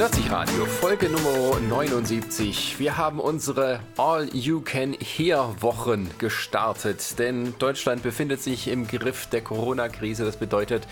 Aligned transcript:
Nerdsich 0.00 0.30
Radio, 0.30 0.64
Folge 0.64 1.10
Nummer 1.10 1.60
79. 1.60 2.78
Wir 2.78 2.96
haben 2.96 3.20
unsere 3.20 3.80
All-You-Can-Hear-Wochen 3.98 6.08
gestartet, 6.16 7.18
denn 7.18 7.52
Deutschland 7.58 8.02
befindet 8.02 8.40
sich 8.40 8.68
im 8.68 8.88
Griff 8.88 9.26
der 9.26 9.42
Corona-Krise. 9.42 10.24
Das 10.24 10.38
bedeutet, 10.38 10.88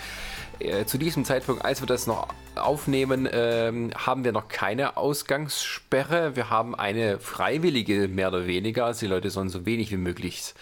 äh, 0.59 0.85
zu 0.85 0.99
diesem 0.99 1.25
Zeitpunkt, 1.25 1.65
als 1.65 1.81
wir 1.81 1.87
das 1.87 2.07
noch 2.07 2.29
aufnehmen, 2.55 3.27
ähm, 3.33 3.93
haben 3.97 4.25
wir 4.25 4.33
noch 4.33 4.49
keine 4.49 4.99
Ausgangssperre. 4.99 6.37
Wir 6.37 6.51
haben 6.51 6.75
eine 6.75 7.19
freiwillige, 7.19 8.09
mehr 8.09 8.29
oder 8.29 8.47
weniger. 8.47 8.85
Also 8.85 9.07
die 9.07 9.07
Leute 9.07 9.31
sollen 9.31 9.49
so 9.49 9.65
wenig 9.65 9.91
wie 9.91 9.97
möglich 9.97 10.53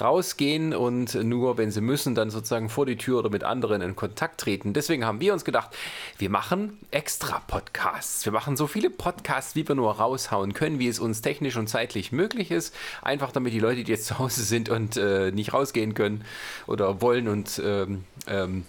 rausgehen 0.00 0.74
und 0.74 1.14
nur, 1.14 1.58
wenn 1.58 1.70
sie 1.70 1.80
müssen, 1.80 2.14
dann 2.14 2.30
sozusagen 2.30 2.68
vor 2.68 2.86
die 2.86 2.96
Tür 2.96 3.18
oder 3.18 3.30
mit 3.30 3.44
anderen 3.44 3.82
in 3.82 3.96
Kontakt 3.96 4.40
treten. 4.40 4.72
Deswegen 4.72 5.04
haben 5.04 5.20
wir 5.20 5.32
uns 5.32 5.44
gedacht, 5.44 5.76
wir 6.18 6.30
machen 6.30 6.78
extra 6.90 7.40
Podcasts. 7.46 8.24
Wir 8.24 8.32
machen 8.32 8.56
so 8.56 8.66
viele 8.66 8.90
Podcasts, 8.90 9.54
wie 9.54 9.66
wir 9.66 9.74
nur 9.74 9.92
raushauen 9.92 10.54
können, 10.54 10.78
wie 10.78 10.88
es 10.88 10.98
uns 10.98 11.22
technisch 11.22 11.56
und 11.56 11.68
zeitlich 11.68 12.12
möglich 12.12 12.50
ist. 12.50 12.74
Einfach 13.02 13.32
damit 13.32 13.52
die 13.52 13.60
Leute, 13.60 13.84
die 13.84 13.92
jetzt 13.92 14.06
zu 14.06 14.18
Hause 14.18 14.42
sind 14.42 14.68
und 14.68 14.96
äh, 14.96 15.30
nicht 15.30 15.52
rausgehen 15.52 15.94
können 15.94 16.24
oder 16.66 17.00
wollen 17.00 17.28
und 17.28 17.60
ähm, 17.64 18.04
ähm, 18.26 18.64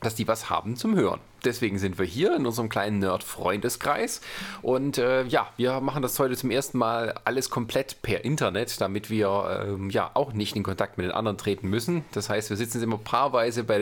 dass 0.00 0.14
die 0.14 0.28
was 0.28 0.50
haben 0.50 0.76
zum 0.76 0.94
Hören. 0.94 1.20
Deswegen 1.44 1.78
sind 1.78 1.98
wir 1.98 2.04
hier 2.04 2.34
in 2.34 2.44
unserem 2.44 2.68
kleinen 2.68 2.98
Nerd-Freundeskreis. 2.98 4.20
Und 4.62 4.98
äh, 4.98 5.24
ja, 5.24 5.48
wir 5.56 5.80
machen 5.80 6.02
das 6.02 6.18
heute 6.18 6.36
zum 6.36 6.50
ersten 6.50 6.76
Mal 6.76 7.14
alles 7.24 7.50
komplett 7.50 8.02
per 8.02 8.24
Internet, 8.24 8.80
damit 8.80 9.10
wir 9.10 9.64
ähm, 9.64 9.90
ja 9.90 10.10
auch 10.14 10.32
nicht 10.32 10.56
in 10.56 10.64
Kontakt 10.64 10.98
mit 10.98 11.06
den 11.06 11.12
anderen 11.12 11.38
treten 11.38 11.68
müssen. 11.68 12.04
Das 12.12 12.28
heißt, 12.28 12.50
wir 12.50 12.56
sitzen 12.56 12.82
immer 12.82 12.98
paarweise 12.98 13.62
bei 13.62 13.78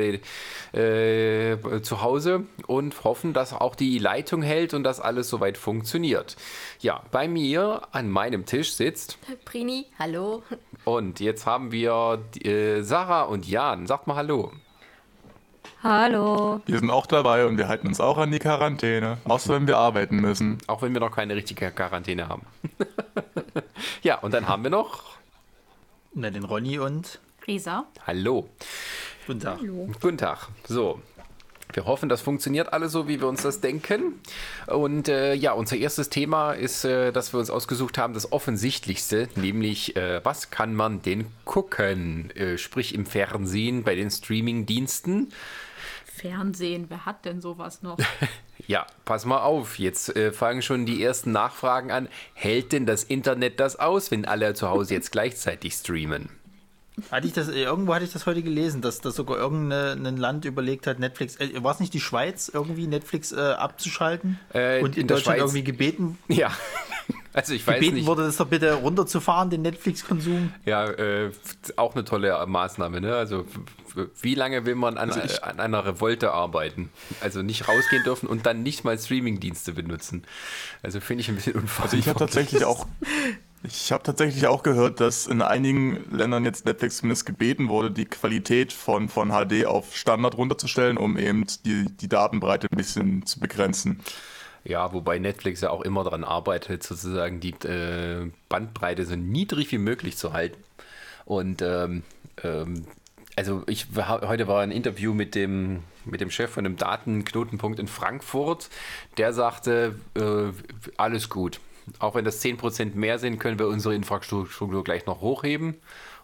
den, 0.73 0.79
äh, 0.79 1.81
zu 1.81 2.03
Hause 2.03 2.45
und 2.67 3.03
hoffen, 3.03 3.33
dass 3.33 3.55
auch 3.55 3.75
die 3.75 3.99
Leitung 3.99 4.43
hält 4.43 4.75
und 4.75 4.85
dass 4.85 5.01
alles 5.01 5.31
soweit 5.31 5.57
funktioniert. 5.57 6.37
Ja, 6.81 7.03
bei 7.13 7.29
mir 7.29 7.89
an 7.93 8.11
meinem 8.11 8.45
Tisch 8.45 8.75
sitzt 8.75 9.17
Prini, 9.45 9.87
hallo. 9.99 10.43
Und 10.85 11.21
jetzt 11.21 11.47
haben 11.47 11.73
wir 11.73 12.23
äh, 12.45 12.83
Sarah 12.83 13.23
und 13.23 13.49
Jan. 13.49 13.87
Sagt 13.87 14.07
mal 14.07 14.17
Hallo. 14.17 14.53
Hallo. 15.85 16.63
Wir 16.65 16.79
sind 16.79 16.89
auch 16.89 17.05
dabei 17.05 17.45
und 17.45 17.59
wir 17.59 17.69
halten 17.69 17.89
uns 17.89 18.01
auch 18.01 18.17
an 18.17 18.31
die 18.31 18.39
Quarantäne, 18.39 19.19
außer 19.25 19.53
wenn 19.53 19.67
wir 19.67 19.77
arbeiten 19.77 20.17
müssen. 20.17 20.57
Auch 20.67 20.81
wenn 20.81 20.95
wir 20.95 21.01
noch 21.01 21.15
keine 21.15 21.37
richtige 21.37 21.71
Quarantäne 21.71 22.27
haben. 22.27 22.47
ja, 24.03 24.17
und 24.17 24.33
dann 24.33 24.49
haben 24.49 24.63
wir 24.63 24.71
noch. 24.71 25.19
Na, 26.15 26.31
den 26.31 26.45
Ronny 26.45 26.79
und. 26.79 27.21
Risa. 27.47 27.85
Hallo. 28.07 28.49
Guten 29.27 29.41
Tag. 29.41 29.59
Hallo. 29.61 29.91
Guten 30.01 30.17
Tag. 30.17 30.49
So. 30.67 31.03
Wir 31.75 31.85
hoffen, 31.85 32.09
das 32.09 32.23
funktioniert 32.23 32.73
alles 32.73 32.93
so, 32.93 33.07
wie 33.07 33.21
wir 33.21 33.29
uns 33.29 33.43
das 33.43 33.61
denken. 33.61 34.21
Und 34.67 35.09
äh, 35.09 35.35
ja, 35.35 35.53
unser 35.53 35.77
erstes 35.77 36.09
Thema 36.09 36.53
ist, 36.53 36.87
äh, 36.87 37.13
dass 37.13 37.35
wir 37.35 37.41
uns 37.41 37.51
ausgesucht 37.51 37.99
haben, 37.99 38.15
das 38.15 38.33
Offensichtlichste, 38.33 39.29
nämlich 39.35 39.97
äh, 39.97 40.25
was 40.25 40.51
kann 40.51 40.75
man 40.75 41.03
denn 41.03 41.27
gucken? 41.45 42.31
Äh, 42.31 42.57
sprich 42.57 42.95
im 42.95 43.05
Fernsehen, 43.05 43.83
bei 43.83 43.95
den 43.97 44.11
Streaming-Diensten. 44.11 45.31
Fernsehen, 46.25 46.87
wer 46.89 47.05
hat 47.05 47.27
denn 47.27 47.43
sowas 47.43 47.83
noch? 47.83 47.99
Ja, 48.67 48.87
pass 49.05 49.27
mal 49.27 49.43
auf, 49.43 49.79
jetzt 49.79 50.17
äh, 50.17 50.33
fangen 50.33 50.63
schon 50.63 50.87
die 50.87 51.03
ersten 51.03 51.33
Nachfragen 51.33 51.91
an. 51.91 52.09
Hält 52.33 52.73
denn 52.73 52.87
das 52.87 53.05
Internet 53.05 53.61
das 53.61 53.79
aus, 53.79 54.11
wenn 54.11 54.25
alle 54.25 54.55
zu 54.55 54.71
Hause 54.71 54.95
jetzt 54.95 55.13
gleichzeitig 55.13 55.75
streamen? 55.75 56.31
Hatte 57.11 57.27
ich 57.27 57.33
das, 57.33 57.49
äh, 57.49 57.63
irgendwo 57.63 57.93
hatte 57.95 58.05
ich 58.05 58.13
das 58.13 58.25
heute 58.27 58.43
gelesen, 58.43 58.81
dass, 58.81 59.01
dass 59.01 59.17
sogar 59.17 59.37
irgendein 59.37 60.17
Land 60.17 60.45
überlegt 60.45 60.87
hat, 60.87 61.01
Netflix, 61.01 61.37
äh, 61.37 61.51
war 61.63 61.73
es 61.75 61.81
nicht 61.81 61.93
die 61.93 62.01
Schweiz, 62.01 62.49
irgendwie 62.53 62.87
Netflix 62.87 63.33
äh, 63.33 63.41
abzuschalten? 63.41 64.39
Äh, 64.53 64.81
und 64.81 64.95
in, 64.97 65.03
in 65.03 65.09
Deutschland 65.09 65.39
Schweiz- 65.39 65.51
irgendwie 65.51 65.65
gebeten, 65.65 66.19
Ja, 66.29 66.53
also 67.33 67.53
ich 67.53 67.67
weiß 67.67 67.75
gebeten 67.81 67.97
nicht. 67.97 68.07
wurde, 68.07 68.23
das 68.23 68.37
doch 68.37 68.47
bitte 68.47 68.75
runterzufahren, 68.75 69.51
den 69.51 69.63
Netflix-Konsum. 69.63 70.53
Ja, 70.65 70.85
äh, 70.89 71.33
auch 71.77 71.95
eine 71.95 72.05
tolle 72.05 72.45
Maßnahme, 72.47 73.01
ne? 73.01 73.17
Also 73.17 73.45
wie 74.23 74.35
lange 74.35 74.65
will 74.67 74.75
man 74.77 74.97
an, 74.99 75.11
Also 75.11 75.21
ich- 75.25 75.43
an 75.45 75.59
einer 75.61 75.85
Revolte 75.85 76.33
arbeiten? 76.33 76.91
Also 77.21 77.43
nicht 77.43 77.67
rausgehen 77.69 78.03
dürfen 78.05 78.29
und 78.29 78.47
dann 78.47 78.63
nicht 78.63 78.85
mal 78.85 78.97
Streamingdienste 78.99 79.73
benutzen. 79.73 80.23
Also 80.83 81.01
finde 81.01 81.23
ich 81.23 81.29
ein 81.29 81.35
bisschen 81.37 81.55
Also 81.55 81.63
unverantwortlich. 81.63 82.01
ich 82.03 82.09
habe 82.09 82.19
tatsächlich 82.21 82.65
auch, 82.65 82.87
ich 83.67 83.93
habe 83.93 84.03
tatsächlich 84.03 84.47
auch 84.47 84.63
gehört, 84.63 85.01
dass 85.01 85.27
in 85.27 85.41
einigen 85.41 86.05
Ländern 86.11 86.45
jetzt 86.45 86.67
Netflix 86.67 86.99
zumindest 86.99 87.25
gebeten 87.25 87.69
wurde, 87.69 87.91
die 87.91 88.05
Qualität 88.05 88.73
von, 88.73 89.09
von 89.09 89.31
HD 89.31 89.65
auf 89.67 89.97
Standard 89.97 90.37
runterzustellen, 90.37 90.99
um 90.99 91.17
eben 91.17 91.47
die, 91.65 91.87
die 91.87 92.09
Datenbreite 92.09 92.69
ein 92.71 92.77
bisschen 92.77 93.27
zu 93.27 93.41
begrenzen. 93.41 94.01
Ja, 94.65 94.93
wobei 94.93 95.19
Netflix 95.19 95.63
ja 95.63 95.71
auch 95.71 95.83
immer 95.83 96.05
daran 96.05 96.25
arbeitet, 96.25 96.83
sozusagen 96.83 97.41
die 97.41 97.53
äh, 97.67 98.31
Bandbreite 98.49 99.05
so 99.05 99.17
niedrig 99.17 99.73
wie 99.73 99.79
möglich 99.79 100.17
zu 100.17 100.33
halten. 100.33 100.63
Und 101.25 101.63
ähm, 101.63 102.03
ähm, 102.43 102.87
also 103.37 103.63
ich 103.67 103.89
heute 103.97 104.47
war 104.47 104.63
ein 104.63 104.71
Interview 104.71 105.13
mit 105.15 105.35
dem 105.35 105.83
mit 106.05 106.21
dem 106.21 106.31
Chef 106.31 106.51
von 106.51 106.67
einem 106.67 106.77
Datenknotenpunkt 106.77 107.79
in 107.79 107.89
Frankfurt, 107.89 108.69
der 109.17 109.33
sagte, 109.33 109.95
äh, 110.15 110.53
alles 110.99 111.31
gut. 111.31 111.61
Auch 111.99 112.15
wenn 112.15 112.25
das 112.25 112.43
10% 112.43 112.95
mehr 112.95 113.19
sind, 113.19 113.39
können 113.39 113.59
wir 113.59 113.69
unsere 113.69 113.95
Infrastruktur 113.95 114.85
gleich 114.85 115.07
noch 115.07 115.21
hochheben. 115.21 115.75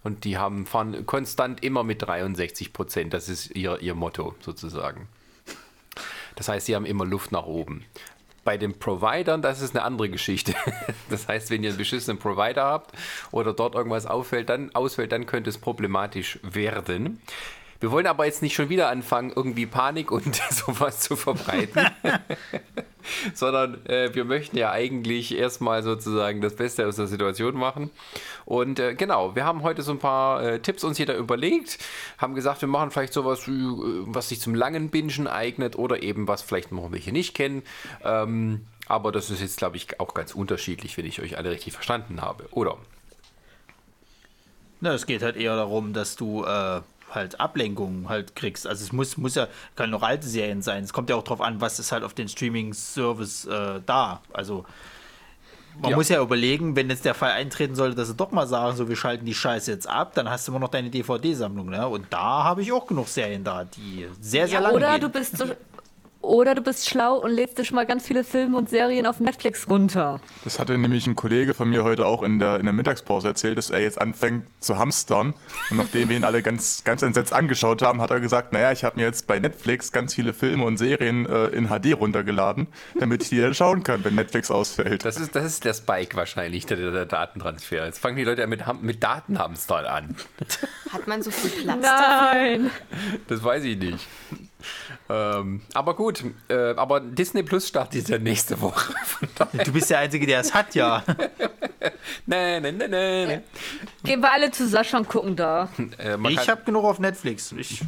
Und 0.03 0.25
die 0.25 0.39
haben 0.39 0.67
fahren 0.67 1.05
konstant 1.07 1.63
immer 1.63 1.85
mit 1.85 2.03
63%. 2.03 3.11
Das 3.11 3.29
ist 3.29 3.55
ihr, 3.55 3.81
ihr 3.81 3.95
Motto 3.95 4.35
sozusagen. 4.41 5.09
Das 6.37 6.49
heißt, 6.49 6.67
sie 6.67 6.75
haben 6.75 6.87
immer 6.87 7.05
Luft 7.05 7.33
nach 7.33 7.45
oben. 7.45 7.85
Bei 8.45 8.57
den 8.57 8.79
Providern, 8.79 9.43
das 9.43 9.61
ist 9.61 9.77
eine 9.77 9.85
andere 9.85 10.09
Geschichte. 10.09 10.55
Das 11.11 11.27
heißt, 11.27 11.51
wenn 11.51 11.65
ihr 11.65 11.71
einen 11.71 11.79
beschissenen 11.79 12.19
Provider 12.19 12.65
habt 12.65 12.97
oder 13.33 13.53
dort 13.53 13.75
irgendwas 13.75 14.07
auffällt, 14.07 14.49
dann, 14.49 14.75
ausfällt, 14.75 15.11
dann 15.11 15.27
könnte 15.27 15.51
es 15.51 15.59
problematisch 15.59 16.39
werden. 16.43 17.21
Wir 17.81 17.91
wollen 17.91 18.07
aber 18.07 18.27
jetzt 18.27 18.43
nicht 18.43 18.55
schon 18.55 18.69
wieder 18.69 18.91
anfangen, 18.91 19.33
irgendwie 19.35 19.65
Panik 19.65 20.11
und 20.11 20.37
sowas 20.51 21.01
zu 21.01 21.17
verbreiten, 21.17 21.87
sondern 23.35 23.85
äh, 23.87 24.15
wir 24.15 24.27
möchten 24.27 24.59
ja 24.59 24.71
eigentlich 24.71 25.37
erstmal 25.37 25.83
sozusagen 25.83 26.43
das 26.43 26.55
Beste 26.57 26.87
aus 26.87 26.97
der 26.97 27.07
Situation 27.07 27.57
machen. 27.57 27.91
Und 28.45 28.79
äh, 28.79 28.95
genau, 28.95 29.35
wir 29.35 29.47
haben 29.47 29.63
heute 29.63 29.81
so 29.81 29.93
ein 29.93 29.99
paar 29.99 30.43
äh, 30.43 30.61
Tipps 30.61 30.85
uns 30.85 30.99
jeder 30.99 31.17
überlegt, 31.17 31.79
haben 32.19 32.35
gesagt, 32.35 32.61
wir 32.61 32.69
machen 32.69 32.91
vielleicht 32.91 33.15
sowas, 33.15 33.49
äh, 33.49 33.51
was 33.51 34.29
sich 34.29 34.41
zum 34.41 34.55
langen 34.55 34.91
Bingen 34.91 35.27
eignet 35.27 35.77
oder 35.77 36.03
eben 36.03 36.29
was 36.29 36.43
vielleicht 36.43 36.73
noch 36.73 36.93
welche 36.93 37.13
nicht 37.13 37.35
kennen. 37.35 37.63
Ähm, 38.05 38.67
aber 38.89 39.11
das 39.11 39.31
ist 39.31 39.41
jetzt, 39.41 39.57
glaube 39.57 39.77
ich, 39.77 40.01
auch 40.01 40.13
ganz 40.13 40.35
unterschiedlich, 40.35 40.99
wenn 40.99 41.07
ich 41.07 41.23
euch 41.23 41.39
alle 41.39 41.51
richtig 41.51 41.73
verstanden 41.73 42.21
habe, 42.21 42.47
oder? 42.51 42.77
Na, 44.83 44.93
es 44.93 45.07
geht 45.07 45.23
halt 45.23 45.37
eher 45.37 45.57
darum, 45.57 45.93
dass 45.93 46.17
du 46.17 46.45
äh, 46.45 46.81
halt 47.15 47.41
Ablenkungen 47.41 48.09
halt 48.09 48.37
kriegst. 48.37 48.67
Also 48.67 48.85
es 48.85 48.93
muss, 48.93 49.17
muss 49.17 49.35
ja, 49.35 49.49
kann 49.77 49.91
noch 49.91 50.03
alte 50.03 50.27
Serien 50.29 50.63
sein. 50.63 50.85
Es 50.85 50.93
kommt 50.93 51.11
ja 51.11 51.17
auch 51.17 51.25
drauf 51.25 51.41
an, 51.41 51.61
was 51.61 51.79
ist 51.79 51.93
halt 51.93 52.05
auf 52.05 52.15
den 52.15 52.29
Streaming-Service 52.29 53.47
äh, 53.47 53.81
da. 53.85 54.21
Also 54.33 54.65
man 55.81 55.91
Ja. 55.93 55.97
muss 55.97 56.09
ja 56.09 56.21
überlegen, 56.21 56.75
wenn 56.77 56.91
jetzt 56.91 57.05
der 57.05 57.15
Fall 57.15 57.31
eintreten 57.33 57.75
sollte, 57.75 57.97
dass 57.97 58.09
sie 58.09 58.15
doch 58.15 58.33
mal 58.33 58.47
sagen, 58.47 58.77
so 58.77 58.89
wir 58.89 58.97
schalten 58.97 59.25
die 59.25 59.35
Scheiße 59.35 59.71
jetzt 59.71 59.89
ab, 59.89 60.15
dann 60.15 60.29
hast 60.29 60.47
du 60.47 60.53
immer 60.53 60.59
noch 60.59 60.69
deine 60.69 60.91
DVD-Sammlung, 60.91 61.71
ne? 61.71 61.87
Und 61.89 62.07
da 62.11 62.45
habe 62.45 62.63
ich 62.63 62.73
auch 62.73 62.87
genug 62.87 63.09
Serien 63.09 63.45
da, 63.45 63.65
die 63.65 64.07
sehr, 64.21 64.49
sehr 64.49 64.61
lange 64.61 64.75
Oder 64.77 64.93
gehen. 64.93 65.01
du 65.03 65.09
bist 65.09 65.39
so, 65.39 65.45
oder 66.23 66.55
du 66.55 66.61
bist 66.61 66.89
schlau 66.89 67.17
und 67.17 67.31
lädst 67.31 67.59
dir 67.59 67.65
schon 67.65 67.77
mal 67.77 67.87
ganz 67.87 68.07
viele 68.07 68.25
Filme 68.25 68.57
und 68.57 68.69
Serien 68.69 69.07
auf 69.07 69.21
Netflix 69.21 69.69
runter. 69.69 70.21
Das 70.45 70.59
hatte 70.59 70.77
nämlich 70.77 71.07
ein 71.07 71.17
Kollege 71.17 71.55
von 71.55 71.71
mir 71.71 71.83
heute 71.83 72.07
auch 72.07 72.23
in 72.23 72.39
der, 72.39 72.59
in 72.59 72.67
der 72.67 72.73
Mittagspause 72.73 73.29
erzählt, 73.29 73.57
dass 73.57 73.71
er 73.71 73.81
jetzt 73.81 74.01
anfängt 74.01 74.45
zu 74.61 74.79
hamstern. 74.79 75.35
Und 75.71 75.77
nachdem 75.79 76.09
wir 76.11 76.17
ihn 76.17 76.25
alle 76.25 76.43
ganz, 76.43 76.85
ganz 76.85 77.03
entsetzt 77.03 77.33
angeschaut 77.33 77.83
haben, 77.83 78.01
hat 78.03 78.11
er 78.11 78.21
gesagt, 78.21 78.53
naja, 78.53 78.71
ich 78.71 78.85
habe 78.85 78.97
mir 78.99 79.07
jetzt 79.07 79.27
bei 79.27 79.39
Netflix 79.39 79.93
ganz 79.93 80.15
viele 80.15 80.35
Filme 80.35 80.65
und 80.65 80.77
Serien 80.77 81.27
äh, 81.27 81.47
in 81.47 81.69
HD 81.69 81.99
runtergeladen, 81.99 82.67
damit 82.99 83.23
ich 83.23 83.31
die 83.31 83.41
dann 83.41 83.55
schauen 83.55 83.83
kann, 83.83 84.05
wenn 84.05 84.15
Netflix 84.15 84.51
ausfällt. 84.51 85.05
Das 85.05 85.17
ist, 85.17 85.35
das 85.35 85.45
ist 85.45 85.65
der 85.65 85.75
Spike 85.75 86.17
wahrscheinlich, 86.17 86.67
der, 86.67 86.77
der 86.91 87.07
Datentransfer. 87.07 87.87
Jetzt 87.87 87.99
fangen 87.99 88.17
die 88.17 88.25
Leute 88.25 88.43
ja 88.43 88.47
mit, 88.47 88.63
mit 88.83 89.03
Datenhamstern 89.03 89.87
an. 89.87 90.17
Hat 90.93 91.07
man 91.07 91.23
so 91.23 91.31
viel 91.31 91.63
Platz? 91.63 91.81
Nein. 91.81 92.71
Das 93.29 93.43
weiß 93.43 93.65
ich 93.65 93.79
nicht. 93.79 94.07
Ähm, 95.09 95.63
aber 95.75 95.95
gut, 95.95 96.25
äh, 96.49 96.75
aber 96.75 97.01
Disney 97.01 97.43
Plus 97.43 97.69
startet 97.69 98.09
ja 98.09 98.19
nächste 98.19 98.61
Woche. 98.61 98.95
Du 99.65 99.73
bist 99.73 99.91
der 99.91 99.99
Einzige, 99.99 100.27
der 100.27 100.41
es 100.41 100.55
hat, 100.55 100.75
ja. 100.75 101.03
nee, 102.27 102.61
nee, 102.61 102.73
nee, 102.73 102.89
nee, 102.89 103.27
nee. 103.27 103.41
Gehen 104.05 104.21
wir 104.21 104.33
alle 104.33 104.51
zu 104.51 104.67
Sascha 104.67 104.99
und 104.99 105.09
gucken 105.09 105.37
da. 105.37 105.69
Äh, 105.99 106.17
man, 106.17 106.33
Ich 106.33 106.39
kann, 106.39 106.49
habe 106.49 106.65
genug 106.65 106.85
auf 106.85 106.99
Netflix. 106.99 107.53
Ich 107.53 107.83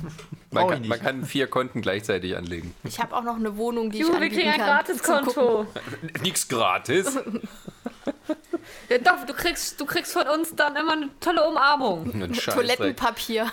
man, 0.51 0.69
kann, 0.69 0.83
ich 0.83 0.89
man 0.89 1.01
kann 1.01 1.25
vier 1.25 1.47
Konten 1.47 1.81
gleichzeitig 1.81 2.37
anlegen. 2.37 2.75
Ich 2.85 3.01
habe 3.01 3.17
auch 3.17 3.23
noch 3.23 3.37
eine 3.37 3.57
Wohnung, 3.57 3.91
die 3.91 3.99
ich 3.99 4.03
Juhu, 4.03 4.13
wir 4.13 4.17
anbieten 4.17 4.37
kriegen 4.37 4.51
ein. 4.51 4.61
Gratiskonto. 4.61 5.67
Nix 6.23 6.49
gratis. 6.49 7.19
Ja, 8.89 8.99
doch, 8.99 9.25
du 9.27 9.33
kriegst, 9.33 9.81
du 9.81 9.87
kriegst 9.87 10.13
von 10.13 10.29
uns 10.29 10.55
dann 10.55 10.77
immer 10.77 10.93
eine 10.93 11.09
tolle 11.21 11.49
Umarmung. 11.49 12.33
Toilettenpapier. 12.35 13.51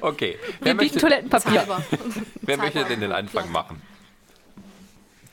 Okay, 0.00 0.38
wer 0.60 0.66
Wir 0.66 0.74
bieten 0.74 0.94
möchte, 0.94 0.98
Toilettenpapier. 0.98 1.66
Wer 2.42 2.56
möchte 2.56 2.84
denn 2.84 3.00
den 3.00 3.12
Anfang 3.12 3.50
machen? 3.50 3.82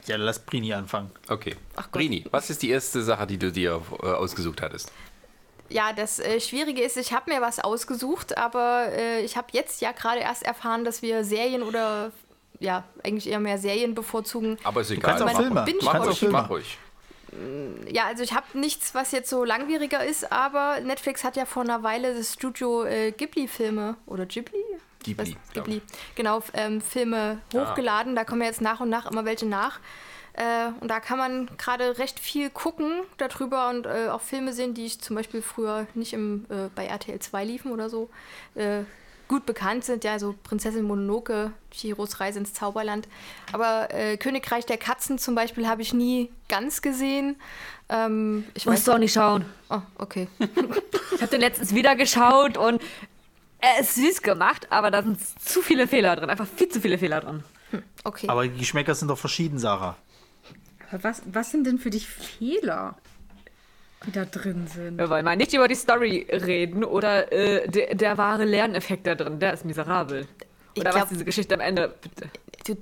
Ja, 0.06 0.16
lass 0.16 0.40
Brini 0.40 0.74
anfangen. 0.74 1.12
Okay. 1.28 1.56
Brini, 1.92 2.26
was 2.32 2.50
ist 2.50 2.62
die 2.62 2.70
erste 2.70 3.02
Sache, 3.04 3.28
die 3.28 3.38
du 3.38 3.52
dir 3.52 3.82
äh, 4.02 4.06
ausgesucht 4.06 4.62
hattest? 4.62 4.92
Ja, 5.70 5.92
das 5.92 6.20
äh, 6.20 6.40
Schwierige 6.40 6.82
ist, 6.82 6.96
ich 6.96 7.12
habe 7.12 7.34
mir 7.34 7.42
was 7.42 7.60
ausgesucht, 7.60 8.38
aber 8.38 8.88
äh, 8.92 9.22
ich 9.26 9.36
habe 9.36 9.48
jetzt 9.52 9.82
ja 9.82 9.92
gerade 9.92 10.22
erst 10.22 10.44
erfahren, 10.44 10.86
dass 10.86 11.02
wir 11.02 11.26
Serien 11.26 11.62
oder 11.62 12.12
ja, 12.60 12.86
eigentlich 13.04 13.30
eher 13.30 13.40
mehr 13.40 13.58
Serien 13.58 13.94
bevorzugen. 13.94 14.58
Aber 14.64 14.82
ist 14.82 14.92
egal. 14.92 15.12
kannst 15.12 15.24
auch 15.24 15.28
mach, 15.28 15.66
Filme. 15.66 15.84
Mach, 15.84 16.06
ruhig, 16.06 16.22
mach 16.30 16.50
ruhig. 16.50 16.78
Ja, 17.90 18.06
also 18.06 18.24
ich 18.24 18.34
habe 18.34 18.46
nichts, 18.58 18.96
was 18.96 19.12
jetzt 19.12 19.30
so 19.30 19.44
langwieriger 19.44 20.04
ist, 20.04 20.32
aber 20.32 20.80
Netflix 20.80 21.24
hat 21.24 21.36
ja 21.36 21.46
vor 21.46 21.64
einer 21.64 21.84
Weile 21.84 22.16
das 22.16 22.34
Studio 22.34 22.84
äh, 22.84 23.12
Ghibli-Filme 23.12 23.98
oder 24.06 24.26
Ghibli? 24.26 24.64
Ghibli, 25.04 25.36
Was? 25.36 25.54
Ghibli. 25.54 25.82
Genau, 26.16 26.42
ähm, 26.54 26.82
Filme 26.82 27.40
hochgeladen. 27.54 28.16
Da 28.16 28.24
kommen 28.24 28.42
ja 28.42 28.48
jetzt 28.48 28.62
nach 28.62 28.80
und 28.80 28.90
nach 28.90 29.10
immer 29.10 29.26
welche 29.26 29.46
nach. 29.46 29.80
Äh, 30.34 30.70
und 30.80 30.90
da 30.90 31.00
kann 31.00 31.18
man 31.18 31.50
gerade 31.58 31.98
recht 31.98 32.20
viel 32.20 32.50
gucken 32.50 33.02
darüber 33.18 33.70
und 33.70 33.86
äh, 33.86 34.10
auch 34.10 34.22
Filme 34.22 34.54
sehen, 34.54 34.74
die 34.74 34.86
ich 34.86 35.02
zum 35.02 35.16
Beispiel 35.16 35.42
früher 35.42 35.88
nicht 35.96 36.14
im, 36.14 36.46
äh, 36.50 36.70
bei 36.76 36.86
RTL 36.86 37.20
2 37.20 37.44
liefen 37.44 37.72
oder 37.72 37.90
so. 37.90 38.10
Gut 39.28 39.46
bekannt 39.46 39.84
sind, 39.84 40.04
ja, 40.04 40.20
so 40.20 40.36
Prinzessin 40.44 40.84
Mononoke, 40.84 41.52
Chihiros 41.72 42.20
Reise 42.20 42.40
ins 42.40 42.54
Zauberland. 42.54 43.08
Aber 43.52 43.94
äh, 43.94 44.18
Königreich 44.18 44.66
der 44.66 44.78
Katzen 44.78 45.20
zum 45.20 45.36
Beispiel 45.36 45.68
habe 45.68 45.82
ich 45.82 45.94
nie 45.94 46.32
ganz 46.48 46.82
gesehen. 46.82 47.36
Ähm, 47.90 48.46
ich 48.54 48.66
Musst 48.66 48.88
du 48.88 48.94
auch 48.94 48.98
nicht 48.98 49.14
schauen. 49.14 49.46
Oh, 49.70 49.82
okay. 49.98 50.28
Ich 51.16 51.24
habe 51.24 51.32
den 51.32 51.42
letztens 51.42 51.74
wieder 51.74 51.96
geschaut 51.96 52.58
und 52.58 52.80
er 53.60 53.80
ist 53.80 53.96
süß 53.96 54.22
gemacht, 54.22 54.68
aber 54.72 54.92
da 54.92 55.02
sind 55.02 55.20
zu 55.42 55.64
viele 55.64 55.88
Fehler 55.88 56.16
drin. 56.16 56.30
Einfach 56.30 56.46
viel 56.48 56.70
zu 56.70 56.80
viele 56.80 57.00
Fehler 57.00 57.22
drin. 57.22 57.44
Okay. 58.04 58.28
Aber 58.30 58.48
die 58.48 58.58
Geschmäcker 58.58 58.94
sind 58.94 59.08
doch 59.08 59.18
verschieden, 59.18 59.58
Sarah. 59.58 59.98
Aber 60.90 61.04
was, 61.04 61.24
was 61.26 61.52
sind 61.52 61.66
denn 61.66 61.80
für 61.80 61.90
dich 61.90 62.08
Fehler, 62.08 62.98
die 64.06 64.12
da 64.12 64.26
drin 64.26 64.68
sind? 64.68 64.98
Wir 64.98 65.10
wollen 65.10 65.26
mal 65.26 65.36
nicht 65.36 65.54
über 65.54 65.68
die 65.68 65.76
Story 65.76 66.28
reden 66.32 66.84
oder 66.84 67.32
äh, 67.32 67.68
der, 67.68 67.96
der 67.96 68.18
wahre 68.18 68.46
Lerneffekt 68.46 69.08
da 69.08 69.16
drin. 69.16 69.40
Der 69.40 69.54
ist 69.54 69.66
miserabel. 69.66 70.28
Ich 70.74 70.82
Oder 70.82 70.92
glaub- 70.92 71.04
was 71.04 71.10
diese 71.10 71.26
Geschichte 71.26 71.56
am 71.56 71.62
Ende. 71.62 71.94
Bitte. 72.02 72.30
du, 72.66 72.78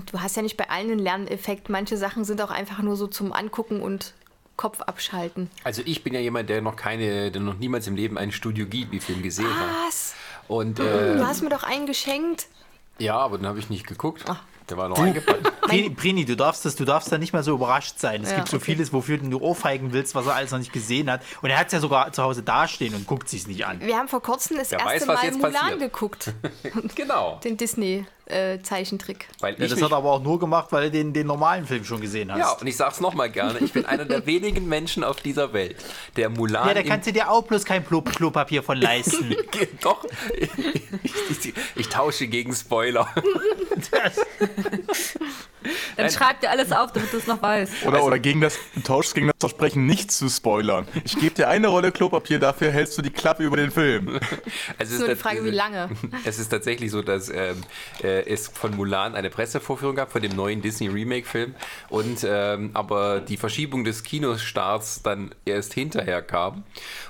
du 0.00 0.20
hast 0.20 0.36
ja 0.36 0.42
nicht 0.42 0.56
bei 0.56 0.70
allen 0.70 0.90
einen 0.92 0.98
Lerneffekt. 1.00 1.68
Manche 1.68 1.96
Sachen 1.98 2.24
sind 2.24 2.40
auch 2.40 2.50
einfach 2.50 2.78
nur 2.80 2.96
so 2.96 3.06
zum 3.06 3.32
Angucken 3.32 3.82
und 3.82 4.14
Kopf 4.56 4.80
abschalten. 4.80 5.50
Also 5.64 5.82
ich 5.84 6.02
bin 6.02 6.14
ja 6.14 6.20
jemand, 6.20 6.48
der 6.48 6.62
noch 6.62 6.76
keine, 6.76 7.30
der 7.30 7.42
noch 7.42 7.58
niemals 7.58 7.86
im 7.86 7.94
Leben 7.94 8.16
einen 8.16 8.32
Studio 8.32 8.64
Ghibli-Film 8.66 9.22
gesehen 9.22 9.54
hat. 9.54 9.68
Was? 9.86 10.14
Und 10.48 10.78
Du 10.78 10.82
äh, 10.84 11.18
hast 11.22 11.42
mir 11.42 11.50
doch 11.50 11.62
einen 11.64 11.84
geschenkt. 11.86 12.46
ja, 12.98 13.18
aber 13.18 13.36
den 13.36 13.46
habe 13.46 13.58
ich 13.58 13.68
nicht 13.68 13.86
geguckt. 13.86 14.22
Ah. 14.30 14.40
Der 14.68 14.76
war 14.76 14.88
noch 14.88 14.98
eingepackt. 14.98 15.60
Brini, 15.62 15.88
Brini, 15.96 16.24
du 16.24 16.36
darfst 16.36 16.64
das, 16.64 16.74
du 16.76 16.84
darfst 16.84 17.10
da 17.12 17.18
nicht 17.18 17.32
mal 17.32 17.42
so 17.42 17.54
überrascht 17.54 17.98
sein. 17.98 18.22
Es 18.22 18.30
Ja, 18.30 18.36
gibt 18.36 18.48
so 18.48 18.56
okay. 18.56 18.66
vieles, 18.66 18.92
wofür 18.92 19.18
du 19.18 19.38
ohrfeigen 19.40 19.92
willst, 19.92 20.14
was 20.14 20.26
er 20.26 20.34
alles 20.34 20.50
noch 20.50 20.58
nicht 20.58 20.72
gesehen 20.72 21.10
hat. 21.10 21.22
Und 21.42 21.50
er 21.50 21.58
hat 21.58 21.66
es 21.66 21.72
ja 21.72 21.80
sogar 21.80 22.12
zu 22.12 22.22
Hause 22.22 22.42
dastehen 22.42 22.94
und 22.94 23.06
guckt 23.06 23.28
sich 23.28 23.46
nicht 23.46 23.64
an. 23.66 23.80
Wir 23.80 23.96
haben 23.96 24.08
vor 24.08 24.22
kurzem 24.22 24.56
das 24.56 24.70
Wer 24.72 24.80
erste 24.80 25.06
weiß, 25.06 25.06
Mal 25.06 25.30
Mulan 25.32 25.52
passiert. 25.52 25.80
geguckt. 25.80 26.32
genau. 26.94 27.40
Den 27.44 27.56
Disney-Zeichentrick. 28.28 29.28
Weil 29.40 29.54
Ja, 29.58 29.64
ich 29.64 29.70
das 29.70 29.82
hat 29.82 29.90
er 29.92 29.98
aber 29.98 30.12
auch 30.12 30.22
nur 30.22 30.38
gemacht, 30.38 30.68
weil 30.70 30.84
du 30.84 30.90
den, 30.90 31.12
den 31.12 31.26
normalen 31.26 31.66
Film 31.66 31.84
schon 31.84 32.00
gesehen 32.00 32.32
hast. 32.32 32.38
ja, 32.38 32.50
und 32.52 32.66
ich 32.66 32.76
sag's 32.76 33.00
nochmal 33.00 33.30
gerne, 33.30 33.58
ich 33.60 33.72
bin 33.72 33.86
einer 33.86 34.04
der 34.04 34.26
wenigen 34.26 34.66
Menschen 34.68 35.04
auf 35.04 35.20
dieser 35.20 35.52
Welt, 35.52 35.76
der 36.16 36.28
Mulan 36.28 36.68
Ja, 36.68 36.74
da 36.74 36.82
kannst 36.82 37.06
du 37.06 37.12
dir 37.12 37.30
auch 37.30 37.42
bloß 37.42 37.64
kein 37.64 37.86
Klo 37.86 38.02
Klopapier 38.02 38.62
von 38.62 38.78
leisten. 38.78 39.34
Doch, 39.80 40.04
ich, 40.36 40.50
ich, 41.02 41.54
ich 41.74 41.88
tausche 41.88 42.26
gegen 42.28 42.54
Spoiler. 42.54 43.08
Dann 45.96 46.10
schreib 46.10 46.40
dir 46.40 46.50
alles 46.50 46.72
auf, 46.72 46.92
damit 46.92 47.12
du 47.12 47.18
es 47.18 47.26
noch 47.26 47.40
weißt. 47.40 47.84
Oder, 47.86 48.04
oder 48.04 48.18
gegen 48.18 48.40
das, 48.40 48.58
du 48.74 48.80
tauschst 48.80 49.14
gegen 49.14 49.28
das 49.28 49.36
Versprechen, 49.38 49.86
nicht 49.86 50.10
zu 50.10 50.28
spoilern. 50.28 50.86
Ich 51.04 51.18
gebe 51.18 51.34
dir 51.34 51.48
eine 51.48 51.68
Rolle 51.68 51.92
Klopapier, 51.92 52.38
dafür 52.38 52.70
hältst 52.70 52.96
du 52.98 53.02
die 53.02 53.10
Klappe 53.10 53.44
über 53.44 53.56
den 53.56 53.70
Film. 53.70 54.20
Es 54.78 54.90
Ist 54.90 54.98
nur 54.98 55.08
die 55.08 55.16
Frage, 55.16 55.44
wie 55.44 55.50
lange. 55.50 55.90
Es 56.24 56.38
ist 56.38 56.48
tatsächlich 56.48 56.90
so, 56.90 57.02
dass 57.02 57.28
ähm, 57.28 57.62
äh, 58.02 58.22
es 58.28 58.48
von 58.48 58.74
Mulan 58.74 59.14
eine 59.14 59.30
Pressevorführung 59.30 59.96
gab, 59.96 60.12
von 60.12 60.22
dem 60.22 60.34
neuen 60.34 60.62
Disney-Remake-Film. 60.62 61.54
Und 61.88 62.26
ähm, 62.28 62.70
aber 62.74 63.20
die 63.20 63.36
Verschiebung 63.36 63.84
des 63.84 64.02
Kinostarts 64.02 65.02
dann 65.02 65.34
erst 65.44 65.74
hinterher 65.74 66.22
kam. 66.22 66.64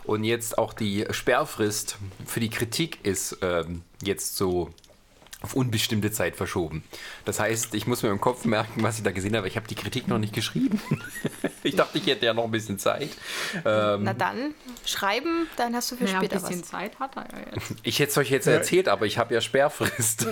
Und 0.05 0.25
jetzt 0.25 0.59
auch 0.59 0.73
die 0.73 1.07
Sperrfrist 1.11 1.99
für 2.25 2.41
die 2.41 2.51
Kritik 2.51 3.05
ist 3.05 3.39
ähm, 3.43 3.83
jetzt 4.03 4.37
so 4.37 4.71
auf 5.47 5.55
unbestimmte 5.55 6.11
Zeit 6.11 6.35
verschoben. 6.35 6.83
Das 7.25 7.39
heißt, 7.39 7.75
ich 7.75 7.87
muss 7.87 8.03
mir 8.03 8.11
im 8.11 8.21
Kopf 8.21 8.45
merken, 8.45 8.83
was 8.83 8.99
ich 8.99 9.05
da 9.05 9.13
gesehen 9.13 9.37
habe. 9.37 9.47
Ich 9.47 9.57
habe 9.57 9.69
die 9.69 9.77
Kritik 9.77 10.09
noch 10.09 10.19
nicht 10.19 10.33
geschrieben. 10.33 10.81
ich 11.63 11.77
dachte, 11.77 11.99
ich 11.99 12.07
hätte 12.07 12.27
ja 12.27 12.35
noch 12.35 12.45
ein 12.45 12.51
bisschen 12.51 12.81
Zeit. 12.81 13.11
Ähm, 13.65 14.03
Na 14.03 14.13
dann, 14.13 14.55
schreiben, 14.85 15.47
dann 15.57 15.77
hast 15.77 15.93
du 15.93 15.97
für 15.97 16.05
Naja, 16.05 16.19
ein 16.19 16.25
später 16.25 16.41
bisschen 16.41 16.63
was. 16.63 16.69
Zeit 16.69 16.99
hat 16.99 17.17
er 17.17 17.23
ja 17.23 17.47
jetzt. 17.55 17.75
Ich 17.85 17.99
hätte 18.01 18.11
es 18.11 18.19
euch 18.19 18.31
jetzt 18.31 18.49
erzählt, 18.49 18.89
aber 18.89 19.07
ich 19.07 19.19
habe 19.19 19.35
ja 19.35 19.41
Sperrfrist. 19.41 20.27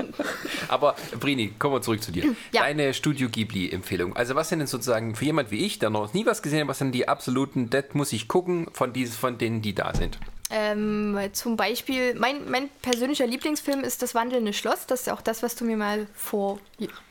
aber 0.68 0.96
Brini, 1.20 1.52
kommen 1.58 1.74
wir 1.74 1.82
zurück 1.82 2.02
zu 2.02 2.10
dir. 2.10 2.34
Ja. 2.52 2.62
Deine 2.62 2.94
Studio 2.94 3.28
Ghibli-Empfehlung. 3.28 4.16
Also 4.16 4.34
was 4.34 4.48
sind 4.48 4.60
denn 4.60 4.66
sozusagen 4.66 5.14
für 5.14 5.26
jemand 5.26 5.50
wie 5.50 5.66
ich, 5.66 5.78
der 5.78 5.90
noch 5.90 6.14
nie 6.14 6.24
was 6.24 6.40
gesehen 6.40 6.62
hat, 6.62 6.68
was 6.68 6.78
sind 6.78 6.92
die 6.92 7.06
absoluten, 7.06 7.68
das 7.68 7.84
muss 7.92 8.14
ich 8.14 8.28
gucken, 8.28 8.66
von, 8.72 8.94
dieses, 8.94 9.16
von 9.16 9.36
denen, 9.36 9.60
die 9.60 9.74
da 9.74 9.94
sind? 9.94 10.18
Ähm, 10.50 11.18
zum 11.32 11.56
Beispiel, 11.56 12.14
mein, 12.14 12.50
mein 12.50 12.70
persönlicher 12.80 13.26
Lieblingsfilm 13.26 13.84
ist 13.84 14.00
Das 14.02 14.14
wandelnde 14.14 14.52
Schloss. 14.52 14.86
Das 14.86 15.02
ist 15.02 15.10
auch 15.10 15.20
das, 15.20 15.42
was 15.42 15.54
du 15.56 15.64
mir 15.64 15.76
mal 15.76 16.06
vor 16.14 16.58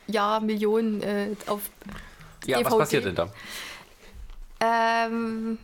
Jahr, 0.07 0.39
Millionen 0.41 1.01
äh, 1.03 1.27
auf 1.45 1.61
Ja, 2.45 2.57
was 2.57 2.63
DVD. 2.63 2.77
passiert 2.77 3.05
denn 3.05 3.15
da? 3.15 3.29
Ähm, 4.59 5.59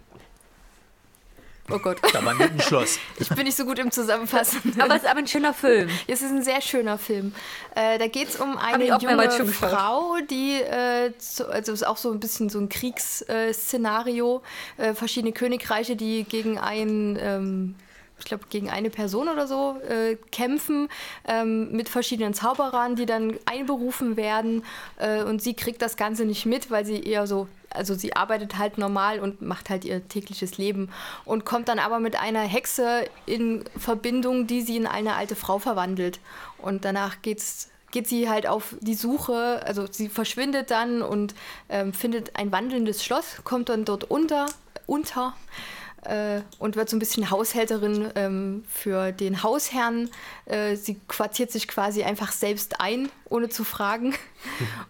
oh 1.74 1.80
Gott, 1.80 2.00
Da 2.14 2.24
war 2.24 2.40
ein 2.40 2.60
Schloss. 2.60 3.00
ich 3.20 3.30
bin 3.30 3.46
nicht 3.46 3.58
so 3.58 3.66
gut 3.66 3.80
im 3.80 3.92
Zusammenfassen. 3.92 4.76
Aber 4.80 4.96
es 4.96 5.04
ist 5.04 5.10
aber 5.10 5.20
ein 5.20 5.28
schöner 5.28 5.54
Film. 5.54 5.90
Es 6.08 6.22
ist 6.22 6.32
ein 6.32 6.44
sehr 6.44 6.62
schöner 6.62 6.98
Film. 6.98 7.34
Äh, 7.76 7.98
da 7.98 8.08
geht 8.08 8.30
es 8.30 8.36
um 8.36 8.58
eine 8.58 8.86
junge. 8.86 9.48
Frau, 9.48 10.18
die, 10.30 10.62
äh, 10.62 11.12
zu, 11.18 11.50
also 11.50 11.72
es 11.72 11.82
ist 11.82 11.88
auch 11.88 11.98
so 11.98 12.12
ein 12.12 12.20
bisschen 12.20 12.50
so 12.50 12.60
ein 12.60 12.70
Kriegsszenario, 12.70 14.42
äh, 14.78 14.94
verschiedene 14.94 15.34
Königreiche, 15.34 15.96
die 15.96 16.24
gegen 16.24 16.58
ein, 16.58 17.18
ähm, 17.20 17.76
ich 18.24 18.30
glaube, 18.30 18.46
gegen 18.50 18.70
eine 18.70 18.90
Person 18.90 19.28
oder 19.28 19.48
so 19.48 19.78
äh, 19.82 20.16
kämpfen, 20.32 20.88
ähm, 21.28 21.72
mit 21.74 21.90
verschiedenen 21.90 22.34
Zauberern, 22.34 22.96
die 22.96 23.06
dann 23.06 23.38
einberufen 23.46 24.16
werden. 24.16 24.64
Äh, 24.98 25.24
und 25.24 25.42
sie 25.42 25.54
kriegt 25.54 25.82
das 25.82 25.98
Ganze 25.98 26.24
nicht 26.24 26.46
mit, 26.46 26.72
weil 26.72 26.86
sie 26.86 27.04
eher 27.04 27.28
so 27.28 27.48
also 27.76 27.96
sie 27.96 28.16
arbeitet 28.16 28.60
halt 28.60 28.78
normal 28.78 29.20
und 29.20 29.42
macht 29.42 29.72
halt 29.72 29.84
ihr 29.84 30.08
tägliches 30.08 30.60
Leben 30.60 30.90
und 31.26 31.44
kommt 31.44 31.70
dann 31.70 31.80
aber 31.80 32.00
mit 32.00 32.16
einer 32.16 32.42
Hexe 32.42 33.06
in 33.26 33.64
Verbindung, 33.76 34.46
die 34.46 34.62
sie 34.62 34.78
in 34.78 34.86
eine 34.86 35.16
alte 35.16 35.36
Frau 35.36 35.58
verwandelt. 35.58 36.20
Und 36.60 36.86
danach 36.86 37.24
geht's 37.24 37.70
geht 37.90 38.08
sie 38.08 38.30
halt 38.30 38.48
auf 38.48 38.76
die 38.82 38.96
Suche, 38.96 39.62
also 39.66 39.86
sie 39.90 40.10
verschwindet 40.10 40.72
dann 40.72 41.02
und 41.04 41.36
ähm, 41.70 41.94
findet 41.94 42.36
ein 42.36 42.52
wandelndes 42.52 43.04
Schloss, 43.04 43.38
kommt 43.44 43.70
dann 43.70 43.86
dort 43.86 44.04
unter, 44.04 44.48
unter 44.88 45.36
äh, 46.06 46.42
und 46.60 46.76
wird 46.76 46.90
so 46.90 46.96
ein 46.96 47.00
bisschen 47.00 47.30
Haushälterin 47.30 48.10
ähm, 48.16 48.64
für 48.70 49.12
den 49.12 49.44
Hausherrn. 49.44 50.10
Äh, 50.46 50.76
sie 50.76 51.00
quartiert 51.08 51.52
sich 51.52 51.68
quasi 51.68 52.04
einfach 52.04 52.32
selbst 52.32 52.80
ein, 52.80 53.10
ohne 53.30 53.50
zu 53.50 53.64
fragen. 53.64 54.14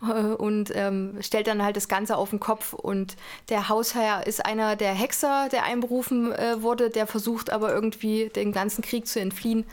Äh, 0.01 0.34
und 0.34 0.72
ähm, 0.75 1.17
stellt 1.22 1.46
dann 1.46 1.63
halt 1.63 1.77
das 1.77 1.88
Ganze 1.88 2.17
auf 2.17 2.32
den 2.32 2.39
Kopf. 2.39 2.74
Und 2.74 3.15
der 3.50 3.70
Hausherr 3.70 4.25
ist 4.25 4.43
einer 4.43 4.75
der 4.75 4.93
Hexer, 4.93 5.48
der 5.50 5.63
einberufen 5.63 6.32
äh, 6.32 6.62
wurde, 6.62 6.89
der 6.89 7.05
versucht 7.05 7.51
aber 7.51 7.72
irgendwie 7.72 8.29
den 8.29 8.51
ganzen 8.51 8.82
Krieg 8.82 9.08
zu 9.08 9.20
entfliehen. 9.20 9.65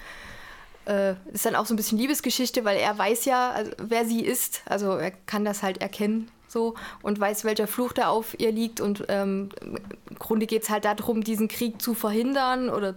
Äh, 0.85 1.15
ist 1.33 1.47
dann 1.47 1.57
auch 1.57 1.65
so 1.65 1.73
ein 1.73 1.79
bisschen 1.79 1.97
Liebesgeschichte, 1.97 2.65
weil 2.65 2.77
er 2.77 2.97
weiß 2.97 3.25
ja, 3.25 3.51
also, 3.53 3.73
wer 3.79 4.05
sie 4.05 4.21
ist. 4.21 4.61
Also 4.67 4.93
er 4.93 5.11
kann 5.11 5.47
das 5.47 5.63
halt 5.63 5.81
erkennen 5.81 6.31
so 6.51 6.75
und 7.03 7.21
weiß, 7.21 7.45
welcher 7.45 7.67
Fluch 7.67 7.93
da 7.93 8.09
auf 8.09 8.39
ihr 8.39 8.53
liegt. 8.53 8.81
Und 8.81 9.05
ähm, 9.09 9.51
im 9.63 10.19
Grunde 10.19 10.47
geht 10.47 10.63
es 10.65 10.71
halt 10.71 10.85
darum, 10.85 11.23
diesen 11.23 11.49
Krieg 11.49 11.81
zu 11.81 11.95
verhindern 11.95 12.69
oder 12.71 12.91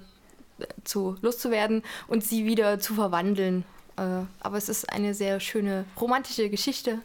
äh, 0.60 0.66
zu 0.84 1.16
loszuwerden 1.22 1.84
und 2.08 2.24
sie 2.24 2.46
wieder 2.46 2.80
zu 2.80 2.96
verwandeln. 2.96 3.64
Äh, 3.98 4.26
aber 4.40 4.58
es 4.58 4.70
ist 4.70 4.92
eine 4.92 5.14
sehr 5.14 5.40
schöne 5.40 5.86
romantische 6.00 6.50
Geschichte. 6.50 7.00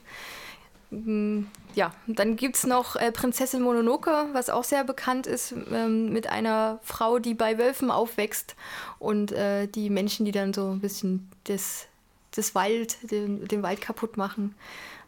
Mm, 0.90 1.45
Ja, 1.75 1.93
dann 2.07 2.37
gibt 2.37 2.57
es 2.57 2.67
noch 2.67 2.97
äh, 2.97 3.12
Prinzessin 3.12 3.62
Mononoke, 3.62 4.11
was 4.33 4.49
auch 4.50 4.64
sehr 4.64 4.85
bekannt 4.85 5.26
ist, 5.26 5.55
ähm, 5.71 6.12
mit 6.12 6.28
einer 6.28 6.81
Frau, 6.83 7.19
die 7.19 7.35
bei 7.35 7.59
Wölfen 7.59 7.90
aufwächst 7.90 8.57
und 8.99 9.33
äh, 9.33 9.67
die 9.69 9.90
Menschen, 9.90 10.25
die 10.25 10.33
dann 10.33 10.52
so 10.55 10.71
ein 10.71 10.81
bisschen 10.81 11.28
das, 11.45 11.87
das 12.35 12.55
Wald, 12.55 12.97
den, 13.11 13.47
den 13.47 13.62
Wald 13.62 13.81
kaputt 13.81 14.17
machen. 14.17 14.55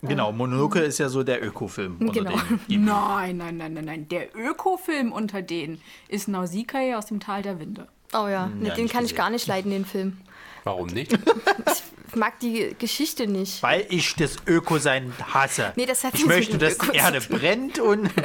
Genau, 0.03 0.33
Mononoke 0.33 0.81
ist 0.81 0.99
ja 0.99 1.09
so 1.09 1.23
der 1.23 1.45
Ökofilm 1.45 1.97
unter 2.01 2.13
Genau. 2.25 2.33
den 2.69 2.85
Nein, 2.85 3.37
nein, 3.37 3.57
nein, 3.57 3.75
nein, 3.75 3.85
nein. 3.85 4.09
Der 4.09 4.35
Ökofilm 4.37 5.13
unter 5.13 5.43
denen 5.43 5.81
ist 6.09 6.29
Nausicaa 6.29 6.97
aus 6.97 7.07
dem 7.07 7.21
Tal 7.21 7.43
der 7.43 7.61
Winde. 7.61 7.87
Oh 8.13 8.27
ja, 8.27 8.51
ja, 8.63 8.75
den 8.75 8.89
kann 8.89 9.05
ich 9.05 9.11
gesehen. 9.11 9.17
gar 9.17 9.31
nicht 9.31 9.47
leiden, 9.47 9.71
den 9.71 9.85
Film. 9.85 10.17
Warum 10.65 10.89
nicht? 10.89 11.17
mag 12.17 12.41
die 12.41 12.75
Geschichte 12.79 13.27
nicht. 13.27 13.63
Weil 13.63 13.87
ich 13.89 14.15
das 14.17 14.37
Öko-Sein 14.47 15.13
hasse. 15.33 15.73
Nee, 15.77 15.87
das 15.87 16.03
hat 16.03 16.15
ich 16.15 16.27
möchte, 16.27 16.59
dass 16.59 16.75
Öko 16.75 16.93
die 16.93 16.99
Erde 16.99 17.21
brennt 17.21 17.79
und 17.79 18.11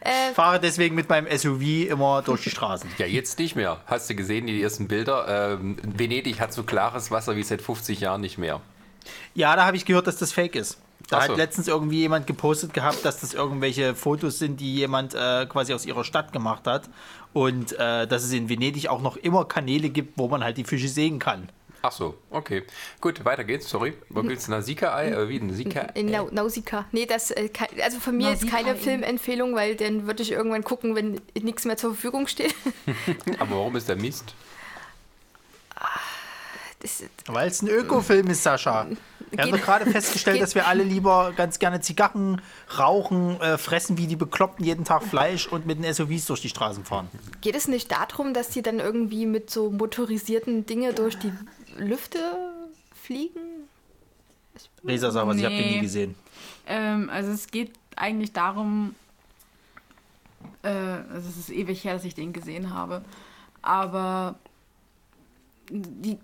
Äh, 0.00 0.32
fahre 0.34 0.60
deswegen 0.60 0.94
mit 0.94 1.08
meinem 1.08 1.26
SUV 1.36 1.88
immer 1.90 2.22
durch 2.22 2.42
die 2.44 2.50
Straßen. 2.50 2.88
Ja, 2.98 3.06
jetzt 3.06 3.38
nicht 3.38 3.56
mehr. 3.56 3.80
Hast 3.86 4.08
du 4.08 4.14
gesehen, 4.14 4.46
die 4.46 4.62
ersten 4.62 4.86
Bilder? 4.88 5.56
Ähm, 5.60 5.76
Venedig 5.82 6.40
hat 6.40 6.52
so 6.52 6.62
klares 6.62 7.10
Wasser 7.10 7.36
wie 7.36 7.42
seit 7.42 7.60
50 7.62 8.00
Jahren 8.00 8.20
nicht 8.20 8.38
mehr. 8.38 8.60
Ja, 9.34 9.54
da 9.56 9.64
habe 9.66 9.76
ich 9.76 9.84
gehört, 9.84 10.06
dass 10.06 10.16
das 10.16 10.32
fake 10.32 10.56
ist. 10.56 10.78
Da 11.08 11.22
so. 11.22 11.28
hat 11.30 11.36
letztens 11.38 11.68
irgendwie 11.68 12.00
jemand 12.00 12.26
gepostet 12.26 12.74
gehabt, 12.74 13.04
dass 13.04 13.20
das 13.20 13.32
irgendwelche 13.32 13.94
Fotos 13.94 14.38
sind, 14.38 14.60
die 14.60 14.74
jemand 14.74 15.14
äh, 15.14 15.46
quasi 15.46 15.72
aus 15.72 15.86
ihrer 15.86 16.04
Stadt 16.04 16.32
gemacht 16.32 16.66
hat. 16.66 16.90
Und 17.32 17.72
äh, 17.78 18.06
dass 18.06 18.24
es 18.24 18.32
in 18.32 18.48
Venedig 18.48 18.88
auch 18.88 19.00
noch 19.00 19.16
immer 19.16 19.44
Kanäle 19.46 19.88
gibt, 19.90 20.18
wo 20.18 20.28
man 20.28 20.44
halt 20.44 20.56
die 20.58 20.64
Fische 20.64 20.88
sehen 20.88 21.18
kann. 21.18 21.48
Ach 21.80 21.92
so, 21.92 22.18
okay. 22.30 22.64
Gut, 23.00 23.24
weiter 23.24 23.44
geht's. 23.44 23.70
Sorry. 23.70 23.94
Wo 24.08 24.22
gibt's 24.22 24.48
Nasika-Ei? 24.48 25.10
Äh, 25.12 25.28
wie 25.28 25.38
ein 25.38 25.46
Nasika? 25.46 25.82
In 25.94 26.10
Nau 26.10 26.28
Nausicaa. 26.32 26.86
Nee, 26.90 27.06
das, 27.06 27.30
äh, 27.30 27.48
also 27.82 28.00
von 28.00 28.16
mir 28.16 28.30
Nausicaa 28.30 28.56
keine 28.56 28.70
in- 28.72 28.76
Filmempfehlung, 28.78 29.54
weil 29.54 29.76
dann 29.76 30.06
würde 30.06 30.22
ich 30.22 30.32
irgendwann 30.32 30.64
gucken, 30.64 30.96
wenn 30.96 31.20
nichts 31.40 31.64
mehr 31.64 31.76
zur 31.76 31.94
Verfügung 31.94 32.26
steht. 32.26 32.54
Aber 33.38 33.52
warum 33.52 33.76
ist 33.76 33.88
der 33.88 33.96
Mist? 33.96 34.34
Weil 37.26 37.48
es 37.48 37.62
ein 37.62 37.68
Ökofilm 37.68 38.28
ist, 38.28 38.42
Sascha. 38.42 38.86
Wir 39.30 39.42
haben 39.42 39.50
doch 39.50 39.60
gerade 39.60 39.90
festgestellt, 39.90 40.40
dass 40.42 40.54
wir 40.54 40.66
alle 40.66 40.84
lieber 40.84 41.32
ganz 41.36 41.58
gerne 41.58 41.80
Zigarren 41.80 42.40
rauchen, 42.78 43.40
äh, 43.40 43.58
fressen 43.58 43.98
wie 43.98 44.06
die 44.06 44.16
Bekloppten 44.16 44.64
jeden 44.64 44.84
Tag 44.84 45.02
Fleisch 45.02 45.46
und 45.46 45.66
mit 45.66 45.82
den 45.82 45.92
SUVs 45.92 46.26
durch 46.26 46.40
die 46.40 46.48
Straßen 46.48 46.84
fahren. 46.84 47.08
geht 47.40 47.54
es 47.56 47.68
nicht 47.68 47.90
darum, 47.90 48.32
dass 48.32 48.48
die 48.50 48.62
dann 48.62 48.78
irgendwie 48.78 49.26
mit 49.26 49.50
so 49.50 49.70
motorisierten 49.70 50.66
Dinge 50.66 50.94
durch 50.94 51.18
die 51.18 51.32
Lüfte 51.76 52.18
fliegen? 52.94 53.40
Resa, 54.84 55.10
sag 55.10 55.26
was, 55.26 55.36
ich 55.36 55.44
hab 55.44 55.50
den 55.50 55.60
Nee. 55.60 55.74
nie 55.74 55.80
gesehen. 55.80 56.14
Ähm, 56.66 57.10
also 57.10 57.32
es 57.32 57.48
geht 57.48 57.72
eigentlich 57.96 58.32
darum, 58.32 58.94
äh, 60.62 60.68
also 60.68 61.28
es 61.28 61.36
ist 61.36 61.50
ewig 61.50 61.82
her, 61.84 61.94
dass 61.94 62.04
ich 62.04 62.14
den 62.14 62.32
gesehen 62.32 62.72
habe, 62.72 63.02
aber 63.62 64.36
die, 65.70 66.18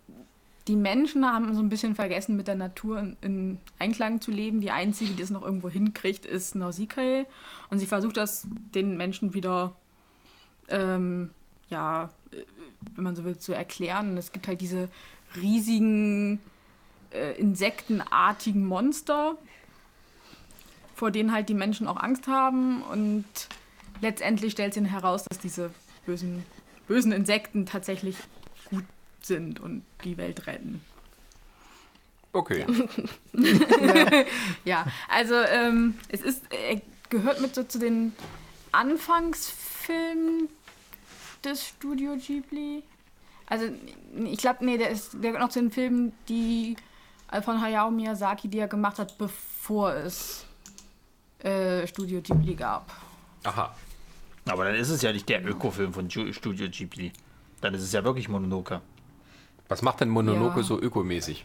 die 0.67 0.77
Menschen 0.77 1.27
haben 1.27 1.55
so 1.55 1.61
ein 1.61 1.69
bisschen 1.69 1.95
vergessen, 1.95 2.37
mit 2.37 2.49
der 2.49 2.55
Natur 2.55 2.99
in, 2.99 3.17
in 3.21 3.59
Einklang 3.79 4.21
zu 4.21 4.31
leben. 4.31 4.61
Die 4.61 4.71
einzige, 4.71 5.13
die 5.13 5.23
es 5.23 5.31
noch 5.31 5.43
irgendwo 5.43 5.69
hinkriegt, 5.69 6.25
ist 6.25 6.55
Nausicaa 6.55 7.25
und 7.71 7.79
sie 7.79 7.87
versucht 7.87 8.17
das 8.17 8.47
den 8.75 8.97
Menschen 8.97 9.35
wieder, 9.35 9.77
ähm, 10.69 11.31
ja, 11.69 12.11
äh, 12.31 12.45
wenn 12.95 13.05
man 13.05 13.17
so 13.17 13.25
will, 13.25 13.37
zu 13.37 13.53
erklären. 13.53 14.11
Und 14.11 14.17
es 14.17 14.33
gibt 14.33 14.49
halt 14.49 14.61
diese 14.61 14.89
riesigen 15.37 16.41
äh, 17.11 17.39
insektenartigen 17.39 18.65
Monster, 18.65 19.37
vor 20.95 21.11
denen 21.11 21.33
halt 21.33 21.51
die 21.51 21.55
Menschen 21.55 21.87
auch 21.89 21.99
Angst 21.99 22.27
haben. 22.27 22.83
Und 22.83 23.27
letztendlich 24.01 24.53
stellt 24.53 24.73
sich 24.73 24.85
heraus, 24.85 25.25
dass 25.25 25.39
diese 25.39 25.71
bösen, 26.07 26.43
bösen 26.89 27.13
Insekten 27.13 27.67
tatsächlich 27.67 28.17
gut 28.71 28.85
sind 29.27 29.61
und 29.61 29.83
die 30.05 30.17
Welt 30.17 30.47
retten. 30.47 30.81
Okay. 32.33 32.67
Ja, 34.65 34.87
also 35.09 35.35
ähm, 35.35 35.95
es 36.09 36.21
ist, 36.21 36.43
er 36.51 36.81
gehört 37.09 37.41
mit 37.41 37.55
so 37.55 37.63
zu 37.63 37.79
den 37.79 38.13
Anfangsfilmen 38.73 40.49
des 41.45 41.67
Studio 41.69 42.17
Ghibli. 42.17 42.83
Also 43.47 43.67
ich 44.25 44.39
glaube, 44.39 44.65
nee, 44.65 44.79
der, 44.79 44.91
ist, 44.91 45.13
der 45.13 45.31
gehört 45.31 45.41
noch 45.41 45.51
zu 45.51 45.61
den 45.61 45.71
Filmen, 45.71 46.13
die 46.29 46.77
äh, 47.31 47.41
von 47.41 47.61
Hayao 47.61 47.91
Miyazaki, 47.91 48.49
die 48.49 48.59
er 48.59 48.69
gemacht 48.69 48.99
hat, 48.99 49.17
bevor 49.17 49.95
es 49.95 50.45
äh, 51.39 51.87
Studio 51.87 52.21
Ghibli 52.21 52.55
gab. 52.55 52.91
Aha. 53.45 53.75
Aber 54.47 54.65
dann 54.65 54.75
ist 54.75 54.91
es 54.91 55.03
ja 55.03 55.13
nicht 55.13 55.29
der 55.29 55.47
Ökofilm 55.47 55.93
von 55.93 56.11
Studio 56.11 56.69
Ghibli. 56.69 57.13
Dann 57.61 57.75
ist 57.75 57.83
es 57.83 57.93
ja 57.93 58.03
wirklich 58.03 58.29
Mononoke. 58.29 58.81
Was 59.69 59.83
macht 59.83 60.01
denn 60.01 60.09
Mononoke 60.11 60.59
Ja. 60.61 60.63
so 60.63 60.81
ökomäßig? 60.81 61.45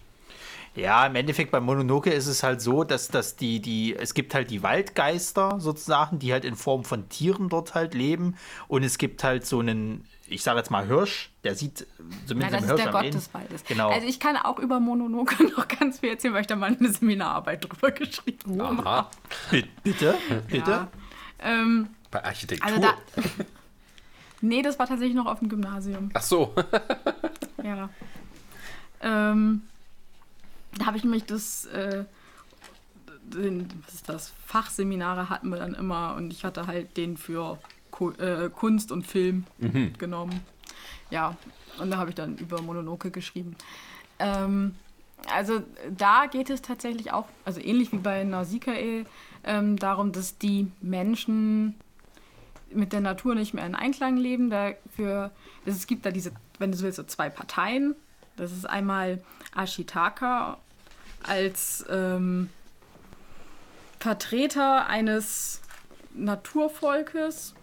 Ja, 0.75 1.07
im 1.07 1.15
Endeffekt 1.15 1.51
bei 1.51 1.59
Mononoke 1.59 2.11
ist 2.11 2.27
es 2.27 2.43
halt 2.43 2.61
so, 2.61 2.83
dass, 2.83 3.07
dass 3.07 3.35
die, 3.35 3.59
die, 3.59 3.95
es 3.95 4.13
gibt 4.13 4.33
halt 4.35 4.51
die 4.51 4.61
Waldgeister 4.61 5.59
sozusagen, 5.59 6.19
die 6.19 6.31
halt 6.31 6.45
in 6.45 6.55
Form 6.55 6.83
von 6.83 7.09
Tieren 7.09 7.49
dort 7.49 7.73
halt 7.73 7.95
leben. 7.95 8.35
Und 8.67 8.83
es 8.83 8.97
gibt 8.99 9.23
halt 9.23 9.45
so 9.47 9.59
einen, 9.59 10.05
ich 10.27 10.43
sage 10.43 10.59
jetzt 10.59 10.69
mal 10.69 10.85
Hirsch, 10.85 11.31
der 11.43 11.55
sieht 11.55 11.87
zumindest 12.27 12.51
Ja, 12.53 12.59
das 12.59 12.59
im 12.59 12.63
ist 12.63 12.67
Hirsch 12.67 12.83
der 12.83 12.87
am 12.95 13.03
Gott 13.03 13.13
des 13.15 13.33
Waldes. 13.33 13.63
Genau. 13.65 13.89
Also 13.89 14.07
ich 14.07 14.19
kann 14.19 14.37
auch 14.37 14.59
über 14.59 14.79
Mononoke 14.79 15.43
noch 15.57 15.67
ganz 15.67 15.99
viel 16.01 16.09
erzählen, 16.09 16.35
weil 16.35 16.41
ich 16.41 16.47
da 16.47 16.55
mal 16.55 16.75
eine 16.79 16.89
Seminararbeit 16.89 17.63
drüber 17.67 17.89
geschrieben 17.91 18.61
habe. 18.61 19.07
Bitte? 19.83 20.15
Bitte? 20.47 20.69
Ja. 20.71 20.87
Ähm, 21.41 21.87
Bei 22.11 22.23
Architektur. 22.23 22.67
also 22.67 22.79
da. 22.81 22.93
Nee, 24.41 24.61
das 24.61 24.79
war 24.79 24.87
tatsächlich 24.87 25.15
noch 25.15 25.25
auf 25.25 25.39
dem 25.39 25.49
Gymnasium. 25.49 26.09
Ach 26.13 26.21
so. 26.21 26.53
Ja. 27.61 27.89
Ähm, 29.01 29.63
da 30.77 30.85
habe 30.85 30.97
ich 30.97 31.03
nämlich 31.03 31.25
das, 31.25 31.65
äh, 31.65 32.05
den, 33.21 33.67
was 33.85 33.95
ist 33.95 34.09
das, 34.09 34.33
Fachseminare 34.45 35.29
hatten 35.29 35.49
wir 35.49 35.57
dann 35.57 35.73
immer 35.73 36.15
und 36.15 36.31
ich 36.31 36.45
hatte 36.45 36.67
halt 36.67 36.95
den 36.95 37.17
für 37.17 37.59
Ku 37.91 38.11
äh, 38.11 38.49
Kunst 38.49 38.91
und 38.93 39.05
Film 39.05 39.45
genommen. 39.97 40.39
Ja, 41.09 41.35
und 41.79 41.91
da 41.91 41.97
habe 41.97 42.09
ich 42.11 42.15
dann 42.15 42.37
über 42.37 42.61
Mononoke 42.61 43.11
geschrieben. 43.11 43.55
Ähm, 44.19 44.75
also 45.33 45.61
da 45.97 46.25
geht 46.27 46.49
es 46.49 46.61
tatsächlich 46.61 47.11
auch, 47.11 47.25
also 47.45 47.59
ähnlich 47.59 47.91
wie 47.91 47.97
bei 47.97 48.23
Nausicaa, 48.23 49.03
ähm, 49.43 49.77
darum, 49.77 50.11
dass 50.11 50.37
die 50.37 50.71
Menschen 50.81 51.75
mit 52.73 52.93
der 52.93 53.01
Natur 53.01 53.35
nicht 53.35 53.53
mehr 53.53 53.65
in 53.65 53.75
Einklang 53.75 54.17
leben. 54.17 54.49
Dafür, 54.49 55.31
es 55.65 55.87
gibt 55.87 56.05
da 56.05 56.11
diese, 56.11 56.31
wenn 56.57 56.71
du 56.71 56.77
so 56.77 56.83
willst, 56.83 56.97
so 56.97 57.03
zwei 57.03 57.29
Parteien. 57.29 57.95
Das 58.35 58.51
ist 58.51 58.65
einmal 58.65 59.21
Ashitaka 59.55 60.57
als 61.23 61.85
ähm, 61.89 62.49
Vertreter 63.99 64.87
eines 64.87 65.61
Naturvolkes. 66.13 67.53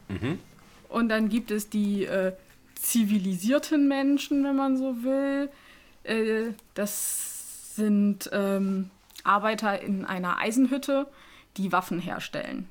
Und 0.89 1.09
dann 1.09 1.29
gibt 1.29 1.51
es 1.51 1.69
die 1.69 2.05
äh, 2.05 2.33
zivilisierten 2.75 3.89
Menschen, 3.89 4.45
wenn 4.45 4.57
man 4.57 4.77
so 4.77 5.03
will. 5.03 5.51
Äh, 6.05 6.53
das 6.75 7.75
sind 7.77 8.29
ähm, 8.33 8.91
Arbeiter 9.25 9.81
in 9.81 10.05
einer 10.05 10.39
Eisenhütte, 10.39 11.07
die 11.57 11.73
Waffen 11.73 11.99
herstellen. 11.99 12.69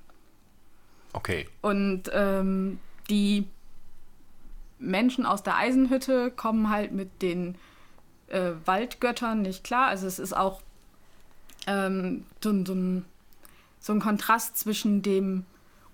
Okay. 1.16 1.48
Und 1.62 2.04
ähm, 2.14 2.80
die 3.10 3.46
Menschen 4.80 5.26
aus 5.26 5.44
der 5.44 5.56
Eisenhütte 5.56 6.30
kommen 6.30 6.70
halt 6.70 6.92
mit 6.92 7.22
den 7.22 7.56
äh, 8.28 8.52
Waldgöttern 8.66 9.42
nicht 9.42 9.64
klar. 9.64 9.88
Also 9.88 10.08
es 10.08 10.20
ist 10.20 10.36
auch 10.36 10.62
ähm, 11.68 12.26
so, 12.44 12.50
ein- 12.50 12.66
so, 12.66 12.74
ein, 12.74 13.06
so 13.80 13.94
ein 13.94 14.02
Kontrast 14.02 14.58
zwischen 14.58 15.02
dem 15.02 15.46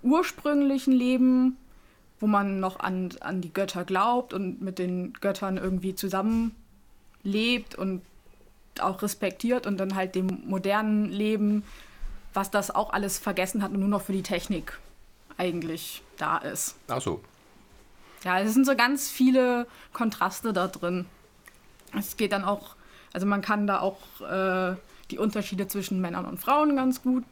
ursprünglichen 0.02 0.92
Leben, 0.92 1.56
wo 2.18 2.26
man 2.26 2.58
noch 2.58 2.80
an, 2.80 3.10
an 3.20 3.40
die 3.40 3.52
Götter 3.52 3.84
glaubt 3.84 4.34
und 4.34 4.60
mit 4.60 4.80
den 4.80 5.12
Göttern 5.20 5.56
irgendwie 5.56 5.94
zusammenlebt 5.94 7.76
und 7.76 8.02
auch 8.80 9.02
respektiert 9.02 9.66
und 9.68 9.78
dann 9.78 9.94
halt 9.94 10.16
dem 10.16 10.42
modernen 10.46 11.04
Leben, 11.10 11.62
was 12.34 12.50
das 12.50 12.74
auch 12.74 12.92
alles 12.92 13.18
vergessen 13.18 13.62
hat 13.62 13.70
und 13.70 13.78
nur 13.80 13.88
noch 13.88 14.02
für 14.02 14.12
die 14.12 14.22
Technik 14.22 14.78
eigentlich 15.42 16.02
da 16.18 16.38
ist. 16.38 16.76
Ach 16.88 17.00
so. 17.00 17.20
Ja, 18.24 18.38
es 18.40 18.54
sind 18.54 18.64
so 18.64 18.76
ganz 18.76 19.10
viele 19.10 19.66
Kontraste 19.92 20.52
da 20.52 20.68
drin. 20.68 21.06
Es 21.98 22.16
geht 22.16 22.30
dann 22.30 22.44
auch, 22.44 22.76
also 23.12 23.26
man 23.26 23.42
kann 23.42 23.66
da 23.66 23.80
auch 23.80 23.98
äh, 24.20 24.76
die 25.10 25.18
Unterschiede 25.18 25.66
zwischen 25.66 26.00
Männern 26.00 26.26
und 26.26 26.38
Frauen 26.38 26.76
ganz 26.76 27.02
gut 27.02 27.24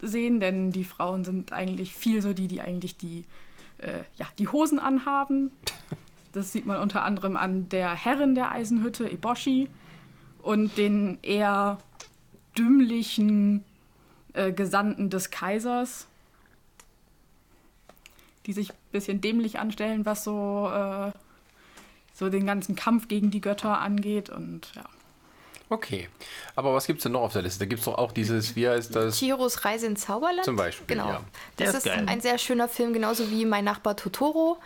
sehen, 0.00 0.40
denn 0.40 0.72
die 0.72 0.84
Frauen 0.84 1.24
sind 1.24 1.52
eigentlich 1.52 1.94
viel 1.94 2.20
so 2.20 2.32
die, 2.32 2.48
die 2.48 2.60
eigentlich 2.60 2.96
die, 2.96 3.24
äh, 3.78 4.00
ja, 4.16 4.26
die 4.38 4.48
Hosen 4.48 4.78
anhaben. 4.78 5.50
Das 6.34 6.50
sieht 6.50 6.64
man 6.64 6.78
unter 6.78 7.04
anderem 7.04 7.36
an 7.36 7.68
der 7.68 7.94
Herrin 7.94 8.34
der 8.34 8.52
Eisenhütte, 8.52 9.06
Eboshi, 9.06 9.68
und 10.40 10.78
den 10.78 11.18
eher 11.20 11.76
dümmlichen 12.56 13.64
äh, 14.32 14.50
Gesandten 14.50 15.10
des 15.10 15.30
Kaisers, 15.30 16.06
die 18.46 18.52
sich 18.52 18.70
ein 18.70 18.76
bisschen 18.92 19.20
dämlich 19.20 19.58
anstellen, 19.58 20.04
was 20.06 20.24
so, 20.24 20.70
äh, 20.72 21.12
so 22.14 22.28
den 22.28 22.46
ganzen 22.46 22.74
Kampf 22.76 23.08
gegen 23.08 23.30
die 23.30 23.40
Götter 23.40 23.78
angeht. 23.80 24.30
Und 24.30 24.72
ja. 24.74 24.84
Okay. 25.68 26.08
Aber 26.54 26.74
was 26.74 26.86
gibt's 26.86 27.02
denn 27.04 27.12
noch 27.12 27.22
auf 27.22 27.32
der 27.32 27.42
Liste? 27.42 27.60
Da 27.60 27.64
gibt's 27.66 27.84
doch 27.86 27.96
auch 27.96 28.12
dieses, 28.12 28.56
wie 28.56 28.68
heißt 28.68 28.94
das? 28.94 29.18
Chihiros 29.18 29.64
Reise 29.64 29.86
ins 29.86 30.02
Zauberland. 30.02 30.44
Zum 30.44 30.56
Beispiel, 30.56 30.86
Genau. 30.86 31.08
ja. 31.08 31.20
Der 31.58 31.66
Das 31.66 31.76
ist 31.76 31.86
ist 31.86 31.92
geil. 31.94 32.04
ein 32.06 32.20
sehr 32.20 32.36
schöner 32.38 32.68
Film, 32.68 32.92
genauso 32.92 33.30
wie 33.30 33.44
Mein 33.46 33.64
Nachbar 33.64 33.96
Totoro. 33.96 34.58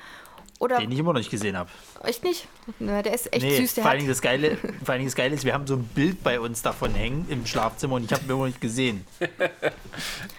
Oder 0.59 0.79
Den 0.79 0.91
ich 0.91 0.99
immer 0.99 1.13
noch 1.13 1.21
nicht 1.21 1.31
gesehen 1.31 1.57
habe. 1.57 1.69
echt 2.05 2.25
nicht? 2.25 2.49
Na, 2.79 3.03
der 3.03 3.15
ist 3.15 3.31
echt 3.33 3.45
Nee, 3.45 3.57
süß. 3.57 3.75
Der 3.75 3.83
vor, 3.83 3.91
hat, 3.91 3.91
allen 3.91 3.99
Dingen 4.01 4.11
das 4.11 4.23
Geile, 4.23 4.57
vor 4.57 4.93
allen 4.93 5.01
Dingen 5.01 5.09
das 5.11 5.15
Geile 5.15 5.35
ist, 5.35 5.45
wir 5.45 5.53
haben 5.53 5.67
so 5.67 5.75
ein 5.75 5.85
Bild 5.85 6.23
bei 6.23 6.41
uns 6.41 6.63
davon 6.63 6.95
hängen 6.95 7.27
im 7.29 7.45
Schlafzimmer 7.45 7.97
und 7.97 8.05
ich 8.05 8.13
habe 8.13 8.23
ihn 8.25 8.31
immer 8.31 8.39
noch 8.39 8.47
nicht 8.47 8.61
gesehen. 8.61 9.05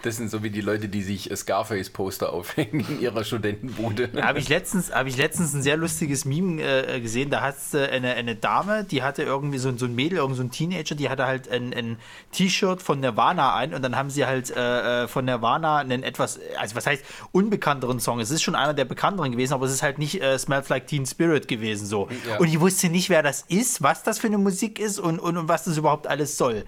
Das 0.03 0.17
sind 0.17 0.29
so 0.29 0.43
wie 0.43 0.51
die 0.51 0.61
Leute, 0.61 0.87
die 0.87 1.01
sich 1.01 1.29
Scarface-Poster 1.35 2.31
aufhängen 2.31 2.85
in 2.87 3.01
ihrer 3.01 3.23
Studentenbude. 3.23 4.07
Da 4.09 4.27
habe 4.27 4.39
ich, 4.39 4.47
letztens, 4.47 4.93
hab 4.93 5.07
ich 5.07 5.17
letztens 5.17 5.53
ein 5.53 5.63
sehr 5.63 5.75
lustiges 5.77 6.25
Meme 6.25 6.61
äh, 6.61 7.01
gesehen. 7.01 7.29
Da 7.31 7.41
hat 7.41 7.55
äh, 7.73 7.87
eine, 7.87 8.13
eine 8.13 8.35
Dame, 8.35 8.83
die 8.83 9.01
hatte 9.01 9.23
irgendwie 9.23 9.57
so, 9.57 9.75
so 9.75 9.85
ein 9.85 9.95
Mädel, 9.95 10.19
irgend 10.19 10.37
so 10.37 10.43
ein 10.43 10.51
Teenager, 10.51 10.93
die 10.95 11.09
hatte 11.09 11.25
halt 11.25 11.49
ein, 11.49 11.73
ein 11.73 11.97
T-Shirt 12.31 12.81
von 12.81 12.99
Nirvana 12.99 13.55
ein 13.55 13.73
und 13.73 13.81
dann 13.81 13.95
haben 13.95 14.09
sie 14.11 14.25
halt 14.25 14.55
äh, 14.55 15.03
äh, 15.03 15.07
von 15.07 15.25
Nirvana 15.25 15.77
einen 15.79 16.03
etwas, 16.03 16.39
also 16.57 16.75
was 16.75 16.85
heißt 16.85 17.03
unbekannteren 17.31 17.99
Song. 17.99 18.19
Es 18.19 18.29
ist 18.29 18.43
schon 18.43 18.55
einer 18.55 18.75
der 18.75 18.85
bekannteren 18.85 19.31
gewesen, 19.31 19.53
aber 19.53 19.65
es 19.65 19.73
ist 19.73 19.81
halt 19.83 19.97
nicht 19.97 20.06
äh, 20.15 20.37
Smells 20.39 20.69
Like 20.69 20.87
Teen 20.87 21.05
Spirit 21.05 21.47
gewesen 21.47 21.85
so. 21.85 22.07
Ja. 22.27 22.37
Und 22.37 22.47
ich 22.47 22.59
wusste 22.59 22.89
nicht, 22.89 23.09
wer 23.09 23.23
das 23.23 23.43
ist, 23.49 23.81
was 23.81 24.03
das 24.03 24.19
für 24.19 24.27
eine 24.27 24.37
Musik 24.37 24.79
ist 24.79 24.99
und, 24.99 25.19
und, 25.19 25.37
und 25.37 25.47
was 25.47 25.63
das 25.65 25.77
überhaupt 25.77 26.07
alles 26.07 26.37
soll. 26.37 26.65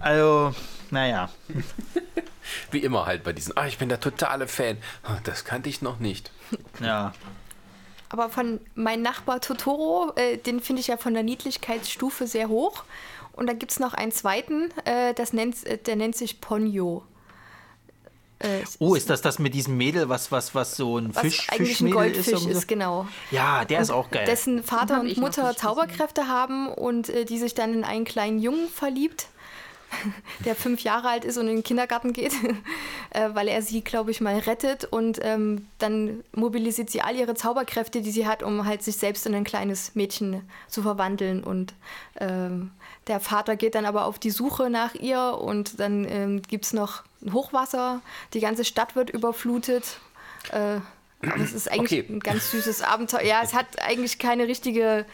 Also, 0.00 0.54
naja. 0.90 1.30
Wie 2.70 2.78
immer 2.78 3.06
halt 3.06 3.24
bei 3.24 3.32
diesen, 3.32 3.56
ah, 3.56 3.66
ich 3.66 3.78
bin 3.78 3.88
der 3.88 4.00
totale 4.00 4.46
Fan. 4.48 4.78
Ah, 5.02 5.18
Das 5.24 5.44
kannte 5.44 5.68
ich 5.68 5.82
noch 5.82 5.98
nicht. 5.98 6.30
Ja. 6.80 7.12
aber 8.08 8.28
von 8.30 8.60
meinem 8.74 9.02
Nachbar 9.02 9.40
Totoro, 9.40 10.12
äh, 10.16 10.36
den 10.38 10.60
finde 10.60 10.80
ich 10.80 10.86
ja 10.86 10.96
von 10.96 11.12
der 11.14 11.22
Niedlichkeitsstufe 11.24 12.26
sehr 12.26 12.48
hoch. 12.48 12.84
Und 13.32 13.48
da 13.48 13.52
gibt 13.52 13.72
es 13.72 13.80
noch 13.80 13.92
einen 13.94 14.12
zweiten, 14.12 14.70
äh, 14.84 15.12
das 15.12 15.32
nennt, 15.32 15.66
äh, 15.66 15.76
der 15.76 15.96
nennt 15.96 16.16
sich 16.16 16.40
Ponyo. 16.40 17.02
Äh, 18.38 18.62
Oh, 18.78 18.94
ist 18.94 19.08
das 19.08 19.22
das 19.22 19.38
mit 19.38 19.54
diesem 19.54 19.76
Mädel, 19.76 20.08
was, 20.08 20.30
was, 20.30 20.54
was 20.54 20.76
so 20.76 20.98
ein 20.98 21.14
was 21.14 21.22
Fisch, 21.22 21.46
eigentlich 21.50 21.80
ein 21.80 21.90
Goldfisch 21.90 22.28
irgendwie 22.28 22.52
so? 22.52 22.58
ist, 22.58 22.68
genau. 22.68 23.08
Ja, 23.30 23.64
der 23.64 23.80
ist 23.80 23.90
auch 23.90 24.10
geil. 24.10 24.26
Dessen 24.26 24.62
Vater 24.62 25.00
und 25.00 25.16
Mutter 25.16 25.44
nicht 25.44 25.56
gesehen. 25.56 25.56
Zauberkräfte 25.56 26.28
haben 26.28 26.68
und 26.68 27.08
äh, 27.08 27.24
die 27.24 27.38
sich 27.38 27.54
dann 27.54 27.72
in 27.72 27.84
einen 27.84 28.04
kleinen 28.04 28.38
Jungen 28.38 28.68
verliebt, 28.68 29.28
der 30.44 30.54
fünf 30.54 30.82
Jahre 30.82 31.08
alt 31.08 31.24
ist 31.24 31.38
und 31.38 31.48
in 31.48 31.56
den 31.56 31.62
Kindergarten 31.62 32.12
geht, 32.12 32.32
äh, 33.10 33.30
weil 33.32 33.48
er 33.48 33.62
sie, 33.62 33.82
glaube 33.82 34.10
ich, 34.10 34.20
mal 34.20 34.38
rettet 34.38 34.84
und 34.84 35.18
ähm, 35.22 35.66
dann 35.78 36.22
mobilisiert 36.34 36.90
sie 36.90 37.00
all 37.00 37.16
ihre 37.16 37.34
Zauberkräfte, 37.34 38.02
die 38.02 38.10
sie 38.10 38.26
hat, 38.26 38.42
um 38.42 38.66
halt 38.66 38.82
sich 38.82 38.96
selbst 38.96 39.26
in 39.26 39.34
ein 39.34 39.44
kleines 39.44 39.94
Mädchen 39.94 40.42
zu 40.68 40.82
verwandeln 40.82 41.42
und 41.42 41.72
ähm, 42.20 42.70
der 43.06 43.20
Vater 43.20 43.56
geht 43.56 43.76
dann 43.76 43.86
aber 43.86 44.04
auf 44.04 44.18
die 44.18 44.30
Suche 44.30 44.68
nach 44.68 44.94
ihr 44.94 45.38
und 45.40 45.78
dann 45.78 46.04
ähm, 46.04 46.42
gibt 46.42 46.64
es 46.64 46.72
noch 46.72 47.04
Hochwasser, 47.32 48.00
die 48.34 48.40
ganze 48.40 48.64
Stadt 48.64 48.96
wird 48.96 49.10
überflutet. 49.10 49.98
Äh, 50.52 50.78
aber 51.28 51.40
es 51.42 51.52
ist 51.52 51.70
eigentlich 51.70 52.02
Okay. 52.02 52.12
ein 52.14 52.20
ganz 52.20 52.50
süßes 52.50 52.82
Abenteuer. 52.82 53.22
Ja, 53.22 53.40
es 53.42 53.54
hat 53.54 53.66
eigentlich 53.82 54.18
keine 54.18 54.46
richtige. 54.46 55.04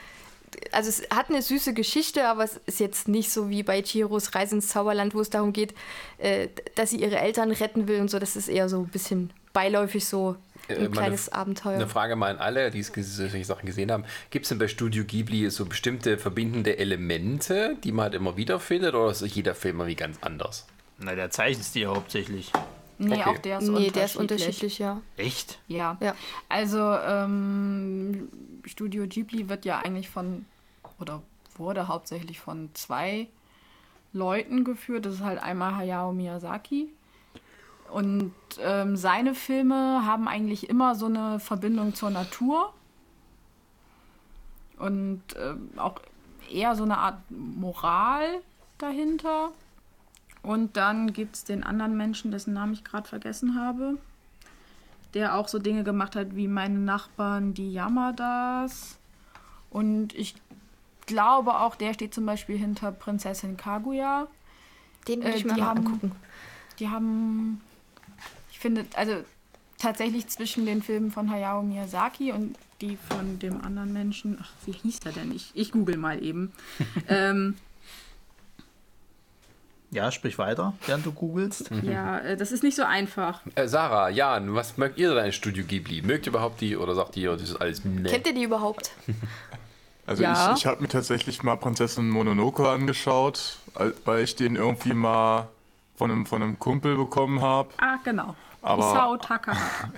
Also 0.71 0.90
es 0.90 1.02
hat 1.11 1.31
eine 1.31 1.40
süße 1.40 1.73
Geschichte, 1.73 2.26
aber 2.28 2.45
es 2.45 2.61
ist 2.66 2.78
jetzt 2.81 3.09
nicht 3.09 3.31
so 3.31 3.49
wie 3.49 3.62
bei 3.62 3.81
Chihiros 3.81 4.35
Reise 4.35 4.57
ins 4.57 4.69
Zauberland, 4.69 5.14
wo 5.14 5.21
es 5.21 5.31
darum 5.31 5.54
geht, 5.54 5.73
äh, 6.19 6.49
dass 6.75 6.90
sie 6.90 6.99
ihre 7.00 7.19
Eltern 7.19 7.50
retten 7.50 7.88
will 7.88 8.00
und 8.00 8.11
so. 8.11 8.19
Das 8.19 8.37
ist 8.37 8.49
eher 8.49 8.69
so 8.69 8.81
ein 8.81 8.88
bisschen 8.88 9.31
beiläufig 9.54 10.04
so 10.07 10.37
Äh, 10.69 10.75
ein 10.75 10.81
meine 10.83 10.90
kleines 10.90 11.28
F- 11.28 11.35
Abenteuer. 11.35 11.75
Eine 11.76 11.88
Frage 11.88 12.16
mal 12.16 12.31
an 12.33 12.38
alle, 12.38 12.71
die 12.71 12.83
solche 12.83 13.45
Sachen 13.45 13.64
gesehen 13.64 13.90
haben. 13.90 14.04
Gibt 14.31 14.45
es 14.45 14.50
denn 14.50 14.59
bei 14.59 14.69
Studio 14.69 15.04
Ghibli 15.04 15.49
so 15.50 15.64
bestimmte 15.64 16.19
verbindende 16.19 16.76
Elemente, 16.78 17.76
die 17.83 17.92
man 17.92 18.04
halt 18.04 18.14
immer 18.14 18.37
wieder 18.37 18.61
findet, 18.61 18.95
oder 18.95 19.11
ist 19.11 19.23
jeder 19.23 19.54
Film 19.54 19.78
irgendwie 19.81 19.97
ganz 19.97 20.19
anders? 20.21 20.66
Na, 20.99 21.15
der 21.15 21.31
Zeichenstil 21.31 21.87
hauptsächlich. 21.89 22.53
Nee, 22.99 23.15
Okay. 23.21 23.25
auch 23.25 23.39
der 23.39 23.59
ist 23.59 23.69
nee, 23.69 23.91
der 23.91 24.05
ist 24.05 24.17
unterschiedlich. 24.17 24.47
unterschiedlich, 24.47 24.79
ja. 24.79 25.01
Echt? 25.17 25.59
Ja. 25.67 25.97
Ja. 26.01 26.15
Also 26.49 26.79
ähm, 26.79 28.29
Studio 28.65 29.07
Ghibli 29.09 29.49
wird 29.49 29.65
ja 29.65 29.81
eigentlich 29.81 30.09
von 30.09 30.45
oder 31.01 31.23
wurde 31.57 31.89
hauptsächlich 31.89 32.39
von 32.39 32.71
zwei 32.75 33.26
Leuten 34.13 34.63
geführt. 34.65 35.05
Das 35.07 35.15
ist 35.15 35.21
halt 35.23 35.43
einmal 35.43 35.75
Hayao 35.76 36.13
Miyazaki. 36.13 36.89
Und 37.91 38.33
ähm, 38.61 38.97
seine 38.97 39.35
Filme 39.35 40.02
haben 40.07 40.28
eigentlich 40.28 40.71
immer 40.71 40.95
so 40.95 41.07
eine 41.07 41.41
Verbindung 41.41 41.95
zur 41.95 42.11
Natur. 42.11 42.73
Und 44.78 45.23
ähm, 45.41 45.71
auch 45.76 46.00
eher 46.50 46.75
so 46.76 46.85
eine 46.85 46.99
Art 46.99 47.19
Moral 47.31 48.41
dahinter. 48.78 49.50
Und 50.43 50.76
dann 50.76 51.13
gibt 51.13 51.37
es 51.37 51.45
den 51.45 51.63
anderen 51.63 51.97
Menschen, 51.97 52.31
dessen 52.33 52.52
Namen 52.55 52.73
ich 52.73 52.85
gerade 52.85 53.09
vergessen 53.09 53.55
habe 53.61 53.99
der 55.15 55.37
auch 55.37 55.47
so 55.47 55.59
Dinge 55.59 55.85
gemacht 55.85 56.17
hat 56.17 56.35
wie 56.37 56.49
meine 56.49 56.78
Nachbarn, 56.78 57.52
die 57.52 57.71
Yamadas. 57.71 58.97
Und 59.69 60.15
ich 60.15 60.35
glaube 61.05 61.61
auch, 61.61 61.75
der 61.75 61.93
steht 61.93 62.15
zum 62.15 62.25
Beispiel 62.25 62.57
hinter 62.57 62.93
Prinzessin 62.93 63.59
Kaguya. 63.59 64.26
Den 65.09 65.21
will 65.23 65.33
Äh, 65.33 65.37
ich 65.37 65.45
mal 65.45 65.61
haben- 65.61 65.81
angucken. 65.87 66.13
Die 66.78 66.89
haben, 66.89 67.61
ich 68.50 68.59
finde, 68.59 68.87
also 68.97 69.17
tatsächlich 69.76 70.28
zwischen 70.28 70.65
den 70.65 70.81
Filmen 70.83 71.11
von 71.11 71.31
Hayao 71.31 71.63
Miyazaki 71.63 72.33
und 72.33 72.57
die 72.81 72.97
von 72.97 73.39
dem 73.39 73.61
anderen 73.61 73.93
Menschen, 73.93 74.39
ach, 74.41 74.50
wie 74.65 74.73
hieß 74.73 75.00
der 75.00 75.13
denn? 75.13 75.31
Ich, 75.33 75.50
ich 75.52 75.73
google 75.73 75.99
mal 75.99 76.23
eben. 76.25 76.52
ähm, 77.09 77.55
Ja, 79.93 80.11
sprich 80.11 80.39
weiter, 80.39 80.73
während 80.87 81.05
du 81.05 81.13
googelst. 81.13 81.71
ja, 81.83 82.19
äh, 82.21 82.37
das 82.37 82.50
ist 82.50 82.63
nicht 82.63 82.75
so 82.76 82.83
einfach. 82.83 83.41
Äh, 83.57 83.69
Sarah, 83.69 84.09
Jan, 84.09 84.55
was 84.55 84.78
mögt 84.78 84.99
ihr 84.99 85.15
denn 85.15 85.23
an 85.25 85.33
Studio 85.33 85.65
Ghibli? 85.65 86.00
Mögt 86.00 86.25
ihr 86.26 86.31
überhaupt 86.33 86.63
die 86.63 86.76
oder 86.78 86.95
sagt 86.95 87.15
ihr, 87.19 87.31
das 87.33 87.43
ist 87.43 87.57
alles 87.57 87.85
ne? 87.85 88.09
Kennt 88.09 88.26
ihr 88.26 88.35
die 88.35 88.45
überhaupt? 88.45 88.91
Also 90.05 90.25
Ja. 90.25 90.50
ich, 90.52 90.59
ich 90.59 90.67
habe 90.67 90.83
mir 90.83 90.89
tatsächlich 90.89 91.45
mal 91.45 91.55
Prinzessin 91.57 92.11
Mononoke 92.11 92.69
angeschaut, 92.69 93.59
weil 94.05 94.25
ich 94.25 94.35
den 94.35 94.57
irgendwie 94.57 94.95
mal 94.95 95.47
von 95.95 96.11
einem, 96.11 96.26
von 96.26 96.43
einem 96.43 96.59
Kumpel 96.59 96.97
bekommen 96.97 97.41
habe. 97.41 97.69
Ah, 97.78 97.99
genau. 98.02 98.35
Aber- 98.63 98.83
Isao 98.91 99.17
Takahata. 99.19 99.93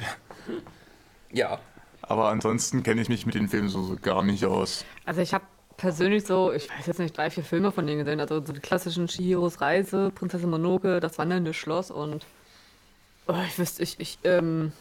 Ja. 1.32 1.58
Aber 2.02 2.28
ansonsten 2.28 2.82
kenne 2.82 3.00
ich 3.00 3.08
mich 3.08 3.24
mit 3.24 3.34
den 3.34 3.48
Filmen 3.48 3.70
so, 3.70 3.82
so 3.82 3.96
gar 3.96 4.22
nicht 4.22 4.44
aus. 4.44 4.84
Also 5.06 5.22
ich 5.22 5.32
habe 5.32 5.44
persönlich 5.76 6.24
so, 6.24 6.52
ich 6.52 6.68
weiß 6.70 6.86
jetzt 6.86 6.98
nicht, 6.98 7.16
drei, 7.16 7.30
vier 7.30 7.44
Filme 7.44 7.72
von 7.72 7.86
denen 7.86 7.98
gesehen. 7.98 8.20
Also 8.20 8.44
so 8.44 8.52
die 8.52 8.60
klassischen 8.60 9.06
Chihiros 9.06 9.60
Reise, 9.60 10.10
Prinzessin 10.14 10.50
Monoke, 10.50 11.00
das 11.00 11.18
wandelnde 11.18 11.54
Schloss 11.54 11.90
und 11.90 12.24
oh, 13.26 13.34
ich 13.46 13.58
wüsste, 13.58 13.82
ich, 13.82 13.98
ich, 13.98 14.18
ähm, 14.24 14.72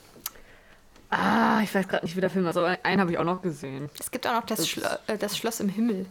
ah, 1.10 1.62
ich 1.64 1.74
weiß 1.74 1.88
gerade 1.88 2.06
nicht, 2.06 2.16
wie 2.16 2.22
der 2.22 2.30
Film 2.30 2.46
ist, 2.48 2.58
aber 2.58 2.78
einen 2.84 3.02
habe 3.02 3.12
ich 3.12 3.18
auch 3.18 3.24
noch 3.24 3.42
gesehen. 3.42 3.90
Es 4.00 4.12
gibt 4.12 4.28
auch 4.28 4.34
noch 4.34 4.46
das, 4.46 4.68
Schlo 4.68 4.88
äh, 5.08 5.18
das 5.18 5.38
Schloss 5.38 5.60
im 5.60 5.70
Himmel. 5.70 6.06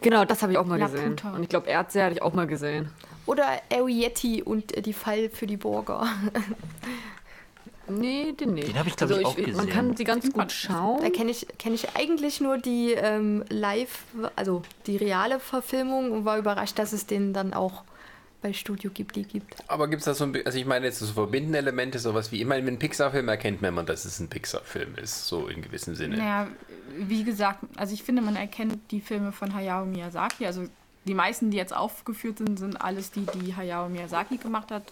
Genau, 0.00 0.24
das 0.24 0.42
habe 0.42 0.52
ich 0.52 0.58
auch 0.58 0.64
mal 0.64 0.78
Laputa. 0.78 1.02
gesehen. 1.02 1.34
Und 1.34 1.42
ich 1.42 1.48
glaube, 1.48 1.68
Erze 1.68 2.02
hatte 2.02 2.14
ich 2.14 2.22
auch 2.22 2.32
mal 2.32 2.46
gesehen. 2.46 2.90
Oder 3.26 3.46
Arietti 3.72 4.42
und 4.42 4.76
äh, 4.76 4.82
die 4.82 4.92
Fall 4.92 5.28
für 5.30 5.46
die 5.46 5.56
Burger. 5.56 6.06
Nee, 7.88 8.32
den 8.32 8.54
nicht. 8.54 8.68
Den 8.68 8.78
habe 8.78 8.88
ich, 8.88 8.96
glaub 8.96 9.10
ich, 9.10 9.24
auch 9.26 9.36
Man 9.36 9.44
gesehen. 9.46 9.68
kann 9.70 9.96
sie 9.96 10.04
ganz 10.04 10.24
gut 10.32 10.44
Da 10.44 10.48
schauen. 10.48 11.12
kenne 11.12 11.30
ich, 11.30 11.46
kenn 11.58 11.74
ich 11.74 11.96
eigentlich 11.96 12.40
nur 12.40 12.58
die 12.58 12.92
ähm, 12.92 13.44
Live, 13.48 14.04
also 14.34 14.62
die 14.86 14.96
reale 14.96 15.40
Verfilmung 15.40 16.10
und 16.12 16.24
war 16.24 16.38
überrascht, 16.38 16.78
dass 16.78 16.92
es 16.92 17.06
den 17.06 17.32
dann 17.32 17.54
auch 17.54 17.84
bei 18.42 18.52
Studio 18.52 18.90
Ghibli 18.92 19.22
gibt. 19.22 19.56
Aber 19.66 19.88
gibt 19.88 20.00
es 20.00 20.04
da 20.04 20.14
so 20.14 20.24
ein, 20.24 20.36
also 20.44 20.58
ich 20.58 20.66
meine 20.66 20.86
jetzt 20.86 20.98
so 20.98 21.06
verbindende 21.06 21.58
Elemente, 21.58 21.98
sowas 21.98 22.30
wie, 22.32 22.40
ich 22.40 22.46
meine, 22.46 22.62
mit 22.62 22.68
einem 22.72 22.78
Pixar-Film 22.78 23.28
erkennt 23.28 23.62
man, 23.62 23.70
immer, 23.70 23.82
dass 23.82 24.04
es 24.04 24.20
ein 24.20 24.28
Pixar-Film 24.28 24.96
ist, 24.96 25.26
so 25.26 25.48
in 25.48 25.62
gewissem 25.62 25.94
Sinne. 25.94 26.18
Naja, 26.18 26.46
wie 26.96 27.24
gesagt, 27.24 27.60
also 27.76 27.94
ich 27.94 28.02
finde, 28.02 28.22
man 28.22 28.36
erkennt 28.36 28.78
die 28.90 29.00
Filme 29.00 29.32
von 29.32 29.54
Hayao 29.54 29.84
Miyazaki. 29.86 30.46
Also 30.46 30.64
die 31.06 31.14
meisten, 31.14 31.50
die 31.50 31.56
jetzt 31.56 31.74
aufgeführt 31.74 32.38
sind, 32.38 32.58
sind 32.58 32.76
alles 32.80 33.10
die, 33.10 33.26
die 33.40 33.54
Hayao 33.56 33.88
Miyazaki 33.88 34.36
gemacht 34.36 34.70
hat. 34.70 34.84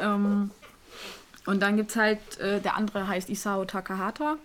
Ähm, 0.00 0.50
und 1.48 1.60
dann 1.60 1.78
gibt 1.78 1.90
es 1.90 1.96
halt, 1.96 2.38
äh, 2.40 2.60
der 2.60 2.76
andere 2.76 3.08
heißt 3.08 3.30
Isao 3.30 3.64
Takahata. 3.64 4.36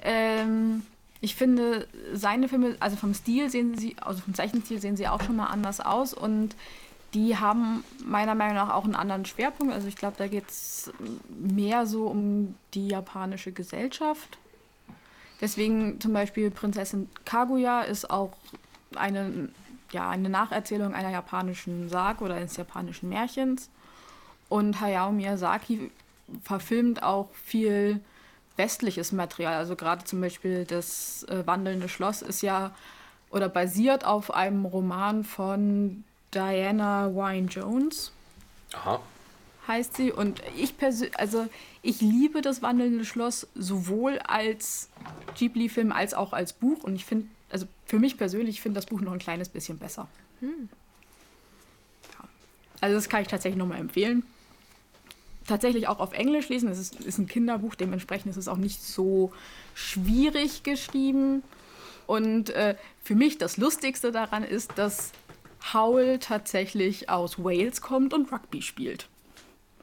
Ähm, 0.00 0.86
ich 1.20 1.34
finde, 1.34 1.88
seine 2.12 2.46
Filme, 2.46 2.76
also 2.78 2.94
vom 2.94 3.14
Stil 3.14 3.50
sehen 3.50 3.76
sie, 3.76 3.96
also 4.00 4.20
vom 4.22 4.32
Zeichenstil 4.32 4.80
sehen 4.80 4.96
sie 4.96 5.08
auch 5.08 5.20
schon 5.20 5.34
mal 5.34 5.46
anders 5.46 5.80
aus 5.80 6.14
und 6.14 6.54
die 7.14 7.36
haben 7.36 7.82
meiner 8.04 8.36
Meinung 8.36 8.54
nach 8.54 8.72
auch 8.72 8.84
einen 8.84 8.94
anderen 8.94 9.24
Schwerpunkt. 9.24 9.74
Also 9.74 9.88
ich 9.88 9.96
glaube, 9.96 10.14
da 10.16 10.28
geht 10.28 10.48
es 10.48 10.92
mehr 11.30 11.84
so 11.84 12.06
um 12.06 12.54
die 12.74 12.86
japanische 12.86 13.50
Gesellschaft. 13.50 14.38
Deswegen 15.40 16.00
zum 16.00 16.12
Beispiel 16.12 16.52
Prinzessin 16.52 17.08
Kaguya 17.24 17.82
ist 17.82 18.08
auch 18.08 18.36
eine, 18.94 19.48
ja, 19.90 20.10
eine 20.10 20.28
Nacherzählung 20.28 20.94
einer 20.94 21.10
japanischen 21.10 21.88
Sage 21.88 22.22
oder 22.22 22.34
eines 22.34 22.56
japanischen 22.56 23.08
Märchens. 23.08 23.68
Und 24.48 24.80
Hayao 24.80 25.10
Miyazaki 25.10 25.90
verfilmt 26.42 27.02
auch 27.02 27.30
viel 27.34 28.00
westliches 28.56 29.12
Material. 29.12 29.54
Also 29.54 29.76
gerade 29.76 30.04
zum 30.04 30.20
Beispiel 30.20 30.64
das 30.64 31.24
äh, 31.24 31.46
Wandelnde 31.46 31.88
Schloss 31.88 32.22
ist 32.22 32.42
ja 32.42 32.74
oder 33.30 33.48
basiert 33.48 34.04
auf 34.04 34.32
einem 34.32 34.64
Roman 34.64 35.24
von 35.24 36.04
Diana 36.32 37.14
Wynne 37.14 37.48
Jones. 37.48 38.12
Aha. 38.72 39.00
heißt 39.66 39.96
sie. 39.96 40.12
Und 40.12 40.42
ich 40.56 40.76
persönlich, 40.76 41.18
also 41.18 41.46
ich 41.82 42.00
liebe 42.00 42.42
das 42.42 42.62
wandelnde 42.62 43.04
Schloss 43.04 43.46
sowohl 43.54 44.18
als 44.18 44.88
Ghibli-Film 45.36 45.92
als 45.92 46.14
auch 46.14 46.32
als 46.32 46.52
Buch. 46.52 46.84
Und 46.84 46.94
ich 46.96 47.04
finde, 47.04 47.28
also 47.50 47.66
für 47.86 47.98
mich 47.98 48.18
persönlich, 48.18 48.60
finde 48.60 48.78
das 48.78 48.86
Buch 48.86 49.00
noch 49.00 49.12
ein 49.12 49.18
kleines 49.18 49.48
bisschen 49.48 49.78
besser. 49.78 50.08
Ja. 50.40 50.48
Also 52.80 52.96
das 52.96 53.08
kann 53.08 53.22
ich 53.22 53.28
tatsächlich 53.28 53.58
nochmal 53.58 53.78
empfehlen. 53.78 54.24
Tatsächlich 55.46 55.88
auch 55.88 56.00
auf 56.00 56.12
Englisch 56.12 56.48
lesen. 56.48 56.70
Es 56.70 56.78
ist, 56.78 57.00
ist 57.00 57.18
ein 57.18 57.26
Kinderbuch, 57.26 57.74
dementsprechend 57.74 58.30
ist 58.30 58.36
es 58.36 58.48
auch 58.48 58.56
nicht 58.56 58.82
so 58.82 59.32
schwierig 59.74 60.62
geschrieben. 60.62 61.42
Und 62.06 62.50
äh, 62.50 62.76
für 63.02 63.14
mich 63.14 63.38
das 63.38 63.56
Lustigste 63.56 64.12
daran 64.12 64.44
ist, 64.44 64.72
dass 64.76 65.12
Howl 65.72 66.18
tatsächlich 66.18 67.08
aus 67.08 67.42
Wales 67.42 67.80
kommt 67.80 68.12
und 68.12 68.30
Rugby 68.32 68.62
spielt. 68.62 69.08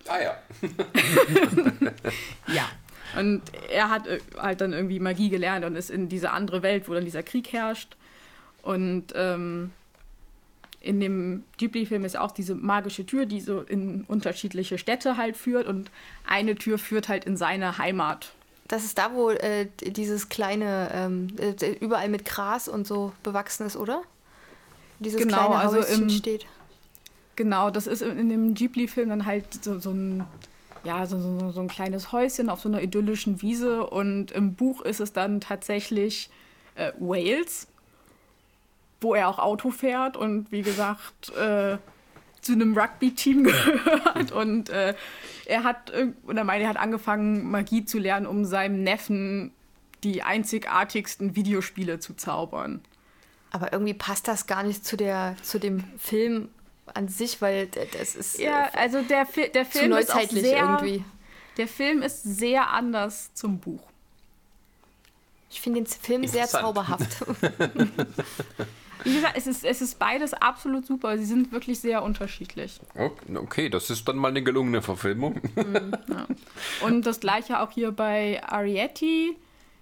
Ah 0.08 0.20
ja. 0.22 0.38
Ja. 2.54 2.70
Und 3.20 3.42
er 3.70 3.90
hat 3.90 4.08
äh, 4.08 4.20
halt 4.38 4.62
dann 4.62 4.72
irgendwie 4.74 5.00
Magie 5.00 5.30
gelernt 5.30 5.66
und 5.66 5.76
ist 5.76 5.90
in 5.90 6.08
diese 6.08 6.32
andere 6.32 6.64
Welt, 6.64 6.88
wo 6.88 6.94
dann 6.94 7.04
dieser 7.04 7.24
Krieg 7.24 7.52
herrscht. 7.52 7.98
Und 8.62 9.08
ähm, 9.16 9.72
in 10.82 11.00
dem 11.00 11.44
Ghibli-Film 11.58 12.04
ist 12.06 12.18
auch 12.18 12.32
diese 12.32 12.56
magische 12.56 13.06
Tür, 13.06 13.26
die 13.26 13.40
so 13.40 13.62
in 13.62 14.04
unterschiedliche 14.08 14.78
Städte 14.78 15.16
halt 15.18 15.38
führt. 15.38 15.68
Und 15.68 15.92
eine 16.28 16.56
Tür 16.56 16.78
führt 16.78 17.08
halt 17.08 17.26
in 17.26 17.38
seine 17.38 17.78
Heimat. 17.78 18.34
Das 18.68 18.84
ist 18.84 18.98
da, 18.98 19.14
wo 19.14 19.30
äh, 19.30 19.68
dieses 19.82 20.30
kleine, 20.30 20.90
ähm, 20.94 21.28
äh, 21.38 21.72
überall 21.80 22.10
mit 22.10 22.26
Gras 22.26 22.68
und 22.68 22.88
so 22.88 23.12
bewachsen 23.22 23.66
ist, 23.68 23.76
oder? 23.78 24.02
Dieses 25.00 25.22
Genau, 25.22 25.38
kleine 25.50 25.56
also 25.58 25.78
Häuschen 25.78 26.04
im- 26.04 26.10
steht. 26.10 26.46
Genau, 27.36 27.70
das 27.72 27.88
ist 27.88 28.02
in 28.02 28.30
dem 28.30 28.54
Ghibli-Film 28.54 29.10
dann 29.10 29.26
halt 29.26 29.64
so, 29.64 29.80
so 29.80 29.92
ein. 29.92 30.26
Ja, 30.84 31.06
so, 31.06 31.20
so, 31.20 31.52
so 31.52 31.62
ein 31.62 31.68
kleines 31.68 32.12
Häuschen 32.12 32.50
auf 32.50 32.62
so 32.62 32.68
einer 32.70 32.82
idyllischen 32.82 33.44
Wiese 33.44 33.86
und 33.86 34.32
im 34.32 34.56
Buch 34.56 34.82
ist 34.82 35.00
es 35.00 35.14
dann 35.14 35.40
tatsächlich 35.40 36.32
äh, 36.74 36.92
Wales, 37.00 37.68
wo 39.02 39.16
er 39.16 39.28
auch 39.28 39.40
Auto 39.40 39.72
fährt 39.72 40.16
und 40.16 40.52
wie 40.52 40.62
gesagt 40.62 41.30
äh, 41.36 41.78
zu 42.42 42.54
einem 42.54 42.78
Rugby-Team 42.78 43.44
gehört 43.44 44.32
und 44.32 44.70
äh, 44.70 44.96
er 45.46 45.64
hat, 45.64 45.92
oder 46.26 46.44
meine, 46.44 46.64
er 46.64 46.70
hat 46.70 46.78
angefangen 46.78 47.50
Magie 47.50 47.84
zu 47.84 48.00
lernen, 48.00 48.26
um 48.26 48.46
seinem 48.46 48.84
Neffen 48.84 49.52
die 50.04 50.24
einzigartigsten 50.24 51.36
Videospiele 51.36 52.00
zu 52.00 52.14
zaubern. 52.14 52.82
Aber 53.52 53.74
irgendwie 53.74 53.94
passt 53.94 54.28
das 54.28 54.48
gar 54.48 54.64
nicht 54.64 54.86
zu, 54.86 54.98
der, 54.98 55.36
zu 55.42 55.60
dem 55.60 55.84
Film 55.98 56.50
an 56.94 57.08
sich, 57.08 57.42
weil 57.42 57.68
das 57.68 58.16
ist 58.16 58.40
Ja, 58.40 58.68
äh, 58.68 58.78
also 58.78 59.02
der, 59.02 59.26
Fi 59.26 59.50
der 59.54 59.70
zu 59.70 59.80
Film 59.80 59.92
ist 59.94 60.10
auch 60.10 60.16
neuzeitlich 60.16 60.44
sehr, 60.44 60.60
irgendwie. 60.60 61.04
Der 61.58 61.68
Film 61.68 62.02
ist 62.02 62.24
sehr 62.24 62.70
anders 62.70 63.34
zum 63.34 63.60
Buch. 63.60 63.84
Ich 65.50 65.60
finde 65.60 65.82
den 65.82 65.88
Film 65.88 66.26
sehr 66.26 66.48
zauberhaft. 66.48 67.18
Wie 69.04 69.16
gesagt, 69.16 69.36
es 69.38 69.48
ist, 69.48 69.64
es 69.64 69.82
ist 69.82 70.00
beides 70.00 70.34
absolut 70.34 70.86
super. 70.86 71.18
Sie 71.18 71.26
sind 71.26 71.52
wirklich 71.52 71.80
sehr 71.80 72.04
unterschiedlich. 72.04 72.80
Okay, 73.34 73.70
das 73.70 73.90
ist 73.90 74.08
dann 74.08 74.18
mal 74.18 74.30
eine 74.30 74.44
gelungene 74.44 74.82
Verfilmung. 74.82 75.42
Und 76.82 77.06
das 77.06 77.20
gleiche 77.20 77.60
auch 77.60 77.72
hier 77.72 77.92
bei 77.92 78.42
Arietti. 78.44 79.38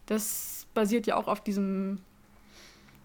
Das 0.06 0.66
basiert 0.74 1.08
ja 1.08 1.18
auch 1.18 1.28
auf 1.28 1.44
diesem 1.44 2.00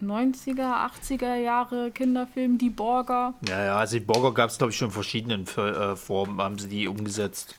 90er, 0.03 0.91
80er 0.91 1.37
Jahre 1.37 1.91
Kinderfilm 1.91 2.59
Die 2.59 2.71
Borger. 2.71 3.35
Ja, 3.49 3.65
ja, 3.65 3.77
also 3.77 3.99
die 3.99 4.05
Borger 4.05 4.33
gab 4.33 4.51
es, 4.51 4.59
glaube 4.59 4.73
ich, 4.73 4.77
schon 4.77 4.89
in 4.89 4.93
verschiedenen 4.93 5.47
äh, 5.47 5.97
Formen, 5.97 6.41
haben 6.41 6.59
sie 6.59 6.69
die 6.69 6.89
umgesetzt. 6.89 7.57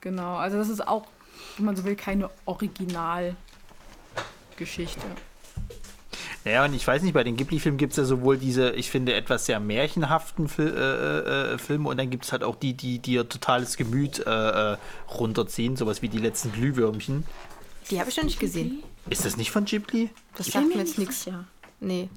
Genau, 0.00 0.36
also 0.36 0.56
das 0.58 0.68
ist 0.68 0.86
auch, 0.86 1.06
wenn 1.56 1.66
man 1.66 1.76
so 1.76 1.84
will, 1.84 1.96
keine 1.96 2.30
Originalgeschichte. 2.44 3.36
Naja, 6.46 6.64
und 6.64 6.74
ich 6.74 6.86
weiß 6.86 7.02
nicht, 7.02 7.12
bei 7.12 7.24
den 7.24 7.36
Ghibli-Filmen 7.36 7.76
gibt 7.76 7.94
es 7.94 7.96
ja 7.96 8.04
sowohl 8.04 8.38
diese, 8.38 8.70
ich 8.70 8.88
finde, 8.88 9.14
etwas 9.14 9.46
sehr 9.46 9.58
märchenhaften 9.58 10.48
Fil 10.48 10.68
äh, 10.68 11.54
äh, 11.54 11.58
Filme 11.58 11.88
und 11.88 11.96
dann 11.96 12.08
gibt 12.08 12.24
es 12.24 12.30
halt 12.30 12.44
auch 12.44 12.54
die, 12.54 12.74
die 12.74 13.00
dir 13.00 13.28
totales 13.28 13.76
Gemüt 13.76 14.24
äh, 14.24 14.74
äh, 14.74 14.76
runterziehen, 15.10 15.74
sowas 15.74 16.02
wie 16.02 16.08
die 16.08 16.18
letzten 16.18 16.52
Glühwürmchen. 16.52 17.24
Die 17.90 17.98
habe 17.98 18.10
ich 18.10 18.16
noch 18.16 18.22
nicht 18.22 18.38
gesehen. 18.38 18.84
Ist 19.10 19.24
das 19.24 19.36
nicht 19.36 19.50
von 19.50 19.64
Ghibli? 19.64 20.08
Das 20.36 20.46
sagt 20.46 20.68
mir 20.68 20.76
jetzt 20.76 20.98
nichts. 20.98 21.24
Ja. 21.24 21.46
Nee. 21.80 22.08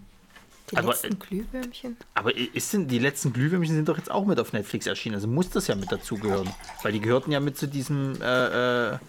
Die 0.69 0.77
Aber, 0.77 0.89
letzten 0.89 1.13
äh, 1.13 1.15
Glühwürmchen? 1.15 1.97
Aber 2.13 2.37
ist 2.37 2.71
denn, 2.71 2.87
die 2.87 2.99
letzten 2.99 3.33
Glühwürmchen 3.33 3.73
sind 3.73 3.89
doch 3.89 3.97
jetzt 3.97 4.11
auch 4.11 4.27
mit 4.27 4.39
auf 4.39 4.53
Netflix 4.53 4.85
erschienen, 4.85 5.15
also 5.15 5.27
muss 5.27 5.49
das 5.49 5.65
ja 5.65 5.73
mit 5.73 5.91
dazugehören. 5.91 6.51
Weil 6.83 6.91
die 6.91 6.99
gehörten 7.01 7.31
ja 7.31 7.39
mit 7.39 7.57
zu 7.57 7.67
diesem 7.67 8.21
äh, 8.21 8.89
äh, 8.91 8.99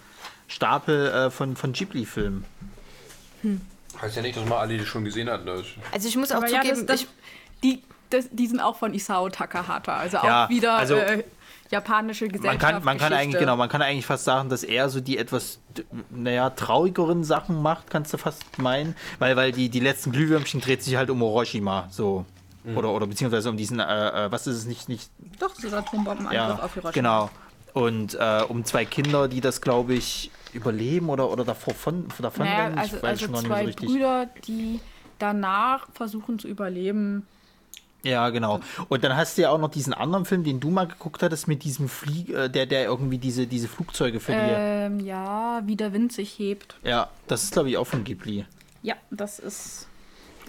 Stapel 0.48 1.09
äh, 1.09 1.30
von, 1.30 1.56
von 1.56 1.74
Ghibli-Filmen. 1.74 2.46
Heißt 4.01 4.17
ja 4.17 4.23
nicht, 4.23 4.37
dass 4.37 4.45
man 4.45 4.59
alle 4.59 4.79
die 4.79 4.87
schon 4.87 5.05
gesehen 5.05 5.29
hat. 5.29 5.45
Ne? 5.45 5.63
Also 5.93 6.09
ich 6.09 6.17
muss 6.17 6.33
auch 6.33 6.37
Aber 6.37 6.49
ja, 6.49 6.61
zugeben, 6.63 6.87
das, 6.87 7.01
das, 7.01 7.03
ich, 7.03 7.09
die, 7.63 7.83
das, 8.09 8.29
die 8.31 8.47
sind 8.47 8.61
auch 8.61 8.77
von 8.77 8.95
Isao 8.95 9.29
Takahata. 9.29 9.97
Also 9.97 10.17
Ja, 10.19 10.45
auch 10.47 10.49
wieder 10.49 10.75
also 10.75 10.97
äh, 10.97 11.25
japanische 11.71 12.25
Man 12.25 12.33
Gesellschaft. 12.33 12.61
kann, 12.61 12.85
man 12.85 12.99
kann 12.99 13.13
eigentlich, 13.13 13.39
genau, 13.39 13.57
man 13.57 13.69
kann 13.69 13.83
eigentlich 13.83 14.07
fast 14.07 14.25
sagen, 14.25 14.49
dass 14.49 14.63
er 14.65 14.89
so 14.89 15.01
die 15.01 15.19
etwas, 15.19 15.61
naja, 16.11 16.51
traurigeren 16.51 17.25
Sachen 17.25 17.61
macht, 17.61 17.91
kannst 17.91 18.13
du 18.13 18.19
fast 18.19 18.59
meinen. 18.59 18.97
Weil, 19.19 19.37
weil 19.37 19.53
die, 19.53 19.69
die 19.69 19.81
letzten 19.81 20.13
Glühwürmchen 20.13 20.61
dreht 20.61 20.83
sich 20.83 20.97
halt 20.97 21.11
um 21.11 21.19
Hiroshima, 21.19 21.89
so. 21.91 22.25
Oder, 22.77 22.91
oder 22.91 23.07
beziehungsweise 23.07 23.49
um 23.49 23.57
diesen, 23.57 23.81
äh, 23.81 24.27
äh, 24.27 24.33
was 24.33 24.47
ist 24.47 24.57
es 24.57 24.67
nicht, 24.67 24.89
nicht, 24.89 25.11
Doch, 25.39 25.55
dieser 25.57 25.79
Atombombenangriff 25.79 26.35
ja, 26.35 26.55
auf 26.55 26.75
Hiroshima. 26.75 26.91
genau. 26.91 27.31
Und 27.73 28.15
äh, 28.15 28.43
um 28.49 28.65
zwei 28.65 28.85
Kinder, 28.85 29.29
die 29.29 29.41
das, 29.41 29.63
glaube 29.63 29.95
ich, 29.95 30.31
überleben 30.55 31.09
oder, 31.09 31.31
oder 31.31 31.45
davor 31.45 31.75
von, 31.75 32.07
davon 32.21 32.47
Naja, 32.47 32.65
rennen. 32.65 32.79
also, 32.79 32.97
ich 32.97 33.03
weiß 33.03 33.23
also 33.23 33.25
schon 33.25 33.33
gar 33.33 33.41
nicht 33.43 33.51
so 33.51 33.67
richtig. 33.67 33.89
Brüder, 33.89 34.27
die 34.47 34.81
danach 35.19 35.89
versuchen 35.95 36.39
zu 36.39 36.49
überleben. 36.49 37.27
Ja, 38.03 38.31
genau. 38.31 38.61
Und 38.89 39.05
dann 39.05 39.15
hast 39.15 39.37
du 39.37 39.43
ja 39.43 39.51
auch 39.51 39.59
noch 39.59 39.71
diesen 39.71 39.93
anderen 39.93 40.25
Film, 40.25 40.43
den 40.43 40.59
du 40.59 40.71
mal 40.71 40.87
geguckt 40.87 41.23
hattest, 41.23 41.49
mit 41.49 41.65
diesem 41.65 41.89
Flieg, 41.89 42.31
äh, 42.31 42.49
der, 42.49 42.65
der 42.65 42.85
irgendwie 42.85 43.19
diese, 43.19 43.47
diese 43.47 43.69
Flugzeuge 43.69 44.21
verliert. 44.21 44.57
Ähm, 44.59 45.01
ja, 45.01 45.61
wie 45.67 45.77
der 45.77 45.93
Wind 45.93 46.11
sich 46.13 46.39
hebt. 46.39 46.77
Ja, 46.83 47.11
das 47.29 47.45
ist, 47.45 47.53
glaube 47.53 47.69
ich, 47.69 47.77
auch 47.77 47.87
von 47.87 48.05
Ghibli. 48.05 48.47
Ja, 48.83 48.95
das 49.11 49.39
ist 49.39 49.87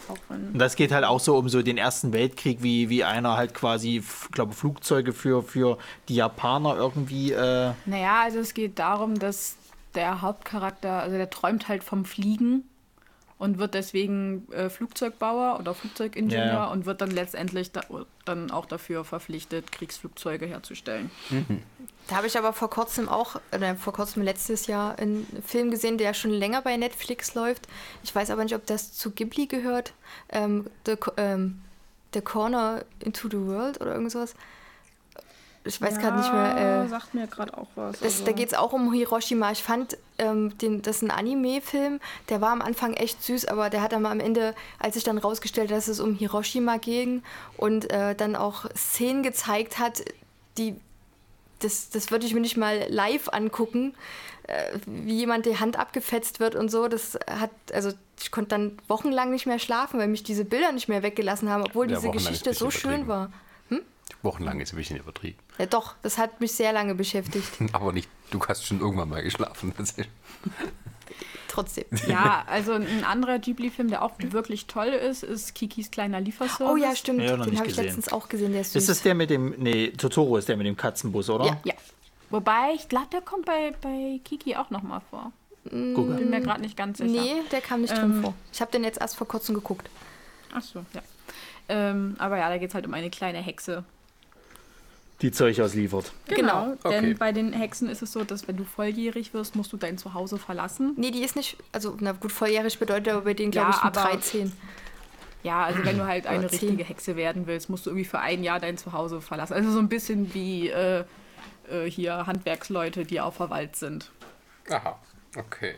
auch 0.07 0.17
von. 0.27 0.51
Und 0.53 0.59
das 0.59 0.77
geht 0.77 0.93
halt 0.93 1.03
auch 1.03 1.19
so 1.19 1.37
um 1.37 1.49
so 1.49 1.61
den 1.61 1.77
Ersten 1.77 2.13
Weltkrieg, 2.13 2.63
wie, 2.63 2.87
wie 2.87 3.03
einer 3.03 3.35
halt 3.35 3.53
quasi, 3.53 4.01
glaube 4.31 4.53
Flugzeuge 4.53 5.11
für, 5.11 5.43
für 5.43 5.77
die 6.07 6.15
Japaner 6.15 6.77
irgendwie. 6.77 7.33
Äh, 7.33 7.73
Naja, 7.85 8.21
also 8.23 8.39
es 8.39 8.53
geht 8.53 8.79
darum, 8.79 9.19
dass 9.19 9.57
der 9.95 10.21
Hauptcharakter, 10.21 11.01
also 11.01 11.17
der 11.17 11.29
träumt 11.29 11.67
halt 11.67 11.83
vom 11.83 12.05
Fliegen 12.05 12.63
und 13.37 13.57
wird 13.57 13.73
deswegen 13.73 14.47
äh, 14.51 14.69
Flugzeugbauer 14.69 15.57
oder 15.59 15.73
Flugzeugingenieur 15.73 16.45
Ja, 16.45 16.53
ja. 16.53 16.65
und 16.67 16.85
wird 16.85 17.01
dann 17.01 17.09
letztendlich 17.11 17.71
da, 17.71 17.81
dann 18.23 18.51
auch 18.51 18.65
dafür 18.67 19.03
verpflichtet, 19.03 19.71
Kriegsflugzeuge 19.71 20.45
herzustellen. 20.45 21.09
da 22.07 22.15
habe 22.17 22.27
ich 22.27 22.37
aber 22.37 22.53
vor 22.53 22.69
kurzem 22.69 23.09
auch, 23.09 23.41
oder 23.55 23.75
vor 23.75 23.93
kurzem 23.93 24.21
letztes 24.21 24.67
Jahr 24.67 24.99
einen 24.99 25.25
Film 25.45 25.71
gesehen, 25.71 25.97
der 25.97 26.13
schon 26.13 26.29
länger 26.31 26.61
bei 26.61 26.77
Netflix 26.77 27.33
läuft. 27.33 27.67
Ich 28.03 28.13
weiß 28.13 28.29
aber 28.29 28.43
nicht, 28.43 28.53
ob 28.55 28.65
das 28.67 28.93
zu 28.93 29.09
Ghibli 29.09 29.47
gehört. 29.47 29.93
Ähm, 30.29 30.67
The, 30.85 30.95
Co- 30.97 31.13
ähm, 31.17 31.61
The 32.13 32.21
Corner 32.21 32.85
into 32.99 33.27
the 33.27 33.39
World 33.39 33.81
oder 33.81 33.93
irgend 33.93 34.11
sowas. 34.11 34.35
Ich 35.63 35.79
weiß 35.79 35.99
gerade 35.99 36.17
nicht 36.17 36.33
mehr. 36.33 36.83
Äh, 36.85 36.87
sagt 36.87 37.13
mir 37.13 37.27
gerade 37.27 37.55
auch 37.55 37.67
was. 37.75 37.99
Das, 37.99 38.03
also- 38.03 38.25
Da 38.25 38.31
geht 38.31 38.47
es 38.47 38.53
auch 38.55 38.73
um 38.73 38.91
Hiroshima. 38.93 39.51
Ich 39.51 39.61
fand, 39.61 39.95
ähm, 40.17 40.57
den, 40.57 40.81
das 40.81 40.97
ist 40.97 41.01
ein 41.03 41.11
Anime-Film, 41.11 41.99
der 42.29 42.41
war 42.41 42.51
am 42.51 42.61
Anfang 42.63 42.93
echt 42.93 43.21
süß, 43.23 43.45
aber 43.45 43.69
der 43.69 43.81
hat 43.83 43.91
dann 43.91 44.05
am 44.07 44.19
Ende, 44.19 44.55
als 44.79 44.95
sich 44.95 45.03
dann 45.03 45.19
rausgestellt, 45.19 45.69
dass 45.69 45.87
es 45.87 45.99
um 45.99 46.15
Hiroshima 46.15 46.77
ging 46.77 47.21
und 47.57 47.91
äh, 47.91 48.15
dann 48.15 48.35
auch 48.35 48.65
Szenen 48.75 49.21
gezeigt 49.21 49.77
hat, 49.77 50.03
die, 50.57 50.75
das, 51.59 51.91
das 51.91 52.09
würde 52.09 52.25
ich 52.25 52.33
mir 52.33 52.41
nicht 52.41 52.57
mal 52.57 52.85
live 52.89 53.29
angucken, 53.29 53.93
äh, 54.47 54.79
wie 54.87 55.13
jemand 55.15 55.45
die 55.45 55.59
Hand 55.59 55.77
abgefetzt 55.77 56.39
wird 56.39 56.55
und 56.55 56.69
so. 56.71 56.87
Das 56.87 57.19
hat, 57.29 57.51
also 57.71 57.91
ich 58.19 58.31
konnte 58.31 58.49
dann 58.49 58.79
wochenlang 58.87 59.29
nicht 59.29 59.45
mehr 59.45 59.59
schlafen, 59.59 59.99
weil 59.99 60.07
mich 60.07 60.23
diese 60.23 60.43
Bilder 60.43 60.71
nicht 60.71 60.87
mehr 60.89 61.03
weggelassen 61.03 61.49
haben, 61.51 61.63
obwohl 61.63 61.89
Ja, 61.91 61.97
diese 61.99 62.09
Geschichte 62.09 62.53
so 62.55 62.71
schön 62.71 63.07
war. 63.07 63.31
Wochenlang 64.23 64.59
ist 64.59 64.71
ein 64.73 64.75
bisschen 64.75 64.97
übertrieben. 64.97 65.39
Ja 65.61 65.67
doch, 65.67 65.93
das 66.01 66.17
hat 66.17 66.41
mich 66.41 66.53
sehr 66.53 66.73
lange 66.73 66.95
beschäftigt. 66.95 67.47
Aber 67.73 67.93
nicht, 67.93 68.09
du 68.31 68.39
hast 68.47 68.65
schon 68.65 68.79
irgendwann 68.79 69.09
mal 69.09 69.21
geschlafen. 69.21 69.71
Trotzdem. 71.47 71.85
Ja, 72.07 72.43
also 72.47 72.73
ein 72.73 73.03
anderer 73.03 73.37
Ghibli-Film, 73.37 73.89
der 73.89 74.01
auch 74.01 74.13
wirklich 74.17 74.65
toll 74.65 74.87
ist, 74.87 75.21
ist 75.21 75.53
Kikis 75.53 75.91
kleiner 75.91 76.19
Lieferservice. 76.19 76.67
Oh 76.73 76.77
ja, 76.77 76.95
stimmt. 76.95 77.21
Ja, 77.21 77.37
Den 77.37 77.59
habe 77.59 77.67
ich 77.67 77.75
letztens 77.75 78.11
auch 78.11 78.27
gesehen, 78.27 78.53
der 78.53 78.61
ist 78.61 78.73
süß. 78.73 78.81
ist 78.81 78.89
das 78.89 79.01
der 79.03 79.13
mit 79.13 79.29
dem. 79.29 79.53
Nee, 79.59 79.89
Totoro 79.89 80.37
ist 80.37 80.49
der 80.49 80.57
mit 80.57 80.65
dem 80.65 80.75
Katzenbus, 80.75 81.29
oder? 81.29 81.45
Ja. 81.45 81.57
Ja. 81.63 81.73
Wobei, 82.31 82.71
ich 82.73 82.89
glaube, 82.89 83.07
der 83.11 83.21
kommt 83.21 83.45
bei, 83.45 83.71
bei 83.81 84.19
Kiki 84.23 84.55
auch 84.55 84.71
nochmal 84.71 85.01
vor. 85.11 85.31
Gucke. 85.65 86.15
Bin 86.15 86.31
mir 86.31 86.41
gerade 86.41 86.61
nicht 86.61 86.75
ganz 86.75 86.97
sicher. 86.97 87.11
Nee, 87.11 87.41
der 87.51 87.61
kam 87.61 87.81
nicht 87.81 87.93
drin 87.93 88.13
Ähm, 88.15 88.21
vor. 88.23 88.33
Ich 88.51 88.61
habe 88.61 88.71
den 88.71 88.83
jetzt 88.83 88.99
erst 88.99 89.15
vor 89.15 89.27
kurzem 89.27 89.53
geguckt. 89.53 89.87
Ach 90.55 90.63
so, 90.63 90.83
ja. 90.93 91.01
Ähm, 91.69 92.15
aber 92.17 92.37
ja, 92.39 92.49
da 92.49 92.57
geht 92.57 92.69
es 92.69 92.73
halt 92.75 92.87
um 92.87 92.93
eine 92.95 93.11
kleine 93.11 93.37
Hexe, 93.39 93.83
die 95.21 95.31
Zeug 95.31 95.59
ausliefert. 95.61 96.11
Genau, 96.27 96.75
denn 96.83 97.05
okay. 97.05 97.13
bei 97.13 97.31
den 97.31 97.53
Hexen 97.53 97.89
ist 97.89 98.01
es 98.01 98.11
so, 98.11 98.23
dass 98.23 98.47
wenn 98.47 98.57
du 98.57 98.63
volljährig 98.63 99.33
wirst, 99.33 99.55
musst 99.55 99.71
du 99.71 99.77
dein 99.77 99.97
Zuhause 99.97 100.37
verlassen. 100.37 100.93
Nee, 100.97 101.11
die 101.11 101.23
ist 101.23 101.35
nicht, 101.35 101.57
also 101.71 101.95
na 101.99 102.11
gut, 102.13 102.31
volljährig 102.31 102.79
bedeutet 102.79 103.09
aber 103.09 103.21
bei 103.21 103.33
denen, 103.33 103.51
Ja, 103.51 103.63
glaube 103.63 103.75
ich, 103.77 103.83
nur 103.83 104.03
aber- 104.03 104.09
13. 104.11 104.51
Ja, 105.43 105.63
also 105.65 105.83
wenn 105.83 105.97
du 105.97 106.05
halt 106.05 106.27
eine 106.27 106.39
Oder 106.45 106.51
richtige 106.51 106.83
Hexe 106.83 107.15
werden 107.15 107.47
willst, 107.47 107.69
musst 107.69 107.85
du 107.85 107.89
irgendwie 107.89 108.05
für 108.05 108.19
ein 108.19 108.43
Jahr 108.43 108.59
dein 108.59 108.77
Zuhause 108.77 109.21
verlassen. 109.21 109.53
Also 109.53 109.71
so 109.71 109.79
ein 109.79 109.89
bisschen 109.89 110.33
wie 110.35 110.69
äh, 110.69 111.03
äh, 111.69 111.89
hier 111.89 112.27
Handwerksleute, 112.27 113.05
die 113.05 113.19
auf 113.21 113.37
der 113.37 113.49
Wald 113.49 113.75
sind. 113.75 114.11
Aha, 114.69 114.99
okay. 115.35 115.73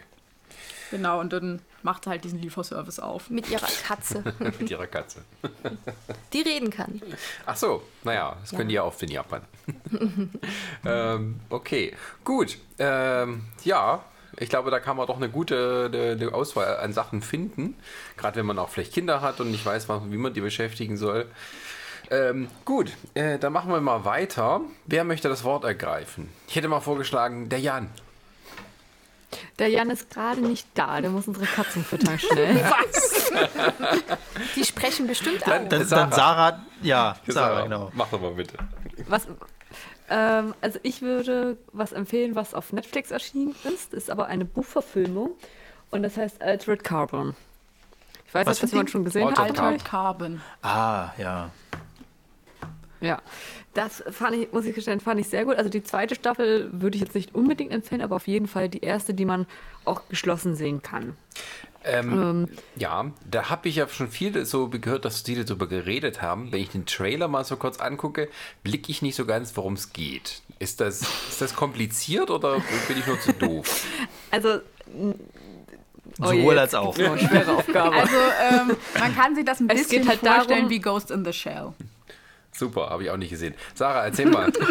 Genau, 0.92 1.20
und 1.22 1.32
dann 1.32 1.62
macht 1.84 2.08
halt 2.08 2.24
diesen 2.24 2.40
Lieferservice 2.40 3.00
auf. 3.00 3.30
Mit 3.30 3.50
ihrer 3.50 3.68
Katze, 3.88 4.24
Mit 4.40 4.70
ihrer 4.70 4.88
Katze. 4.88 5.22
die 6.34 6.42
reden 6.42 6.70
kann. 6.70 7.02
Ach 7.46 7.56
so, 7.56 7.84
naja, 8.04 8.36
das 8.42 8.52
können 8.52 8.70
die 8.70 8.76
ja 8.76 8.84
oft 8.84 9.02
in 9.04 9.12
Japan. 9.12 9.42
ähm, 10.86 11.40
okay, 11.50 11.96
gut. 12.24 12.58
Ähm, 12.80 13.44
ja, 13.64 14.04
ich 14.38 14.50
glaube, 14.50 14.72
da 14.72 14.80
kann 14.80 14.98
man 14.98 15.08
doch 15.08 15.18
eine 15.18 15.30
gute 15.30 16.18
eine, 16.20 16.34
Auswahl 16.34 16.78
an 16.78 16.94
Sachen 16.94 17.22
finden. 17.22 17.76
Gerade 18.18 18.38
wenn 18.38 18.46
man 18.46 18.58
auch 18.58 18.70
vielleicht 18.70 18.94
Kinder 18.94 19.22
hat 19.22 19.40
und 19.40 19.52
nicht 19.52 19.66
weiß, 19.66 19.88
wie 19.90 20.18
man 20.18 20.34
die 20.34 20.42
beschäftigen 20.42 20.98
soll. 20.98 21.28
Ähm, 22.10 22.50
gut, 22.66 22.92
äh, 23.14 23.40
dann 23.40 23.54
machen 23.54 23.72
wir 23.72 23.80
mal 23.80 24.06
weiter. 24.06 24.62
Wer 24.86 25.04
möchte 25.04 25.30
das 25.30 25.44
Wort 25.44 25.64
ergreifen? 25.64 26.30
Ich 26.48 26.56
hätte 26.56 26.68
mal 26.68 26.82
vorgeschlagen, 26.82 27.50
der 27.50 27.60
Jan. 27.60 27.90
Der 29.60 29.68
Jan 29.70 29.90
ist 29.90 30.10
gerade 30.10 30.42
nicht 30.42 30.68
da, 30.74 31.02
der 31.02 31.10
muss 31.10 31.28
unsere 31.28 31.46
Katzen 31.46 31.84
füttern 31.84 32.18
schnell. 32.20 32.64
Die 34.56 34.64
sprechen 34.64 35.08
bestimmt 35.08 35.42
Dann- 35.46 35.66
auch. 35.66 35.70
Dann 35.70 35.86
Sarah. 35.86 36.12
Sarah, 36.12 36.52
dann 36.52 36.60
Sarah 36.62 36.66
ja, 36.82 37.16
Sarah, 37.28 37.62
genau. 37.64 37.92
Mach 37.94 38.10
doch 38.10 38.22
mal 38.22 38.32
bitte. 38.32 38.58
Was, 39.08 39.28
ähm, 40.10 40.54
also 40.62 40.80
ich 40.84 41.02
würde 41.02 41.58
was 41.72 41.92
empfehlen, 41.94 42.36
was 42.36 42.54
auf 42.54 42.74
Netflix 42.74 43.12
erschienen 43.12 43.56
ist, 43.64 43.94
ist 43.94 44.10
aber 44.10 44.28
eine 44.28 44.46
Buchverfilmung 44.46 45.32
und 45.92 46.04
das 46.04 46.18
heißt 46.18 46.42
Altered 46.42 46.84
Carbon. 46.84 47.36
Ich 48.28 48.34
weiß 48.34 48.46
Was 48.48 48.58
nicht, 48.58 48.64
ob 48.64 48.70
das 48.70 48.72
jemand 48.72 48.90
schon 48.90 49.06
gesehen 49.06 49.28
Altered 49.28 49.58
hat. 49.58 49.60
Altered 49.60 49.86
Carbon. 49.86 50.42
Ah, 50.62 51.10
ja. 51.18 51.52
Ja, 53.04 53.22
das 53.74 54.02
fand 54.12 54.36
ich, 54.38 54.52
muss 54.54 54.66
ich 54.66 54.74
gestehen, 54.74 55.00
fand 55.02 55.20
ich 55.20 55.28
sehr 55.28 55.44
gut. 55.46 55.56
Also 55.58 55.70
die 55.70 55.84
zweite 55.84 56.16
Staffel 56.16 56.70
würde 56.72 56.96
ich 56.96 57.02
jetzt 57.02 57.16
nicht 57.16 57.36
unbedingt 57.36 57.72
empfehlen, 57.74 58.02
aber 58.02 58.16
auf 58.16 58.28
jeden 58.28 58.48
Fall 58.48 58.70
die 58.70 58.80
erste, 58.80 59.14
die 59.14 59.26
man 59.26 59.46
auch 59.84 60.04
geschlossen 60.10 60.56
sehen 60.56 60.82
kann. 60.82 61.18
Ähm, 61.84 62.14
Ähm, 62.14 62.48
Ja, 62.78 63.12
da 63.30 63.50
habe 63.50 63.68
ich 63.68 63.76
ja 63.76 63.90
schon 63.90 64.08
viel 64.08 64.46
so 64.46 64.70
gehört, 64.70 65.04
dass 65.04 65.24
die 65.24 65.44
darüber 65.44 65.68
geredet 65.68 66.22
haben. 66.22 66.52
Wenn 66.54 66.62
ich 66.62 66.70
den 66.70 66.86
Trailer 66.86 67.28
mal 67.28 67.44
so 67.44 67.58
kurz 67.58 67.78
angucke, 67.82 68.30
blicke 68.64 68.90
ich 68.90 69.02
nicht 69.02 69.16
so 69.16 69.26
ganz, 69.26 69.58
worum 69.58 69.74
es 69.74 69.92
geht. 69.92 70.42
Ist 70.60 70.80
das, 70.80 71.02
ist 71.02 71.42
das 71.42 71.54
kompliziert 71.56 72.32
oder 72.32 72.62
bin 72.88 72.98
ich 72.98 73.06
nur 73.06 73.20
zu 73.20 73.34
doof? 73.34 73.86
also 74.32 74.60
Oh 76.22 76.28
Sowohl 76.28 76.60
als 76.60 76.76
auch. 76.76 76.96
eine 76.98 77.18
schwere 77.18 77.58
Aufgabe. 77.58 77.96
Also 77.96 78.16
ähm, 78.52 78.78
man 79.00 79.16
kann 79.16 79.36
sich 79.36 79.46
das 79.46 79.60
ein 79.60 79.70
Es 79.70 79.80
bisschen 79.82 80.02
geht 80.04 80.10
halt 80.10 80.20
vorstellen 80.20 80.48
darum- 80.60 80.70
wie 80.70 80.80
Ghost 80.80 81.10
in 81.12 81.26
the 81.26 81.34
Shell. 81.34 81.74
Super, 82.54 82.90
habe 82.90 83.04
ich 83.04 83.10
auch 83.10 83.18
nicht 83.18 83.32
gesehen. 83.32 83.56
Sarah, 83.74 84.06
erzähl 84.06 84.28
mal. 84.28 84.52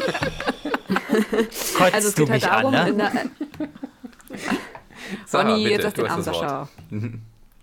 Kotzt 1.77 1.95
also 1.95 2.09
es 2.09 2.15
du 2.15 2.25
geht 2.25 2.31
halt 2.31 2.43
mich 2.43 2.51
darum, 2.51 2.75
an, 2.75 2.89
in 2.89 2.97
ne? 2.97 3.11
der, 3.13 4.39
Sarah, 5.27 5.51
Bonnie, 5.51 5.69
jetzt 5.69 5.77
bitte, 5.77 5.83
lass 5.85 5.95
du 5.95 6.03
den 6.03 6.11
hast 6.11 6.13
armen 6.13 6.25
das 6.25 6.35
Wort. 6.35 6.69
Sascha. 6.91 7.19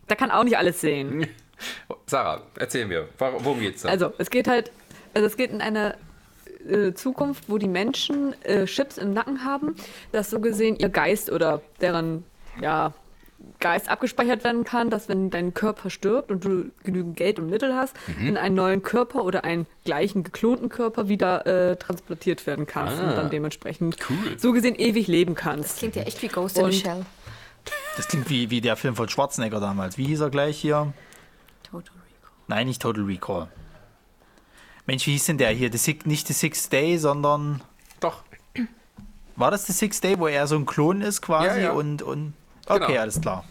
Der 0.10 0.16
kann 0.16 0.32
auch 0.32 0.44
nicht 0.44 0.58
alles 0.58 0.82
sehen. 0.82 1.28
Sarah, 2.06 2.44
erzähl 2.58 2.86
mir, 2.86 3.08
worum 3.18 3.60
geht's 3.60 3.84
da? 3.84 3.90
Also, 3.90 4.14
es 4.18 4.30
geht 4.30 4.48
halt, 4.48 4.72
also 5.14 5.26
es 5.26 5.38
geht 5.38 5.52
in 5.52 5.62
eine 5.62 5.96
äh, 6.68 6.94
Zukunft, 6.94 7.46
wo 7.48 7.58
die 7.58 7.68
Menschen 7.68 8.34
äh, 8.44 8.66
Chips 8.66 8.98
im 8.98 9.14
Nacken 9.14 9.44
haben, 9.46 9.76
dass 10.12 10.30
so 10.30 10.40
gesehen 10.40 10.76
ihr 10.78 10.90
Geist 10.90 11.32
oder 11.32 11.62
deren 11.82 12.26
ja, 12.62 12.94
Geist 13.60 13.90
abgespeichert 13.90 14.44
werden 14.44 14.64
kann, 14.64 14.90
dass 14.90 15.10
wenn 15.10 15.30
dein 15.30 15.54
Körper 15.54 15.90
stirbt 15.90 16.32
und 16.32 16.44
du 16.46 16.72
genügend 16.84 17.18
Geld 17.18 17.40
und 17.40 17.50
Mittel 17.50 17.76
hast, 17.76 17.94
in 18.20 18.38
einen 18.38 18.56
neuen 18.56 18.84
Körper 18.84 19.24
oder 19.26 19.44
einen 19.44 19.68
gleichen 19.84 20.24
geklonten 20.24 20.70
Körper 20.70 21.10
wieder 21.10 21.46
äh, 21.46 21.76
transportiert 21.76 22.48
werden 22.48 22.66
kannst 22.66 22.98
Ah. 23.02 23.10
und 23.10 23.16
dann 23.18 23.30
dementsprechend 23.30 23.98
Cool. 24.10 24.38
so 24.40 24.54
gesehen 24.54 24.76
ewig 24.76 25.08
leben 25.08 25.36
kannst. 25.36 25.80
Klingt 25.80 25.96
ja 25.98 26.04
echt 26.04 26.22
wie 26.22 26.30
Ghost 26.30 26.58
in 26.58 26.72
the 26.72 26.80
Shell. 26.80 27.06
Das 27.98 28.08
klingt 28.08 28.30
wie, 28.30 28.50
wie 28.50 28.62
der 28.62 28.78
Film 28.78 28.96
von 28.96 29.10
Schwarzenegger 29.10 29.60
damals. 29.60 29.98
Wie 29.98 30.06
hieß 30.06 30.22
er 30.22 30.30
gleich 30.30 30.58
hier? 30.58 30.94
Total 31.64 31.82
Recall. 31.96 32.32
Nein, 32.48 32.68
nicht 32.68 32.82
Total 32.82 33.04
Recall. 33.04 33.48
Mensch, 34.86 35.06
wie 35.06 35.12
hieß 35.12 35.26
denn 35.26 35.38
der 35.38 35.50
hier? 35.50 35.70
The 35.72 35.78
Six, 35.78 36.06
nicht 36.06 36.28
The 36.28 36.34
Sixth 36.34 36.72
Day, 36.72 36.98
sondern. 36.98 37.62
Doch. 38.00 38.24
War 39.36 39.52
das 39.52 39.66
The 39.68 39.74
Sixth 39.74 40.04
Day, 40.04 40.18
wo 40.18 40.28
er 40.28 40.48
so 40.48 40.56
ein 40.56 40.66
Klon 40.66 41.02
ist 41.02 41.22
quasi? 41.22 41.48
Ja, 41.60 41.66
ja. 41.66 41.72
Und, 41.72 42.02
und. 42.02 42.34
Okay, 42.70 42.86
Genau. 42.88 43.02
alles 43.02 43.20
klar. 43.20 43.44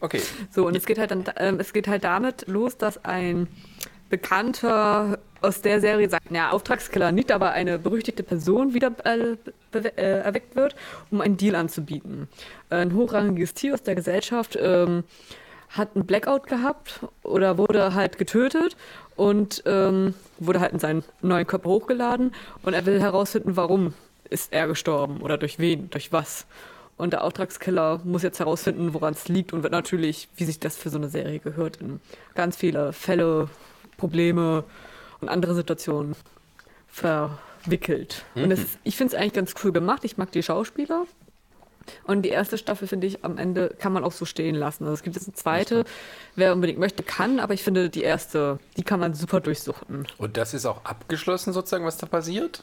Okay. 0.00 0.22
So, 0.50 0.66
und 0.66 0.76
es 0.76 0.86
geht 0.86 0.98
halt 0.98 1.10
dann, 1.10 1.24
ähm, 1.36 1.60
es 1.60 1.72
geht 1.72 1.86
halt 1.86 2.04
damit 2.04 2.46
los, 2.48 2.78
dass 2.78 3.04
ein 3.04 3.48
Bekannter 4.08 5.18
aus 5.42 5.62
der 5.62 5.80
Serie 5.80 6.08
sagt, 6.08 6.30
naja, 6.30 6.50
Auftragskiller 6.50 7.12
nicht, 7.12 7.30
aber 7.32 7.52
eine 7.52 7.78
berüchtigte 7.78 8.22
Person 8.22 8.74
wieder 8.74 8.92
äh, 9.04 9.36
äh, 9.72 10.20
erweckt 10.20 10.56
wird, 10.56 10.74
um 11.10 11.20
einen 11.20 11.36
Deal 11.36 11.54
anzubieten. 11.54 12.28
Ein 12.70 12.94
hochrangiges 12.94 13.54
Tier 13.54 13.74
aus 13.74 13.82
der 13.82 13.94
Gesellschaft 13.94 14.58
ähm, 14.60 15.04
hat 15.70 15.94
einen 15.94 16.06
Blackout 16.06 16.46
gehabt 16.46 17.00
oder 17.22 17.56
wurde 17.58 17.94
halt 17.94 18.18
getötet 18.18 18.76
und 19.16 19.62
ähm, 19.66 20.14
wurde 20.38 20.60
halt 20.60 20.72
in 20.72 20.78
seinen 20.78 21.04
neuen 21.22 21.46
Körper 21.46 21.68
hochgeladen 21.70 22.34
und 22.62 22.74
er 22.74 22.84
will 22.86 23.00
herausfinden, 23.00 23.56
warum 23.56 23.94
ist 24.28 24.52
er 24.52 24.66
gestorben 24.66 25.20
oder 25.20 25.38
durch 25.38 25.58
wen, 25.58 25.88
durch 25.90 26.12
was. 26.12 26.46
Und 27.00 27.14
der 27.14 27.24
Auftragskiller 27.24 28.00
muss 28.04 28.22
jetzt 28.22 28.40
herausfinden, 28.40 28.92
woran 28.92 29.14
es 29.14 29.26
liegt 29.28 29.52
und 29.54 29.62
wird 29.62 29.72
natürlich, 29.72 30.28
wie 30.36 30.44
sich 30.44 30.60
das 30.60 30.76
für 30.76 30.90
so 30.90 30.98
eine 30.98 31.08
Serie 31.08 31.38
gehört, 31.38 31.78
in 31.78 32.00
ganz 32.34 32.56
viele 32.56 32.92
Fälle, 32.92 33.48
Probleme 33.96 34.64
und 35.20 35.30
andere 35.30 35.54
Situationen 35.54 36.14
verwickelt. 36.88 38.24
Und 38.34 38.50
es, 38.50 38.78
ich 38.84 38.96
finde 38.96 39.14
es 39.14 39.20
eigentlich 39.20 39.32
ganz 39.32 39.54
cool 39.64 39.72
gemacht. 39.72 40.04
Ich 40.04 40.18
mag 40.18 40.30
die 40.32 40.42
Schauspieler. 40.42 41.06
Und 42.04 42.22
die 42.22 42.28
erste 42.28 42.58
Staffel, 42.58 42.86
finde 42.86 43.06
ich, 43.06 43.24
am 43.24 43.38
Ende 43.38 43.74
kann 43.78 43.92
man 43.92 44.04
auch 44.04 44.12
so 44.12 44.26
stehen 44.26 44.54
lassen. 44.54 44.84
Also 44.84 44.94
es 44.94 45.02
gibt 45.02 45.16
jetzt 45.16 45.26
eine 45.26 45.34
zweite, 45.34 45.84
wer 46.36 46.52
unbedingt 46.52 46.78
möchte, 46.78 47.02
kann, 47.02 47.40
aber 47.40 47.54
ich 47.54 47.62
finde, 47.62 47.88
die 47.88 48.02
erste, 48.02 48.58
die 48.76 48.82
kann 48.82 49.00
man 49.00 49.14
super 49.14 49.40
durchsuchten. 49.40 50.06
Und 50.18 50.36
das 50.36 50.52
ist 50.52 50.66
auch 50.66 50.84
abgeschlossen 50.84 51.52
sozusagen, 51.54 51.86
was 51.86 51.96
da 51.96 52.06
passiert? 52.06 52.62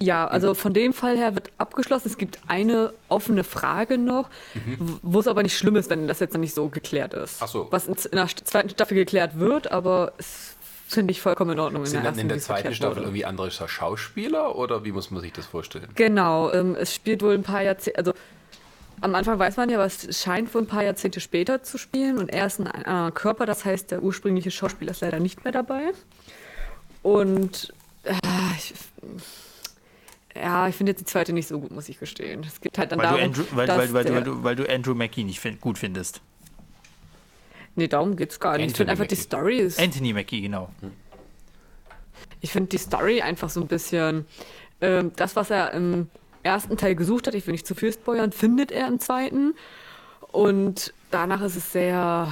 Ja, 0.00 0.26
also 0.26 0.54
von 0.54 0.74
dem 0.74 0.92
Fall 0.92 1.16
her 1.16 1.34
wird 1.34 1.50
abgeschlossen. 1.56 2.08
Es 2.08 2.18
gibt 2.18 2.38
eine 2.48 2.92
offene 3.08 3.44
Frage 3.44 3.96
noch, 3.96 4.28
w- 4.54 4.76
wo 5.02 5.20
es 5.20 5.28
aber 5.28 5.42
nicht 5.42 5.56
schlimm 5.56 5.76
ist, 5.76 5.88
wenn 5.88 6.08
das 6.08 6.18
jetzt 6.20 6.34
noch 6.34 6.40
nicht 6.40 6.54
so 6.54 6.68
geklärt 6.68 7.14
ist. 7.14 7.36
Ach 7.40 7.48
so. 7.48 7.68
Was 7.70 7.86
in, 7.86 7.94
in 7.94 8.16
der 8.16 8.26
zweiten 8.26 8.70
Staffel 8.70 8.96
geklärt 8.96 9.38
wird, 9.38 9.70
aber 9.70 10.12
es 10.18 10.56
finde 10.88 11.12
ich 11.12 11.20
vollkommen 11.20 11.52
in 11.52 11.60
Ordnung. 11.60 11.86
Sind 11.86 12.04
dann 12.04 12.18
in 12.18 12.28
der 12.28 12.36
wie 12.36 12.38
es 12.40 12.44
zweiten 12.44 12.56
erklärt 12.66 12.76
Staffel 12.76 12.96
wurde. 12.96 13.06
irgendwie 13.06 13.24
andere 13.24 13.50
Schauspieler 13.50 14.56
oder 14.56 14.84
wie 14.84 14.92
muss 14.92 15.10
man 15.10 15.22
sich 15.22 15.32
das 15.32 15.46
vorstellen? 15.46 15.88
Genau, 15.94 16.52
ähm, 16.52 16.74
es 16.78 16.92
spielt 16.94 17.22
wohl 17.22 17.34
ein 17.34 17.42
paar 17.44 17.62
Jahrzehnte, 17.62 17.98
also 17.98 18.12
am 19.00 19.14
Anfang 19.14 19.38
weiß 19.38 19.56
man 19.56 19.68
ja, 19.70 19.76
aber 19.78 19.86
es 19.86 20.20
scheint 20.22 20.52
wohl 20.54 20.62
ein 20.62 20.66
paar 20.66 20.82
Jahrzehnte 20.84 21.20
später 21.20 21.62
zu 21.62 21.78
spielen 21.78 22.18
und 22.18 22.30
er 22.30 22.46
ist 22.46 22.58
ein 22.60 22.66
anderer 22.66 23.10
Körper, 23.12 23.46
das 23.46 23.64
heißt, 23.64 23.90
der 23.92 24.02
ursprüngliche 24.02 24.50
Schauspieler 24.50 24.90
ist 24.90 25.00
leider 25.02 25.20
nicht 25.20 25.44
mehr 25.44 25.52
dabei. 25.52 25.92
Und 27.02 27.72
äh, 28.04 28.14
ich, 28.56 28.74
ja, 30.34 30.68
ich 30.68 30.74
finde 30.74 30.92
jetzt 30.92 31.00
die 31.00 31.04
zweite 31.04 31.32
nicht 31.32 31.46
so 31.46 31.60
gut, 31.60 31.70
muss 31.70 31.88
ich 31.88 31.98
gestehen. 31.98 32.44
Es 32.44 32.60
geht 32.60 32.76
halt 32.78 32.92
dann 32.92 32.98
Weil, 32.98 33.06
darum, 33.06 33.20
du 33.20 33.24
Andrew, 33.24 33.44
weil, 33.52 33.68
weil, 33.68 33.92
weil, 33.92 34.14
weil, 34.14 34.22
du, 34.22 34.42
weil 34.42 34.56
du 34.56 34.68
Andrew 34.68 34.94
Mackie 34.94 35.24
nicht 35.24 35.40
fin 35.40 35.58
gut 35.60 35.78
findest. 35.78 36.20
Nee, 37.76 37.88
darum 37.88 38.16
geht's 38.16 38.38
gar 38.40 38.56
nicht. 38.56 38.70
Ich 38.70 38.76
finde 38.76 38.92
einfach, 38.92 39.06
die. 39.06 39.16
Story 39.16 39.58
ist 39.58 39.80
Anthony 39.80 40.12
Mackie, 40.12 40.42
genau. 40.42 40.70
Ich 42.40 42.52
finde 42.52 42.68
die 42.68 42.78
Story 42.78 43.20
einfach 43.22 43.50
so 43.50 43.60
ein 43.60 43.66
bisschen 43.66 44.26
ähm, 44.80 45.12
das, 45.16 45.34
was 45.36 45.50
er 45.50 45.72
im 45.72 46.08
ersten 46.42 46.76
Teil 46.76 46.94
gesucht 46.94 47.26
hat. 47.26 47.34
Ich 47.34 47.46
will 47.46 47.52
nicht 47.52 47.66
zu 47.66 47.74
viel 47.74 47.92
spoilern, 47.92 48.32
findet 48.32 48.70
er 48.70 48.86
im 48.86 49.00
zweiten. 49.00 49.54
Und 50.30 50.92
danach 51.10 51.42
ist 51.42 51.56
es 51.56 51.72
sehr, 51.72 52.28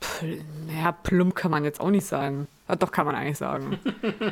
pl 0.00 0.42
naja, 0.66 0.92
plump 0.92 1.34
kann 1.34 1.50
man 1.50 1.64
jetzt 1.64 1.80
auch 1.80 1.90
nicht 1.90 2.06
sagen. 2.06 2.48
Ja, 2.68 2.76
doch, 2.76 2.90
kann 2.90 3.06
man 3.06 3.14
eigentlich 3.14 3.38
sagen. 3.38 3.78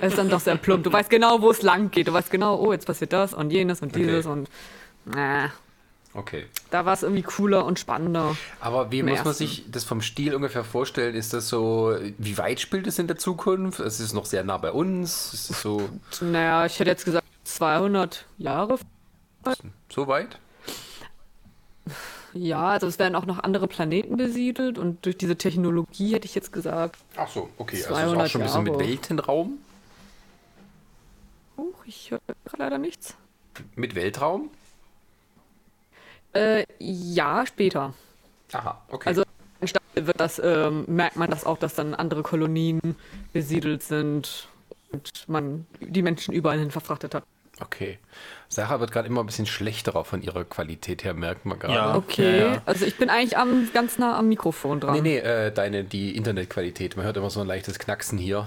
es 0.01 0.09
ist 0.13 0.19
dann 0.19 0.29
doch 0.29 0.41
sehr 0.41 0.57
plump. 0.57 0.83
Du 0.85 0.93
weißt 0.93 1.09
genau, 1.11 1.41
wo 1.41 1.51
es 1.51 1.63
lang 1.63 1.91
geht. 1.91 2.09
Du 2.09 2.13
weißt 2.13 2.31
genau, 2.31 2.57
oh, 2.59 2.73
jetzt 2.73 2.87
passiert 2.87 3.13
das 3.13 3.33
und 3.35 3.51
jenes 3.51 3.81
und 3.83 3.95
dieses 3.95 4.27
und 4.27 4.49
na, 5.05 5.51
Okay. 6.17 6.47
da 6.71 6.85
war 6.87 6.93
es 6.95 7.03
irgendwie 7.03 7.23
cooler 7.23 7.65
und 7.65 7.79
spannender. 7.81 8.37
Aber 8.61 8.93
wie 8.93 9.03
muss 9.03 9.19
man 9.19 9.27
ersten. 9.27 9.33
sich 9.47 9.65
das 9.71 9.83
vom 9.83 10.01
Stil 10.01 10.35
ungefähr 10.37 10.63
vorstellen? 10.63 11.15
Ist 11.17 11.33
das 11.33 11.49
so, 11.49 11.97
wie 12.19 12.39
weit 12.39 12.61
spielt 12.61 12.87
es 12.87 13.01
in 13.01 13.09
der 13.09 13.17
Zukunft? 13.19 13.81
Es 13.81 13.99
ist 13.99 14.13
noch 14.13 14.25
sehr 14.25 14.45
nah 14.45 14.59
bei 14.59 14.71
uns. 14.71 15.35
Ist 15.35 15.51
es 15.51 15.61
so, 15.63 15.89
Naja, 16.21 16.67
ich 16.67 16.79
hätte 16.79 16.91
jetzt 16.91 17.05
gesagt 17.05 17.27
200 17.43 18.27
Jahre. 18.39 18.79
so 19.93 20.07
weit? 20.07 20.39
Ja, 22.35 22.69
also 22.69 22.89
es 22.89 22.99
werden 22.99 23.15
auch 23.15 23.27
noch 23.27 23.39
andere 23.39 23.69
Planeten 23.69 24.17
besiedelt 24.17 24.77
und 24.77 25.07
durch 25.07 25.17
diese 25.17 25.37
Technologie 25.37 26.15
hätte 26.15 26.27
ich 26.27 26.35
jetzt 26.35 26.53
gesagt, 26.53 26.99
Ach 27.17 27.29
so, 27.29 27.49
okay. 27.59 27.77
Also 27.77 27.77
es 27.77 27.81
ist 27.81 27.91
auch 27.91 27.97
200 27.97 28.31
schon 28.31 28.41
ein 28.41 28.47
bisschen 28.47 28.63
mit 28.65 28.73
Jahre. 28.73 28.85
Weltenraum. 28.85 29.59
Huch, 31.57 31.85
ich 31.87 32.11
höre 32.11 32.21
leider 32.57 32.79
nichts. 32.79 33.15
Mit 33.77 33.95
Weltraum? 33.95 34.51
Äh, 36.33 36.67
ja, 36.81 37.47
später. 37.47 37.95
Aha, 38.53 38.83
okay. 38.91 39.09
Also 39.09 39.23
wird 39.95 40.19
das, 40.19 40.41
ähm, 40.43 40.85
merkt 40.89 41.15
man 41.15 41.31
das 41.31 41.47
auch, 41.47 41.59
dass 41.59 41.75
dann 41.77 41.95
andere 41.95 42.23
Kolonien 42.23 42.81
besiedelt 43.33 43.85
sind 43.85 44.49
und 44.91 45.29
man 45.29 45.67
die 45.81 46.03
Menschen 46.03 46.35
überall 46.35 46.59
hin 46.59 46.73
verfrachtet 46.73 47.15
hat. 47.15 47.25
Okay. 47.61 47.99
Sarah 48.49 48.79
wird 48.81 48.93
gerade 48.93 49.09
immer 49.09 49.23
ein 49.23 49.27
bisschen 49.27 49.47
schlechter 49.47 49.97
auch 49.97 50.07
von 50.07 50.23
ihrer 50.23 50.45
Qualität 50.45 51.03
her, 51.05 51.15
merkt 51.15 51.45
man 51.45 51.59
gerade. 51.59 51.75
Ja. 51.75 51.95
Okay, 51.97 52.39
Ja, 52.41 52.47
ja. 52.55 52.63
also 52.67 52.85
ich 52.85 52.97
bin 52.97 53.11
eigentlich 53.11 53.37
am, 53.37 53.69
ganz 53.73 53.99
nah 53.99 54.17
am 54.17 54.29
Mikrofon 54.29 54.81
dran. 54.81 54.95
Nee, 54.95 55.01
nee, 55.01 55.19
äh, 55.19 55.51
deine, 55.53 55.83
die 55.85 56.17
Internetqualität. 56.17 56.97
Man 56.97 57.05
hört 57.05 57.17
immer 57.17 57.31
so 57.31 57.41
ein 57.41 57.47
leichtes 57.47 57.79
Knacksen 57.79 58.17
hier. 58.19 58.47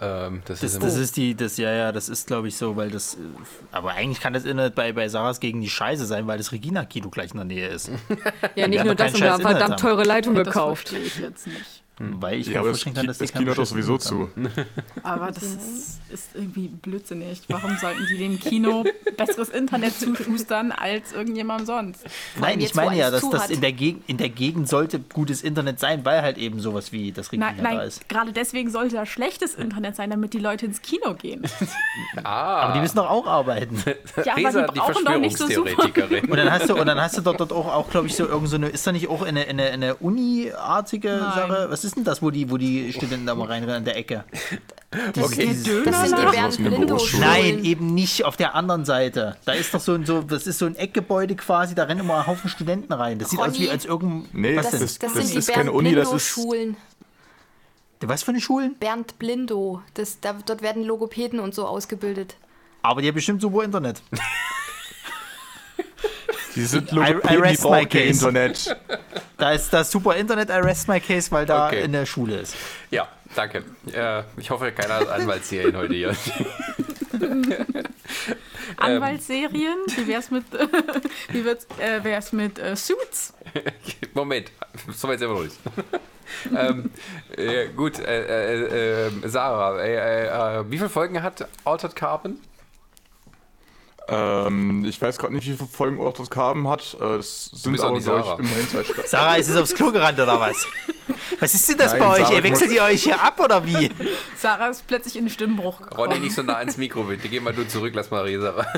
Ähm, 0.00 0.42
das, 0.46 0.58
Das, 0.60 0.72
ist 0.74 0.82
das 0.82 0.96
ist 0.96 1.16
die, 1.16 1.36
das, 1.36 1.56
ja, 1.56 1.70
ja, 1.72 1.92
das 1.92 2.08
ist, 2.08 2.26
glaube 2.26 2.48
ich, 2.48 2.56
so, 2.56 2.74
weil 2.74 2.90
das. 2.90 3.14
äh, 3.14 3.18
Aber 3.70 3.92
eigentlich 3.92 4.20
kann 4.20 4.32
das 4.32 4.44
Internet 4.44 4.74
bei, 4.74 4.92
bei 4.92 5.08
Sarahs 5.08 5.38
gegen 5.38 5.60
die 5.60 5.70
Scheiße 5.70 6.04
sein, 6.06 6.26
weil 6.26 6.38
das 6.38 6.50
Regina-Kino 6.50 7.10
gleich 7.10 7.30
in 7.30 7.36
der 7.36 7.44
Nähe 7.44 7.68
ist. 7.68 7.90
ja, 8.56 8.66
nicht 8.66 8.84
nur 8.84 8.96
das, 8.96 9.14
und 9.14 9.20
wir 9.22 9.32
haben 9.32 9.42
verdammt 9.42 9.78
teure 9.78 10.02
Leitung 10.02 10.34
Das 10.34 10.46
gekauft. 10.48 10.88
verstehe 10.88 11.06
ich 11.06 11.18
jetzt 11.20 11.46
nicht. 11.46 11.83
Weil 11.98 12.40
ich 12.40 12.48
Ja, 12.48 12.60
mir 12.62 12.68
vorstellen 12.70 12.96
kann, 12.96 13.06
dass 13.06 13.18
die 13.18 13.24
das 13.26 13.32
Kino 13.32 13.52
hat 13.52 13.58
doch 13.58 13.66
sowieso 13.66 13.94
Internet 13.94 14.28
zu. 14.54 14.62
Aber 15.04 15.30
das 15.30 15.44
ist, 15.44 16.00
ist 16.10 16.28
irgendwie 16.34 16.66
blödsinnig. 16.66 17.42
Warum 17.48 17.76
sollten 17.76 18.04
die 18.10 18.18
dem 18.18 18.40
Kino 18.40 18.84
besseres 19.16 19.50
Internet 19.50 19.98
zuschustern 20.00 20.72
als 20.72 21.12
irgendjemand 21.12 21.66
sonst? 21.66 22.04
Nein, 22.40 22.60
ich 22.60 22.74
meine 22.74 22.96
ja, 22.96 23.12
dass 23.12 23.28
das 23.30 23.48
in 23.50 23.60
der, 23.60 23.72
Gegend, 23.72 24.02
in 24.08 24.16
der 24.16 24.28
Gegend 24.28 24.68
sollte 24.68 24.98
gutes 24.98 25.42
Internet 25.42 25.78
sein, 25.78 26.04
weil 26.04 26.22
halt 26.22 26.36
eben 26.36 26.58
sowas 26.58 26.90
wie 26.90 27.12
das 27.12 27.30
Nein, 27.30 27.54
da 27.58 27.62
nein 27.62 27.78
ist. 27.86 28.08
gerade 28.08 28.32
deswegen 28.32 28.70
sollte 28.70 28.96
da 28.96 29.06
schlechtes 29.06 29.54
Internet 29.54 29.94
sein, 29.94 30.10
damit 30.10 30.34
die 30.34 30.38
Leute 30.40 30.66
ins 30.66 30.82
Kino 30.82 31.14
gehen. 31.14 31.42
ah, 32.24 32.62
Aber 32.62 32.72
die 32.74 32.80
müssen 32.80 32.96
doch 32.96 33.08
auch 33.10 33.26
arbeiten. 33.26 33.82
Ja, 34.24 34.32
aber 34.34 34.46
Resa, 34.48 34.62
die 34.62 34.74
die 34.74 34.78
brauchen 34.78 35.04
doch 35.04 35.18
nicht 35.18 35.36
so 35.36 35.46
super. 35.48 35.70
Verschwörungstheoretikerin. 35.70 36.30
Und 36.30 36.36
dann 36.36 36.50
hast 36.50 36.68
du, 36.68 36.76
und 36.76 36.86
dann 36.86 37.00
hast 37.00 37.16
du 37.16 37.20
dort, 37.20 37.40
dort 37.40 37.52
auch, 37.52 37.66
auch 37.66 37.90
glaube 37.90 38.06
ich, 38.06 38.14
so 38.16 38.26
irgend 38.26 38.48
so 38.48 38.56
eine, 38.56 38.68
ist 38.68 38.86
da 38.86 38.92
nicht 38.92 39.08
auch 39.08 39.22
eine, 39.22 39.44
eine, 39.46 39.64
eine 39.64 39.94
Uni-artige. 39.96 41.18
Sache? 41.34 41.66
Was 41.68 41.83
ist 41.84 41.96
denn 41.96 42.04
das, 42.04 42.22
wo 42.22 42.30
die, 42.30 42.50
wo 42.50 42.56
die 42.56 42.92
Studenten 42.92 43.26
da 43.26 43.34
mal 43.34 43.46
reinrennen 43.46 43.78
in 43.78 43.84
der 43.84 43.96
Ecke? 43.96 44.24
okay. 45.20 45.46
Das 45.84 46.00
sind 46.08 46.18
die 46.18 46.24
Bernd 46.30 46.56
Blindo. 46.56 46.98
Nein, 47.18 47.64
eben 47.64 47.94
nicht 47.94 48.24
auf 48.24 48.36
der 48.36 48.54
anderen 48.54 48.84
Seite. 48.84 49.36
Da 49.44 49.52
ist 49.52 49.72
doch 49.74 49.80
so 49.80 49.94
ein, 49.94 50.04
so, 50.06 50.22
das 50.22 50.46
ist 50.46 50.58
so 50.58 50.66
ein 50.66 50.76
Eckgebäude 50.76 51.36
quasi, 51.36 51.74
da 51.74 51.84
rennen 51.84 52.00
immer 52.00 52.18
ein 52.18 52.26
Haufen 52.26 52.48
Studenten 52.50 52.92
rein. 52.92 53.18
Das 53.18 53.30
sieht 53.30 53.38
aus 53.40 53.54
wie 53.54 53.64
Ronny. 53.64 53.70
als 53.70 53.84
irgendein. 53.84 54.28
Nee, 54.32 54.56
was 54.56 54.70
Das, 54.70 54.72
denn? 54.72 54.80
das, 54.80 54.98
das 54.98 55.12
sind 55.14 55.32
die 55.34 55.38
ist 55.38 55.48
keine 55.52 55.72
Uni, 55.72 55.94
das 55.94 56.12
ist- 56.12 56.26
Schulen. 56.28 56.76
Was 58.00 58.22
für 58.22 58.32
eine 58.32 58.40
Schulen? 58.40 58.74
Bernd 58.78 59.18
Blindo. 59.18 59.80
Das, 59.94 60.20
da, 60.20 60.34
dort 60.44 60.60
werden 60.60 60.84
Logopäden 60.84 61.40
und 61.40 61.54
so 61.54 61.66
ausgebildet. 61.66 62.36
Aber 62.82 63.00
die 63.00 63.08
haben 63.08 63.14
bestimmt 63.14 63.40
super 63.40 63.64
Internet. 63.64 64.02
Die 66.54 66.64
sind 66.64 66.92
I- 66.92 66.96
I 67.30 67.36
rest 67.36 67.64
my 67.64 67.84
case. 67.86 68.08
Internet. 68.26 68.76
Da 69.36 69.50
ist 69.52 69.72
das 69.72 69.90
super 69.90 70.14
Internet, 70.14 70.48
I 70.48 70.52
rest 70.60 70.86
my 70.86 71.00
case, 71.00 71.30
weil 71.32 71.44
da 71.44 71.66
Okay. 71.66 71.82
in 71.82 71.90
der 71.92 72.06
Schule 72.06 72.36
ist. 72.36 72.54
Ja, 72.90 73.08
danke. 73.34 73.64
Äh, 73.92 74.22
ich 74.36 74.48
hoffe, 74.50 74.70
keiner 74.70 74.94
hat 74.94 75.08
Anwaltsserien 75.08 75.76
heute 75.76 75.92
hier. 75.94 76.14
Anwaltsserien, 78.76 79.76
wie 79.96 80.06
wär's 80.08 80.30
mit, 80.30 80.44
wie 81.32 81.44
wird's, 81.44 81.66
äh, 81.78 82.02
wär's 82.02 82.32
mit 82.32 82.58
äh, 82.58 82.76
Suits? 82.76 83.34
Moment, 84.14 84.50
so 84.94 85.08
weit 85.08 85.18
sind 85.18 85.30
wir 85.34 85.42
nicht. 85.42 85.56
ähm, 86.56 86.90
äh, 87.36 87.66
gut, 87.68 87.98
äh, 87.98 89.04
äh, 89.04 89.06
äh, 89.06 89.10
Sarah, 89.28 89.80
äh, 89.80 89.94
äh, 89.94 90.60
äh, 90.60 90.64
wie 90.70 90.76
viele 90.78 90.88
Folgen 90.90 91.22
hat 91.22 91.46
Altered 91.64 91.94
Carbon? 91.96 92.38
Ähm, 94.06 94.84
ich 94.84 95.00
weiß 95.00 95.16
gerade 95.18 95.34
nicht, 95.34 95.46
wie 95.48 95.54
viele 95.54 95.68
Folgen 95.68 95.98
Ortus 95.98 96.28
Carbon 96.28 96.68
hat. 96.68 96.96
Äh, 97.00 97.16
Es 97.16 97.46
sind 97.46 97.80
aber, 97.80 97.92
nicht 97.92 98.04
glaube 98.04 98.20
ich, 98.20 98.24
Sarah. 98.26 98.38
immerhin 98.38 98.68
zwei 98.68 98.84
Staffeln. 98.84 99.06
Sarah, 99.08 99.36
ist 99.36 99.48
es 99.48 99.56
aufs 99.56 99.74
Klo 99.74 99.90
gerannt 99.92 100.18
oder 100.20 100.38
was? 100.38 100.66
Was 101.40 101.54
ist 101.54 101.68
denn 101.68 101.78
das 101.78 101.92
Nein, 101.92 102.00
bei 102.00 102.08
euch? 102.08 102.18
Sarah, 102.22 102.32
Ihr 102.34 102.42
wechselt 102.42 102.70
ihr 102.72 102.82
euch 102.82 103.02
hier 103.02 103.20
ab 103.22 103.40
oder 103.40 103.64
wie? 103.66 103.90
Sarah 104.36 104.68
ist 104.68 104.86
plötzlich 104.86 105.16
in 105.16 105.24
den 105.24 105.30
Stimmbruch 105.30 105.78
gekommen. 105.78 106.12
Ronny, 106.12 106.20
nicht 106.20 106.34
so 106.34 106.42
nah 106.42 106.56
ans 106.56 106.76
Mikro, 106.76 107.04
bitte. 107.04 107.28
Geh 107.28 107.40
mal 107.40 107.54
du 107.54 107.66
zurück, 107.66 107.92
lass 107.94 108.10
mal 108.10 108.22
reden, 108.24 108.42
Sarah. 108.42 108.66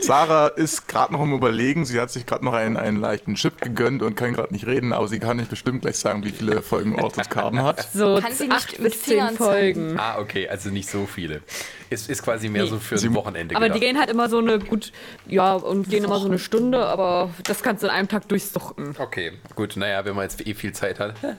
Sarah 0.00 0.48
ist 0.48 0.88
gerade 0.88 1.12
noch 1.12 1.20
am 1.20 1.32
Überlegen. 1.32 1.84
Sie 1.84 2.00
hat 2.00 2.10
sich 2.10 2.26
gerade 2.26 2.44
noch 2.44 2.52
einen, 2.54 2.76
einen 2.76 2.98
leichten 2.98 3.34
Chip 3.34 3.60
gegönnt 3.60 4.02
und 4.02 4.16
kann 4.16 4.32
gerade 4.32 4.52
nicht 4.52 4.66
reden, 4.66 4.92
aber 4.92 5.08
sie 5.08 5.18
kann 5.18 5.36
nicht 5.36 5.50
bestimmt 5.50 5.82
gleich 5.82 5.96
sagen, 5.98 6.24
wie 6.24 6.30
viele 6.30 6.62
Folgen 6.62 7.00
Ortus 7.00 7.28
Carbon 7.28 7.62
hat. 7.62 7.88
So 7.94 8.18
Kann 8.20 8.32
sie 8.32 8.48
nicht 8.48 8.78
mit 8.80 8.92
zehn 8.94 9.14
Fingern 9.18 9.36
Folgen. 9.36 9.98
Ah, 9.98 10.18
okay, 10.18 10.48
also 10.48 10.70
nicht 10.70 10.88
so 10.88 11.06
viele. 11.06 11.42
Ist, 11.90 12.08
ist 12.08 12.22
quasi 12.22 12.48
mehr 12.48 12.62
Nee. 12.64 12.68
so 12.70 12.78
für 12.78 12.96
Sie- 12.98 13.08
ein 13.08 13.14
Wochenende 13.14 13.54
Aber 13.56 13.66
die 13.66 13.72
gedacht. 13.74 13.82
gehen 13.86 13.98
halt 13.98 14.10
immer 14.10 14.28
so 14.28 14.38
eine 14.38 14.58
gut, 14.58 14.92
ja, 15.26 15.54
und 15.54 15.88
gehen 15.90 16.04
immer 16.04 16.18
so 16.18 16.26
eine 16.26 16.38
Stunde, 16.38 16.84
aber 16.86 17.30
das 17.44 17.62
kannst 17.62 17.82
du 17.82 17.86
in 17.88 17.92
einem 17.92 18.08
Tag 18.08 18.28
durchsuchten. 18.28 18.94
Okay, 18.98 19.32
gut, 19.54 19.76
naja, 19.76 20.04
wenn 20.04 20.14
man 20.14 20.22
jetzt 20.24 20.46
eh 20.46 20.54
viel 20.54 20.72
Zeit 20.72 20.98
hat. 21.00 21.14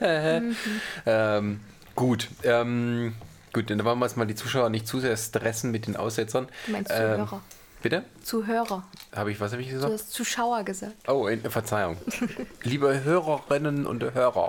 ähm, 1.06 1.60
gut, 1.94 2.28
ähm, 2.44 3.14
gut, 3.52 3.70
dann 3.70 3.84
wollen 3.84 3.98
wir 3.98 4.06
jetzt 4.06 4.16
mal 4.16 4.26
die 4.26 4.34
Zuschauer 4.34 4.70
nicht 4.70 4.86
zu 4.86 5.00
sehr 5.00 5.16
stressen 5.16 5.70
mit 5.70 5.86
den 5.86 5.96
Aussetzern. 5.96 6.48
Du 6.66 6.72
meinst 6.72 6.90
Ähm, 6.92 6.96
Zuhörer. 7.26 7.40
Bitte? 7.84 8.02
Zuhörer. 8.22 8.82
Habe 9.14 9.30
ich, 9.30 9.38
was 9.40 9.52
habe 9.52 9.60
ich 9.60 9.68
Du 9.68 9.74
gesagt? 9.74 9.92
hast 9.92 10.10
Zuschauer 10.10 10.64
gesagt. 10.64 11.06
Oh, 11.06 11.26
in, 11.26 11.42
Verzeihung. 11.42 11.98
Liebe 12.62 13.04
Hörerinnen 13.04 13.84
und 13.86 14.02
Hörer 14.02 14.48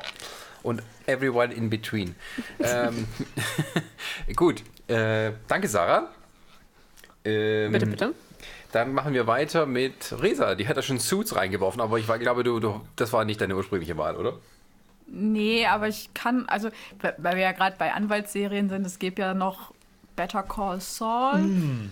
und 0.64 0.82
everyone 1.06 1.54
in 1.54 1.70
between. 1.70 2.16
ähm, 2.60 3.06
gut, 4.38 4.64
äh, 4.88 5.34
danke 5.50 5.68
Sarah. 5.68 6.08
Ähm, 7.26 7.74
Bitte, 7.74 7.88
bitte. 7.88 8.14
Dann 8.72 8.94
machen 8.94 9.14
wir 9.14 9.28
weiter 9.28 9.66
mit 9.66 10.16
Resa. 10.22 10.56
Die 10.56 10.70
hat 10.70 10.78
da 10.78 10.82
schon 10.82 11.00
Suits 11.00 11.36
reingeworfen, 11.36 11.82
aber 11.82 12.00
ich 12.00 12.08
war, 12.08 12.18
glaube, 12.18 12.46
du, 12.46 12.62
du, 12.62 12.88
das 12.96 13.12
war 13.12 13.26
nicht 13.26 13.42
deine 13.42 13.58
ursprüngliche 13.58 13.98
Wahl, 13.98 14.16
oder? 14.16 14.40
Nee, 15.08 15.66
aber 15.66 15.90
ich 15.90 16.14
kann, 16.14 16.48
also, 16.48 16.70
weil 17.02 17.16
weil 17.18 17.36
wir 17.36 17.44
ja 17.44 17.52
gerade 17.52 17.76
bei 17.78 17.92
Anwaltsserien 17.92 18.70
sind, 18.70 18.86
es 18.88 18.98
gibt 18.98 19.20
ja 19.20 19.34
noch 19.34 19.74
Better 20.16 20.44
Call 20.44 20.80
Saul. 20.80 21.90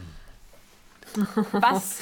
Was, 1.51 1.99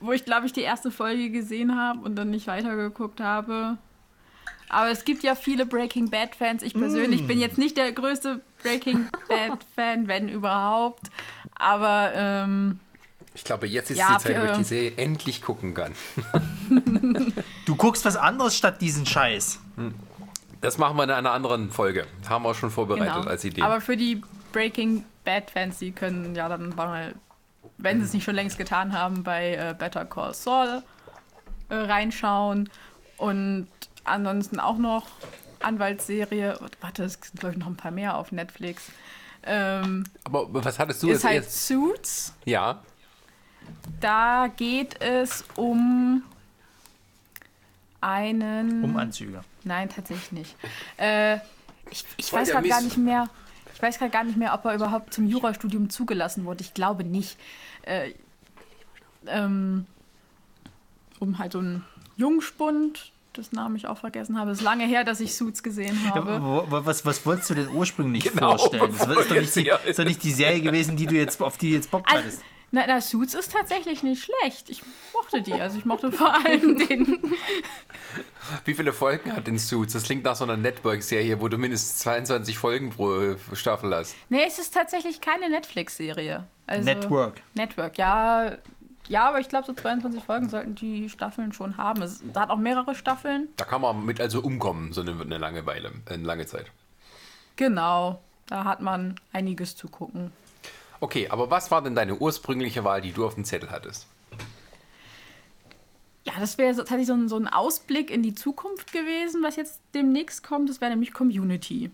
wo 0.00 0.12
ich 0.12 0.24
glaube 0.24 0.46
ich 0.46 0.52
die 0.52 0.62
erste 0.62 0.90
Folge 0.90 1.30
gesehen 1.30 1.76
habe 1.76 2.00
und 2.00 2.16
dann 2.16 2.30
nicht 2.30 2.46
weitergeguckt 2.46 3.20
habe. 3.20 3.78
Aber 4.70 4.90
es 4.90 5.04
gibt 5.04 5.24
ja 5.24 5.34
viele 5.34 5.66
Breaking 5.66 6.10
Bad 6.10 6.36
Fans. 6.36 6.62
Ich 6.62 6.74
persönlich 6.74 7.26
bin 7.26 7.40
jetzt 7.40 7.58
nicht 7.58 7.76
der 7.76 7.90
größte 7.90 8.40
Breaking 8.62 9.08
Bad 9.28 9.58
Fan, 9.74 10.06
wenn 10.06 10.28
überhaupt. 10.28 11.10
Aber 11.56 12.12
ähm, 12.14 12.78
Ich 13.34 13.42
glaube, 13.42 13.66
jetzt 13.66 13.90
ist 13.90 13.98
Ja, 13.98 14.16
die 14.16 14.22
Zeit, 14.22 14.40
wo 14.40 14.44
ich 14.44 14.58
die 14.58 14.64
Serie 14.64 14.92
endlich 14.96 15.42
gucken 15.42 15.74
kann. 15.74 15.94
Du 17.66 17.74
guckst 17.74 18.04
was 18.04 18.16
anderes 18.16 18.56
statt 18.56 18.80
diesen 18.80 19.06
Scheiß. 19.06 19.58
Das 20.60 20.78
machen 20.78 20.96
wir 20.96 21.04
in 21.04 21.10
einer 21.10 21.32
anderen 21.32 21.70
Folge. 21.70 22.06
Haben 22.28 22.44
wir 22.44 22.54
schon 22.54 22.70
vorbereitet 22.70 23.14
genau. 23.14 23.28
als 23.28 23.44
Idee. 23.44 23.62
Aber 23.62 23.80
für 23.80 23.96
die 23.96 24.22
Breaking 24.52 25.04
Bad 25.24 25.50
Fans, 25.50 25.78
die 25.78 25.90
können 25.90 26.34
ja 26.36 26.48
dann 26.48 26.74
mal, 26.76 27.14
wenn 27.82 27.98
sie 28.00 28.06
es 28.06 28.12
nicht 28.12 28.24
schon 28.24 28.34
längst 28.34 28.58
getan 28.58 28.92
haben, 28.92 29.22
bei 29.22 29.54
äh, 29.54 29.74
Better 29.76 30.04
Call 30.04 30.34
Saul 30.34 30.82
äh, 31.68 31.74
reinschauen. 31.74 32.68
Und 33.16 33.68
ansonsten 34.04 34.60
auch 34.60 34.78
noch 34.78 35.06
Anwaltsserie. 35.60 36.58
Warte, 36.80 37.04
es 37.04 37.14
sind 37.14 37.40
glaube 37.40 37.54
ich 37.54 37.58
noch 37.58 37.66
ein 37.66 37.76
paar 37.76 37.90
mehr 37.90 38.16
auf 38.16 38.32
Netflix. 38.32 38.84
Ähm, 39.42 40.04
Aber 40.24 40.46
was 40.52 40.78
hattest 40.78 41.02
du 41.02 41.08
ist 41.08 41.14
jetzt 41.14 41.24
halt 41.24 41.36
erst? 41.36 41.66
Suits. 41.66 42.34
Ja. 42.44 42.82
Da 44.00 44.48
geht 44.56 45.00
es 45.00 45.44
um 45.56 46.22
einen. 48.00 48.84
Um 48.84 48.96
Anzüge. 48.96 49.42
Nein, 49.64 49.88
tatsächlich 49.88 50.32
nicht. 50.32 50.56
Äh, 50.96 51.36
ich 51.90 52.04
ich 52.16 52.32
weiß 52.32 52.50
gerade 52.50 52.68
gar 52.68 52.80
nicht 52.80 52.96
mehr. 52.96 53.28
Ich 53.80 53.82
weiß 53.82 53.98
gerade 53.98 54.10
gar 54.10 54.24
nicht 54.24 54.36
mehr, 54.36 54.52
ob 54.52 54.62
er 54.66 54.74
überhaupt 54.74 55.14
zum 55.14 55.26
Jurastudium 55.26 55.88
zugelassen 55.88 56.44
wurde. 56.44 56.60
Ich 56.62 56.74
glaube 56.74 57.02
nicht. 57.02 57.38
Äh, 57.82 58.10
ähm, 59.26 59.86
um 61.18 61.38
halt 61.38 61.52
so 61.52 61.60
einen 61.60 61.84
Jungspund, 62.16 63.12
das 63.32 63.52
Namen 63.52 63.76
ich 63.76 63.86
auch 63.86 63.96
vergessen 63.96 64.38
habe. 64.38 64.50
Es 64.50 64.58
ist 64.58 64.64
lange 64.64 64.84
her, 64.86 65.02
dass 65.04 65.20
ich 65.20 65.34
Suits 65.34 65.62
gesehen 65.62 65.98
Ja, 66.04 66.14
habe. 66.16 66.42
wo- 66.42 66.66
was, 66.68 67.06
was 67.06 67.24
wolltest 67.24 67.48
du 67.48 67.54
denn 67.54 67.68
ursprünglich 67.68 68.24
Genau, 68.24 68.50
vorstellen? 68.58 68.92
Das 68.92 69.06
ist 69.06 69.30
doch, 69.30 69.36
nicht 69.36 69.56
die, 69.56 69.70
ist 69.88 69.98
doch 69.98 70.04
nicht 70.04 70.22
die 70.22 70.32
Serie 70.32 70.60
gewesen, 70.60 70.96
die 70.96 71.06
du 71.06 71.14
jetzt, 71.14 71.40
auf 71.42 71.56
die 71.56 71.70
du 71.70 71.76
jetzt 71.76 71.90
Bock 71.90 72.04
Also, 72.06 72.22
hattest. 72.24 72.42
Na, 72.72 72.84
na, 72.86 73.00
Suits 73.00 73.34
ist 73.34 73.52
tatsächlich 73.52 74.02
nicht 74.02 74.24
schlecht. 74.24 74.70
Ich 74.70 74.82
mochte 75.12 75.42
die. 75.42 75.54
Also 75.54 75.78
ich 75.78 75.84
mochte 75.84 76.12
vor 76.12 76.32
allem 76.32 76.78
den. 76.88 77.34
Wie 78.64 78.74
viele 78.74 78.92
Folgen 78.92 79.34
hat 79.34 79.46
denn 79.46 79.58
Suits? 79.58 79.92
Das 79.92 80.04
klingt 80.04 80.24
nach 80.24 80.36
so 80.36 80.44
einer 80.44 80.56
Network-Serie, 80.56 81.40
wo 81.40 81.48
du 81.48 81.58
mindestens 81.58 81.98
22 81.98 82.58
Folgen 82.58 82.90
pro 82.90 83.36
Staffel 83.54 83.94
hast. 83.94 84.14
Nee, 84.28 84.44
es 84.46 84.58
ist 84.58 84.72
tatsächlich 84.72 85.20
keine 85.20 85.50
Netflix-Serie. 85.50 86.44
Also, 86.66 86.84
Network. 86.84 87.42
Network, 87.54 87.98
ja. 87.98 88.56
Ja, 89.08 89.28
aber 89.28 89.40
ich 89.40 89.48
glaube, 89.48 89.66
so 89.66 89.72
22 89.72 90.22
Folgen 90.22 90.48
sollten 90.48 90.76
die 90.76 91.08
Staffeln 91.08 91.52
schon 91.52 91.76
haben. 91.76 92.00
Es 92.02 92.22
hat 92.36 92.50
auch 92.50 92.58
mehrere 92.58 92.94
Staffeln. 92.94 93.48
Da 93.56 93.64
kann 93.64 93.80
man 93.80 94.04
mit 94.04 94.20
also 94.20 94.40
umkommen, 94.40 94.92
so 94.92 95.00
eine, 95.00 95.20
eine 95.20 95.38
lange 95.38 95.66
Weile, 95.66 95.90
eine 96.06 96.22
lange 96.22 96.46
Zeit. 96.46 96.66
Genau. 97.56 98.20
Da 98.46 98.64
hat 98.64 98.80
man 98.80 99.16
einiges 99.32 99.74
zu 99.76 99.88
gucken. 99.88 100.32
Okay, 101.00 101.28
aber 101.28 101.50
was 101.50 101.70
war 101.70 101.82
denn 101.82 101.94
deine 101.94 102.14
ursprüngliche 102.16 102.84
Wahl, 102.84 103.00
die 103.00 103.12
du 103.12 103.26
auf 103.26 103.34
dem 103.34 103.44
Zettel 103.44 103.70
hattest? 103.70 104.06
Ja, 106.24 106.34
das 106.38 106.58
wäre 106.58 106.74
so, 106.74 106.82
tatsächlich 106.82 107.06
so 107.06 107.14
ein, 107.14 107.28
so 107.28 107.36
ein 107.36 107.48
Ausblick 107.48 108.10
in 108.10 108.22
die 108.22 108.34
Zukunft 108.34 108.92
gewesen, 108.92 109.42
was 109.42 109.56
jetzt 109.56 109.80
demnächst 109.94 110.42
kommt. 110.42 110.68
Das 110.68 110.80
wäre 110.80 110.90
nämlich 110.90 111.12
Community. 111.14 111.90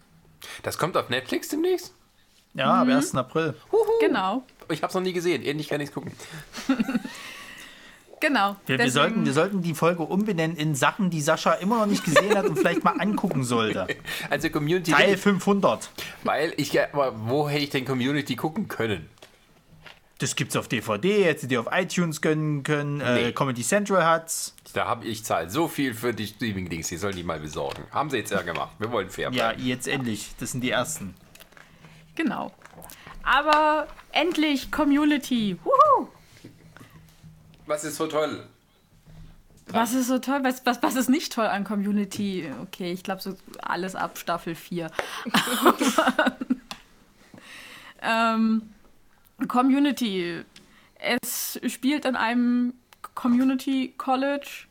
Das 0.64 0.76
kommt 0.78 0.96
auf 0.96 1.08
Netflix 1.08 1.48
demnächst? 1.48 1.94
Ja, 2.54 2.82
am 2.82 2.88
1. 2.90 3.14
April. 3.14 3.54
Genau, 4.00 4.42
Ich 4.70 4.82
habe 4.82 4.88
es 4.88 4.94
noch 4.94 5.02
nie 5.02 5.12
gesehen. 5.12 5.42
Ähnlich 5.42 5.68
kann 5.68 5.80
ich 5.80 5.92
gucken. 5.92 6.12
genau. 8.26 8.56
Wir, 8.66 8.78
wir, 8.78 8.90
sollten, 8.90 9.24
wir 9.24 9.32
sollten 9.32 9.62
die 9.62 9.74
Folge 9.74 10.02
umbenennen 10.02 10.56
in 10.56 10.74
Sachen, 10.74 11.10
die 11.10 11.20
Sascha 11.20 11.52
immer 11.54 11.78
noch 11.78 11.86
nicht 11.86 12.04
gesehen 12.04 12.36
hat 12.36 12.46
und 12.46 12.56
vielleicht 12.58 12.84
mal 12.84 12.98
angucken 12.98 13.44
sollte. 13.44 13.86
Also 14.30 14.50
Community. 14.50 14.90
Teil 14.92 15.16
500. 15.16 15.90
Weil 16.24 16.52
ich 16.56 16.72
ja, 16.72 16.84
aber 16.92 17.14
wo 17.28 17.48
hätte 17.48 17.64
ich 17.64 17.70
denn 17.70 17.84
Community 17.84 18.36
gucken 18.36 18.68
können? 18.68 19.08
Das 20.18 20.34
gibt's 20.34 20.56
auf 20.56 20.66
DVD, 20.66 21.24
hättest 21.24 21.44
du 21.44 21.48
dir 21.48 21.60
auf 21.60 21.66
iTunes 21.70 22.22
gönnen 22.22 22.62
können. 22.62 22.98
Nee. 22.98 23.28
Äh, 23.28 23.32
Comedy 23.32 23.62
Central 23.62 24.04
hat's. 24.04 24.54
Da 24.72 24.86
habe 24.86 25.04
ich 25.06 25.24
zahle 25.24 25.50
so 25.50 25.68
viel 25.68 25.92
für 25.92 26.14
die 26.14 26.26
Streaming-Dings, 26.26 26.88
die 26.88 26.96
sollen 26.96 27.14
die 27.16 27.22
mal 27.22 27.38
besorgen. 27.38 27.82
Haben 27.90 28.08
sie 28.08 28.16
jetzt 28.18 28.32
ja 28.32 28.40
gemacht. 28.42 28.70
Wir 28.78 28.90
wollen 28.90 29.10
fair 29.10 29.24
Ja, 29.32 29.48
bleiben. 29.48 29.66
jetzt 29.66 29.86
endlich. 29.86 30.30
Das 30.40 30.52
sind 30.52 30.62
die 30.62 30.70
ersten. 30.70 31.14
Genau. 32.14 32.50
Aber 33.22 33.88
endlich 34.12 34.70
Community. 34.72 35.58
Wuhu! 35.64 36.08
Was 37.66 37.84
ist 37.84 37.96
so 37.96 38.06
toll? 38.06 38.44
Was 39.68 39.94
ist 39.94 40.06
so 40.06 40.18
toll? 40.18 40.40
Was, 40.42 40.64
was, 40.64 40.82
was 40.82 40.94
ist 40.94 41.08
nicht 41.08 41.32
toll 41.32 41.46
an 41.46 41.64
Community? 41.64 42.48
Okay, 42.62 42.92
ich 42.92 43.02
glaube 43.02 43.20
so 43.20 43.36
alles 43.60 43.96
ab 43.96 44.16
Staffel 44.16 44.54
4. 44.54 44.90
Aber, 45.32 45.76
ähm, 48.02 48.62
Community. 49.48 50.44
Es 50.98 51.60
spielt 51.66 52.06
an 52.06 52.16
einem 52.16 52.74
Community 53.14 53.92
College 53.98 54.66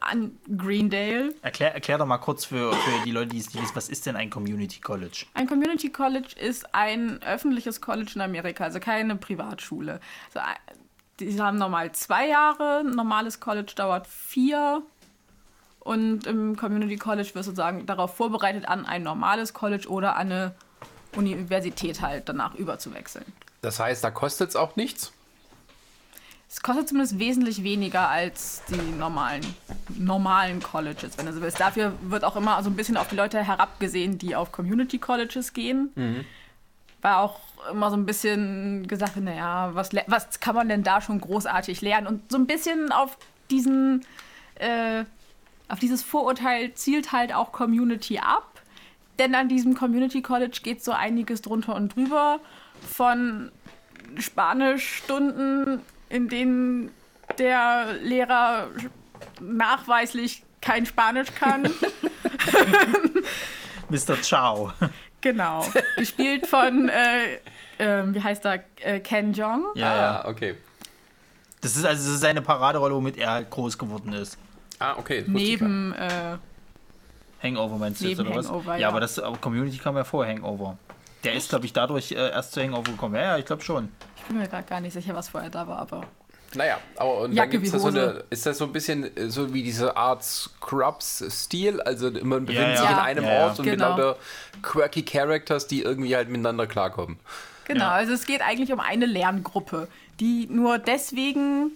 an 0.00 0.38
Greendale. 0.56 1.34
Erklär, 1.42 1.74
erklär 1.74 1.98
doch 1.98 2.06
mal 2.06 2.18
kurz 2.18 2.46
für, 2.46 2.72
für 2.72 3.04
die 3.04 3.10
Leute, 3.10 3.30
die 3.30 3.38
es 3.38 3.52
nicht 3.52 3.62
wissen, 3.62 3.76
was 3.76 3.88
ist 3.88 4.06
denn 4.06 4.16
ein 4.16 4.30
Community 4.30 4.80
College? 4.80 5.26
Ein 5.34 5.46
Community 5.46 5.90
College 5.90 6.34
ist 6.40 6.74
ein 6.74 7.22
öffentliches 7.22 7.80
College 7.80 8.12
in 8.14 8.22
Amerika, 8.22 8.64
also 8.64 8.80
keine 8.80 9.16
Privatschule. 9.16 10.00
Also, 10.34 10.46
die 11.20 11.40
haben 11.40 11.58
normal 11.58 11.92
zwei 11.92 12.28
Jahre, 12.28 12.80
ein 12.80 12.90
normales 12.90 13.40
College 13.40 13.72
dauert 13.76 14.06
vier. 14.06 14.82
Und 15.80 16.26
im 16.26 16.56
Community 16.56 16.96
College 16.96 17.30
wirst 17.34 17.48
du 17.48 17.52
sozusagen 17.52 17.86
darauf 17.86 18.14
vorbereitet, 18.14 18.68
an 18.68 18.84
ein 18.84 19.02
normales 19.02 19.54
College 19.54 19.88
oder 19.88 20.16
an 20.16 20.32
eine 20.32 20.54
Universität 21.16 22.02
halt 22.02 22.28
danach 22.28 22.54
überzuwechseln. 22.54 23.24
Das 23.62 23.80
heißt, 23.80 24.04
da 24.04 24.10
kostet 24.10 24.50
es 24.50 24.56
auch 24.56 24.76
nichts? 24.76 25.12
Es 26.48 26.62
kostet 26.62 26.88
zumindest 26.88 27.18
wesentlich 27.18 27.62
weniger 27.62 28.08
als 28.08 28.62
die 28.68 28.98
normalen, 28.98 29.42
normalen 29.96 30.60
Colleges, 30.60 31.16
wenn 31.16 31.26
du 31.26 31.32
so 31.32 31.40
willst. 31.40 31.60
Dafür 31.60 31.92
wird 32.02 32.24
auch 32.24 32.34
immer 32.34 32.60
so 32.62 32.70
ein 32.70 32.76
bisschen 32.76 32.96
auf 32.96 33.08
die 33.08 33.14
Leute 33.14 33.42
herabgesehen, 33.42 34.18
die 34.18 34.34
auf 34.34 34.50
Community 34.50 34.98
Colleges 34.98 35.52
gehen. 35.52 35.90
War 37.02 37.20
auch 37.20 37.40
immer 37.70 37.90
so 37.90 37.96
ein 37.96 38.06
bisschen 38.06 38.86
gesagt, 38.86 39.16
naja, 39.16 39.70
was, 39.74 39.90
was 40.06 40.40
kann 40.40 40.54
man 40.54 40.68
denn 40.68 40.82
da 40.82 41.00
schon 41.00 41.20
großartig 41.20 41.80
lernen? 41.80 42.06
Und 42.06 42.30
so 42.30 42.38
ein 42.38 42.46
bisschen 42.46 42.92
auf 42.92 43.16
diesen, 43.50 44.04
äh, 44.56 45.04
auf 45.68 45.78
dieses 45.78 46.02
Vorurteil 46.02 46.74
zielt 46.74 47.12
halt 47.12 47.34
auch 47.34 47.52
Community 47.52 48.18
ab. 48.18 48.60
Denn 49.18 49.34
an 49.34 49.48
diesem 49.48 49.74
Community 49.74 50.22
College 50.22 50.60
geht 50.62 50.82
so 50.82 50.92
einiges 50.92 51.42
drunter 51.42 51.74
und 51.74 51.94
drüber. 51.94 52.40
Von 52.90 53.50
Spanischstunden, 54.18 55.80
in 56.08 56.28
denen 56.28 56.90
der 57.38 57.94
Lehrer 58.02 58.68
nachweislich 59.40 60.42
kein 60.60 60.86
Spanisch 60.86 61.34
kann. 61.34 61.64
Mr. 63.90 64.16
Chow. 64.22 64.72
genau. 65.20 65.66
Gespielt 65.96 66.46
von, 66.46 66.88
äh, 66.88 67.38
ähm, 67.78 68.14
wie 68.14 68.22
heißt 68.22 68.44
er, 68.44 68.64
äh, 68.80 69.00
Ken 69.00 69.32
Jong. 69.32 69.66
Ja, 69.74 69.96
ja. 69.96 70.22
Ah, 70.22 70.28
okay. 70.28 70.54
Das 71.60 71.76
ist 71.76 71.84
also 71.84 72.04
das 72.04 72.14
ist 72.14 72.20
seine 72.20 72.42
Paraderolle, 72.42 72.94
womit 72.94 73.18
er 73.18 73.42
groß 73.44 73.76
geworden 73.76 74.12
ist. 74.12 74.38
Ah, 74.78 74.94
okay. 74.96 75.24
Neben, 75.26 75.92
äh, 75.92 76.36
Hangover 77.42 77.76
meinst 77.76 78.00
du 78.00 78.08
jetzt, 78.08 78.20
oder 78.20 78.34
was? 78.34 78.48
Hangover, 78.48 78.74
ja, 78.74 78.80
ja. 78.80 78.88
aber 78.88 79.00
das 79.00 79.18
aber 79.18 79.36
Community 79.38 79.78
kam 79.78 79.96
ja 79.96 80.04
vor 80.04 80.26
Hangover. 80.26 80.78
Der 81.24 81.34
ist, 81.34 81.50
glaube 81.50 81.66
ich, 81.66 81.72
dadurch 81.72 82.12
äh, 82.12 82.30
erst 82.30 82.52
zu 82.52 82.62
Hangover 82.62 82.90
gekommen. 82.92 83.14
Ja, 83.14 83.22
ja, 83.22 83.38
ich 83.38 83.44
glaube 83.44 83.62
schon. 83.62 83.90
ich 84.16 84.22
bin 84.24 84.38
mir 84.38 84.48
gerade 84.48 84.66
gar 84.66 84.80
nicht 84.80 84.92
sicher, 84.92 85.14
was 85.14 85.28
vorher 85.28 85.50
da 85.50 85.66
war, 85.66 85.78
aber. 85.78 86.02
Naja, 86.54 86.78
aber 86.96 87.18
und 87.20 87.32
Jacke 87.32 87.50
dann 87.52 87.62
gibt's 87.62 87.68
wie 87.68 87.76
da 87.76 87.78
so 87.78 87.88
eine, 87.88 88.24
ist 88.30 88.44
das 88.44 88.58
so 88.58 88.64
ein 88.64 88.72
bisschen 88.72 89.16
äh, 89.16 89.30
so 89.30 89.54
wie 89.54 89.62
diese 89.62 89.96
Art 89.96 90.24
Scrubs-Stil? 90.24 91.80
Also 91.82 92.10
man 92.22 92.44
befindet 92.46 92.74
ja. 92.74 92.80
sich 92.80 92.90
in 92.90 92.96
Ja. 92.96 93.02
einem 93.02 93.24
Ja, 93.24 93.32
ja. 93.34 93.44
Ort 93.46 93.58
und 93.60 93.64
mit 93.66 93.74
Genau. 93.74 93.90
lauter 93.90 94.16
quirky 94.62 95.02
Characters, 95.04 95.66
die 95.66 95.82
irgendwie 95.82 96.14
halt 96.16 96.28
miteinander 96.28 96.66
klarkommen. 96.66 97.18
Genau, 97.66 97.84
Ja. 97.84 97.90
also 97.92 98.12
es 98.12 98.26
geht 98.26 98.42
eigentlich 98.42 98.72
um 98.72 98.80
eine 98.80 99.06
Lerngruppe, 99.06 99.86
die 100.18 100.48
nur 100.50 100.78
deswegen 100.78 101.70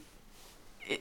äh, 0.88 0.98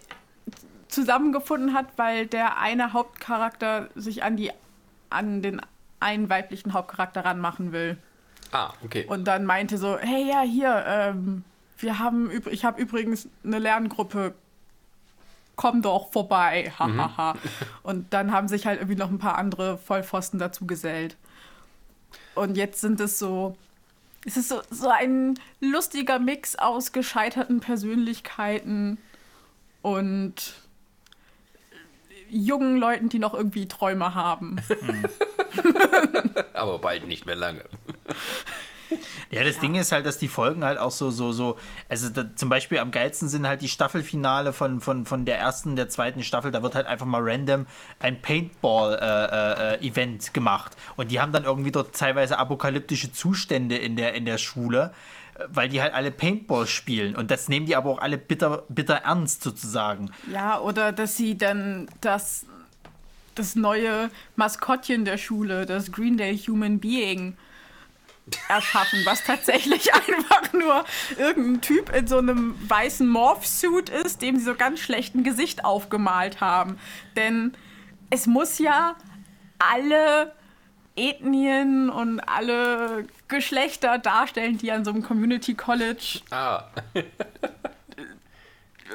zusammengefunden 0.87 1.73
hat, 1.73 1.87
weil 1.97 2.27
der 2.27 2.57
eine 2.59 2.93
Hauptcharakter 2.93 3.89
sich 3.95 4.23
an 4.23 4.37
die 4.37 4.51
an 5.09 5.41
den 5.41 5.61
einen 5.99 6.29
weiblichen 6.29 6.73
Hauptcharakter 6.73 7.23
ranmachen 7.25 7.71
will 7.71 7.97
Ah, 8.51 8.73
okay. 8.83 9.05
und 9.07 9.25
dann 9.25 9.45
meinte 9.45 9.77
so, 9.77 9.97
hey 9.97 10.27
ja 10.29 10.41
hier, 10.41 10.83
ähm, 10.87 11.43
wir 11.77 11.99
haben 11.99 12.31
ich 12.49 12.65
habe 12.65 12.81
übrigens 12.81 13.27
eine 13.43 13.59
Lerngruppe, 13.59 14.33
komm 15.55 15.81
doch 15.81 16.11
vorbei, 16.11 16.71
hahaha. 16.77 17.35
Und 17.83 18.13
dann 18.13 18.31
haben 18.31 18.47
sich 18.47 18.65
halt 18.65 18.79
irgendwie 18.79 18.99
noch 18.99 19.09
ein 19.09 19.19
paar 19.19 19.37
andere 19.37 19.77
Vollpfosten 19.77 20.39
dazu 20.39 20.65
gesellt. 20.65 21.17
Und 22.35 22.57
jetzt 22.57 22.81
sind 22.81 22.99
es 22.99 23.19
so, 23.19 23.55
es 24.25 24.37
ist 24.37 24.49
so, 24.49 24.61
so 24.69 24.89
ein 24.89 25.39
lustiger 25.59 26.19
Mix 26.19 26.55
aus 26.55 26.91
gescheiterten 26.91 27.59
Persönlichkeiten 27.59 28.97
und 29.81 30.53
jungen 32.29 32.77
Leuten, 32.77 33.09
die 33.09 33.19
noch 33.19 33.33
irgendwie 33.33 33.67
Träume 33.67 34.15
haben. 34.15 34.55
Aber 36.53 36.79
bald 36.79 37.07
nicht 37.07 37.25
mehr 37.25 37.35
lange. 37.35 37.63
Ja, 39.31 39.43
das 39.43 39.59
Ding 39.59 39.75
ist 39.75 39.91
halt, 39.91 40.05
dass 40.05 40.17
die 40.17 40.27
Folgen 40.27 40.63
halt 40.63 40.77
auch 40.77 40.91
so, 40.91 41.11
so, 41.11 41.31
so, 41.31 41.57
also 41.89 42.09
da, 42.09 42.35
zum 42.35 42.49
Beispiel 42.49 42.79
am 42.79 42.91
geilsten 42.91 43.29
sind 43.29 43.47
halt 43.47 43.61
die 43.61 43.67
Staffelfinale 43.67 44.53
von, 44.53 44.81
von, 44.81 45.05
von 45.05 45.25
der 45.25 45.39
ersten, 45.39 45.75
der 45.75 45.89
zweiten 45.89 46.23
Staffel, 46.23 46.51
da 46.51 46.63
wird 46.63 46.75
halt 46.75 46.87
einfach 46.87 47.05
mal 47.05 47.21
random 47.21 47.65
ein 47.99 48.21
Paintball-Event 48.21 50.33
gemacht. 50.33 50.75
Und 50.95 51.11
die 51.11 51.19
haben 51.19 51.31
dann 51.31 51.43
irgendwie 51.43 51.71
dort 51.71 51.95
teilweise 51.95 52.37
apokalyptische 52.37 53.11
Zustände 53.11 53.77
in 53.77 53.95
der, 53.95 54.13
in 54.13 54.25
der 54.25 54.37
Schule, 54.37 54.93
äh, 55.35 55.43
weil 55.47 55.69
die 55.69 55.81
halt 55.81 55.93
alle 55.93 56.11
Paintball 56.11 56.67
spielen. 56.67 57.15
Und 57.15 57.31
das 57.31 57.49
nehmen 57.49 57.65
die 57.65 57.75
aber 57.75 57.89
auch 57.89 57.99
alle 57.99 58.17
bitter, 58.17 58.63
bitter 58.69 58.95
ernst 58.95 59.43
sozusagen. 59.43 60.11
Ja, 60.31 60.59
oder 60.59 60.91
dass 60.91 61.17
sie 61.17 61.37
dann 61.37 61.87
das, 62.01 62.45
das 63.35 63.55
neue 63.55 64.09
Maskottchen 64.35 65.05
der 65.05 65.17
Schule, 65.17 65.65
das 65.65 65.91
Greendale 65.91 66.37
Human 66.37 66.79
Being, 66.79 67.37
erschaffen, 68.47 68.99
was 69.05 69.23
tatsächlich 69.23 69.93
einfach 69.93 70.53
nur 70.53 70.85
irgendein 71.17 71.61
Typ 71.61 71.93
in 71.95 72.07
so 72.07 72.17
einem 72.17 72.55
weißen 72.69 73.07
Morph-Suit 73.07 73.89
ist, 73.89 74.21
dem 74.21 74.37
sie 74.37 74.45
so 74.45 74.55
ganz 74.55 74.79
schlecht 74.79 75.15
ein 75.15 75.23
Gesicht 75.23 75.65
aufgemalt 75.65 76.41
haben. 76.41 76.77
Denn 77.15 77.53
es 78.09 78.27
muss 78.27 78.59
ja 78.59 78.95
alle 79.59 80.33
Ethnien 80.95 81.89
und 81.89 82.19
alle 82.19 83.07
Geschlechter 83.27 83.97
darstellen, 83.97 84.57
die 84.57 84.71
an 84.71 84.85
so 84.85 84.91
einem 84.91 85.03
Community 85.03 85.55
College 85.55 86.21
Ah, 86.29 86.65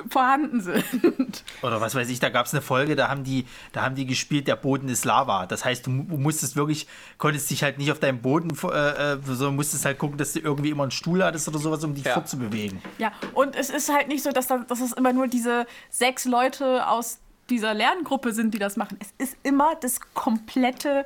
vorhanden 0.08 0.60
sind. 0.60 1.44
Oder 1.62 1.80
was 1.80 1.94
weiß 1.94 2.08
ich, 2.10 2.20
da 2.20 2.28
gab 2.28 2.46
es 2.46 2.52
eine 2.54 2.62
Folge, 2.62 2.96
da 2.96 3.08
haben 3.08 3.24
die, 3.24 3.46
da 3.72 3.82
haben 3.82 3.94
die 3.94 4.06
gespielt, 4.06 4.46
der 4.48 4.56
Boden 4.56 4.88
ist 4.88 5.04
Lava. 5.04 5.46
Das 5.46 5.64
heißt, 5.64 5.86
du 5.86 5.90
mu- 5.90 6.16
musstest 6.16 6.56
wirklich, 6.56 6.86
konntest 7.18 7.50
dich 7.50 7.62
halt 7.62 7.78
nicht 7.78 7.90
auf 7.92 7.98
deinem 8.00 8.20
Boden, 8.20 8.50
äh, 8.50 9.12
äh, 9.14 9.18
sondern 9.24 9.56
musstest 9.56 9.84
halt 9.84 9.98
gucken, 9.98 10.18
dass 10.18 10.32
du 10.32 10.40
irgendwie 10.40 10.70
immer 10.70 10.82
einen 10.84 10.90
Stuhl 10.92 11.22
hattest 11.24 11.48
oder 11.48 11.58
sowas, 11.58 11.82
um 11.84 11.94
dich 11.94 12.04
Ja. 12.04 12.14
fortzubewegen. 12.14 12.80
Ja, 12.98 13.12
und 13.34 13.56
es 13.56 13.70
ist 13.70 13.92
halt 13.92 14.08
nicht 14.08 14.22
so, 14.22 14.30
dass, 14.32 14.46
da, 14.46 14.58
dass 14.58 14.80
es 14.80 14.92
immer 14.92 15.12
nur 15.12 15.26
diese 15.28 15.66
sechs 15.90 16.24
Leute 16.24 16.86
aus 16.88 17.18
dieser 17.50 17.72
Lerngruppe 17.74 18.32
sind, 18.32 18.52
die 18.54 18.58
das 18.58 18.76
machen. 18.76 18.98
Es 19.00 19.12
ist 19.18 19.36
immer 19.42 19.74
das 19.80 20.00
komplette 20.14 21.04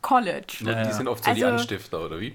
College. 0.00 0.58
und 0.60 0.86
die 0.86 0.92
sind 0.92 1.08
oft 1.08 1.24
so 1.24 1.32
die 1.34 1.44
Also- 1.44 1.56
Anstifter, 1.60 2.00
oder 2.04 2.20
wie? 2.20 2.34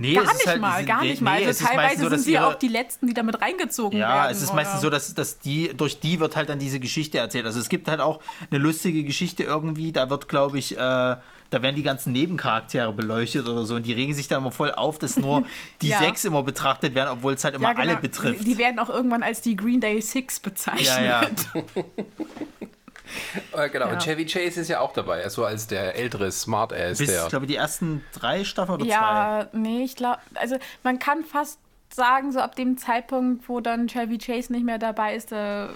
Nee, 0.00 0.14
Gar 0.14 0.32
nicht 0.32 0.46
halt- 0.46 0.60
mal, 0.62 0.84
gar 0.86 1.02
nee, 1.02 1.10
nicht 1.10 1.20
mal. 1.20 1.32
Also 1.34 1.46
meistens 1.46 1.66
teilweise 1.68 2.02
so, 2.04 2.08
sind 2.08 2.20
sie 2.20 2.32
ihre- 2.32 2.46
auch 2.46 2.54
die 2.54 2.68
Letzten, 2.68 3.06
die 3.06 3.12
damit 3.12 3.40
reingezogen 3.42 3.98
werden. 3.98 4.10
Ja, 4.10 4.30
es 4.30 4.40
ist 4.40 4.54
meistens 4.54 4.82
oder- 4.82 4.98
so, 4.98 5.12
dass, 5.12 5.14
dass 5.14 5.38
die, 5.40 5.72
durch 5.76 6.00
die 6.00 6.20
wird 6.20 6.36
halt 6.36 6.48
dann 6.48 6.58
diese 6.58 6.80
Geschichte 6.80 7.18
erzählt. 7.18 7.44
Also 7.44 7.60
es 7.60 7.68
gibt 7.68 7.86
halt 7.86 8.00
auch 8.00 8.20
eine 8.50 8.58
lustige 8.58 9.04
Geschichte 9.04 9.42
irgendwie, 9.42 9.92
da 9.92 10.08
wird, 10.08 10.26
glaube 10.28 10.58
ich, 10.58 10.72
äh, 10.72 10.78
da 10.78 11.62
werden 11.62 11.74
die 11.76 11.82
ganzen 11.82 12.12
Nebencharaktere 12.12 12.92
beleuchtet 12.94 13.46
oder 13.46 13.64
so 13.66 13.74
und 13.74 13.84
die 13.84 13.92
regen 13.92 14.14
sich 14.14 14.26
dann 14.28 14.38
immer 14.38 14.52
voll 14.52 14.72
auf, 14.72 14.98
dass 14.98 15.16
nur 15.18 15.44
die 15.82 15.88
Ja. 15.88 15.98
sechs 15.98 16.24
immer 16.24 16.42
betrachtet 16.44 16.94
werden, 16.94 17.10
obwohl 17.10 17.34
es 17.34 17.44
halt 17.44 17.56
immer 17.56 17.64
Ja, 17.68 17.72
genau. 17.74 17.88
alle 17.90 17.96
betrifft. 18.00 18.40
Die, 18.40 18.44
die 18.44 18.56
werden 18.58 18.78
auch 18.78 18.88
irgendwann 18.88 19.22
als 19.22 19.42
die 19.42 19.54
Green 19.54 19.80
Day 19.80 20.00
Six 20.00 20.40
bezeichnet. 20.40 20.86
ja, 20.86 21.02
ja. 21.02 21.22
Äh, 23.52 23.68
genau, 23.70 23.86
Ja. 23.86 23.92
und 23.92 24.02
Chevy 24.02 24.26
Chase 24.26 24.60
ist 24.60 24.68
ja 24.68 24.80
auch 24.80 24.92
dabei, 24.92 25.28
so 25.28 25.44
als 25.44 25.66
der 25.66 25.96
ältere 25.96 26.30
Smartass, 26.32 26.98
Bis, 26.98 27.10
der. 27.10 27.22
ich 27.24 27.28
glaube, 27.28 27.46
die 27.46 27.56
ersten 27.56 28.04
drei 28.12 28.44
Staffeln 28.44 28.76
oder 28.76 28.84
zwei. 28.84 28.90
Ja, 28.92 29.48
nee, 29.52 29.82
ich 29.84 29.96
glaube, 29.96 30.18
also 30.34 30.56
man 30.82 30.98
kann 30.98 31.24
fast 31.24 31.58
sagen, 31.92 32.32
so 32.32 32.40
ab 32.40 32.54
dem 32.56 32.78
Zeitpunkt, 32.78 33.48
wo 33.48 33.60
dann 33.60 33.88
Chevy 33.88 34.18
Chase 34.18 34.52
nicht 34.52 34.64
mehr 34.64 34.78
dabei 34.78 35.14
ist, 35.16 35.32
da 35.32 35.70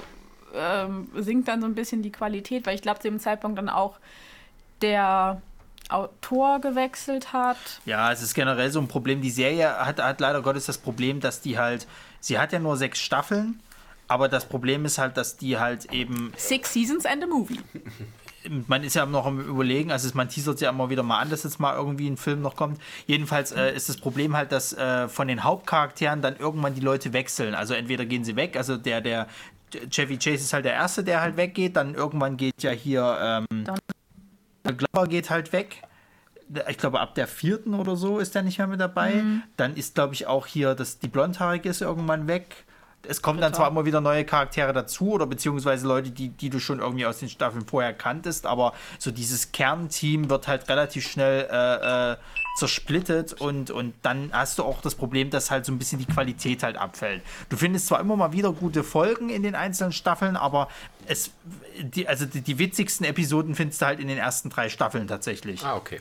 ähm, 0.54 1.08
sinkt 1.16 1.48
dann 1.48 1.60
so 1.60 1.66
ein 1.66 1.74
bisschen 1.74 2.02
die 2.02 2.12
Qualität, 2.12 2.66
weil 2.66 2.74
ich 2.76 2.82
glaube, 2.82 3.00
zu 3.00 3.08
dem 3.08 3.18
Zeitpunkt 3.18 3.58
dann 3.58 3.68
auch 3.68 3.98
der 4.82 5.40
Autor 5.88 6.60
gewechselt 6.60 7.32
hat. 7.32 7.56
Ja, 7.84 8.10
es 8.12 8.22
ist 8.22 8.34
generell 8.34 8.70
so 8.70 8.80
ein 8.80 8.88
Problem. 8.88 9.20
Die 9.20 9.30
Serie 9.30 9.84
hat, 9.84 10.00
hat 10.00 10.20
leider 10.20 10.40
Gottes 10.42 10.66
das 10.66 10.78
Problem, 10.78 11.20
dass 11.20 11.40
die 11.40 11.58
halt, 11.58 11.86
sie 12.20 12.38
hat 12.38 12.52
ja 12.52 12.58
nur 12.58 12.76
sechs 12.76 13.00
Staffeln, 13.00 13.60
aber 14.08 14.28
das 14.28 14.46
Problem 14.46 14.84
ist 14.84 14.98
halt, 14.98 15.16
dass 15.16 15.36
die 15.36 15.58
halt 15.58 15.92
eben 15.92 16.32
Six 16.36 16.72
Seasons 16.72 17.06
and 17.06 17.24
a 17.24 17.26
Movie. 17.26 17.60
man 18.68 18.84
ist 18.84 18.94
ja 18.94 19.06
noch 19.06 19.26
am 19.26 19.40
überlegen, 19.40 19.90
also 19.90 20.08
man 20.14 20.28
teasert 20.28 20.60
ja 20.60 20.70
immer 20.70 20.90
wieder 20.90 21.02
mal 21.02 21.18
an, 21.20 21.30
dass 21.30 21.44
jetzt 21.44 21.58
mal 21.60 21.74
irgendwie 21.74 22.08
ein 22.08 22.16
Film 22.16 22.42
noch 22.42 22.56
kommt. 22.56 22.80
Jedenfalls 23.06 23.52
äh, 23.52 23.74
ist 23.74 23.88
das 23.88 23.96
Problem 23.96 24.36
halt, 24.36 24.52
dass 24.52 24.72
äh, 24.72 25.08
von 25.08 25.28
den 25.28 25.44
Hauptcharakteren 25.44 26.20
dann 26.20 26.36
irgendwann 26.36 26.74
die 26.74 26.80
Leute 26.80 27.12
wechseln. 27.12 27.54
Also 27.54 27.74
entweder 27.74 28.04
gehen 28.04 28.24
sie 28.24 28.36
weg, 28.36 28.56
also 28.56 28.76
der, 28.76 29.00
der 29.00 29.28
Chevy 29.90 30.18
Chase 30.18 30.44
ist 30.44 30.52
halt 30.52 30.64
der 30.64 30.74
Erste, 30.74 31.02
der 31.02 31.20
halt 31.20 31.36
weggeht, 31.36 31.76
dann 31.76 31.94
irgendwann 31.94 32.36
geht 32.36 32.62
ja 32.62 32.70
hier 32.70 33.18
ähm, 33.20 33.64
Glover 34.72 35.06
geht 35.08 35.30
halt 35.30 35.52
weg. 35.52 35.82
Ich 36.68 36.78
glaube, 36.78 37.00
ab 37.00 37.14
der 37.14 37.26
vierten 37.26 37.74
oder 37.74 37.96
so 37.96 38.18
ist 38.18 38.36
er 38.36 38.42
nicht 38.42 38.58
mehr 38.58 38.66
mit 38.66 38.80
dabei. 38.80 39.24
Dann 39.56 39.76
ist, 39.76 39.94
glaube 39.94 40.14
ich, 40.14 40.26
auch 40.26 40.46
hier, 40.46 40.74
dass 40.74 40.98
die 40.98 41.08
Blondhaarige 41.08 41.68
ist 41.68 41.80
irgendwann 41.80 42.28
weg. 42.28 42.64
Es 43.08 43.22
kommen 43.22 43.40
dann 43.40 43.54
zwar 43.54 43.68
immer 43.68 43.84
wieder 43.84 44.00
neue 44.00 44.24
Charaktere 44.24 44.72
dazu 44.72 45.12
oder 45.12 45.26
beziehungsweise 45.26 45.86
Leute, 45.86 46.10
die, 46.10 46.28
die 46.28 46.50
du 46.50 46.58
schon 46.58 46.80
irgendwie 46.80 47.06
aus 47.06 47.18
den 47.18 47.28
Staffeln 47.28 47.64
vorher 47.66 47.92
kanntest, 47.92 48.46
aber 48.46 48.72
so 48.98 49.10
dieses 49.10 49.52
Kernteam 49.52 50.30
wird 50.30 50.48
halt 50.48 50.68
relativ 50.68 51.08
schnell 51.08 51.48
äh, 51.50 52.12
äh, 52.12 52.16
zersplittet 52.56 53.32
und, 53.32 53.70
und 53.70 53.94
dann 54.02 54.30
hast 54.32 54.58
du 54.58 54.62
auch 54.62 54.80
das 54.80 54.94
Problem, 54.94 55.30
dass 55.30 55.50
halt 55.50 55.66
so 55.66 55.72
ein 55.72 55.78
bisschen 55.78 55.98
die 55.98 56.06
Qualität 56.06 56.62
halt 56.62 56.76
abfällt. 56.76 57.22
Du 57.48 57.56
findest 57.56 57.88
zwar 57.88 58.00
immer 58.00 58.16
mal 58.16 58.32
wieder 58.32 58.52
gute 58.52 58.84
Folgen 58.84 59.28
in 59.28 59.42
den 59.42 59.54
einzelnen 59.54 59.92
Staffeln, 59.92 60.36
aber 60.36 60.68
es, 61.06 61.32
die, 61.80 62.08
also 62.08 62.26
die, 62.26 62.40
die 62.40 62.58
witzigsten 62.58 63.04
Episoden 63.04 63.54
findest 63.54 63.82
du 63.82 63.86
halt 63.86 64.00
in 64.00 64.08
den 64.08 64.18
ersten 64.18 64.50
drei 64.50 64.68
Staffeln 64.68 65.08
tatsächlich. 65.08 65.64
Ah, 65.64 65.76
okay. 65.76 66.00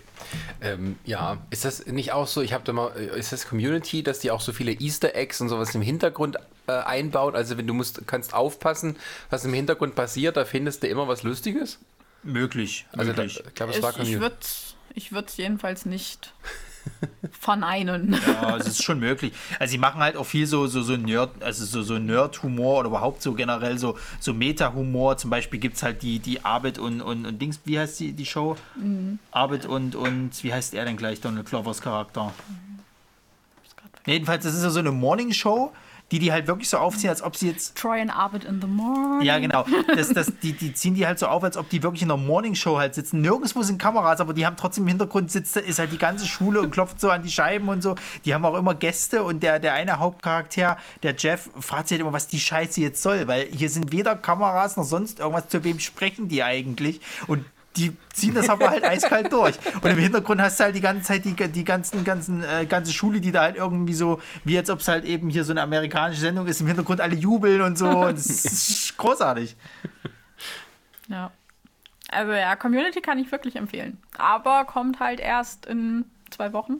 Ähm, 0.61 0.97
ja, 1.05 1.37
ist 1.49 1.65
das 1.65 1.85
nicht 1.87 2.11
auch 2.11 2.27
so, 2.27 2.41
ich 2.41 2.53
habe 2.53 2.63
da 2.63 2.73
mal, 2.73 2.91
äh, 2.95 3.17
ist 3.17 3.31
das 3.31 3.47
Community, 3.47 4.03
dass 4.03 4.19
die 4.19 4.31
auch 4.31 4.41
so 4.41 4.53
viele 4.53 4.71
Easter 4.73 5.15
Eggs 5.15 5.41
und 5.41 5.49
sowas 5.49 5.73
im 5.75 5.81
Hintergrund 5.81 6.37
äh, 6.67 6.71
einbaut? 6.71 7.35
Also 7.35 7.57
wenn 7.57 7.67
du 7.67 7.73
musst, 7.73 8.05
kannst 8.07 8.33
aufpassen, 8.33 8.95
was 9.29 9.45
im 9.45 9.53
Hintergrund 9.53 9.95
passiert, 9.95 10.37
da 10.37 10.45
findest 10.45 10.83
du 10.83 10.87
immer 10.87 11.07
was 11.07 11.23
Lustiges? 11.23 11.79
Möglich. 12.23 12.85
Also 12.91 13.11
da, 13.13 13.23
möglich. 13.23 13.43
ich 13.45 13.55
glaube, 13.55 13.71
es 13.71 13.77
Ich, 13.77 13.83
war 13.83 13.99
ich 13.99 14.19
würde 14.19 14.37
ich 14.95 15.11
würd's 15.11 15.37
jedenfalls 15.37 15.85
nicht 15.85 16.33
verneinen. 17.39 18.19
Ja, 18.27 18.57
es 18.57 18.67
ist 18.67 18.83
schon 18.83 18.99
möglich. 18.99 19.33
Also 19.59 19.71
sie 19.71 19.77
machen 19.77 20.01
halt 20.01 20.15
auch 20.15 20.25
viel 20.25 20.47
so, 20.47 20.67
so, 20.67 20.81
so 20.81 20.97
Nerd, 20.97 21.41
also 21.41 21.65
so, 21.65 21.81
so 21.81 21.97
Nerd-Humor 21.97 22.79
oder 22.79 22.89
überhaupt 22.89 23.21
so 23.21 23.33
generell 23.33 23.77
so, 23.77 23.97
so 24.19 24.33
Meta-Humor. 24.33 25.17
Zum 25.17 25.29
Beispiel 25.29 25.59
gibt 25.59 25.77
es 25.77 25.83
halt 25.83 26.01
die, 26.01 26.19
die 26.19 26.43
Arbeit 26.43 26.79
und, 26.79 27.01
und, 27.01 27.25
und 27.25 27.41
Dings, 27.41 27.59
wie 27.65 27.79
heißt 27.79 27.99
die, 27.99 28.13
die 28.13 28.25
Show? 28.25 28.55
Arbeit 29.31 29.65
und, 29.65 29.95
und 29.95 30.43
wie 30.43 30.53
heißt 30.53 30.73
er 30.73 30.85
denn 30.85 30.97
gleich, 30.97 31.21
Donald 31.21 31.47
Clovers 31.47 31.81
Charakter? 31.81 32.33
Jedenfalls, 34.05 34.43
das 34.43 34.53
ist 34.53 34.63
ja 34.63 34.69
so 34.69 34.79
eine 34.79 34.91
Morning-Show, 34.91 35.71
die 36.13 36.19
die 36.19 36.31
halt 36.31 36.45
wirklich 36.45 36.69
so 36.69 36.77
aufziehen, 36.77 37.09
als 37.09 37.23
ob 37.23 37.35
sie 37.35 37.47
jetzt 37.47 37.75
Troy 37.75 37.99
and 37.99 38.15
Arbit 38.15 38.43
in 38.43 38.61
the 38.61 38.67
morning. 38.67 39.25
Ja, 39.25 39.39
genau. 39.39 39.65
Das, 39.95 40.09
das, 40.09 40.31
die, 40.43 40.53
die 40.53 40.71
ziehen 40.71 40.93
die 40.93 41.07
halt 41.07 41.17
so 41.17 41.25
auf, 41.25 41.43
als 41.43 41.57
ob 41.57 41.69
die 41.69 41.81
wirklich 41.81 42.03
in 42.03 42.11
einer 42.11 42.21
Morningshow 42.21 42.77
halt 42.77 42.93
sitzen. 42.93 43.21
Nirgendwo 43.21 43.63
sind 43.63 43.79
Kameras, 43.79 44.21
aber 44.21 44.35
die 44.35 44.45
haben 44.45 44.55
trotzdem 44.55 44.83
im 44.83 44.89
Hintergrund 44.89 45.31
sitzt, 45.31 45.57
ist 45.57 45.79
halt 45.79 45.91
die 45.91 45.97
ganze 45.97 46.27
Schule 46.27 46.61
und 46.61 46.69
klopft 46.69 47.01
so 47.01 47.09
an 47.09 47.23
die 47.23 47.31
Scheiben 47.31 47.67
und 47.67 47.81
so. 47.81 47.95
Die 48.25 48.35
haben 48.35 48.45
auch 48.45 48.53
immer 48.53 48.75
Gäste 48.75 49.23
und 49.23 49.41
der, 49.41 49.57
der 49.57 49.73
eine 49.73 49.97
Hauptcharakter, 49.97 50.77
der 51.01 51.15
Jeff, 51.17 51.49
fragt 51.59 51.87
sich 51.87 51.95
halt 51.95 52.01
immer, 52.01 52.13
was 52.13 52.27
die 52.27 52.39
Scheiße 52.39 52.79
jetzt 52.79 53.01
soll, 53.01 53.27
weil 53.27 53.47
hier 53.47 53.71
sind 53.71 53.91
weder 53.91 54.15
Kameras 54.15 54.77
noch 54.77 54.83
sonst 54.83 55.17
irgendwas, 55.17 55.49
zu 55.49 55.63
wem 55.63 55.79
sprechen 55.79 56.27
die 56.27 56.43
eigentlich? 56.43 57.01
Und 57.25 57.43
die 57.75 57.95
ziehen 58.13 58.33
das 58.35 58.49
aber 58.49 58.69
halt 58.69 58.83
eiskalt 58.83 59.31
durch. 59.31 59.55
Und 59.81 59.89
im 59.89 59.97
Hintergrund 59.97 60.41
hast 60.41 60.59
du 60.59 60.65
halt 60.65 60.75
die 60.75 60.81
ganze 60.81 61.03
Zeit 61.03 61.25
die, 61.25 61.33
die 61.33 61.63
ganzen, 61.63 62.03
ganzen, 62.03 62.43
äh, 62.43 62.65
ganze 62.65 62.93
Schule, 62.93 63.19
die 63.19 63.31
da 63.31 63.41
halt 63.41 63.55
irgendwie 63.55 63.93
so, 63.93 64.21
wie 64.43 64.57
als 64.57 64.69
ob 64.69 64.79
es 64.79 64.87
halt 64.87 65.05
eben 65.05 65.29
hier 65.29 65.43
so 65.43 65.53
eine 65.53 65.61
amerikanische 65.61 66.21
Sendung 66.21 66.47
ist, 66.47 66.61
im 66.61 66.67
Hintergrund 66.67 67.01
alle 67.01 67.15
jubeln 67.15 67.61
und 67.61 67.77
so. 67.77 67.89
Und 67.89 68.17
das 68.17 68.27
ist 68.27 68.97
großartig. 68.97 69.55
Ja. 71.07 71.31
Also 72.09 72.31
ja, 72.31 72.55
Community 72.55 73.01
kann 73.01 73.17
ich 73.17 73.31
wirklich 73.31 73.55
empfehlen. 73.55 74.01
Aber 74.17 74.65
kommt 74.65 74.99
halt 74.99 75.19
erst 75.19 75.65
in 75.65 76.05
zwei 76.29 76.53
Wochen. 76.53 76.75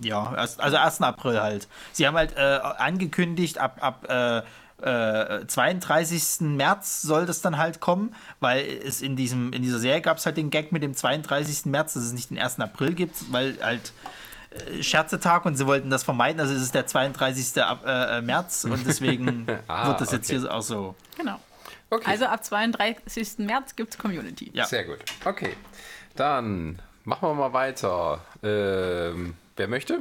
Ja, 0.00 0.34
erst, 0.36 0.60
also 0.60 0.76
1. 0.76 1.02
April 1.02 1.40
halt. 1.40 1.68
Sie 1.92 2.06
haben 2.06 2.16
halt 2.16 2.36
äh, 2.36 2.40
angekündigt, 2.40 3.58
ab, 3.58 3.78
ab 3.80 4.08
äh, 4.08 4.42
äh, 4.82 5.46
32. 5.46 6.40
März 6.40 7.02
soll 7.02 7.26
das 7.26 7.40
dann 7.40 7.58
halt 7.58 7.80
kommen, 7.80 8.14
weil 8.40 8.64
es 8.84 9.00
in, 9.02 9.16
diesem, 9.16 9.52
in 9.52 9.62
dieser 9.62 9.78
Serie 9.78 10.00
gab 10.00 10.18
es 10.18 10.26
halt 10.26 10.36
den 10.36 10.50
Gag 10.50 10.72
mit 10.72 10.82
dem 10.82 10.94
32. 10.94 11.66
März, 11.66 11.94
dass 11.94 12.02
es 12.04 12.12
nicht 12.12 12.30
den 12.30 12.38
1. 12.38 12.60
April 12.60 12.94
gibt, 12.94 13.32
weil 13.32 13.56
halt 13.62 13.92
äh, 14.50 14.82
Scherzetag 14.82 15.44
und 15.46 15.56
sie 15.56 15.66
wollten 15.66 15.90
das 15.90 16.02
vermeiden. 16.02 16.40
Also 16.40 16.54
es 16.54 16.62
ist 16.62 16.74
der 16.74 16.86
32. 16.86 17.62
Ab, 17.62 17.84
äh, 17.86 18.18
äh, 18.18 18.22
März 18.22 18.64
und 18.64 18.86
deswegen 18.86 19.46
Ah, 19.68 19.88
wird 19.88 20.00
das 20.00 20.12
jetzt 20.12 20.30
okay. 20.30 20.40
hier 20.40 20.52
auch 20.52 20.62
so. 20.62 20.94
Genau. 21.16 21.38
Okay. 21.90 22.10
Also 22.10 22.24
ab 22.26 22.42
32. 22.42 23.38
März 23.38 23.76
gibt 23.76 23.92
es 23.94 23.98
Community. 23.98 24.50
Ja. 24.54 24.64
Sehr 24.64 24.84
gut. 24.84 24.98
Okay. 25.24 25.54
Dann 26.16 26.78
machen 27.04 27.28
wir 27.28 27.34
mal 27.34 27.52
weiter. 27.52 28.20
Ähm, 28.42 29.34
wer 29.56 29.68
möchte? 29.68 29.98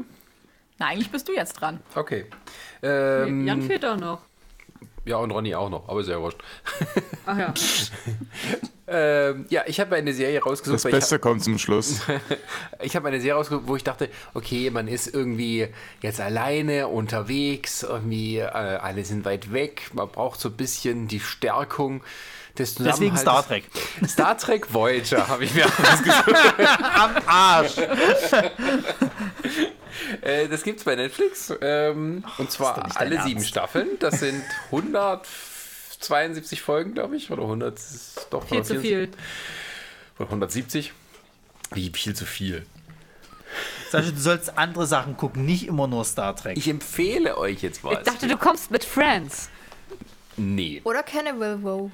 Na, 0.79 0.88
eigentlich 0.88 1.11
bist 1.11 1.27
du 1.27 1.34
jetzt 1.34 1.53
dran. 1.53 1.79
Okay. 1.93 2.25
Ähm, 2.82 3.45
Jan 3.45 3.61
fehlt 3.61 3.86
auch 3.86 3.97
noch. 3.97 4.21
Ja, 5.06 5.18
und 5.18 5.32
Ronny 5.32 5.56
auch 5.56 5.70
noch, 5.70 5.88
aber 5.89 6.04
sehr 6.04 6.22
wurscht. 6.22 6.41
Ach 7.26 7.38
ja. 7.38 7.54
Ähm, 8.93 9.45
ja, 9.49 9.64
ich 9.68 9.80
habe 9.80 9.95
eine 9.95 10.12
Serie 10.12 10.43
rausgesucht. 10.43 10.84
Das 10.84 10.91
Beste 10.91 11.18
kommt 11.18 11.41
zum 11.43 11.58
Schluss. 11.58 12.02
Ich 12.84 12.95
habe 12.95 13.08
eine 13.08 13.22
Serie 13.22 13.36
rausgesucht, 13.36 13.68
wo 13.68 13.76
ich 13.78 13.86
dachte, 13.86 14.10
okay, 14.34 14.70
man 14.70 14.89
ist 14.89 15.14
irgendwie 15.14 15.68
jetzt 16.02 16.20
alleine 16.20 16.89
unterwegs, 16.89 17.84
irgendwie 17.84 18.39
äh, 18.39 18.47
alle 18.47 19.06
sind 19.06 19.24
weit 19.24 19.54
weg, 19.54 19.91
man 19.93 20.10
braucht 20.10 20.41
so 20.41 20.49
ein 20.49 20.58
bisschen 20.58 21.08
die 21.08 21.22
Stärkung 21.22 22.04
des 22.58 22.76
Deswegen. 22.76 23.18
Star 23.18 23.45
Trek. 23.45 23.66
Star 24.08 24.38
Trek 24.38 24.74
Voyager 24.74 25.28
habe 25.28 25.43
ich 25.45 25.54
mir 25.54 25.66
ausgesucht. 25.91 26.34
Am 26.95 27.16
Arsch! 27.26 27.78
äh, 30.22 30.47
das 30.47 30.64
gibt's 30.64 30.84
bei 30.84 30.95
Netflix 30.95 31.54
ähm, 31.62 32.24
und 32.38 32.52
zwar 32.52 32.97
alle 32.97 33.22
sieben 33.24 33.38
Ernst. 33.38 33.49
Staffeln. 33.49 33.88
Das 33.99 34.20
sind 34.20 34.43
172 34.68 36.62
Folgen, 36.62 36.93
glaube 36.93 37.16
ich, 37.16 37.32
oder 37.32 37.43
100, 37.43 37.80
doch 38.30 38.47
Viel 38.47 38.64
zu 38.64 38.74
174. 38.74 38.82
viel. 38.82 39.10
Oder 40.18 40.28
170. 40.28 40.93
Wie 41.74 41.91
viel 41.93 42.16
zu 42.16 42.26
viel? 42.26 42.66
Sascha, 43.89 44.12
du 44.12 44.20
sollst 44.20 44.58
andere 44.58 44.88
Sachen 44.88 45.18
gucken, 45.18 45.45
nicht 45.45 45.68
immer 45.68 45.88
nur 45.88 46.06
Star 46.06 46.36
Trek. 46.36 46.58
Ich 46.58 46.68
empfehle 46.68 47.38
euch 47.38 47.62
jetzt 47.62 47.84
was. 47.84 47.99
Ich 47.99 48.04
dachte, 48.04 48.28
du 48.28 48.38
kommst 48.38 48.72
mit 48.72 48.86
Friends. 48.86 49.49
Nee. 50.38 50.82
Oder 50.84 51.03
Cannibal 51.03 51.59
Row. 51.63 51.91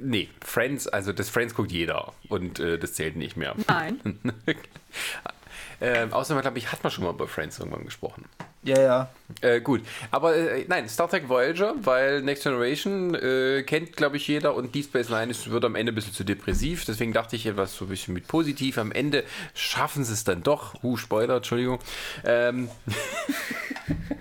Nee, 0.00 0.28
Friends, 0.44 0.86
also 0.88 1.12
das 1.12 1.28
Friends 1.28 1.54
guckt 1.54 1.72
jeder 1.72 2.12
und 2.28 2.60
äh, 2.60 2.78
das 2.78 2.94
zählt 2.94 3.16
nicht 3.16 3.36
mehr. 3.36 3.54
Nein. 3.68 4.00
ähm, 5.80 6.12
außerdem, 6.12 6.42
glaube 6.42 6.58
ich, 6.58 6.72
hat 6.72 6.82
man 6.82 6.90
schon 6.90 7.04
mal 7.04 7.10
über 7.10 7.26
Friends 7.26 7.58
irgendwann 7.58 7.84
gesprochen. 7.84 8.24
ja, 8.62 8.80
ja. 8.80 9.10
Äh, 9.40 9.60
gut, 9.60 9.82
aber 10.10 10.36
äh, 10.36 10.64
nein, 10.68 10.88
Star 10.88 11.08
Trek 11.08 11.28
Voyager, 11.28 11.74
weil 11.80 12.22
Next 12.22 12.44
Generation 12.44 13.14
äh, 13.14 13.64
kennt, 13.64 13.96
glaube 13.96 14.16
ich, 14.16 14.28
jeder 14.28 14.54
und 14.54 14.74
Deep 14.74 14.86
Space 14.86 15.08
Nine 15.08 15.30
ist, 15.30 15.50
wird 15.50 15.64
am 15.64 15.74
Ende 15.74 15.92
ein 15.92 15.94
bisschen 15.94 16.12
zu 16.12 16.24
depressiv. 16.24 16.84
Deswegen 16.84 17.12
dachte 17.12 17.36
ich 17.36 17.46
etwas 17.46 17.76
so 17.76 17.86
ein 17.86 17.88
bisschen 17.88 18.14
mit 18.14 18.28
positiv. 18.28 18.78
Am 18.78 18.92
Ende 18.92 19.24
schaffen 19.54 20.04
sie 20.04 20.12
es 20.12 20.24
dann 20.24 20.42
doch. 20.42 20.82
Uh, 20.82 20.96
Spoiler, 20.96 21.36
Entschuldigung. 21.36 21.80
Ähm, 22.24 22.68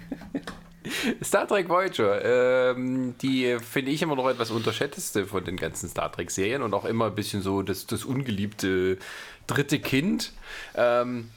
Star 1.23 1.47
Trek 1.47 1.69
Voyager, 1.69 2.73
ähm, 2.73 3.15
die 3.21 3.57
finde 3.59 3.91
ich 3.91 4.01
immer 4.01 4.15
noch 4.15 4.29
etwas 4.29 4.51
unterschätzte 4.51 5.25
von 5.25 5.43
den 5.43 5.57
ganzen 5.57 5.89
Star 5.89 6.11
Trek-Serien 6.11 6.61
und 6.61 6.73
auch 6.73 6.85
immer 6.85 7.07
ein 7.07 7.15
bisschen 7.15 7.41
so 7.41 7.61
das, 7.61 7.85
das 7.87 8.05
ungeliebte 8.05 8.97
dritte 9.47 9.79
Kind. 9.79 10.33
Ähm, 10.75 11.29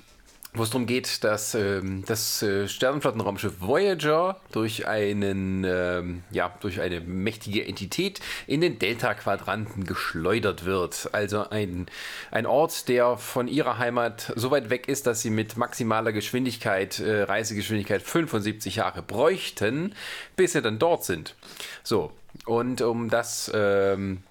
wo 0.55 0.63
es 0.63 0.71
darum 0.71 0.87
geht, 0.87 1.25
dass 1.25 1.55
ähm, 1.55 2.05
das 2.07 2.43
äh, 2.43 2.69
Sternenflottenraumschiff 2.69 3.61
Voyager 3.61 4.41
durch 4.51 4.87
einen, 4.87 5.65
ähm, 5.65 6.23
ja, 6.31 6.55
durch 6.61 6.81
eine 6.81 7.01
mächtige 7.01 7.67
Entität 7.67 8.21
in 8.47 8.61
den 8.61 8.79
Delta-Quadranten 8.79 9.85
geschleudert 9.85 10.65
wird. 10.65 11.11
Also 11.13 11.49
ein, 11.51 11.87
ein 12.31 12.47
Ort, 12.47 12.89
der 12.89 13.19
von 13.19 13.47
ihrer 13.47 13.79
Heimat 13.79 14.33
so 14.37 14.51
weit 14.51 14.71
weg 14.71 14.89
ist, 14.89 15.07
dass 15.07 15.21
sie 15.21 15.31
mit 15.31 15.57
maximaler 15.57 16.13
Geschwindigkeit, 16.13 16.99
äh, 16.99 17.23
Reisegeschwindigkeit 17.23 18.03
75 18.03 18.77
Jahre 18.77 19.03
bräuchten, 19.03 19.95
bis 20.37 20.53
sie 20.53 20.63
dann 20.63 20.79
dort 20.79 21.05
sind. 21.05 21.35
So, 21.83 22.13
und 22.47 22.81
um 22.81 23.11
das 23.11 23.51
ähm, 23.55 24.23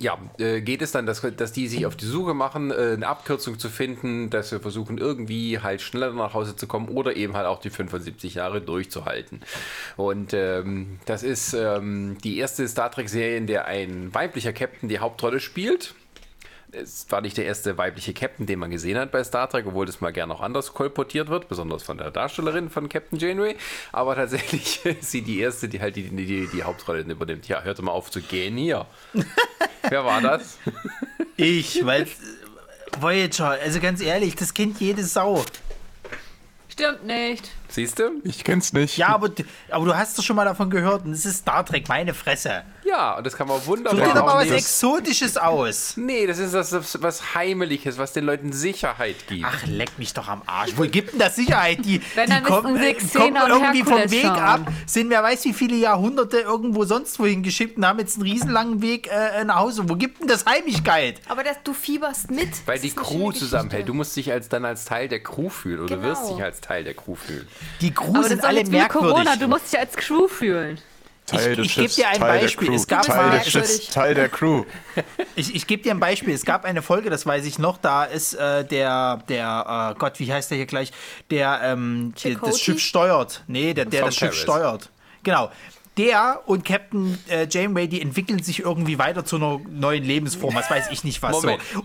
ja, 0.00 0.18
äh, 0.38 0.60
geht 0.60 0.82
es 0.82 0.92
dann, 0.92 1.06
dass, 1.06 1.20
dass 1.36 1.52
die 1.52 1.68
sich 1.68 1.86
auf 1.86 1.96
die 1.96 2.06
Suche 2.06 2.34
machen, 2.34 2.70
äh, 2.70 2.92
eine 2.94 3.06
Abkürzung 3.06 3.58
zu 3.58 3.68
finden, 3.68 4.30
dass 4.30 4.52
wir 4.52 4.60
versuchen, 4.60 4.98
irgendwie 4.98 5.58
halt 5.58 5.82
schneller 5.82 6.12
nach 6.12 6.34
Hause 6.34 6.56
zu 6.56 6.66
kommen 6.66 6.88
oder 6.88 7.16
eben 7.16 7.36
halt 7.36 7.46
auch 7.46 7.60
die 7.60 7.70
75 7.70 8.34
Jahre 8.34 8.60
durchzuhalten. 8.60 9.40
Und 9.96 10.32
ähm, 10.34 10.98
das 11.06 11.22
ist 11.22 11.52
ähm, 11.54 12.16
die 12.22 12.38
erste 12.38 12.66
Star 12.68 12.90
Trek-Serie, 12.90 13.36
in 13.36 13.46
der 13.46 13.66
ein 13.66 14.14
weiblicher 14.14 14.52
Captain 14.52 14.88
die 14.88 15.00
Hauptrolle 15.00 15.40
spielt. 15.40 15.94
Es 16.70 17.06
war 17.10 17.22
nicht 17.22 17.36
der 17.38 17.46
erste 17.46 17.78
weibliche 17.78 18.12
Captain, 18.12 18.44
den 18.46 18.58
man 18.58 18.70
gesehen 18.70 18.98
hat 18.98 19.10
bei 19.10 19.24
Star 19.24 19.48
Trek, 19.48 19.64
obwohl 19.66 19.86
das 19.86 20.02
mal 20.02 20.12
gerne 20.12 20.34
auch 20.34 20.42
anders 20.42 20.74
kolportiert 20.74 21.28
wird, 21.28 21.48
besonders 21.48 21.82
von 21.82 21.96
der 21.96 22.10
Darstellerin 22.10 22.68
von 22.68 22.90
Captain 22.90 23.18
Janeway. 23.18 23.56
Aber 23.90 24.14
tatsächlich 24.14 24.84
ist 24.84 25.10
sie 25.10 25.22
die 25.22 25.40
erste, 25.40 25.68
die 25.68 25.80
halt 25.80 25.96
die, 25.96 26.10
die, 26.10 26.46
die 26.46 26.62
Hauptrolle 26.62 27.00
übernimmt. 27.00 27.48
Ja, 27.48 27.62
hörte 27.62 27.80
mal 27.82 27.92
auf 27.92 28.10
zu 28.10 28.20
gehen 28.20 28.56
hier. 28.58 28.84
Wer 29.88 30.04
war 30.04 30.20
das? 30.20 30.58
Ich, 31.38 31.84
weil 31.86 32.06
Voyager, 33.00 33.50
also 33.62 33.80
ganz 33.80 34.00
ehrlich, 34.02 34.34
das 34.36 34.52
kennt 34.52 34.78
jede 34.80 35.04
Sau. 35.04 35.44
Stimmt 36.68 37.06
nicht. 37.06 37.50
Siehst 37.68 37.98
du? 37.98 38.20
Ich 38.24 38.44
kenn's 38.44 38.72
nicht. 38.72 38.98
Ja, 38.98 39.08
aber, 39.08 39.30
du- 39.30 39.42
aber 39.70 39.84
du 39.86 39.96
hast 39.96 40.16
doch 40.18 40.22
schon 40.22 40.36
mal 40.36 40.44
davon 40.44 40.70
gehört 40.70 41.04
und 41.04 41.12
es 41.12 41.24
ist 41.26 41.38
Star 41.38 41.64
Trek, 41.64 41.88
meine 41.88 42.14
Fresse. 42.14 42.62
Ja, 42.88 43.16
und 43.18 43.26
das 43.26 43.36
kann 43.36 43.46
man 43.48 43.64
wunderbar. 43.66 44.14
doch 44.14 44.24
mal 44.26 44.32
auch 44.32 44.36
was 44.38 44.50
Exotisches 44.50 45.36
aus. 45.36 45.94
Nee, 45.96 46.26
das 46.26 46.38
ist 46.38 46.54
das, 46.54 46.70
das 46.70 47.02
was 47.02 47.34
Heimeliges, 47.34 47.98
was 47.98 48.12
den 48.12 48.24
Leuten 48.24 48.52
Sicherheit 48.52 49.16
gibt. 49.28 49.44
Ach, 49.46 49.66
leck 49.66 49.98
mich 49.98 50.14
doch 50.14 50.28
am 50.28 50.42
Arsch. 50.46 50.72
Wo 50.76 50.82
gibt 50.84 51.12
denn 51.12 51.18
das 51.18 51.36
Sicherheit? 51.36 51.84
Die, 51.84 52.00
Wenn, 52.14 52.26
die 52.26 52.32
dann 52.32 52.44
kommen, 52.44 52.76
äh, 52.76 52.94
kommen 52.94 53.36
und 53.36 53.48
irgendwie 53.50 53.82
vom 53.82 54.10
Weg 54.10 54.22
schauen. 54.22 54.38
ab, 54.38 54.72
sind 54.86 55.10
wer 55.10 55.22
weiß 55.22 55.44
wie 55.44 55.52
viele 55.52 55.76
Jahrhunderte 55.76 56.38
irgendwo 56.38 56.84
sonst 56.84 57.18
wohin 57.18 57.42
geschickt 57.42 57.76
und 57.76 57.86
haben 57.86 57.98
jetzt 57.98 58.16
einen 58.16 58.22
riesenlangen 58.22 58.80
Weg 58.82 59.08
äh, 59.12 59.44
nach 59.44 59.56
Hause. 59.56 59.88
Wo 59.88 59.94
gibt 59.96 60.20
denn 60.20 60.28
das 60.28 60.46
Heimlichkeit? 60.46 61.20
Aber 61.28 61.42
das, 61.44 61.56
du 61.64 61.72
fieberst 61.74 62.30
mit. 62.30 62.48
Weil 62.66 62.78
die 62.78 62.90
Crew 62.90 63.32
zusammenhält. 63.32 63.88
Du 63.88 63.94
musst 63.94 64.16
dich 64.16 64.32
als, 64.32 64.48
dann 64.48 64.64
als 64.64 64.84
Teil 64.84 65.08
der 65.08 65.22
Crew 65.22 65.48
fühlen 65.50 65.80
oder 65.80 65.96
du 65.96 66.02
wirst 66.02 66.22
Genau. 66.22 66.36
dich 66.36 66.44
als 66.44 66.60
Teil 66.60 66.84
der 66.84 66.94
Crew 66.94 67.14
fühlen. 67.14 67.46
Die 67.80 67.92
Crew 67.92 68.08
Aber 68.10 68.18
das 68.20 68.28
sind 68.28 68.44
alle 68.44 68.64
mit 68.64 68.88
Corona. 68.88 69.12
merkwürdig. 69.14 69.38
Du 69.40 69.48
musst 69.48 69.72
dich 69.72 69.78
als 69.78 69.94
Crew 69.96 70.26
fühlen. 70.28 70.78
Teil 71.30 71.50
ich- 71.50 71.56
des 71.56 71.66
ich 71.66 71.72
Schiffs, 71.72 71.94
dir 71.96 72.08
ein 72.08 72.18
Teil 72.18 72.40
Beispiel. 72.40 72.68
Der 72.68 72.76
Crew, 72.76 72.76
Es 72.82 72.86
gab 72.86 73.02
Teil 73.02 73.16
mal- 73.28 73.38
des 73.38 73.48
Schiffs. 73.50 73.86
Teil 73.88 74.14
der 74.14 74.28
Crew. 74.28 74.64
Ich, 75.36 75.54
ich 75.54 75.66
gebe 75.68 75.82
dir 75.84 75.92
ein 75.92 76.00
Beispiel. 76.00 76.34
Es 76.34 76.44
gab 76.44 76.64
eine 76.64 76.82
Folge, 76.82 77.10
das 77.10 77.24
weiß 77.24 77.44
ich 77.46 77.58
noch, 77.60 77.78
da 77.78 78.02
ist 78.04 78.34
äh, 78.34 78.64
der, 78.64 79.22
der, 79.28 79.92
äh, 79.94 79.98
Gott, 79.98 80.18
wie 80.18 80.32
heißt 80.32 80.50
der 80.50 80.56
hier 80.56 80.66
gleich? 80.66 80.90
Der, 81.30 81.60
ähm, 81.62 82.12
der 82.24 82.34
das? 82.36 82.60
Schiff 82.60 82.80
steuert. 82.80 83.44
Nee, 83.46 83.72
der, 83.74 83.84
der 83.84 84.00
Tom 84.00 84.08
das 84.08 84.16
Schiff 84.16 84.28
Paris. 84.30 84.42
steuert. 84.42 84.90
Genau. 85.22 85.50
Der 85.96 86.40
und 86.46 86.64
Captain 86.64 87.18
äh, 87.28 87.46
Janeway, 87.48 87.86
die 87.88 88.00
entwickeln 88.00 88.42
sich 88.42 88.60
irgendwie 88.60 88.98
weiter 88.98 89.24
zu 89.24 89.36
einer 89.36 89.60
neuen 89.68 90.02
Lebensform. 90.04 90.54
Was 90.54 90.70
weiß 90.70 90.90
ich 90.90 91.04
nicht 91.04 91.22
was. 91.22 91.32
Moment. 91.32 91.60
So. 91.72 91.84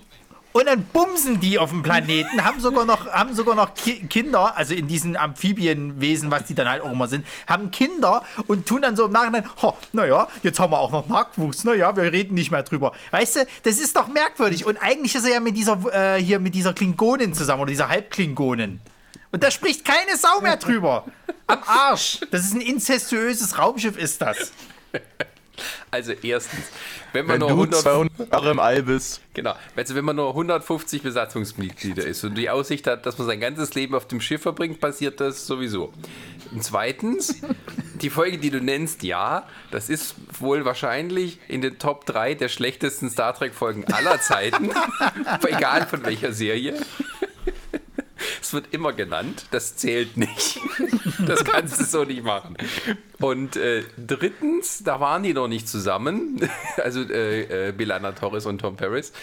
Und 0.53 0.67
dann 0.67 0.85
bumsen 0.85 1.39
die 1.39 1.57
auf 1.57 1.71
dem 1.71 1.81
Planeten, 1.81 2.45
haben 2.45 2.59
sogar 2.59 2.85
noch, 2.85 3.07
haben 3.07 3.35
sogar 3.35 3.55
noch 3.55 3.73
Ki 3.73 4.05
Kinder, 4.07 4.55
also 4.55 4.75
in 4.75 4.87
diesen 4.87 5.17
Amphibienwesen, 5.17 6.29
was 6.29 6.45
die 6.45 6.53
dann 6.53 6.69
halt 6.69 6.83
auch 6.83 6.91
immer 6.91 7.07
sind, 7.07 7.25
haben 7.47 7.71
Kinder 7.71 8.23
und 8.45 8.67
tun 8.67 8.83
dann 8.83 8.95
so 8.95 9.05
im 9.05 9.11
Nachhinein, 9.11 9.45
ho, 9.61 9.75
naja, 9.93 10.27
jetzt 10.43 10.59
haben 10.59 10.71
wir 10.71 10.79
auch 10.79 10.91
noch 10.91 11.07
Nachwuchs, 11.07 11.63
naja, 11.63 11.95
wir 11.95 12.11
reden 12.11 12.35
nicht 12.35 12.51
mehr 12.51 12.61
drüber. 12.61 12.93
Weißt 13.09 13.37
du, 13.37 13.47
das 13.63 13.79
ist 13.79 13.95
doch 13.95 14.07
merkwürdig. 14.07 14.65
Und 14.65 14.77
eigentlich 14.77 15.15
ist 15.15 15.25
er 15.25 15.33
ja 15.33 15.39
mit 15.39 15.57
dieser, 15.57 15.77
äh, 15.91 16.21
hier 16.21 16.39
mit 16.39 16.53
dieser 16.53 16.73
Klingonin 16.73 17.33
zusammen 17.33 17.63
oder 17.63 17.71
dieser 17.71 17.89
Halbklingonin. 17.89 18.79
Und 19.31 19.43
da 19.43 19.49
spricht 19.49 19.83
keine 19.83 20.15
Sau 20.17 20.39
mehr 20.41 20.57
drüber. 20.57 21.05
Am 21.47 21.59
Arsch. 21.65 22.19
Das 22.29 22.45
ist 22.45 22.53
ein 22.53 22.61
inzestuöses 22.61 23.57
Raumschiff, 23.57 23.97
ist 23.97 24.21
das. 24.21 24.51
Also 25.91 26.13
erstens, 26.23 26.65
wenn 27.11 27.25
man 27.25 27.33
Wenn 27.33 27.39
nur 27.41 27.49
du 27.49 27.55
100, 27.55 27.81
200 27.81 28.31
Jahre 28.31 28.51
im 28.51 28.59
All 28.59 28.83
bist, 28.83 29.21
genau, 29.33 29.55
also 29.75 29.95
wenn 29.95 30.05
man 30.05 30.15
nur 30.15 30.29
150 30.29 31.03
Besatzungsmitglieder 31.03 32.05
ist 32.05 32.23
und 32.23 32.35
die 32.35 32.49
Aussicht 32.49 32.87
hat, 32.87 33.05
dass 33.05 33.17
man 33.17 33.27
sein 33.27 33.39
ganzes 33.39 33.73
Leben 33.75 33.93
auf 33.93 34.07
dem 34.07 34.19
Schiff 34.19 34.41
verbringt, 34.41 34.79
passiert 34.79 35.19
das 35.19 35.45
sowieso. 35.45 35.93
Und 36.51 36.63
zweitens, 36.63 37.41
die 38.01 38.09
Folge, 38.09 38.37
die 38.39 38.49
du 38.49 38.61
nennst, 38.61 39.03
ja, 39.03 39.47
das 39.71 39.89
ist 39.89 40.15
wohl 40.39 40.65
wahrscheinlich 40.65 41.39
in 41.47 41.61
den 41.61 41.77
Top 41.77 42.05
3 42.05 42.35
der 42.35 42.49
schlechtesten 42.49 43.09
Star 43.09 43.35
Trek 43.35 43.53
Folgen 43.53 43.85
aller 43.85 44.19
Zeiten, 44.21 44.71
egal 45.47 45.85
von 45.87 46.03
welcher 46.05 46.33
Serie. 46.33 46.75
Es 48.41 48.53
wird 48.53 48.73
immer 48.73 48.93
genannt, 48.93 49.45
das 49.51 49.75
zählt 49.75 50.17
nicht. 50.17 50.59
Das 51.25 51.45
kannst 51.45 51.79
du 51.79 51.85
so 51.85 52.03
nicht 52.03 52.23
machen. 52.23 52.57
Und 53.19 53.55
äh, 53.55 53.83
drittens, 53.97 54.83
da 54.83 54.99
waren 54.99 55.23
die 55.23 55.33
noch 55.33 55.47
nicht 55.47 55.69
zusammen, 55.69 56.49
also 56.83 57.01
äh, 57.01 57.69
äh, 57.69 58.13
Torres 58.19 58.45
und 58.45 58.59
Tom 58.59 58.75
Paris. 58.75 59.13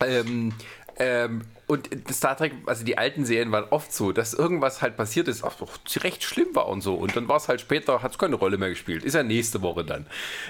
Ähm, 0.00 0.52
ähm, 0.98 1.42
und 1.68 1.90
Star 2.10 2.34
Trek, 2.34 2.52
also 2.64 2.82
die 2.82 2.96
alten 2.96 3.26
Serien 3.26 3.52
waren 3.52 3.66
oft 3.68 3.92
so, 3.92 4.10
dass 4.12 4.32
irgendwas 4.32 4.80
halt 4.80 4.96
passiert 4.96 5.28
ist, 5.28 5.44
auch 5.44 5.54
recht 6.02 6.24
schlimm 6.24 6.48
war 6.54 6.66
und 6.66 6.80
so. 6.80 6.94
Und 6.94 7.14
dann 7.14 7.28
war 7.28 7.36
es 7.36 7.48
halt 7.48 7.60
später, 7.60 8.02
hat 8.02 8.12
es 8.12 8.18
keine 8.18 8.36
Rolle 8.36 8.56
mehr 8.56 8.70
gespielt. 8.70 9.04
Ist 9.04 9.14
ja 9.14 9.22
nächste 9.22 9.60
Woche 9.60 9.84
dann. 9.84 10.06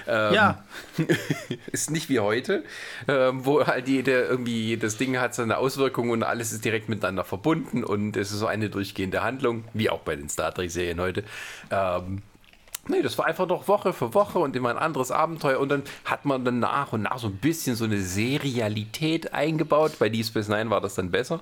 Ähm, 0.07 0.33
Ja. 0.33 0.63
ist 1.73 1.91
nicht 1.91 2.07
wie 2.09 2.19
heute, 2.19 2.63
ähm, 3.09 3.45
wo 3.45 3.67
halt 3.67 3.89
jede 3.89 4.21
irgendwie 4.21 4.77
das 4.77 4.95
Ding 4.95 5.19
hat 5.19 5.35
seine 5.35 5.57
Auswirkungen 5.57 6.11
und 6.11 6.23
alles 6.23 6.53
ist 6.53 6.63
direkt 6.63 6.87
miteinander 6.87 7.25
verbunden 7.25 7.83
und 7.83 8.15
es 8.15 8.31
ist 8.31 8.39
so 8.39 8.47
eine 8.47 8.69
durchgehende 8.69 9.21
Handlung, 9.21 9.65
wie 9.73 9.89
auch 9.89 9.99
bei 10.01 10.15
den 10.15 10.29
Star 10.29 10.53
Trek-Serien 10.53 11.01
heute. 11.01 11.25
Ähm, 11.69 12.21
Nee, 12.89 13.03
das 13.03 13.19
war 13.19 13.27
einfach 13.27 13.47
noch 13.47 13.67
Woche 13.67 13.93
für 13.93 14.15
Woche 14.15 14.39
und 14.39 14.55
immer 14.55 14.71
ein 14.71 14.79
anderes 14.79 15.11
Abenteuer 15.11 15.59
und 15.59 15.69
dann 15.69 15.83
hat 16.05 16.25
man 16.25 16.43
dann 16.43 16.57
nach 16.57 16.91
und 16.91 17.03
nach 17.03 17.19
so 17.19 17.27
ein 17.27 17.35
bisschen 17.35 17.75
so 17.75 17.85
eine 17.85 18.01
Serialität 18.01 19.31
eingebaut. 19.31 19.99
Bei 19.99 20.09
Deep 20.09 20.25
Space 20.25 20.47
Nine 20.47 20.71
war 20.71 20.81
das 20.81 20.95
dann 20.95 21.11
besser. 21.11 21.39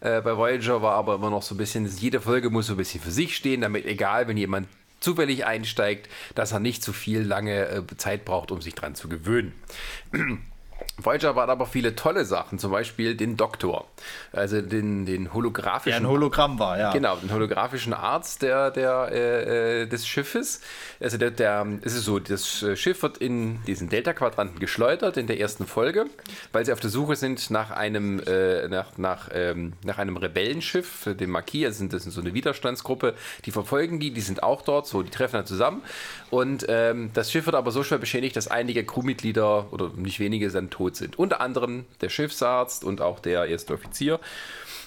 Äh, 0.00 0.20
bei 0.22 0.36
Voyager 0.36 0.82
war 0.82 0.94
aber 0.94 1.14
immer 1.14 1.30
noch 1.30 1.42
so 1.42 1.54
ein 1.54 1.58
bisschen, 1.58 1.86
jede 1.86 2.20
Folge 2.20 2.50
muss 2.50 2.66
so 2.66 2.74
ein 2.74 2.78
bisschen 2.78 3.00
für 3.00 3.12
sich 3.12 3.36
stehen, 3.36 3.60
damit 3.60 3.86
egal, 3.86 4.26
wenn 4.26 4.36
jemand 4.36 4.66
zufällig 4.98 5.46
einsteigt, 5.46 6.08
dass 6.34 6.50
er 6.50 6.58
nicht 6.58 6.82
zu 6.82 6.92
viel 6.92 7.20
lange 7.22 7.68
äh, 7.68 7.82
Zeit 7.96 8.24
braucht, 8.24 8.50
um 8.50 8.60
sich 8.60 8.74
dran 8.74 8.96
zu 8.96 9.08
gewöhnen. 9.08 9.52
Voyager 10.98 11.36
waren 11.36 11.50
aber 11.50 11.66
viele 11.66 11.94
tolle 11.94 12.24
Sachen, 12.24 12.58
zum 12.58 12.72
Beispiel 12.72 13.14
den 13.14 13.36
Doktor, 13.36 13.86
also 14.32 14.60
den, 14.60 15.06
den 15.06 15.24
Der 15.24 15.34
holographischen 15.34 16.04
ein 16.04 16.08
Hologramm 16.08 16.58
war, 16.58 16.78
ja. 16.78 16.92
Genau, 16.92 17.16
den 17.16 17.32
holographischen 17.32 17.94
Arzt 17.94 18.42
der, 18.42 18.70
der, 18.70 19.12
äh, 19.12 19.86
des 19.86 20.06
Schiffes. 20.06 20.60
Also 21.00 21.16
der, 21.16 21.30
der, 21.30 21.66
es 21.82 21.94
ist 21.94 22.04
so, 22.04 22.18
das 22.18 22.64
Schiff 22.74 23.02
wird 23.02 23.18
in 23.18 23.62
diesen 23.64 23.88
Delta-Quadranten 23.88 24.58
geschleudert 24.58 25.16
in 25.16 25.26
der 25.26 25.38
ersten 25.38 25.66
Folge, 25.66 26.06
weil 26.52 26.66
sie 26.66 26.72
auf 26.72 26.80
der 26.80 26.90
Suche 26.90 27.14
sind 27.16 27.50
nach 27.50 27.70
einem, 27.70 28.20
äh, 28.26 28.66
nach, 28.68 28.98
nach, 28.98 29.28
ähm, 29.32 29.74
nach 29.84 29.98
einem 29.98 30.16
Rebellenschiff, 30.16 31.08
dem 31.18 31.30
Marquis, 31.30 31.66
also 31.66 31.78
sind, 31.78 31.92
das 31.92 32.06
ist 32.06 32.14
so 32.14 32.20
eine 32.20 32.34
Widerstandsgruppe, 32.34 33.14
die 33.44 33.52
verfolgen 33.52 34.00
die, 34.00 34.10
die 34.10 34.20
sind 34.20 34.42
auch 34.42 34.62
dort, 34.62 34.86
so, 34.86 35.02
die 35.02 35.10
treffen 35.10 35.36
dann 35.36 35.46
zusammen. 35.46 35.82
Und 36.30 36.66
ähm, 36.68 37.10
das 37.14 37.30
Schiff 37.30 37.46
wird 37.46 37.54
aber 37.56 37.70
so 37.70 37.84
schwer 37.84 37.98
beschädigt, 37.98 38.36
dass 38.36 38.48
einige 38.48 38.84
Crewmitglieder 38.84 39.72
oder 39.72 39.90
nicht 39.94 40.18
wenige 40.18 40.50
dann 40.50 40.70
tot 40.70 40.87
sind. 40.96 41.18
Unter 41.18 41.40
anderem 41.40 41.84
der 42.00 42.08
Schiffsarzt 42.08 42.84
und 42.84 43.00
auch 43.00 43.20
der 43.20 43.46
erste 43.46 43.74
Offizier. 43.74 44.20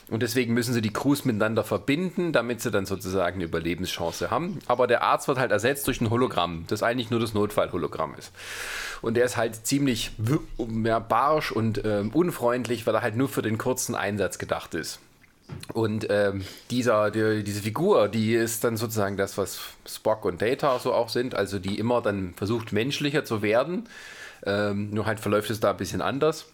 Und 0.09 0.21
deswegen 0.21 0.53
müssen 0.53 0.73
sie 0.73 0.81
die 0.81 0.91
Crews 0.91 1.23
miteinander 1.23 1.63
verbinden, 1.63 2.33
damit 2.33 2.61
sie 2.61 2.69
dann 2.69 2.85
sozusagen 2.85 3.35
eine 3.35 3.45
Überlebenschance 3.45 4.29
haben. 4.29 4.59
Aber 4.67 4.85
der 4.85 5.03
Arzt 5.03 5.29
wird 5.29 5.39
halt 5.39 5.51
ersetzt 5.51 5.87
durch 5.87 6.01
ein 6.01 6.09
Hologramm, 6.09 6.65
das 6.67 6.83
eigentlich 6.83 7.11
nur 7.11 7.21
das 7.21 7.33
Notfallhologramm 7.33 8.15
ist. 8.15 8.33
Und 9.01 9.15
der 9.15 9.23
ist 9.23 9.37
halt 9.37 9.65
ziemlich 9.65 10.11
ja, 10.83 10.99
barsch 10.99 11.53
und 11.53 11.85
ähm, 11.85 12.09
unfreundlich, 12.11 12.85
weil 12.85 12.95
er 12.95 13.01
halt 13.01 13.15
nur 13.15 13.29
für 13.29 13.41
den 13.41 13.57
kurzen 13.57 13.95
Einsatz 13.95 14.37
gedacht 14.37 14.75
ist. 14.75 14.99
Und 15.73 16.07
ähm, 16.09 16.43
dieser, 16.69 17.11
die, 17.11 17.43
diese 17.43 17.61
Figur, 17.61 18.09
die 18.09 18.33
ist 18.33 18.63
dann 18.65 18.77
sozusagen 18.77 19.15
das, 19.15 19.37
was 19.37 19.59
Spock 19.87 20.25
und 20.25 20.41
Data 20.41 20.77
so 20.79 20.93
auch 20.93 21.09
sind, 21.09 21.35
also 21.35 21.59
die 21.59 21.79
immer 21.79 22.01
dann 22.01 22.33
versucht, 22.35 22.73
menschlicher 22.73 23.23
zu 23.23 23.41
werden. 23.41 23.87
Ähm, 24.45 24.89
nur 24.91 25.05
halt 25.05 25.19
verläuft 25.19 25.49
es 25.49 25.59
da 25.59 25.71
ein 25.71 25.77
bisschen 25.77 26.01
anders. 26.01 26.47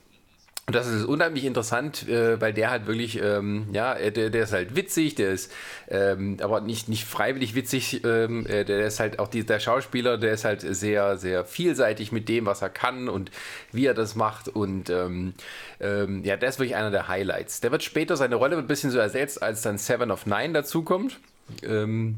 Und 0.69 0.75
das 0.75 0.87
ist 0.87 1.05
unheimlich 1.05 1.45
interessant, 1.45 2.09
äh, 2.09 2.41
weil 2.41 2.51
der 2.51 2.69
halt 2.69 2.87
wirklich, 2.87 3.21
ähm, 3.23 3.67
ja, 3.71 3.93
äh, 3.93 4.11
der, 4.11 4.29
der 4.29 4.43
ist 4.43 4.51
halt 4.51 4.75
witzig, 4.75 5.15
der 5.15 5.31
ist 5.31 5.49
ähm, 5.87 6.35
aber 6.41 6.59
nicht, 6.59 6.89
nicht 6.89 7.05
freiwillig 7.05 7.55
witzig, 7.55 8.03
ähm, 8.03 8.45
äh, 8.47 8.65
der 8.65 8.85
ist 8.85 8.99
halt 8.99 9.19
auch 9.19 9.29
die, 9.29 9.45
der 9.45 9.61
Schauspieler, 9.61 10.17
der 10.17 10.33
ist 10.33 10.43
halt 10.43 10.59
sehr, 10.59 11.15
sehr 11.15 11.45
vielseitig 11.45 12.11
mit 12.11 12.27
dem, 12.27 12.45
was 12.45 12.61
er 12.61 12.69
kann 12.69 13.07
und 13.07 13.31
wie 13.71 13.85
er 13.85 13.93
das 13.93 14.15
macht. 14.15 14.49
Und 14.49 14.89
ähm, 14.89 15.35
ähm, 15.79 16.25
ja, 16.25 16.35
der 16.35 16.49
ist 16.49 16.59
wirklich 16.59 16.75
einer 16.75 16.91
der 16.91 17.07
Highlights. 17.07 17.61
Der 17.61 17.71
wird 17.71 17.83
später, 17.83 18.17
seine 18.17 18.35
Rolle 18.35 18.57
ein 18.57 18.67
bisschen 18.67 18.91
so 18.91 18.99
ersetzt, 18.99 19.41
als 19.41 19.61
dann 19.61 19.77
Seven 19.77 20.11
of 20.11 20.25
Nine 20.25 20.51
dazukommt. 20.51 21.17
Ähm, 21.63 22.17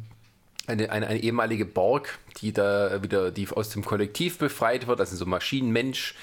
eine, 0.69 0.91
eine, 0.91 1.07
eine, 1.07 1.19
ehemalige 1.19 1.65
Borg, 1.65 2.19
die 2.41 2.53
da 2.53 3.01
wieder 3.03 3.31
die 3.31 3.47
aus 3.49 3.69
dem 3.69 3.83
Kollektiv 3.83 4.37
befreit 4.37 4.87
wird, 4.87 4.99
also 4.99 5.15
so 5.15 5.25
Maschinenmensch. 5.25 6.15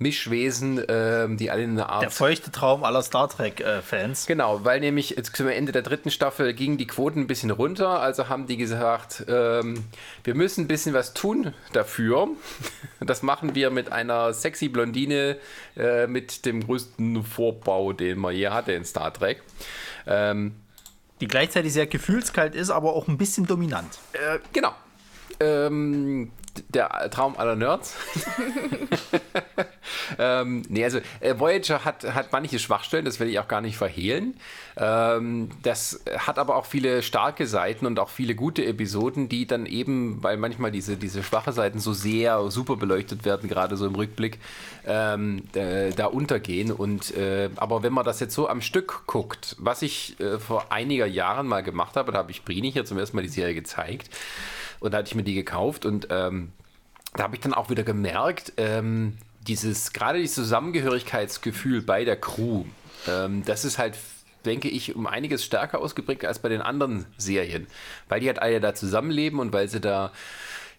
Mischwesen, 0.00 0.80
ähm, 0.88 1.36
die 1.36 1.50
alle 1.50 1.64
in 1.64 1.70
einer 1.72 1.88
Art. 1.88 2.02
Der 2.02 2.10
feuchte 2.10 2.52
Traum 2.52 2.84
aller 2.84 3.02
Star 3.02 3.28
Trek-Fans. 3.28 4.24
Äh, 4.24 4.26
genau, 4.28 4.64
weil 4.64 4.78
nämlich 4.78 5.10
jetzt 5.10 5.34
zum 5.34 5.48
Ende 5.48 5.72
der 5.72 5.82
dritten 5.82 6.12
Staffel 6.12 6.54
gingen 6.54 6.78
die 6.78 6.86
Quoten 6.86 7.22
ein 7.22 7.26
bisschen 7.26 7.50
runter, 7.50 8.00
also 8.00 8.28
haben 8.28 8.46
die 8.46 8.56
gesagt, 8.56 9.24
ähm, 9.28 9.84
wir 10.22 10.36
müssen 10.36 10.64
ein 10.64 10.68
bisschen 10.68 10.94
was 10.94 11.14
tun 11.14 11.52
dafür. 11.72 12.28
Das 13.00 13.22
machen 13.22 13.54
wir 13.54 13.70
mit 13.70 13.92
einer 13.92 14.32
sexy 14.32 14.68
Blondine 14.68 15.36
äh, 15.76 16.08
mit 16.08 16.44
dem 16.44 16.66
größten 16.66 17.22
Vorbau, 17.22 17.92
den 17.92 18.18
man 18.18 18.34
je 18.34 18.48
hatte 18.48 18.72
in 18.72 18.84
Star 18.84 19.12
Trek. 19.12 19.40
Ähm, 20.06 20.56
die 21.20 21.28
gleichzeitig 21.28 21.72
sehr 21.72 21.86
gefühlskalt 21.86 22.54
ist, 22.54 22.70
aber 22.70 22.94
auch 22.94 23.08
ein 23.08 23.18
bisschen 23.18 23.46
dominant. 23.46 23.98
Äh, 24.12 24.38
genau. 24.52 24.72
Ähm, 25.40 26.30
der 26.68 27.10
Traum 27.10 27.36
aller 27.36 27.56
Nerds. 27.56 27.94
ähm, 30.18 30.62
nee, 30.68 30.84
also 30.84 30.98
äh, 31.20 31.38
Voyager 31.38 31.84
hat, 31.84 32.04
hat 32.14 32.32
manche 32.32 32.58
Schwachstellen, 32.58 33.04
das 33.04 33.20
will 33.20 33.28
ich 33.28 33.38
auch 33.38 33.48
gar 33.48 33.60
nicht 33.60 33.76
verhehlen. 33.76 34.34
Ähm, 34.76 35.50
das 35.62 36.04
hat 36.18 36.38
aber 36.38 36.56
auch 36.56 36.66
viele 36.66 37.02
starke 37.02 37.46
Seiten 37.46 37.86
und 37.86 37.98
auch 37.98 38.08
viele 38.08 38.34
gute 38.34 38.64
Episoden, 38.64 39.28
die 39.28 39.46
dann 39.46 39.66
eben, 39.66 40.22
weil 40.22 40.36
manchmal 40.36 40.70
diese, 40.70 40.96
diese 40.96 41.22
schwache 41.22 41.52
Seiten 41.52 41.80
so 41.80 41.92
sehr 41.92 42.50
super 42.50 42.76
beleuchtet 42.76 43.24
werden, 43.24 43.48
gerade 43.48 43.76
so 43.76 43.86
im 43.86 43.94
Rückblick, 43.94 44.38
ähm, 44.86 45.42
äh, 45.54 45.90
da 45.90 46.06
untergehen. 46.06 46.70
Und, 46.70 47.16
äh, 47.16 47.50
aber 47.56 47.82
wenn 47.82 47.92
man 47.92 48.04
das 48.04 48.20
jetzt 48.20 48.34
so 48.34 48.48
am 48.48 48.60
Stück 48.60 49.02
guckt, 49.06 49.56
was 49.58 49.82
ich 49.82 50.18
äh, 50.20 50.38
vor 50.38 50.70
einiger 50.70 51.06
Jahren 51.06 51.46
mal 51.46 51.62
gemacht 51.62 51.96
habe, 51.96 52.12
da 52.12 52.18
habe 52.18 52.30
ich 52.30 52.44
Brini 52.44 52.70
hier 52.70 52.84
zum 52.84 52.98
ersten 52.98 53.16
Mal 53.16 53.22
die 53.22 53.28
Serie 53.28 53.54
gezeigt, 53.54 54.10
und 54.80 54.92
da 54.92 54.98
hatte 54.98 55.08
ich 55.08 55.14
mir 55.14 55.24
die 55.24 55.34
gekauft 55.34 55.86
und 55.86 56.08
ähm, 56.10 56.52
da 57.14 57.24
habe 57.24 57.34
ich 57.34 57.40
dann 57.40 57.54
auch 57.54 57.70
wieder 57.70 57.82
gemerkt, 57.82 58.52
ähm, 58.56 59.16
dieses, 59.46 59.92
gerade 59.92 60.18
dieses 60.18 60.36
Zusammengehörigkeitsgefühl 60.36 61.82
bei 61.82 62.04
der 62.04 62.20
Crew, 62.20 62.64
ähm, 63.06 63.44
das 63.44 63.64
ist 63.64 63.78
halt, 63.78 63.98
denke 64.44 64.68
ich, 64.68 64.94
um 64.94 65.06
einiges 65.06 65.44
stärker 65.44 65.80
ausgeprägt 65.80 66.24
als 66.24 66.38
bei 66.38 66.48
den 66.48 66.60
anderen 66.60 67.06
Serien. 67.16 67.66
Weil 68.08 68.20
die 68.20 68.26
halt 68.26 68.40
alle 68.40 68.60
da 68.60 68.74
zusammenleben 68.74 69.40
und 69.40 69.52
weil 69.52 69.68
sie 69.68 69.80
da, 69.80 70.12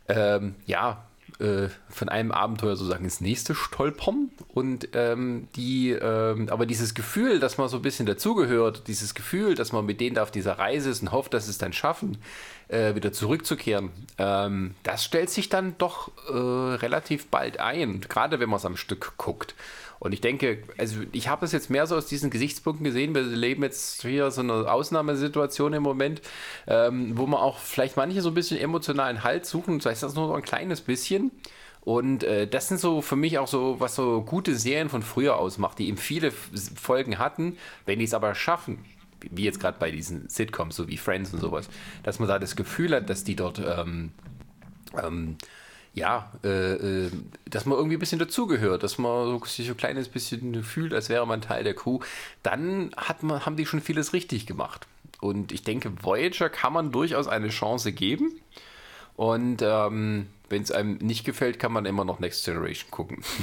ähm, 0.07 0.55
ja, 0.65 1.05
äh, 1.39 1.69
von 1.89 2.09
einem 2.09 2.31
Abenteuer 2.31 2.75
sozusagen 2.75 3.05
ins 3.05 3.21
nächste 3.21 3.55
stolpern 3.55 4.29
und 4.49 4.89
ähm, 4.93 5.47
die, 5.55 5.91
ähm, 5.91 6.49
aber 6.49 6.65
dieses 6.65 6.95
Gefühl, 6.95 7.39
dass 7.39 7.57
man 7.57 7.69
so 7.69 7.77
ein 7.77 7.81
bisschen 7.81 8.05
dazugehört, 8.05 8.87
dieses 8.87 9.13
Gefühl, 9.13 9.55
dass 9.55 9.71
man 9.71 9.85
mit 9.85 10.01
denen 10.01 10.15
da 10.15 10.23
auf 10.23 10.31
dieser 10.31 10.59
Reise 10.59 10.89
ist 10.89 11.01
und 11.01 11.11
hofft, 11.11 11.33
dass 11.33 11.45
sie 11.45 11.51
es 11.51 11.57
dann 11.57 11.71
schaffen, 11.71 12.17
äh, 12.69 12.95
wieder 12.95 13.11
zurückzukehren, 13.11 13.91
ähm, 14.17 14.75
das 14.83 15.03
stellt 15.03 15.29
sich 15.29 15.49
dann 15.49 15.75
doch 15.77 16.11
äh, 16.29 16.33
relativ 16.33 17.27
bald 17.27 17.59
ein, 17.59 18.01
gerade 18.01 18.39
wenn 18.39 18.49
man 18.49 18.57
es 18.57 18.65
am 18.65 18.77
Stück 18.77 19.13
guckt. 19.17 19.55
Und 19.99 20.13
ich 20.13 20.21
denke, 20.21 20.63
also 20.77 21.01
ich 21.11 21.27
habe 21.27 21.45
es 21.45 21.51
jetzt 21.51 21.69
mehr 21.69 21.85
so 21.85 21.97
aus 21.97 22.05
diesen 22.05 22.29
Gesichtspunkten 22.29 22.85
gesehen. 22.85 23.13
Wir 23.13 23.21
leben 23.21 23.63
jetzt 23.63 24.01
hier 24.01 24.31
so 24.31 24.39
eine 24.39 24.71
Ausnahmesituation 24.71 25.73
im 25.73 25.83
Moment, 25.83 26.21
ähm, 26.67 27.17
wo 27.17 27.27
man 27.27 27.41
auch 27.41 27.57
vielleicht 27.57 27.97
manche 27.97 28.21
so 28.21 28.29
ein 28.29 28.33
bisschen 28.33 28.57
emotionalen 28.57 29.25
Halt 29.25 29.45
suchen, 29.45 29.81
sei 29.81 29.91
es 29.91 29.99
das 29.99 30.15
nur 30.15 30.27
so 30.27 30.33
ein 30.33 30.41
kleines 30.41 30.79
bisschen. 30.79 31.31
Und 31.81 32.23
äh, 32.23 32.47
das 32.47 32.69
sind 32.69 32.79
so 32.79 33.01
für 33.01 33.15
mich 33.15 33.39
auch 33.39 33.47
so, 33.47 33.79
was 33.79 33.95
so 33.95 34.21
gute 34.21 34.55
Serien 34.55 34.89
von 34.89 35.01
früher 35.01 35.37
ausmacht, 35.37 35.79
die 35.79 35.87
eben 35.87 35.97
viele 35.97 36.31
Folgen 36.31 37.17
hatten, 37.17 37.57
wenn 37.85 37.99
die 37.99 38.05
es 38.05 38.13
aber 38.13 38.35
schaffen, 38.35 38.85
wie 39.31 39.43
jetzt 39.43 39.59
gerade 39.59 39.77
bei 39.79 39.91
diesen 39.91 40.29
Sitcoms, 40.29 40.75
so 40.75 40.87
wie 40.87 40.97
Friends 40.97 41.33
und 41.33 41.39
sowas, 41.39 41.69
dass 42.03 42.19
man 42.19 42.27
da 42.27 42.39
das 42.39 42.55
Gefühl 42.55 42.95
hat, 42.95 43.09
dass 43.09 43.23
die 43.23 43.35
dort 43.35 43.59
ähm, 43.59 44.11
ähm, 45.01 45.37
ja, 45.93 46.31
äh, 46.43 46.73
äh, 46.73 47.11
dass 47.45 47.65
man 47.65 47.77
irgendwie 47.77 47.97
ein 47.97 47.99
bisschen 47.99 48.19
dazugehört, 48.19 48.83
dass 48.83 48.97
man 48.97 49.25
so, 49.25 49.45
sich 49.45 49.67
so 49.67 49.73
ein 49.73 49.77
kleines 49.77 50.07
bisschen 50.07 50.63
fühlt, 50.63 50.93
als 50.93 51.09
wäre 51.09 51.25
man 51.25 51.41
Teil 51.41 51.63
der 51.63 51.73
Crew, 51.73 51.99
dann 52.43 52.91
hat 52.95 53.23
man, 53.23 53.45
haben 53.45 53.57
die 53.57 53.65
schon 53.65 53.81
vieles 53.81 54.13
richtig 54.13 54.45
gemacht. 54.45 54.87
Und 55.19 55.51
ich 55.51 55.63
denke, 55.63 55.91
Voyager 56.01 56.49
kann 56.49 56.73
man 56.73 56.91
durchaus 56.91 57.27
eine 57.27 57.49
Chance 57.49 57.91
geben. 57.91 58.39
Und 59.15 59.61
ähm, 59.61 60.27
wenn 60.47 60.61
es 60.61 60.71
einem 60.71 60.97
nicht 60.97 61.25
gefällt, 61.25 61.59
kann 61.59 61.73
man 61.73 61.85
immer 61.85 62.05
noch 62.05 62.19
Next 62.19 62.45
Generation 62.45 62.89
gucken. 62.91 63.23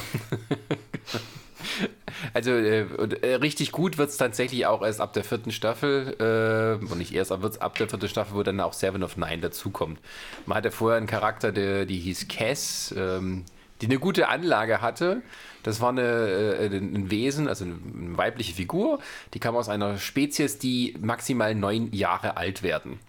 Also 2.35 2.51
äh, 2.51 2.83
äh, 3.23 3.35
richtig 3.37 3.73
gut 3.73 3.99
wird 3.99 4.11
es 4.11 4.17
tatsächlich 4.17 4.67
auch 4.67 4.83
erst 4.83 5.01
ab 5.01 5.13
der 5.13 5.25
vierten 5.25 5.53
Staffel, 5.53 6.17
äh, 6.21 6.85
und 6.85 6.99
nicht 6.99 7.15
erst, 7.15 7.33
aber 7.33 7.43
wird 7.43 7.55
es 7.55 7.61
ab 7.61 7.77
der 7.77 7.89
vierten 7.89 8.09
Staffel, 8.09 8.37
wo 8.37 8.43
dann 8.43 8.61
auch 8.61 8.73
Seven 8.73 9.03
of 9.03 9.17
Nine 9.17 9.39
dazukommt. 9.39 9.99
Man 10.47 10.59
hatte 10.59 10.71
vorher 10.71 10.99
einen 10.99 11.07
Charakter, 11.07 11.53
der, 11.53 11.87
die 11.87 11.99
hieß 11.99 12.29
Cass, 12.29 12.95
ähm, 12.97 13.45
die 13.81 13.87
eine 13.87 13.99
gute 13.99 14.29
Anlage 14.29 14.81
hatte. 14.81 15.23
Das 15.63 15.81
war 15.81 15.91
eine, 15.91 16.03
äh, 16.03 16.77
ein 16.77 17.11
Wesen, 17.11 17.49
also 17.49 17.65
eine 17.65 18.17
weibliche 18.17 18.55
Figur, 18.55 19.01
die 19.35 19.41
kam 19.41 19.57
aus 19.57 19.69
einer 19.69 19.99
Spezies, 19.99 20.59
die 20.59 20.97
maximal 21.01 21.55
neun 21.55 21.93
Jahre 21.93 22.37
alt 22.37 22.63
werden. 22.63 23.01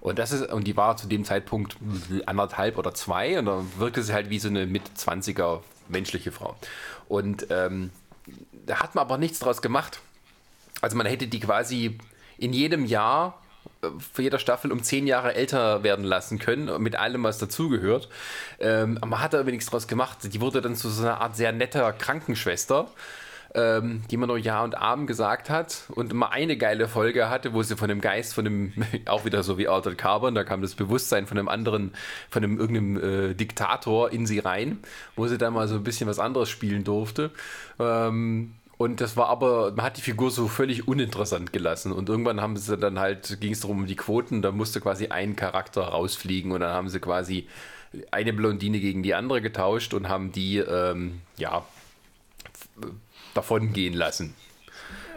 Und 0.00 0.18
das 0.18 0.32
ist, 0.32 0.50
und 0.50 0.66
die 0.66 0.76
war 0.76 0.96
zu 0.96 1.06
dem 1.06 1.24
Zeitpunkt 1.24 1.76
anderthalb 2.26 2.78
oder 2.78 2.94
zwei 2.94 3.38
und 3.38 3.46
dann 3.46 3.70
wirkte 3.76 4.02
sie 4.02 4.12
halt 4.12 4.30
wie 4.30 4.38
so 4.38 4.48
eine 4.48 4.66
mit 4.66 4.82
20er 4.96 5.60
menschliche 5.88 6.32
Frau. 6.32 6.56
Und 7.08 7.46
ähm, 7.50 7.90
da 8.66 8.80
hat 8.80 8.94
man 8.94 9.02
aber 9.02 9.18
nichts 9.18 9.38
draus 9.38 9.62
gemacht. 9.62 10.00
Also 10.80 10.96
man 10.96 11.06
hätte 11.06 11.26
die 11.26 11.40
quasi 11.40 11.98
in 12.38 12.52
jedem 12.52 12.84
Jahr 12.84 13.40
äh, 13.82 13.88
für 14.12 14.22
jeder 14.22 14.38
Staffel 14.38 14.72
um 14.72 14.82
zehn 14.82 15.06
Jahre 15.06 15.34
älter 15.34 15.82
werden 15.82 16.04
lassen 16.04 16.38
können, 16.38 16.82
mit 16.82 16.96
allem, 16.96 17.22
was 17.22 17.38
dazugehört. 17.38 18.08
Ähm, 18.58 18.98
man 19.00 19.20
hat 19.20 19.34
da 19.34 19.40
aber 19.40 19.50
nichts 19.50 19.66
draus 19.66 19.86
gemacht. 19.88 20.18
Die 20.22 20.40
wurde 20.40 20.60
dann 20.60 20.76
zu 20.76 20.88
so 20.88 21.02
einer 21.02 21.20
Art 21.20 21.36
sehr 21.36 21.52
netter 21.52 21.92
Krankenschwester 21.92 22.88
ähm, 23.54 24.02
die 24.10 24.16
man 24.16 24.28
nur 24.28 24.38
Ja 24.38 24.62
und 24.62 24.76
Abend 24.76 25.06
gesagt 25.06 25.50
hat 25.50 25.84
und 25.88 26.12
immer 26.12 26.30
eine 26.32 26.56
geile 26.56 26.88
Folge 26.88 27.28
hatte, 27.28 27.52
wo 27.52 27.62
sie 27.62 27.76
von 27.76 27.88
dem 27.88 28.00
Geist, 28.00 28.34
von 28.34 28.44
dem, 28.44 28.72
auch 29.06 29.24
wieder 29.24 29.42
so 29.42 29.58
wie 29.58 29.68
Altered 29.68 29.98
Carbon, 29.98 30.34
da 30.34 30.44
kam 30.44 30.62
das 30.62 30.74
Bewusstsein 30.74 31.26
von 31.26 31.38
einem 31.38 31.48
anderen, 31.48 31.92
von 32.30 32.44
einem 32.44 32.58
irgendeinem 32.58 33.30
äh, 33.30 33.34
Diktator 33.34 34.12
in 34.12 34.26
sie 34.26 34.38
rein, 34.38 34.78
wo 35.16 35.26
sie 35.26 35.38
dann 35.38 35.54
mal 35.54 35.68
so 35.68 35.74
ein 35.74 35.84
bisschen 35.84 36.08
was 36.08 36.18
anderes 36.18 36.48
spielen 36.48 36.84
durfte. 36.84 37.30
Ähm, 37.78 38.54
und 38.76 39.02
das 39.02 39.16
war 39.16 39.28
aber, 39.28 39.72
man 39.72 39.84
hat 39.84 39.98
die 39.98 40.02
Figur 40.02 40.30
so 40.30 40.48
völlig 40.48 40.88
uninteressant 40.88 41.52
gelassen. 41.52 41.92
Und 41.92 42.08
irgendwann 42.08 42.40
haben 42.40 42.56
sie 42.56 42.78
dann 42.78 42.98
halt, 42.98 43.38
ging 43.38 43.52
es 43.52 43.60
darum, 43.60 43.80
um 43.80 43.86
die 43.86 43.96
Quoten, 43.96 44.40
da 44.40 44.52
musste 44.52 44.80
quasi 44.80 45.08
ein 45.08 45.36
Charakter 45.36 45.82
rausfliegen 45.82 46.50
und 46.50 46.60
dann 46.60 46.72
haben 46.72 46.88
sie 46.88 46.98
quasi 46.98 47.46
eine 48.10 48.32
Blondine 48.32 48.80
gegen 48.80 49.02
die 49.02 49.14
andere 49.14 49.42
getauscht 49.42 49.92
und 49.92 50.08
haben 50.08 50.32
die, 50.32 50.58
ähm, 50.58 51.20
ja, 51.36 51.64
davon 53.34 53.72
gehen 53.72 53.94
lassen. 53.94 54.34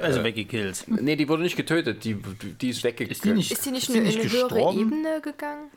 Also 0.01 0.20
äh, 0.20 0.24
weggekillt. 0.24 0.86
Nee, 0.88 1.16
die 1.16 1.28
wurde 1.30 1.43
nicht 1.43 1.55
getötet, 1.55 2.03
die, 2.03 2.16
die 2.16 2.70
ist 2.70 2.84
weggekillt. 2.84 3.11
Ist 3.11 3.24
die 3.24 3.34
nicht, 3.34 3.51
ist 3.51 3.66
die 3.66 3.72
nicht 3.72 3.89
ist 3.89 3.95
in 3.95 4.05
eine 4.05 4.32
höhere 4.32 4.74
Ebene 4.74 5.22
gegangen? 5.22 5.70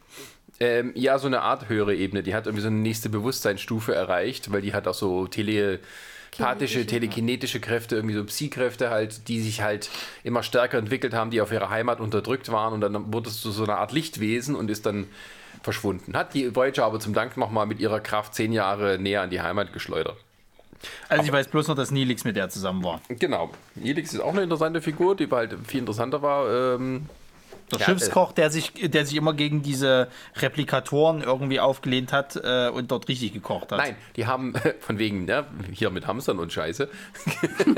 Ähm, 0.59 0.93
ja, 0.95 1.19
so 1.19 1.27
eine 1.27 1.43
Art 1.43 1.69
höhere 1.69 1.95
Ebene. 1.95 2.23
Die 2.23 2.35
hat 2.35 2.47
irgendwie 2.47 2.63
so 2.63 2.69
eine 2.69 2.79
nächste 2.79 3.09
Bewusstseinsstufe 3.09 3.95
erreicht, 3.95 4.53
weil 4.53 4.63
die 4.63 4.73
hat 4.73 4.89
auch 4.89 4.95
so 4.95 5.27
telepathische, 5.27 6.87
telekinetische 6.87 7.61
Kräfte, 7.61 7.97
irgendwie 7.97 8.15
so 8.15 8.25
Psy-Kräfte 8.25 8.89
halt, 8.89 9.29
die 9.29 9.41
sich 9.41 9.61
halt 9.61 9.91
immer 10.25 10.43
stärker 10.43 10.79
entwickelt 10.79 11.13
haben, 11.13 11.31
die 11.31 11.43
auf 11.43 11.53
ihrer 11.53 11.69
Heimat 11.69 12.01
unterdrückt 12.01 12.51
waren 12.51 12.73
und 12.73 12.81
dann 12.81 13.13
wurde 13.13 13.29
es 13.29 13.41
zu 13.41 13.51
so 13.51 13.65
einer 13.65 13.77
Art 13.77 13.93
Lichtwesen 13.93 14.55
und 14.55 14.71
ist 14.71 14.87
dann 14.87 15.07
verschwunden. 15.63 16.17
Hat 16.17 16.33
die 16.33 16.55
Voyager 16.55 16.85
aber 16.85 17.01
zum 17.01 17.13
Dank 17.13 17.37
nochmal 17.37 17.67
mit 17.67 17.81
ihrer 17.81 18.01
Kraft 18.01 18.35
zehn 18.35 18.53
Jahre 18.53 18.99
näher 18.99 19.23
an 19.23 19.31
die 19.31 19.43
Heimat 19.43 19.73
geschleudert. 19.73 20.17
Also 21.09 21.25
ich 21.25 21.33
weiß 21.33 21.49
bloß 21.49 21.69
noch, 21.69 21.77
dass 21.77 21.91
Nilix 21.91 22.25
mit 22.25 22.37
der 22.37 22.49
zusammen 22.49 22.83
war. 22.85 23.01
Genau. 23.09 23.51
Nilix 23.75 24.13
ist 24.13 24.21
auch 24.21 24.33
eine 24.33 24.43
interessante 24.43 24.81
Figur, 24.81 25.17
die 25.17 25.29
halt 25.31 25.57
viel 25.67 25.81
interessanter 25.81 26.23
war. 26.23 26.77
Ähm, 26.77 27.07
der 27.71 27.81
ja, 27.81 27.85
Schiffskoch, 27.87 28.33
der 28.33 28.51
sich, 28.51 28.73
der 28.75 29.05
sich 29.05 29.17
immer 29.17 29.35
gegen 29.35 29.63
diese 29.63 30.09
Replikatoren 30.37 31.23
irgendwie 31.23 31.59
aufgelehnt 31.59 32.13
hat 32.13 32.37
äh, 32.37 32.69
und 32.69 32.93
dort 32.93 33.09
richtig 33.09 33.33
gekocht 33.33 33.73
hat. 33.73 33.79
Nein, 33.79 33.97
die 34.15 34.27
haben 34.27 34.55
von 34.81 34.99
wegen, 34.99 35.25
ne, 35.25 35.45
hier 35.73 35.91
mit 35.91 36.07
Hamstern 36.07 36.39
und 36.39 36.53
Scheiße. 36.53 36.89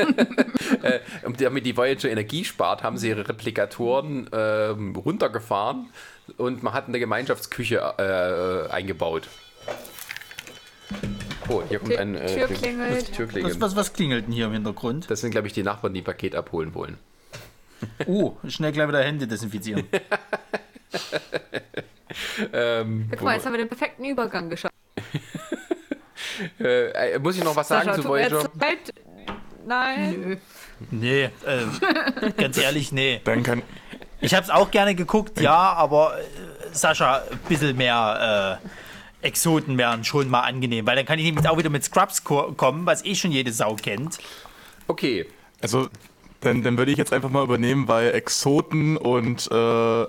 äh, 0.83 1.01
damit 1.39 1.65
die 1.65 1.77
Voyager 1.77 2.11
Energie 2.11 2.45
spart, 2.45 2.83
haben 2.83 2.99
sie 2.99 3.09
ihre 3.09 3.29
Replikatoren 3.29 4.31
äh, 4.31 4.69
runtergefahren 4.97 5.89
und 6.37 6.63
man 6.63 6.75
hat 6.75 6.89
eine 6.89 6.99
Gemeinschaftsküche 6.99 7.77
äh, 7.99 8.71
eingebaut. 8.71 9.29
Oh, 11.49 11.63
hier 11.69 11.79
kommt 11.79 11.97
ein 11.97 12.15
äh, 12.15 12.27
Tür 12.27 12.47
Klingel- 12.47 12.57
klingelt. 12.59 13.13
Türklingel. 13.15 13.51
Was, 13.53 13.61
was, 13.61 13.77
was 13.77 13.93
klingelt 13.93 14.27
denn 14.27 14.33
hier 14.33 14.47
im 14.47 14.53
Hintergrund? 14.53 15.11
Das 15.11 15.21
sind, 15.21 15.31
glaube 15.31 15.47
ich, 15.47 15.53
die 15.53 15.63
Nachbarn, 15.63 15.95
die 15.95 16.01
ein 16.03 16.05
Paket 16.05 16.35
abholen 16.35 16.75
wollen. 16.75 16.99
Oh, 18.07 18.35
schnell 18.49 18.73
gleich 18.73 18.89
wieder 18.89 19.03
Hände 19.03 19.27
desinfizieren. 19.27 19.85
Ähm, 22.53 23.09
Guck 23.11 23.23
mal, 23.23 23.35
jetzt 23.35 23.45
haben 23.47 23.53
wir 23.53 23.59
den 23.59 23.69
perfekten 23.69 24.05
Übergang 24.05 24.49
geschafft. 24.49 24.75
äh, 26.61 27.13
äh, 27.13 27.19
muss 27.19 27.37
ich 27.37 27.45
noch 27.45 27.55
was 27.55 27.69
sagen 27.69 27.87
Sascha, 27.91 28.03
zu 28.03 28.09
Voyager? 28.09 28.51
leid. 28.59 28.95
Nein. 29.67 30.41
Nee, 30.91 31.25
äh, 31.25 31.31
ganz 32.37 32.57
ehrlich, 32.57 32.93
nee. 32.93 33.21
Dann 33.25 33.43
kann, 33.43 33.63
Ich 34.21 34.35
hab's 34.35 34.49
auch 34.49 34.71
gerne 34.71 34.95
geguckt, 34.95 35.39
ja, 35.41 35.55
aber 35.75 36.19
äh, 36.19 36.23
Sascha, 36.73 37.23
ein 37.31 37.39
bisschen 37.49 37.77
mehr 37.77 38.61
äh, 38.63 38.69
Exoten 39.23 39.77
wären 39.79 40.05
schon 40.05 40.29
mal 40.31 40.41
angenehm, 40.43 40.87
weil 40.87 40.97
dann 40.97 41.07
kann 41.07 41.19
ich 41.19 41.25
nämlich 41.25 41.49
auch 41.49 41.59
wieder 41.59 41.71
mit 41.71 41.85
Scrubs 41.85 42.23
ko 42.25 42.53
kommen, 42.57 42.87
was 42.87 43.05
eh 43.05 43.15
schon 43.15 43.33
jede 43.33 43.53
Sau 43.53 43.75
kennt. 43.75 44.19
Okay. 44.87 45.27
also 45.61 45.89
dann, 46.41 46.63
dann 46.63 46.79
würde 46.79 46.93
ich 46.93 46.99
jetzt 46.99 47.13
einfach 47.13 47.31
mal 47.31 47.43
übernehmen, 47.43 47.89
weil 47.89 48.13
Exoten 48.15 48.97
und 48.97 49.49
äh, 49.51 49.55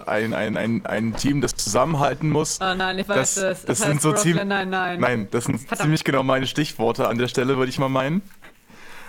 ein, 0.05 0.35
ein, 0.35 0.57
ein, 0.57 0.85
ein 0.85 1.15
Team, 1.15 1.41
das 1.41 1.55
zusammenhalten 1.55 2.29
muss. 2.29 2.59
Oh 2.61 2.75
nein, 2.75 2.99
ich 2.99 3.09
weiß 3.09 3.33
das, 3.35 3.37
es. 3.37 3.65
das 3.65 3.79
Es 3.79 3.85
sind 3.87 3.99
so 3.99 4.13
ziemlich. 4.13 4.43
Nine-Nine. 4.45 4.99
Nein, 4.99 5.27
das 5.31 5.45
sind 5.45 5.57
Verdammt. 5.59 5.81
ziemlich 5.81 6.03
genau 6.03 6.21
meine 6.21 6.45
Stichworte 6.45 7.07
an 7.07 7.17
der 7.17 7.29
Stelle, 7.29 7.57
würde 7.57 7.71
ich 7.71 7.79
mal 7.79 7.89
meinen. 7.89 8.21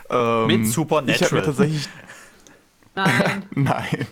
Ähm, 0.09 0.47
Mit 0.47 0.51
Ich 0.51 0.57
habe 0.57 0.61
mir 0.65 0.73
Supernatural. 0.73 1.43
tatsächlich 1.43 1.89
Nein. 2.95 3.45
Nein. 3.55 4.07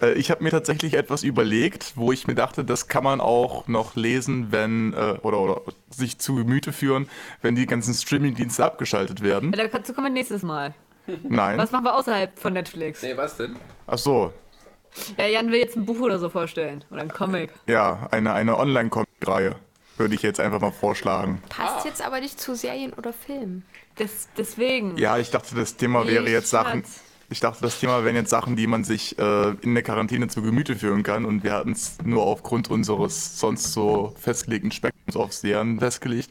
Äh, 0.00 0.12
Ich 0.14 0.30
habe 0.30 0.42
mir 0.42 0.50
tatsächlich 0.50 0.94
etwas 0.94 1.22
überlegt, 1.22 1.92
wo 1.96 2.10
ich 2.12 2.26
mir 2.26 2.34
dachte, 2.34 2.64
das 2.64 2.88
kann 2.88 3.04
man 3.04 3.20
auch 3.20 3.68
noch 3.68 3.94
lesen, 3.96 4.50
wenn, 4.50 4.92
äh, 4.94 5.18
oder, 5.22 5.40
oder 5.40 5.60
sich 5.90 6.18
zu 6.18 6.34
Gemüte 6.36 6.72
führen, 6.72 7.08
wenn 7.42 7.54
die 7.54 7.66
ganzen 7.66 7.94
Streaming-Dienste 7.94 8.64
abgeschaltet 8.64 9.22
werden. 9.22 9.52
Ja, 9.56 9.68
Dazu 9.68 9.92
kommen 9.92 10.06
wir 10.06 10.12
nächstes 10.12 10.42
Mal. 10.42 10.74
Nein. 11.22 11.58
Was 11.58 11.72
machen 11.72 11.84
wir 11.84 11.94
außerhalb 11.94 12.38
von 12.38 12.52
Netflix? 12.52 13.02
Nee, 13.02 13.16
was 13.16 13.36
denn? 13.36 13.56
Ach 13.86 13.98
so. 13.98 14.32
Ja, 15.16 15.26
Jan 15.26 15.50
will 15.50 15.58
jetzt 15.58 15.76
ein 15.76 15.84
Buch 15.84 16.00
oder 16.00 16.18
so 16.18 16.28
vorstellen. 16.28 16.84
Oder 16.90 17.02
ein 17.02 17.08
Comic. 17.08 17.50
Ja, 17.66 18.08
eine, 18.10 18.32
eine 18.34 18.56
Online-Comic-Reihe 18.58 19.56
würde 19.98 20.14
ich 20.14 20.22
jetzt 20.22 20.40
einfach 20.40 20.60
mal 20.60 20.70
vorschlagen. 20.72 21.42
Passt 21.48 21.84
jetzt 21.86 22.04
aber 22.04 22.20
nicht 22.20 22.40
zu 22.40 22.54
Serien 22.54 22.92
oder 22.94 23.12
Filmen. 23.12 23.64
Das, 23.96 24.28
deswegen. 24.36 24.96
Ja, 24.96 25.18
ich 25.18 25.30
dachte, 25.30 25.54
das 25.54 25.76
Thema 25.76 26.06
wäre 26.06 26.24
Ich 26.24 26.30
jetzt 26.30 26.50
Sachen. 26.50 26.80
hat's. 26.80 27.00
Ich 27.32 27.40
dachte, 27.40 27.62
das 27.62 27.80
Thema 27.80 28.04
wären 28.04 28.14
jetzt 28.14 28.28
Sachen, 28.28 28.56
die 28.56 28.66
man 28.66 28.84
sich 28.84 29.18
äh, 29.18 29.52
in 29.62 29.72
der 29.72 29.82
Quarantäne 29.82 30.28
zu 30.28 30.42
Gemüte 30.42 30.76
führen 30.76 31.02
kann. 31.02 31.24
Und 31.24 31.42
wir 31.42 31.54
hatten 31.54 31.72
es 31.72 31.96
nur 32.04 32.24
aufgrund 32.24 32.70
unseres 32.70 33.40
sonst 33.40 33.72
so 33.72 34.12
festgelegten 34.20 34.70
Spektrums 34.70 35.16
auf 35.16 35.32
Serien 35.32 35.80
festgelegt. 35.80 36.28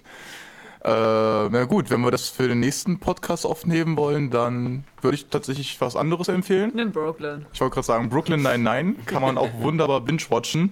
Äh, 0.84 0.90
na 0.90 1.66
gut, 1.66 1.90
wenn 1.90 2.02
wir 2.02 2.12
das 2.12 2.30
für 2.30 2.48
den 2.48 2.60
nächsten 2.60 3.00
Podcast 3.00 3.48
aufnehmen 3.48 3.98
wollen, 3.98 4.30
dann 4.30 4.84
würde 5.02 5.16
ich 5.16 5.26
tatsächlich 5.26 5.82
was 5.82 5.96
anderes 5.96 6.28
empfehlen. 6.28 6.72
Nimm 6.76 6.92
Brooklyn. 6.92 7.48
Ich 7.52 7.62
wollte 7.62 7.74
gerade 7.74 7.88
sagen, 7.88 8.10
Brooklyn 8.10 8.44
99 8.44 9.04
kann 9.08 9.24
man 9.24 9.40
auch 9.40 9.50
wunderbar 9.60 10.02
binge-watchen. 10.02 10.72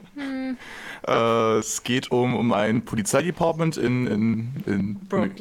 Äh, 1.07 1.57
es 1.57 1.81
geht 1.81 2.11
um, 2.11 2.35
um 2.35 2.53
ein 2.53 2.85
Polizeidepartment 2.85 3.77
in, 3.77 4.05
in, 4.05 4.63
in, 4.67 4.99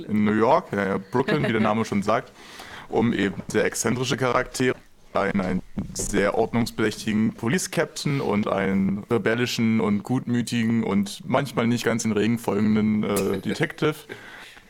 in 0.09 0.25
New 0.25 0.33
York, 0.33 0.73
ja, 0.73 0.99
Brooklyn, 1.11 1.47
wie 1.47 1.53
der 1.53 1.61
Name 1.61 1.85
schon 1.85 2.03
sagt, 2.03 2.33
um 2.89 3.13
eben 3.13 3.43
sehr 3.49 3.65
exzentrische 3.65 4.17
Charaktere, 4.17 4.77
einen, 5.15 5.41
einen 5.41 5.63
sehr 5.95 6.37
ordnungsbedächtigen 6.37 7.35
Police 7.35 7.71
Captain 7.71 8.21
und 8.21 8.47
einen 8.47 9.05
rebellischen 9.11 9.81
und 9.81 10.03
gutmütigen 10.03 10.85
und 10.85 11.23
manchmal 11.27 11.67
nicht 11.67 11.85
ganz 11.85 12.05
in 12.05 12.13
Regen 12.13 12.39
folgenden 12.39 13.05
äh, 13.05 13.39
Detective, 13.39 13.95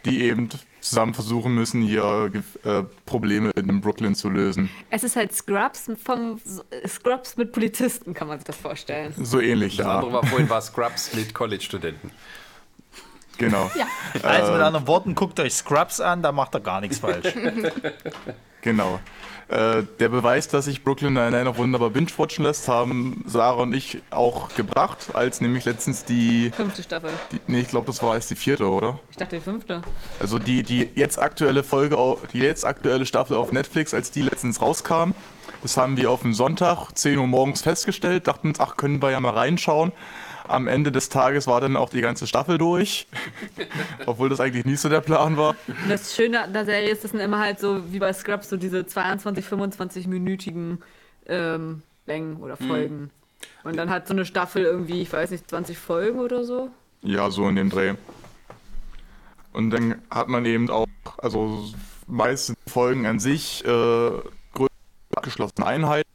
die 0.04 0.22
eben 0.22 0.48
zusammen 0.80 1.12
versuchen 1.12 1.54
müssen, 1.54 1.82
hier 1.82 2.30
äh, 2.64 2.82
Probleme 3.04 3.50
in 3.56 3.80
Brooklyn 3.80 4.14
zu 4.14 4.30
lösen. 4.30 4.70
Es 4.90 5.02
ist 5.02 5.16
halt 5.16 5.34
Scrubs 5.34 5.90
vom 6.02 6.40
Scrubs 6.86 7.36
mit 7.36 7.52
Polizisten, 7.52 8.14
kann 8.14 8.28
man 8.28 8.38
sich 8.38 8.46
das 8.46 8.56
vorstellen. 8.56 9.12
So 9.16 9.40
ähnlich, 9.40 9.76
Das 9.76 9.86
ja. 9.86 9.96
andere 9.96 10.12
war 10.12 10.26
vorhin 10.26 10.48
war 10.48 10.62
Scrubs 10.62 11.14
mit 11.14 11.34
College-Studenten. 11.34 12.10
Genau. 13.38 13.70
Also 14.22 14.52
mit 14.52 14.62
anderen 14.62 14.86
Worten, 14.86 15.14
guckt 15.14 15.38
euch 15.38 15.54
Scrubs 15.54 16.00
an, 16.00 16.22
da 16.22 16.32
macht 16.32 16.54
er 16.54 16.60
gar 16.60 16.80
nichts 16.80 16.98
falsch. 16.98 17.34
Genau. 18.62 18.98
Äh, 19.48 19.84
der 19.98 20.08
Beweis, 20.10 20.48
dass 20.48 20.66
sich 20.66 20.84
Brooklyn 20.84 21.14
Nine-Nine 21.14 21.44
noch 21.44 21.56
wunderbar 21.56 21.90
binge-watchen 21.90 22.44
lässt, 22.44 22.68
haben 22.68 23.24
Sarah 23.26 23.62
und 23.62 23.72
ich 23.72 24.02
auch 24.10 24.54
gebracht, 24.54 25.14
als 25.14 25.40
nämlich 25.40 25.64
letztens 25.64 26.04
die, 26.04 26.50
Fünfte 26.50 26.82
Staffel. 26.82 27.10
die 27.32 27.40
nee, 27.46 27.60
ich 27.60 27.68
glaube, 27.68 27.86
das 27.86 28.02
war 28.02 28.16
jetzt 28.16 28.30
die 28.30 28.36
vierte, 28.36 28.68
oder? 28.68 28.98
Ich 29.10 29.16
dachte 29.16 29.36
die 29.36 29.42
fünfte. 29.42 29.80
Also 30.20 30.38
die, 30.38 30.64
die 30.64 30.90
jetzt 30.96 31.18
aktuelle 31.18 31.62
Folge, 31.62 31.96
die 32.32 32.40
jetzt 32.40 32.66
aktuelle 32.66 33.06
Staffel 33.06 33.36
auf 33.36 33.52
Netflix, 33.52 33.94
als 33.94 34.10
die 34.10 34.22
letztens 34.22 34.60
rauskam, 34.60 35.12
das 35.62 35.76
haben 35.76 35.96
wir 35.96 36.10
auf 36.10 36.22
dem 36.22 36.34
Sonntag, 36.34 36.90
10 36.92 37.18
Uhr 37.18 37.26
morgens 37.26 37.62
festgestellt, 37.62 38.26
dachten 38.26 38.48
uns, 38.48 38.60
ach, 38.60 38.76
können 38.76 39.00
wir 39.00 39.12
ja 39.12 39.20
mal 39.20 39.32
reinschauen. 39.32 39.92
Am 40.48 40.66
Ende 40.66 40.90
des 40.90 41.08
Tages 41.08 41.46
war 41.46 41.60
dann 41.60 41.76
auch 41.76 41.90
die 41.90 42.00
ganze 42.00 42.26
Staffel 42.26 42.58
durch, 42.58 43.06
obwohl 44.06 44.28
das 44.28 44.40
eigentlich 44.40 44.64
nicht 44.64 44.80
so 44.80 44.88
der 44.88 45.00
Plan 45.00 45.36
war. 45.36 45.54
Und 45.68 45.90
das 45.90 46.14
Schöne 46.16 46.42
an 46.42 46.52
der 46.52 46.64
Serie 46.64 46.90
ist, 46.90 47.04
das 47.04 47.12
sind 47.12 47.20
immer 47.20 47.38
halt 47.38 47.60
so 47.60 47.92
wie 47.92 47.98
bei 47.98 48.12
Scrubs 48.12 48.48
so 48.48 48.56
diese 48.56 48.86
22, 48.86 49.44
25-minütigen 49.44 50.78
ähm, 51.26 51.82
Längen 52.06 52.36
oder 52.38 52.56
Folgen. 52.56 53.10
Und 53.64 53.76
dann 53.76 53.90
hat 53.90 54.08
so 54.08 54.14
eine 54.14 54.24
Staffel 54.24 54.64
irgendwie, 54.64 55.02
ich 55.02 55.12
weiß 55.12 55.30
nicht, 55.30 55.48
20 55.48 55.78
Folgen 55.78 56.18
oder 56.18 56.44
so. 56.44 56.70
Ja, 57.02 57.30
so 57.30 57.48
in 57.48 57.56
dem 57.56 57.70
Dreh. 57.70 57.94
Und 59.52 59.70
dann 59.70 60.02
hat 60.10 60.28
man 60.28 60.44
eben 60.44 60.70
auch, 60.70 60.86
also 61.18 61.64
meiste 62.06 62.54
Folgen 62.66 63.06
an 63.06 63.18
sich, 63.18 63.64
äh, 63.64 63.68
größere 63.68 64.68
abgeschlossene 65.14 65.66
Einheiten, 65.66 66.08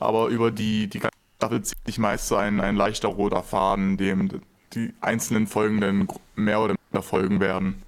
aber 0.00 0.28
über 0.28 0.50
die, 0.50 0.88
die 0.88 0.98
ganze 0.98 1.16
Staffel 1.36 1.62
zieht 1.62 1.78
sich 1.86 1.98
meist 1.98 2.28
so 2.28 2.36
ein, 2.36 2.60
ein 2.60 2.76
leichter 2.76 3.08
roter 3.08 3.42
Faden, 3.42 3.96
dem 3.96 4.40
die 4.72 4.92
einzelnen 5.00 5.46
Folgen 5.46 5.80
dann 5.80 6.06
gr- 6.06 6.18
mehr 6.36 6.60
oder 6.60 6.74
minder 6.90 7.02
folgen 7.02 7.40
werden. 7.40 7.82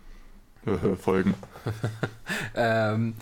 Äh, 0.67 0.97
folgen. 0.97 1.35
Ähm, 2.55 3.15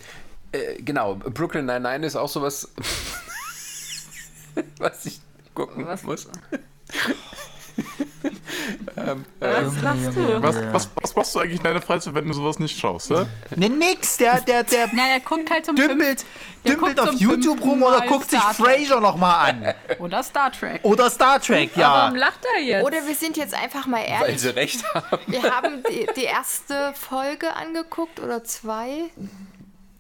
äh, 0.52 0.80
genau, 0.82 1.14
Brooklyn 1.16 1.66
Nine-Nine 1.66 2.06
ist 2.06 2.16
auch 2.16 2.28
sowas, 2.28 2.72
was 4.78 5.06
ich 5.06 5.20
gucken 5.54 5.86
Was? 5.86 6.02
muss. 6.04 6.28
Was 9.40 9.82
lachst 9.82 10.16
du? 10.16 10.42
Was, 10.42 10.56
was, 10.72 10.90
was 11.00 11.16
machst 11.16 11.34
du 11.34 11.40
eigentlich 11.40 11.58
in 11.58 11.64
deiner 11.64 11.82
Freizeit, 11.82 12.14
wenn 12.14 12.26
du 12.26 12.32
sowas 12.32 12.58
nicht 12.58 12.78
schaust, 12.78 13.10
hä? 13.10 13.26
ne, 13.56 13.68
nix, 13.68 14.16
der, 14.16 14.40
der, 14.40 14.64
der 14.64 14.88
Na, 14.92 15.08
er 15.08 15.20
guckt 15.20 15.50
halt 15.50 15.66
zum 15.66 15.76
dümpelt, 15.76 16.24
Der 16.64 16.72
dümpelt 16.72 16.96
guckt 16.96 17.00
auf 17.00 17.16
zum 17.16 17.18
YouTube 17.18 17.60
rum 17.62 17.82
oder 17.82 18.00
guckt 18.06 18.30
sich. 18.30 18.40
Frasier 18.40 19.00
nochmal 19.00 19.50
an. 19.50 19.74
Oder 19.98 20.22
Star 20.22 20.50
Trek. 20.52 20.80
Oder 20.82 21.10
Star 21.10 21.40
Trek, 21.40 21.70
Aber 21.74 21.80
ja. 21.80 21.92
Warum 22.04 22.16
lacht 22.16 22.40
er 22.56 22.62
jetzt? 22.62 22.84
Oder 22.86 23.06
wir 23.06 23.14
sind 23.14 23.36
jetzt 23.36 23.54
einfach 23.54 23.86
mal 23.86 24.00
Weil 24.00 24.08
ehrlich. 24.28 24.40
sie 24.40 24.48
recht 24.54 24.84
haben. 24.94 25.18
Wir 25.26 25.42
haben 25.42 25.82
die, 25.90 26.06
die 26.16 26.24
erste 26.24 26.92
Folge 26.94 27.54
angeguckt 27.54 28.20
oder 28.20 28.44
zwei. 28.44 29.10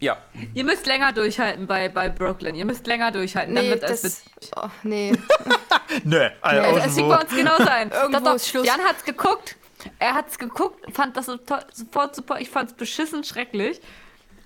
Ja, 0.04 0.18
Ihr 0.52 0.64
müsst 0.64 0.86
länger 0.86 1.12
durchhalten 1.12 1.66
bei, 1.66 1.88
bei 1.88 2.10
Brooklyn. 2.10 2.54
Ihr 2.54 2.66
müsst 2.66 2.86
länger 2.86 3.10
durchhalten. 3.10 3.54
Nee, 3.54 3.70
dann 3.70 3.80
wird 3.80 3.90
es 3.90 4.02
das, 4.02 4.26
witzig. 4.26 4.50
oh, 4.54 4.68
nee. 4.82 5.12
Nö, 6.04 6.28
also 6.42 6.60
Also, 6.60 6.78
es 6.80 6.94
sieht 6.94 7.08
bei 7.08 7.18
uns 7.20 7.30
genau 7.30 7.56
sein. 7.56 7.90
Irgendwo 7.94 8.18
Doch, 8.18 8.24
doch, 8.24 8.34
ist 8.34 8.48
Schluss. 8.48 8.66
Jan 8.66 8.80
hat's 8.80 9.02
geguckt. 9.04 9.56
Er 9.98 10.12
hat's 10.12 10.38
geguckt, 10.38 10.94
fand 10.94 11.16
das 11.16 11.26
so 11.26 11.38
toll, 11.38 11.60
sofort 11.72 12.14
super. 12.14 12.38
Ich 12.38 12.50
fand's 12.50 12.74
beschissen 12.74 13.24
schrecklich. 13.24 13.80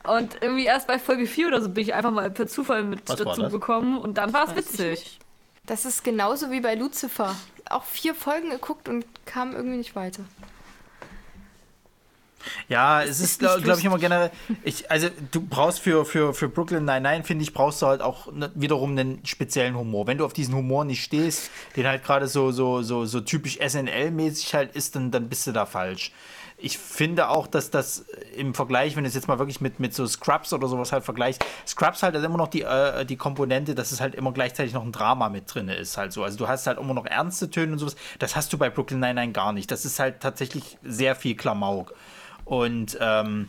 Und 0.04 0.36
irgendwie 0.40 0.64
erst 0.64 0.86
bei 0.86 1.00
Folge 1.00 1.26
4 1.26 1.48
oder 1.48 1.60
so 1.60 1.68
bin 1.68 1.82
ich 1.82 1.92
einfach 1.92 2.12
mal 2.12 2.30
per 2.30 2.46
Zufall 2.46 2.84
mit 2.84 3.08
Was 3.08 3.16
dazu 3.16 3.48
gekommen 3.50 3.98
und 3.98 4.16
dann 4.16 4.32
war 4.32 4.48
es 4.48 4.54
witzig. 4.54 5.18
Das 5.66 5.84
ist 5.84 6.04
genauso 6.04 6.52
wie 6.52 6.60
bei 6.60 6.76
Lucifer. 6.76 7.34
Auch 7.68 7.84
vier 7.84 8.14
Folgen 8.14 8.50
geguckt 8.50 8.88
und 8.88 9.04
kam 9.26 9.54
irgendwie 9.54 9.76
nicht 9.78 9.96
weiter. 9.96 10.22
Ja, 12.68 13.02
es 13.02 13.20
ist, 13.20 13.40
glaube 13.40 13.62
glaub 13.62 13.78
ich, 13.78 13.84
immer 13.84 13.98
generell. 13.98 14.30
Ich, 14.62 14.90
also, 14.90 15.08
du 15.30 15.40
brauchst 15.40 15.80
für, 15.80 16.04
für, 16.04 16.34
für 16.34 16.48
Brooklyn 16.48 16.84
Nine-Nine, 16.84 17.24
finde 17.24 17.42
ich, 17.42 17.52
brauchst 17.52 17.82
du 17.82 17.86
halt 17.86 18.00
auch 18.00 18.32
ne, 18.32 18.50
wiederum 18.54 18.92
einen 18.92 19.24
speziellen 19.24 19.76
Humor. 19.76 20.06
Wenn 20.06 20.18
du 20.18 20.24
auf 20.24 20.32
diesen 20.32 20.54
Humor 20.54 20.84
nicht 20.84 21.02
stehst, 21.02 21.50
den 21.76 21.86
halt 21.86 22.04
gerade 22.04 22.28
so, 22.28 22.50
so, 22.50 22.82
so, 22.82 23.04
so 23.06 23.20
typisch 23.20 23.58
SNL-mäßig 23.58 24.54
halt 24.54 24.74
ist, 24.74 24.96
dann, 24.96 25.10
dann 25.10 25.28
bist 25.28 25.46
du 25.46 25.52
da 25.52 25.66
falsch. 25.66 26.12
Ich 26.60 26.76
finde 26.76 27.28
auch, 27.28 27.46
dass 27.46 27.70
das 27.70 28.06
im 28.36 28.52
Vergleich, 28.52 28.96
wenn 28.96 29.04
du 29.04 29.08
es 29.08 29.14
jetzt 29.14 29.28
mal 29.28 29.38
wirklich 29.38 29.60
mit, 29.60 29.78
mit 29.78 29.94
so 29.94 30.04
Scrubs 30.08 30.52
oder 30.52 30.66
sowas 30.66 30.90
halt 30.90 31.04
vergleichst, 31.04 31.44
Scrubs 31.64 32.02
halt 32.02 32.16
immer 32.16 32.36
noch 32.36 32.48
die, 32.48 32.62
äh, 32.62 33.04
die 33.04 33.16
Komponente, 33.16 33.76
dass 33.76 33.92
es 33.92 34.00
halt 34.00 34.16
immer 34.16 34.32
gleichzeitig 34.32 34.74
noch 34.74 34.82
ein 34.82 34.90
Drama 34.90 35.28
mit 35.28 35.54
drin 35.54 35.68
ist, 35.68 35.96
halt 35.96 36.12
so. 36.12 36.24
Also 36.24 36.36
du 36.36 36.48
hast 36.48 36.66
halt 36.66 36.80
immer 36.80 36.94
noch 36.94 37.06
ernste 37.06 37.48
Töne 37.48 37.72
und 37.72 37.78
sowas. 37.78 37.94
Das 38.18 38.34
hast 38.34 38.52
du 38.52 38.58
bei 38.58 38.70
Brooklyn 38.70 38.98
Nine-Nine 38.98 39.32
gar 39.32 39.52
nicht. 39.52 39.70
Das 39.70 39.84
ist 39.84 40.00
halt 40.00 40.18
tatsächlich 40.18 40.78
sehr 40.82 41.14
viel 41.14 41.36
Klamauk. 41.36 41.94
Und 42.48 42.96
ähm, 42.98 43.48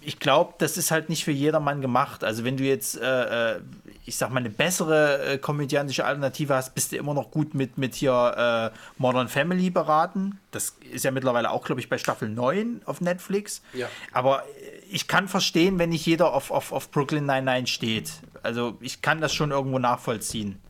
ich 0.00 0.20
glaube, 0.20 0.54
das 0.58 0.76
ist 0.76 0.90
halt 0.90 1.08
nicht 1.08 1.24
für 1.24 1.32
jedermann 1.32 1.80
gemacht. 1.80 2.22
Also 2.22 2.44
wenn 2.44 2.56
du 2.56 2.62
jetzt, 2.62 3.00
äh, 3.00 3.54
äh, 3.56 3.60
ich 4.04 4.16
sag 4.16 4.30
mal, 4.30 4.38
eine 4.38 4.50
bessere 4.50 5.24
äh, 5.24 5.38
komödiantische 5.38 6.04
Alternative 6.04 6.54
hast, 6.54 6.74
bist 6.74 6.92
du 6.92 6.96
immer 6.96 7.14
noch 7.14 7.32
gut 7.32 7.54
mit, 7.54 7.78
mit 7.78 7.96
hier 7.96 8.70
äh, 8.72 8.78
Modern 8.98 9.28
Family 9.28 9.70
beraten. 9.70 10.38
Das 10.52 10.76
ist 10.92 11.04
ja 11.04 11.10
mittlerweile 11.10 11.50
auch, 11.50 11.64
glaube 11.64 11.80
ich, 11.80 11.88
bei 11.88 11.98
Staffel 11.98 12.28
9 12.28 12.82
auf 12.84 13.00
Netflix. 13.00 13.60
Ja. 13.72 13.88
Aber 14.12 14.44
ich 14.88 15.08
kann 15.08 15.26
verstehen, 15.26 15.80
wenn 15.80 15.90
nicht 15.90 16.06
jeder 16.06 16.32
auf, 16.32 16.52
auf, 16.52 16.72
auf 16.72 16.90
Brooklyn 16.90 17.26
99 17.26 17.74
steht. 17.74 18.12
Also 18.44 18.76
ich 18.80 19.02
kann 19.02 19.20
das 19.20 19.34
schon 19.34 19.50
irgendwo 19.50 19.80
nachvollziehen. 19.80 20.60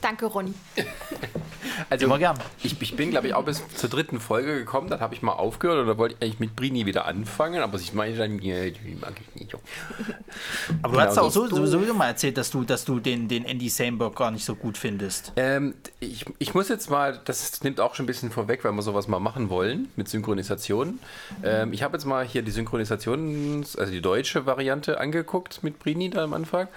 Danke, 0.00 0.26
Ronny. 0.26 0.54
Also, 1.90 2.06
Immer 2.06 2.18
gern. 2.18 2.38
Ich, 2.62 2.80
ich 2.80 2.96
bin, 2.96 3.10
glaube 3.10 3.26
ich, 3.26 3.34
auch 3.34 3.44
bis 3.44 3.62
zur 3.74 3.90
dritten 3.90 4.20
Folge 4.20 4.54
gekommen. 4.54 4.88
Dann 4.90 5.00
habe 5.00 5.14
ich 5.14 5.22
mal 5.22 5.32
aufgehört 5.32 5.80
und 5.80 5.86
da 5.86 5.98
wollte 5.98 6.14
ich 6.14 6.22
eigentlich 6.22 6.40
mit 6.40 6.56
Brini 6.56 6.86
wieder 6.86 7.04
anfangen. 7.06 7.62
Aber 7.62 7.78
ich 7.78 7.92
meine 7.94 8.16
dann, 8.16 8.38
ja, 8.40 8.70
die 8.70 8.96
mag 9.00 9.14
ich 9.20 9.40
nicht. 9.40 9.54
Aber 9.54 9.62
du 10.82 10.90
Genau, 10.90 11.00
hast 11.00 11.18
auch 11.18 11.30
so 11.30 11.46
so, 11.48 11.66
sowieso 11.66 11.94
mal 11.94 12.08
erzählt, 12.08 12.38
dass 12.38 12.50
du, 12.50 12.64
dass 12.64 12.84
du 12.84 13.00
den, 13.00 13.28
den 13.28 13.44
Andy 13.44 13.68
Samberg 13.68 14.14
gar 14.14 14.30
nicht 14.30 14.44
so 14.44 14.54
gut 14.54 14.78
findest. 14.78 15.32
Ähm, 15.36 15.74
ich, 16.00 16.24
ich 16.38 16.54
muss 16.54 16.68
jetzt 16.68 16.90
mal, 16.90 17.20
das 17.24 17.62
nimmt 17.62 17.80
auch 17.80 17.94
schon 17.94 18.04
ein 18.04 18.06
bisschen 18.06 18.30
vorweg, 18.30 18.64
weil 18.64 18.72
wir 18.72 18.82
sowas 18.82 19.08
mal 19.08 19.20
machen 19.20 19.48
wollen 19.50 19.88
mit 19.96 20.08
Synchronisation. 20.08 21.00
Ähm, 21.42 21.72
ich 21.72 21.82
habe 21.82 21.96
jetzt 21.96 22.04
mal 22.04 22.24
hier 22.24 22.42
die 22.42 22.52
Synchronisation, 22.52 23.64
also 23.78 23.90
die 23.92 24.00
deutsche 24.02 24.46
Variante 24.46 25.00
angeguckt 25.00 25.62
mit 25.62 25.78
Brini 25.78 26.10
da 26.10 26.24
am 26.24 26.34
Anfang. 26.34 26.68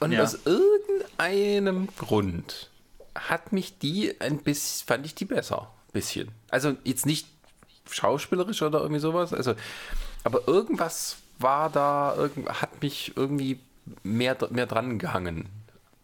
Und 0.00 0.12
Ja. 0.12 0.22
aus 0.22 0.38
irgendeinem 0.44 1.88
Grund 1.96 2.70
hat 3.14 3.52
mich 3.52 3.78
die 3.78 4.14
ein 4.20 4.38
bisschen, 4.38 4.86
fand 4.86 5.06
ich 5.06 5.14
die 5.14 5.24
besser. 5.24 5.70
Bisschen. 5.92 6.30
Also 6.50 6.76
jetzt 6.84 7.06
nicht 7.06 7.26
schauspielerisch 7.90 8.62
oder 8.62 8.80
irgendwie 8.80 9.00
sowas, 9.00 9.32
also, 9.32 9.54
aber 10.22 10.46
irgendwas 10.46 11.16
war 11.38 11.70
da, 11.70 12.14
irgend, 12.16 12.48
hat 12.60 12.82
mich 12.82 13.12
irgendwie 13.16 13.58
mehr, 14.02 14.36
mehr 14.50 14.66
dran 14.66 14.98
gehangen. 14.98 15.48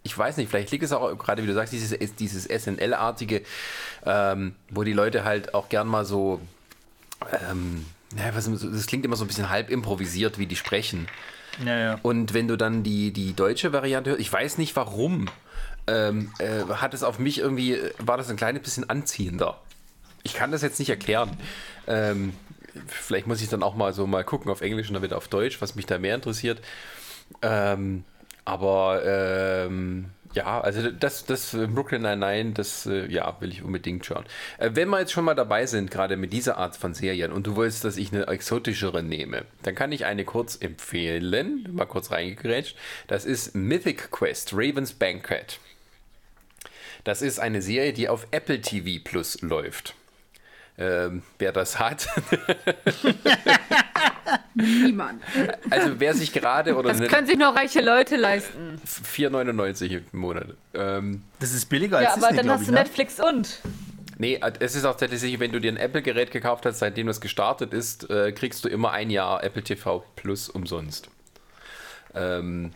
Ich 0.02 0.16
weiß 0.16 0.36
nicht, 0.38 0.48
vielleicht 0.50 0.70
liegt 0.70 0.84
es 0.84 0.92
auch 0.92 1.16
gerade, 1.18 1.42
wie 1.42 1.46
du 1.46 1.54
sagst, 1.54 1.72
dieses, 1.72 1.96
dieses 2.16 2.44
SNL-artige, 2.44 3.42
ähm, 4.04 4.54
wo 4.70 4.82
die 4.82 4.92
Leute 4.92 5.24
halt 5.24 5.54
auch 5.54 5.68
gern 5.68 5.86
mal 5.88 6.04
so, 6.04 6.40
ähm, 7.48 7.84
naja, 8.14 8.34
was, 8.34 8.44
das 8.44 8.86
klingt 8.86 9.04
immer 9.04 9.16
so 9.16 9.24
ein 9.24 9.28
bisschen 9.28 9.50
halb 9.50 9.70
improvisiert, 9.70 10.38
wie 10.38 10.46
die 10.46 10.56
sprechen. 10.56 11.08
Ja, 11.64 11.78
ja. 11.78 11.98
Und 12.02 12.34
wenn 12.34 12.48
du 12.48 12.56
dann 12.56 12.82
die, 12.82 13.12
die 13.12 13.34
deutsche 13.34 13.72
Variante 13.72 14.10
hörst, 14.10 14.20
ich 14.20 14.32
weiß 14.32 14.58
nicht 14.58 14.74
warum, 14.76 15.28
ähm, 15.86 16.32
äh, 16.38 16.64
hat 16.74 16.94
es 16.94 17.02
auf 17.02 17.18
mich 17.18 17.38
irgendwie, 17.38 17.78
war 17.98 18.16
das 18.16 18.30
ein 18.30 18.36
kleines 18.36 18.62
bisschen 18.62 18.88
anziehender. 18.88 19.60
Ich 20.22 20.34
kann 20.34 20.50
das 20.50 20.62
jetzt 20.62 20.78
nicht 20.78 20.88
erklären. 20.88 21.36
Ähm, 21.86 22.34
vielleicht 22.86 23.26
muss 23.26 23.42
ich 23.42 23.48
dann 23.48 23.62
auch 23.62 23.74
mal 23.74 23.92
so 23.92 24.06
mal 24.06 24.24
gucken 24.24 24.50
auf 24.50 24.62
Englisch 24.62 24.88
und 24.88 24.94
dann 24.94 25.02
wieder 25.02 25.16
auf 25.16 25.28
Deutsch, 25.28 25.60
was 25.60 25.74
mich 25.74 25.86
da 25.86 25.98
mehr 25.98 26.14
interessiert. 26.14 26.60
Ähm, 27.42 28.04
aber 28.44 29.02
ähm, 29.04 30.06
ja, 30.34 30.60
also 30.60 30.90
das, 30.90 31.24
das 31.24 31.54
äh, 31.54 31.66
Brooklyn 31.66 32.02
Nine-Nine, 32.02 32.52
das 32.52 32.86
äh, 32.86 33.06
ja, 33.06 33.36
will 33.40 33.50
ich 33.50 33.62
unbedingt 33.62 34.04
schauen. 34.04 34.24
Äh, 34.58 34.70
wenn 34.74 34.88
wir 34.88 35.00
jetzt 35.00 35.12
schon 35.12 35.24
mal 35.24 35.34
dabei 35.34 35.66
sind, 35.66 35.90
gerade 35.90 36.16
mit 36.16 36.32
dieser 36.32 36.58
Art 36.58 36.76
von 36.76 36.92
Serien, 36.92 37.32
und 37.32 37.46
du 37.46 37.56
willst, 37.56 37.84
dass 37.84 37.96
ich 37.96 38.12
eine 38.12 38.26
exotischere 38.26 39.02
nehme, 39.02 39.44
dann 39.62 39.74
kann 39.74 39.92
ich 39.92 40.04
eine 40.04 40.24
kurz 40.24 40.56
empfehlen, 40.60 41.68
mal 41.72 41.86
kurz 41.86 42.10
reingegrätscht. 42.10 42.76
Das 43.06 43.24
ist 43.24 43.54
Mythic 43.54 44.10
Quest, 44.10 44.52
Raven's 44.52 44.92
Banquet. 44.92 45.58
Das 47.04 47.22
ist 47.22 47.38
eine 47.38 47.62
Serie, 47.62 47.92
die 47.92 48.08
auf 48.08 48.26
Apple 48.30 48.60
TV 48.60 49.02
Plus 49.04 49.40
läuft. 49.42 49.94
Ähm, 50.76 51.22
wer 51.38 51.52
das 51.52 51.78
hat, 51.78 52.08
Niemand. 54.54 55.22
also 55.70 55.98
wer 55.98 56.14
sich 56.14 56.32
gerade 56.32 56.76
oder 56.76 56.92
Das 56.92 57.08
können 57.08 57.26
sich 57.26 57.36
nur 57.38 57.48
reiche 57.48 57.80
Leute 57.80 58.16
leisten. 58.16 58.80
4,99 58.86 60.02
im 60.12 60.18
Monat. 60.18 60.48
Ähm, 60.74 61.22
Das 61.40 61.52
ist 61.52 61.68
billiger 61.68 61.98
als 61.98 62.06
Ja, 62.06 62.12
aber 62.14 62.28
Disney, 62.28 62.36
dann 62.36 62.50
hast 62.50 62.60
ich, 62.62 62.66
du 62.68 62.72
ne? 62.72 62.78
Netflix 62.80 63.20
und. 63.20 63.60
Nee, 64.18 64.40
es 64.60 64.76
ist 64.76 64.84
auch 64.84 64.96
tatsächlich, 64.96 65.40
wenn 65.40 65.50
du 65.50 65.60
dir 65.60 65.72
ein 65.72 65.76
Apple-Gerät 65.76 66.30
gekauft 66.30 66.66
hast, 66.66 66.78
seitdem 66.78 67.08
das 67.08 67.20
gestartet 67.20 67.74
ist, 67.74 68.08
äh, 68.10 68.30
kriegst 68.32 68.64
du 68.64 68.68
immer 68.68 68.92
ein 68.92 69.10
Jahr 69.10 69.42
Apple 69.42 69.62
TV 69.62 70.04
Plus 70.14 70.48
umsonst. 70.48 71.08
Ähm, 72.14 72.70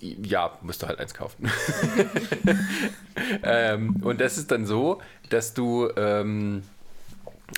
ja, 0.00 0.58
musst 0.62 0.82
du 0.82 0.88
halt 0.88 0.98
eins 0.98 1.14
kaufen. 1.14 1.48
ähm, 3.42 3.96
und 4.02 4.20
das 4.20 4.38
ist 4.38 4.50
dann 4.50 4.66
so, 4.66 5.00
dass 5.30 5.54
du 5.54 5.88
ähm, 5.96 6.62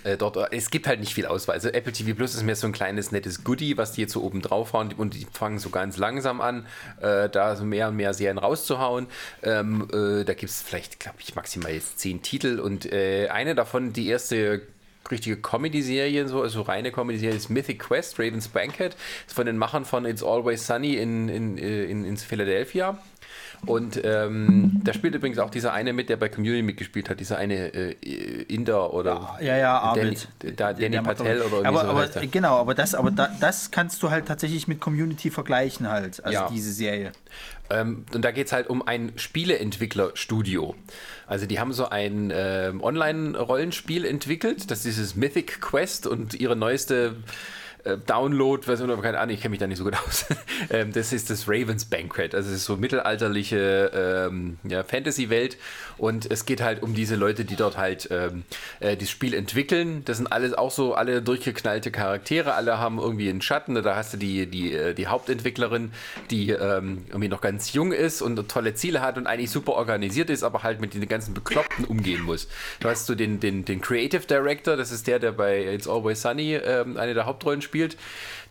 äh, 0.05 0.17
dort, 0.17 0.37
es 0.53 0.71
gibt 0.71 0.87
halt 0.87 1.01
nicht 1.01 1.15
viel 1.15 1.27
Auswahl. 1.27 1.55
Also 1.55 1.69
Apple 1.69 1.93
TV 1.93 2.15
Plus 2.15 2.35
ist 2.35 2.43
mehr 2.43 2.57
so 2.57 2.67
ein 2.67 2.73
kleines 2.73 3.13
nettes 3.13 3.45
Goodie, 3.45 3.77
was 3.77 3.93
die 3.93 4.03
jetzt 4.03 4.13
so 4.13 4.23
oben 4.23 4.41
drauf 4.41 4.73
hauen 4.73 4.93
und 4.93 5.15
die 5.15 5.27
fangen 5.33 5.59
so 5.59 5.71
ganz 5.71 5.97
langsam 5.97 6.41
an, 6.41 6.67
äh, 7.01 7.29
da 7.29 7.57
so 7.57 7.65
mehr 7.65 7.89
und 7.89 7.97
mehr 7.97 8.15
Serien 8.15 8.39
rauszuhauen. 8.39 9.07
Ähm, 9.43 9.89
äh, 9.93 10.25
da 10.25 10.35
gibt 10.35 10.51
es 10.51 10.63
vielleicht, 10.63 11.01
glaube 11.01 11.19
ich, 11.21 11.35
maximal 11.35 11.73
jetzt 11.73 11.99
zehn 11.99 12.23
Titel 12.23 12.61
und 12.61 12.91
äh, 12.91 13.29
eine 13.29 13.55
davon, 13.55 13.93
die 13.93 14.09
erste 14.09 14.63
richtige 15.11 15.37
Comedy-Serie, 15.37 16.29
so, 16.29 16.43
also 16.43 16.63
reine 16.63 16.93
Comedy-Serie 16.93 17.37
ist 17.37 17.51
Mythic 17.51 17.81
Quest, 17.81 18.19
Raven's 18.19 18.49
Banquet, 18.49 18.91
ist 19.27 19.35
von 19.35 19.47
den 19.47 19.59
Machern 19.59 19.85
von 19.85 20.05
It's 20.05 20.23
Always 20.23 20.67
Sunny 20.67 20.95
in, 20.97 21.29
in, 21.29 21.59
äh, 21.59 21.85
in, 21.85 22.05
in 22.05 22.17
Philadelphia. 22.17 22.99
Und 23.67 24.01
ähm, 24.05 24.81
da 24.85 24.95
spielt 24.95 25.15
übrigens 25.15 25.39
auch 25.39 25.51
dieser 25.51 25.73
eine 25.73 25.93
mit, 25.93 26.09
der 26.09 26.17
bei 26.17 26.29
Community 26.31 26.63
mitgespielt 26.63 27.11
hat, 27.11 27.21
dieser 27.21 27.37
eine 27.37 27.75
äh, 27.75 27.93
Inder 28.49 28.95
oder 28.95 29.37
Ja, 29.41 29.57
ja, 29.57 29.95
Danny, 29.95 30.07
Arvid. 30.09 30.29
da, 30.59 30.73
Danny 30.73 30.91
Der 30.91 31.03
Patel 31.03 31.43
oder 31.43 31.69
aber, 31.69 31.81
so 31.83 31.87
aber 31.89 32.15
er. 32.17 32.27
Genau, 32.27 32.57
aber 32.59 32.75
das, 32.75 32.95
aber 32.95 33.11
da, 33.11 33.29
das 33.41 33.71
kannst 33.71 34.03
du 34.03 34.11
halt 34.11 34.27
tatsächlich 34.27 34.67
mit 34.67 34.81
Community 34.81 35.31
vergleichen 35.31 35.89
halt, 35.91 36.25
also 36.25 36.35
Ja. 36.39 36.49
diese 36.51 36.73
Serie. 36.73 37.13
Ähm, 37.69 38.05
und 38.15 38.25
da 38.25 38.31
geht 38.31 38.47
es 38.47 38.53
halt 38.53 38.69
um 38.69 38.87
ein 38.87 39.13
Spieleentwicklerstudio. 39.17 40.75
Also 41.27 41.47
die 41.47 41.61
haben 41.61 41.73
so 41.73 41.89
ein 41.89 42.33
ähm, 42.35 42.83
Online-Rollenspiel 42.83 44.05
entwickelt, 44.05 44.71
das 44.71 44.79
ist 44.81 44.87
dieses 44.87 45.17
Mythic 45.17 45.61
Quest 45.61 46.07
und 46.07 46.35
ihre 46.35 46.57
neueste 46.57 47.15
äh, 47.85 47.97
Download-Version, 47.97 48.91
aber 48.91 49.03
keine 49.03 49.19
Ahnung, 49.19 49.35
ich 49.35 49.41
kenne 49.41 49.51
mich 49.51 49.61
da 49.61 49.67
nicht 49.67 49.79
so 49.79 49.85
gut 49.85 49.97
aus. 50.07 50.27
ähm, 50.71 50.93
das 50.93 51.13
ist 51.13 51.31
das 51.31 51.49
Ravens 51.49 51.85
Banquet. 51.85 52.35
Also 52.35 52.51
es 52.51 52.57
ist 52.57 52.65
so 52.65 52.77
mittelalterliche 52.77 53.91
ähm, 53.95 54.59
ja, 54.65 54.83
Fantasy-Welt 54.83 55.57
und 55.99 56.31
es 56.31 56.47
geht 56.47 56.63
halt 56.63 56.83
um 56.83 56.95
diese 56.95 57.17
Leute, 57.17 57.45
die 57.45 57.57
dort 57.57 57.77
halt 57.77 58.09
ähm, 58.11 58.45
äh, 58.81 58.97
das 58.97 59.11
Spiel 59.11 59.35
entwickeln. 59.35 60.03
Das 60.05 60.17
sind 60.17 60.27
alles 60.33 60.55
auch 60.55 60.71
so 60.71 60.95
alle 60.95 61.23
durchgeknallte 61.23 61.91
Charaktere, 61.91 62.55
alle 62.55 62.79
haben 62.79 62.99
irgendwie 62.99 63.29
einen 63.29 63.43
Schatten. 63.43 63.75
Da 63.75 63.97
hast 63.97 64.13
du 64.15 64.17
die, 64.17 64.47
die, 64.47 64.75
äh, 64.75 64.95
die 64.95 65.07
Hauptentwicklerin, 65.07 65.93
die 66.31 66.51
ähm, 66.51 67.05
irgendwie 67.09 67.29
noch 67.29 67.41
ganz 67.41 67.73
jung 67.73 67.93
ist 67.93 68.23
und 68.23 68.49
tolle 68.49 68.75
Ziele 68.75 69.03
hat 69.03 69.19
und 69.19 69.27
eigentlich 69.27 69.51
super 69.51 69.73
organisiert 69.73 70.31
ist, 70.31 70.43
aber 70.43 70.63
halt 70.63 70.81
mit 70.81 70.95
den 70.95 71.07
ganzen 71.09 71.35
Bekloppten 71.35 71.85
umgehen 71.85 72.23
muss. 72.23 72.49
Du 72.81 72.89
hast 72.89 73.07
so 73.07 73.15
den, 73.15 73.41
den, 73.41 73.65
den 73.65 73.81
Creative 73.81 74.27
Director, 74.27 74.77
das 74.77 74.91
ist 74.91 75.07
der, 75.07 75.19
der 75.19 75.33
bei 75.33 75.75
It's 75.75 75.89
Always 75.89 76.23
Sunny 76.23 76.55
ähm, 76.55 76.97
eine 76.97 77.15
der 77.15 77.27
Hauptrollen 77.27 77.63
spielt, 77.63 77.70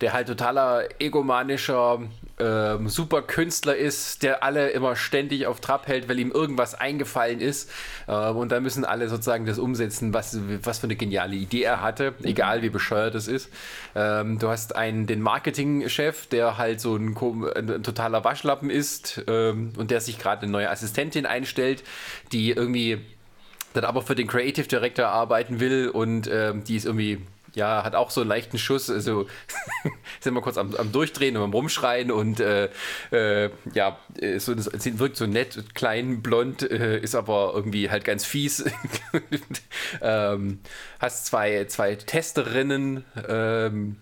der 0.02 0.14
halt 0.14 0.28
totaler 0.28 0.84
egomanischer 1.00 2.02
ähm, 2.40 2.88
super 2.88 3.22
Künstler 3.22 3.76
ist, 3.76 4.24
der 4.24 4.44
alle 4.44 4.70
immer 4.70 4.96
ständig 4.96 5.46
auf 5.46 5.60
Trab 5.60 5.88
hält, 5.88 6.08
weil 6.08 6.20
ihm 6.20 6.32
irgendwas 6.32 6.74
eingefallen 6.74 7.42
ist. 7.42 7.70
Ähm, 8.08 8.38
und 8.38 8.52
da 8.52 8.62
müssen 8.62 8.86
alle 8.86 9.10
sozusagen 9.10 9.46
das 9.46 9.60
umsetzen, 9.60 10.14
was, 10.14 10.40
was 10.64 10.80
für 10.80 10.86
eine 10.86 10.96
geniale 10.96 11.36
Idee 11.36 11.64
er 11.64 11.82
hatte, 11.82 12.14
egal 12.24 12.62
wie 12.62 12.70
bescheuert 12.70 13.14
es 13.16 13.28
ist. 13.28 13.50
Ähm, 13.94 14.40
du 14.40 14.48
hast 14.48 14.76
einen, 14.76 15.06
den 15.06 15.22
Marketingchef, 15.22 16.28
der 16.28 16.58
halt 16.58 16.80
so 16.80 16.96
ein, 16.96 17.14
kom- 17.14 17.52
ein 17.52 17.84
totaler 17.84 18.24
Waschlappen 18.24 18.70
ist 18.70 19.22
ähm, 19.28 19.74
und 19.78 19.92
der 19.92 20.00
sich 20.00 20.18
gerade 20.18 20.44
eine 20.44 20.52
neue 20.52 20.70
Assistentin 20.70 21.26
einstellt, 21.26 21.84
die 22.32 22.52
irgendwie 22.52 23.02
dann 23.74 23.84
aber 23.84 24.02
für 24.02 24.16
den 24.16 24.28
Creative 24.28 24.68
Director 24.68 25.08
arbeiten 25.08 25.60
will 25.60 25.90
und 25.90 26.28
ähm, 26.32 26.64
die 26.64 26.76
ist 26.76 26.86
irgendwie, 26.86 27.22
ja, 27.54 27.84
hat 27.84 27.96
auch 27.96 28.10
so 28.10 28.22
einen 28.22 28.30
leichten 28.30 28.58
Schuss, 28.58 28.90
also 28.90 29.28
sind 30.20 30.34
wir 30.34 30.42
kurz 30.42 30.58
am, 30.58 30.76
am 30.76 30.92
Durchdrehen 30.92 31.38
und 31.38 31.44
am 31.44 31.54
Rumschreien 31.54 32.12
und 32.12 32.40
äh, 32.40 32.70
äh, 33.12 33.50
ja, 33.74 33.98
so, 34.38 34.56
das, 34.56 34.70
wirkt 35.00 35.18
so 35.18 35.26
nett, 35.26 35.76
klein, 35.76 36.22
blond, 36.22 36.64
äh, 36.64 37.00
ist 37.00 37.16
aber 37.16 37.52
irgendwie 37.56 37.90
halt 37.90 38.04
ganz 38.04 38.26
fies. 38.26 38.64
ähm, 40.02 40.60
hast 41.00 41.26
zwei, 41.26 41.66
zwei 41.66 41.96
Testerinnen, 41.96 43.04
ähm, 43.28 43.98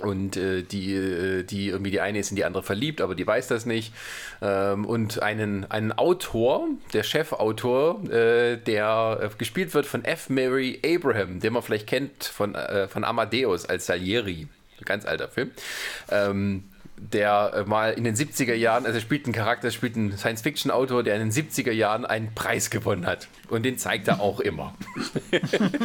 und 0.00 0.36
äh, 0.36 0.62
die, 0.62 0.92
äh, 0.94 1.44
die 1.44 1.68
irgendwie 1.68 1.92
die 1.92 2.00
eine 2.00 2.18
ist 2.18 2.30
in 2.30 2.36
die 2.36 2.44
andere 2.44 2.64
verliebt, 2.64 3.00
aber 3.00 3.14
die 3.14 3.26
weiß 3.26 3.46
das 3.48 3.64
nicht. 3.64 3.92
Ähm, 4.42 4.84
und 4.84 5.22
einen, 5.22 5.70
einen 5.70 5.92
Autor, 5.92 6.68
der 6.92 7.04
Chefautor, 7.04 8.02
äh, 8.10 8.56
der 8.56 9.20
äh, 9.22 9.28
gespielt 9.38 9.72
wird 9.72 9.86
von 9.86 10.04
F. 10.04 10.28
Mary 10.30 10.80
Abraham, 10.84 11.38
den 11.38 11.52
man 11.52 11.62
vielleicht 11.62 11.86
kennt 11.86 12.24
von, 12.24 12.56
äh, 12.56 12.88
von 12.88 13.04
Amadeus 13.04 13.66
als 13.66 13.86
Salieri. 13.86 14.48
Ganz 14.84 15.06
alter 15.06 15.28
Film. 15.28 15.52
Ähm, 16.10 16.64
der 16.96 17.52
äh, 17.54 17.68
mal 17.68 17.92
in 17.92 18.04
den 18.04 18.14
70er 18.14 18.54
Jahren, 18.54 18.86
also 18.86 18.98
er 18.98 19.02
spielt 19.02 19.24
einen 19.24 19.34
Charakter, 19.34 19.70
spielt 19.70 19.96
einen 19.96 20.16
Science-Fiction-Autor, 20.16 21.02
der 21.02 21.16
in 21.16 21.30
den 21.30 21.32
70er 21.32 21.72
Jahren 21.72 22.04
einen 22.06 22.34
Preis 22.34 22.70
gewonnen 22.70 23.06
hat. 23.06 23.28
Und 23.48 23.64
den 23.64 23.78
zeigt 23.78 24.08
er 24.08 24.20
auch 24.20 24.40
immer. 24.40 24.74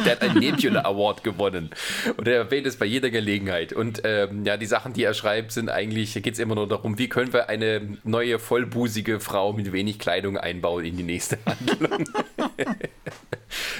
der 0.04 0.12
hat 0.12 0.22
einen 0.22 0.38
Nebula 0.38 0.82
Award 0.84 1.24
gewonnen. 1.24 1.70
Und 2.16 2.28
er 2.28 2.36
erwähnt 2.36 2.66
es 2.66 2.76
bei 2.76 2.86
jeder 2.86 3.10
Gelegenheit. 3.10 3.72
Und 3.72 4.02
ähm, 4.04 4.44
ja, 4.44 4.56
die 4.56 4.66
Sachen, 4.66 4.92
die 4.92 5.02
er 5.02 5.14
schreibt, 5.14 5.52
sind 5.52 5.68
eigentlich, 5.68 6.14
geht 6.14 6.34
es 6.34 6.38
immer 6.38 6.54
nur 6.54 6.68
darum, 6.68 6.98
wie 6.98 7.08
können 7.08 7.32
wir 7.32 7.48
eine 7.48 7.98
neue, 8.04 8.38
vollbusige 8.38 9.20
Frau 9.20 9.52
mit 9.52 9.72
wenig 9.72 9.98
Kleidung 9.98 10.38
einbauen 10.38 10.84
in 10.84 10.96
die 10.96 11.02
nächste 11.02 11.38
Handlung. 11.46 12.04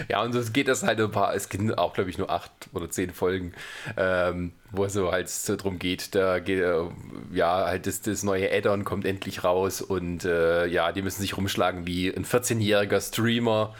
ja, 0.09 0.23
und 0.23 0.33
so 0.33 0.43
geht 0.53 0.69
das 0.69 0.83
halt 0.83 1.01
ein 1.01 1.11
paar, 1.11 1.35
es 1.35 1.49
gibt 1.49 1.79
auch, 1.79 1.95
glaube 1.95 2.11
ich, 2.11 2.19
nur 2.19 2.31
acht 2.31 2.51
oder 2.73 2.91
zehn 2.91 3.11
Folgen. 3.11 3.55
Ähm, 3.97 4.53
wo 4.73 4.85
es 4.85 4.93
so 4.93 5.11
halt 5.11 5.31
drum 5.63 5.79
geht, 5.79 6.15
da 6.15 6.39
geht, 6.39 6.61
äh, 6.61 6.85
ja, 7.33 7.67
halt 7.67 7.87
das, 7.87 8.01
das 8.03 8.23
neue 8.23 8.53
Add-on 8.53 8.85
kommt 8.85 9.05
endlich 9.05 9.45
raus 9.45 9.81
und 9.83 10.25
äh, 10.25 10.67
ja, 10.67 10.93
die 10.93 11.03
müssen 11.03 11.21
sich 11.21 11.37
rumschlagen 11.37 11.87
wie 11.87 12.09
ein 12.09 12.25
14-jähriger 12.25 13.01
Streamer, 13.01 13.75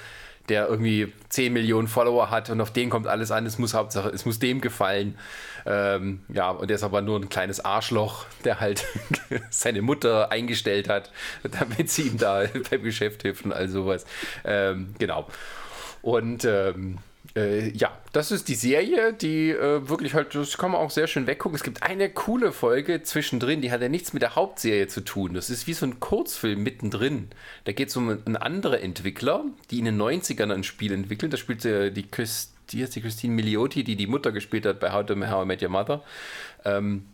der 0.49 0.69
irgendwie 0.69 1.13
10 1.29 1.53
Millionen 1.53 1.87
Follower 1.87 2.31
hat 2.31 2.51
und 2.51 2.61
auf 2.61 2.73
den 2.73 2.91
kommt 2.91 3.07
alles 3.07 3.31
an, 3.31 3.47
es 3.47 3.59
muss 3.59 3.75
Hauptsache, 3.75 4.09
es 4.09 4.25
muss 4.25 4.39
dem 4.41 4.61
gefallen. 4.61 5.17
Ähm, 5.67 6.21
ja, 6.29 6.51
und 6.51 6.69
der 6.69 6.77
ist 6.77 6.83
aber 6.83 7.03
nur 7.03 7.21
ein 7.21 7.29
kleines 7.29 7.65
Arschloch, 7.65 8.25
der 8.45 8.61
halt 8.61 8.85
seine 9.51 9.83
Mutter 9.83 10.33
eingestellt 10.33 10.89
hat, 10.89 11.13
damit 11.43 11.91
sie 11.91 12.03
ihm 12.03 12.19
da 12.19 12.45
beim 12.71 12.83
Geschäft 12.83 13.23
hilft 13.23 13.45
und 13.45 13.53
all 13.53 13.69
sowas. 13.69 14.07
Ähm, 14.45 14.95
genau. 14.99 15.29
Und 16.03 16.45
ähm, 16.47 16.99
äh, 17.41 17.71
ja, 17.71 17.97
das 18.13 18.31
ist 18.31 18.49
die 18.49 18.55
Serie, 18.55 19.13
die 19.13 19.51
äh, 19.51 19.89
wirklich 19.89 20.15
halt, 20.15 20.35
das 20.35 20.59
kann 20.59 20.73
man 20.73 20.81
auch 20.81 20.91
sehr 20.91 21.07
schön 21.07 21.27
weggucken. 21.27 21.57
Es 21.57 21.63
gibt 21.63 21.83
eine 21.83 22.11
coole 22.11 22.53
Folge 22.53 23.03
zwischendrin, 23.03 23.61
die 23.61 23.71
hat 23.71 23.81
ja 23.81 23.89
nichts 23.89 24.13
mit 24.13 24.23
der 24.23 24.37
Hauptserie 24.37 24.89
zu 24.89 25.03
tun. 25.03 25.35
Das 25.35 25.51
ist 25.51 25.67
wie 25.67 25.75
so 25.75 25.87
ein 25.87 26.01
Kurzfilm 26.01 26.63
mittendrin. 26.63 27.29
Da 27.65 27.73
geht 27.73 27.89
es 27.89 27.97
um 27.97 28.09
einen 28.09 28.37
anderen 28.37 28.81
Entwickler, 28.81 29.45
die 29.71 29.79
in 29.79 29.85
den 29.85 30.01
90ern 30.01 30.53
ein 30.53 30.65
Spiel 30.65 30.93
entwickeln. 30.93 31.31
Da 31.31 31.37
spielt 31.37 31.65
äh, 31.65 31.91
die, 31.91 32.09
Christ, 32.09 32.53
die, 32.71 32.85
die 32.85 33.01
Christine 33.01 33.35
Miliotti, 33.35 33.85
die 33.85 33.97
die 33.97 34.07
Mutter 34.07 34.33
gespielt 34.33 34.67
hat 34.67 34.81
bei 34.81 34.93
How 34.93 35.07
to 35.07 35.15
How 35.15 35.45
I 35.45 35.47
Met 35.47 35.63
Your 35.63 35.71
Mother. 35.71 36.03
Ähm, 36.65 37.07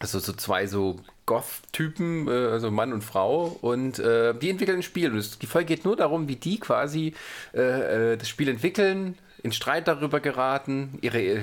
also 0.00 0.18
so 0.18 0.32
zwei 0.32 0.66
so 0.66 0.98
Goth-Typen, 1.26 2.26
äh, 2.26 2.30
also 2.30 2.70
Mann 2.70 2.92
und 2.92 3.04
Frau, 3.04 3.56
und 3.60 3.98
äh, 3.98 4.34
die 4.34 4.50
entwickeln 4.50 4.78
ein 4.78 4.82
Spiel. 4.82 5.12
Und 5.12 5.42
die 5.42 5.46
Folge 5.46 5.66
geht 5.66 5.84
nur 5.84 5.94
darum, 5.94 6.26
wie 6.26 6.36
die 6.36 6.58
quasi 6.58 7.14
äh, 7.54 8.12
äh 8.12 8.16
das 8.16 8.28
Spiel 8.28 8.48
entwickeln, 8.48 9.16
in 9.42 9.52
Streit 9.52 9.88
darüber 9.88 10.20
geraten, 10.20 10.98
ihre, 11.00 11.42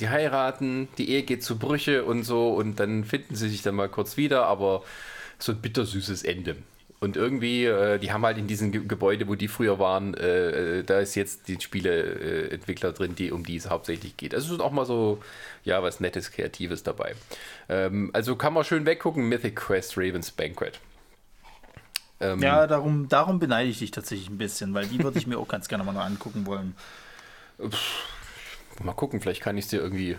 die 0.00 0.08
heiraten, 0.08 0.88
die 0.98 1.10
Ehe 1.10 1.22
geht 1.22 1.42
zu 1.42 1.58
Brüche 1.58 2.04
und 2.04 2.22
so 2.22 2.54
und 2.54 2.80
dann 2.80 3.04
finden 3.04 3.34
sie 3.34 3.48
sich 3.48 3.62
dann 3.62 3.74
mal 3.74 3.88
kurz 3.88 4.16
wieder, 4.16 4.46
aber 4.46 4.82
so 5.38 5.52
ein 5.52 5.58
bittersüßes 5.60 6.22
Ende. 6.22 6.56
Und 7.00 7.16
irgendwie, 7.16 7.66
äh, 7.66 7.98
die 7.98 8.12
haben 8.12 8.24
halt 8.24 8.38
in 8.38 8.46
diesem 8.46 8.72
Ge 8.72 8.82
Gebäude, 8.86 9.28
wo 9.28 9.34
die 9.34 9.48
früher 9.48 9.78
waren, 9.78 10.14
äh, 10.14 10.78
äh 10.78 10.82
da 10.84 11.00
ist 11.00 11.14
jetzt 11.16 11.48
die 11.48 11.60
Spieleentwickler 11.60 12.92
drin, 12.92 13.14
die, 13.14 13.30
um 13.30 13.44
die 13.44 13.56
es 13.56 13.68
hauptsächlich 13.68 14.16
geht. 14.16 14.34
Also 14.34 14.54
ist 14.54 14.60
auch 14.60 14.72
mal 14.72 14.86
so, 14.86 15.20
ja, 15.64 15.82
was 15.82 16.00
Nettes, 16.00 16.30
Kreatives 16.30 16.82
dabei. 16.82 17.14
Ähm, 17.68 18.08
also 18.14 18.36
kann 18.36 18.54
man 18.54 18.64
schön 18.64 18.86
weggucken, 18.86 19.28
Mythic 19.28 19.56
Quest 19.56 19.98
Raven's 19.98 20.30
Banquet. 20.30 20.80
Ähm, 22.20 22.40
ja, 22.40 22.66
darum, 22.66 23.08
darum 23.08 23.38
beneide 23.38 23.68
ich 23.68 23.80
dich 23.80 23.90
tatsächlich 23.90 24.30
ein 24.30 24.38
bisschen, 24.38 24.72
weil 24.72 24.86
die 24.86 25.02
würde 25.02 25.18
ich 25.18 25.26
mir 25.26 25.38
auch 25.38 25.48
ganz 25.48 25.68
gerne 25.68 25.84
mal 25.84 25.92
noch 25.92 26.04
angucken 26.04 26.46
wollen. 26.46 26.74
Mal 27.58 28.92
gucken, 28.94 29.20
vielleicht 29.20 29.42
kann 29.42 29.56
ich 29.56 29.64
es 29.64 29.70
dir 29.70 29.80
irgendwie 29.80 30.16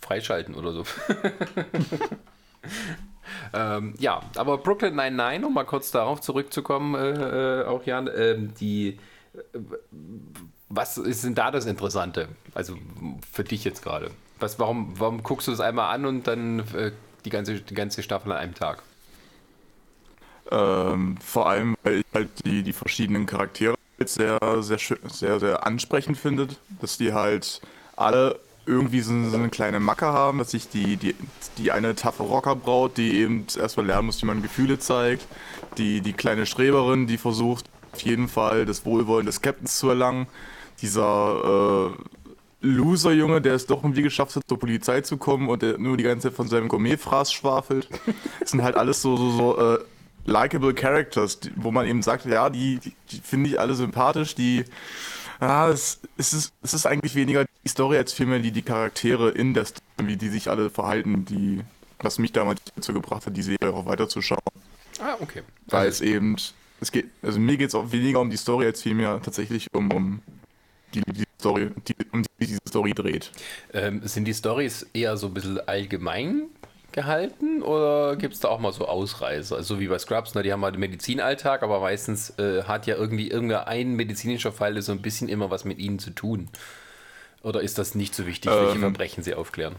freischalten 0.00 0.54
oder 0.54 0.72
so. 0.72 0.84
ähm, 3.54 3.94
ja, 3.98 4.20
aber 4.36 4.58
Brooklyn 4.58 4.94
99, 4.94 5.46
um 5.46 5.54
mal 5.54 5.64
kurz 5.64 5.90
darauf 5.90 6.20
zurückzukommen, 6.20 6.94
äh, 6.94 7.60
äh, 7.60 7.64
auch 7.64 7.84
Jan, 7.84 8.08
äh, 8.08 8.36
die. 8.38 8.98
Was 10.68 10.98
ist 10.98 11.24
denn 11.24 11.34
da 11.34 11.50
das 11.50 11.66
Interessante? 11.66 12.28
Also 12.54 12.76
für 13.32 13.44
dich 13.44 13.64
jetzt 13.64 13.82
gerade. 13.82 14.10
Was, 14.40 14.58
warum, 14.58 14.98
warum 14.98 15.22
guckst 15.22 15.48
du 15.48 15.52
es 15.52 15.60
einmal 15.60 15.94
an 15.94 16.04
und 16.04 16.26
dann 16.26 16.60
äh, 16.74 16.92
die, 17.24 17.30
ganze, 17.30 17.60
die 17.60 17.74
ganze 17.74 18.02
Staffel 18.02 18.32
an 18.32 18.38
einem 18.38 18.54
Tag? 18.54 18.82
Ähm, 20.50 21.16
vor 21.18 21.48
allem, 21.48 21.76
weil 21.82 22.00
ich 22.00 22.06
halt 22.12 22.44
die, 22.44 22.62
die 22.62 22.72
verschiedenen 22.72 23.26
Charaktere 23.26 23.76
sehr, 23.98 24.38
sehr, 24.60 24.78
sehr, 25.08 25.40
sehr 25.40 25.66
ansprechend 25.66 26.18
findet, 26.18 26.58
dass 26.80 26.98
die 26.98 27.12
halt 27.12 27.60
alle 27.96 28.40
irgendwie 28.66 29.00
so, 29.00 29.12
so 29.28 29.36
eine 29.36 29.50
kleine 29.50 29.80
Macke 29.80 30.06
haben, 30.06 30.38
dass 30.38 30.52
sich 30.52 30.68
die, 30.68 30.96
die, 30.96 31.14
die 31.58 31.70
eine 31.70 31.94
taffe 31.94 32.22
Rockerbraut, 32.22 32.96
die 32.96 33.18
eben 33.18 33.46
erstmal 33.56 33.86
lernen 33.86 34.06
muss, 34.06 34.22
wie 34.22 34.26
man 34.26 34.42
Gefühle 34.42 34.78
zeigt, 34.78 35.26
die, 35.76 36.00
die 36.00 36.12
kleine 36.12 36.46
Streberin, 36.46 37.06
die 37.06 37.18
versucht 37.18 37.66
auf 37.92 38.00
jeden 38.00 38.28
Fall 38.28 38.66
das 38.66 38.84
Wohlwollen 38.84 39.26
des 39.26 39.40
Captains 39.40 39.78
zu 39.78 39.88
erlangen, 39.88 40.26
dieser 40.80 41.92
äh, 41.92 42.66
Loser-Junge, 42.66 43.40
der 43.40 43.54
es 43.54 43.66
doch 43.66 43.84
irgendwie 43.84 44.02
geschafft 44.02 44.36
hat, 44.36 44.42
zur 44.48 44.58
Polizei 44.58 45.02
zu 45.02 45.18
kommen 45.18 45.48
und 45.48 45.62
der 45.62 45.78
nur 45.78 45.96
die 45.96 46.04
ganze 46.04 46.28
Zeit 46.28 46.36
von 46.36 46.48
seinem 46.48 46.68
Gourmet-Fraß 46.68 47.32
schwafelt. 47.32 47.88
Das 48.40 48.50
sind 48.50 48.62
halt 48.62 48.76
alles 48.76 49.02
so, 49.02 49.16
so, 49.16 49.30
so 49.30 49.58
äh, 49.58 49.78
likable 50.24 50.74
Characters, 50.74 51.40
die, 51.40 51.52
wo 51.56 51.70
man 51.70 51.86
eben 51.86 52.02
sagt, 52.02 52.24
ja, 52.26 52.50
die, 52.50 52.78
die, 52.78 52.92
die 53.10 53.20
finde 53.20 53.50
ich 53.50 53.60
alle 53.60 53.74
sympathisch, 53.74 54.34
die 54.34 54.64
ja, 55.40 55.68
es, 55.68 56.00
es, 56.16 56.32
ist, 56.32 56.52
es 56.62 56.74
ist 56.74 56.86
eigentlich 56.86 57.14
weniger 57.14 57.44
die 57.64 57.68
Story 57.68 57.96
als 57.96 58.12
vielmehr 58.12 58.38
die, 58.38 58.52
die 58.52 58.62
Charaktere 58.62 59.30
in 59.30 59.54
der 59.54 59.66
Story, 59.66 59.82
wie 60.02 60.16
die 60.16 60.28
sich 60.28 60.48
alle 60.48 60.70
verhalten, 60.70 61.24
die, 61.24 61.60
was 61.98 62.18
mich 62.18 62.32
damals 62.32 62.60
dazu 62.74 62.92
gebracht 62.92 63.26
hat, 63.26 63.36
die 63.36 63.42
Serie 63.42 63.74
auch 63.74 63.86
weiterzuschauen. 63.86 64.40
Ah, 65.00 65.16
okay. 65.20 65.42
Weil 65.66 65.86
also 65.86 66.04
es 66.04 66.10
eben, 66.10 66.36
es 66.80 66.92
geht, 66.92 67.06
also 67.22 67.38
mir 67.38 67.56
geht 67.56 67.68
es 67.68 67.74
auch 67.74 67.90
weniger 67.92 68.20
um 68.20 68.30
die 68.30 68.36
Story 68.36 68.66
als 68.66 68.82
vielmehr 68.82 69.20
tatsächlich 69.22 69.66
um, 69.74 69.90
um 69.90 70.22
die, 70.94 71.02
die 71.02 71.24
Story, 71.38 71.70
die, 71.88 71.96
um 72.12 72.22
die 72.22 72.46
diese 72.46 72.60
Story 72.68 72.92
dreht. 72.94 73.30
Ähm, 73.72 74.06
sind 74.06 74.24
die 74.26 74.34
Stories 74.34 74.86
eher 74.94 75.16
so 75.16 75.26
ein 75.26 75.34
bisschen 75.34 75.60
allgemein 75.68 76.44
gehalten 76.94 77.62
oder 77.62 78.16
gibt 78.16 78.34
es 78.34 78.40
da 78.40 78.48
auch 78.48 78.60
mal 78.60 78.72
so 78.72 78.86
Ausreißer? 78.86 79.56
Also 79.56 79.80
wie 79.80 79.88
bei 79.88 79.98
Scrubs, 79.98 80.34
ne, 80.34 80.42
die 80.42 80.52
haben 80.52 80.64
halt 80.64 80.76
den 80.76 80.80
Medizinalltag, 80.80 81.62
aber 81.62 81.80
meistens 81.80 82.30
äh, 82.38 82.62
hat 82.62 82.86
ja 82.86 82.96
irgendwie 82.96 83.28
irgendein 83.28 83.94
medizinischer 83.94 84.52
Fall 84.52 84.80
so 84.80 84.92
ein 84.92 85.02
bisschen 85.02 85.28
immer 85.28 85.50
was 85.50 85.64
mit 85.64 85.78
ihnen 85.78 85.98
zu 85.98 86.10
tun. 86.10 86.48
Oder 87.42 87.60
ist 87.60 87.76
das 87.76 87.94
nicht 87.94 88.14
so 88.14 88.26
wichtig, 88.26 88.50
welche 88.50 88.76
ähm, 88.76 88.80
Verbrechen 88.80 89.22
sie 89.22 89.34
aufklären? 89.34 89.74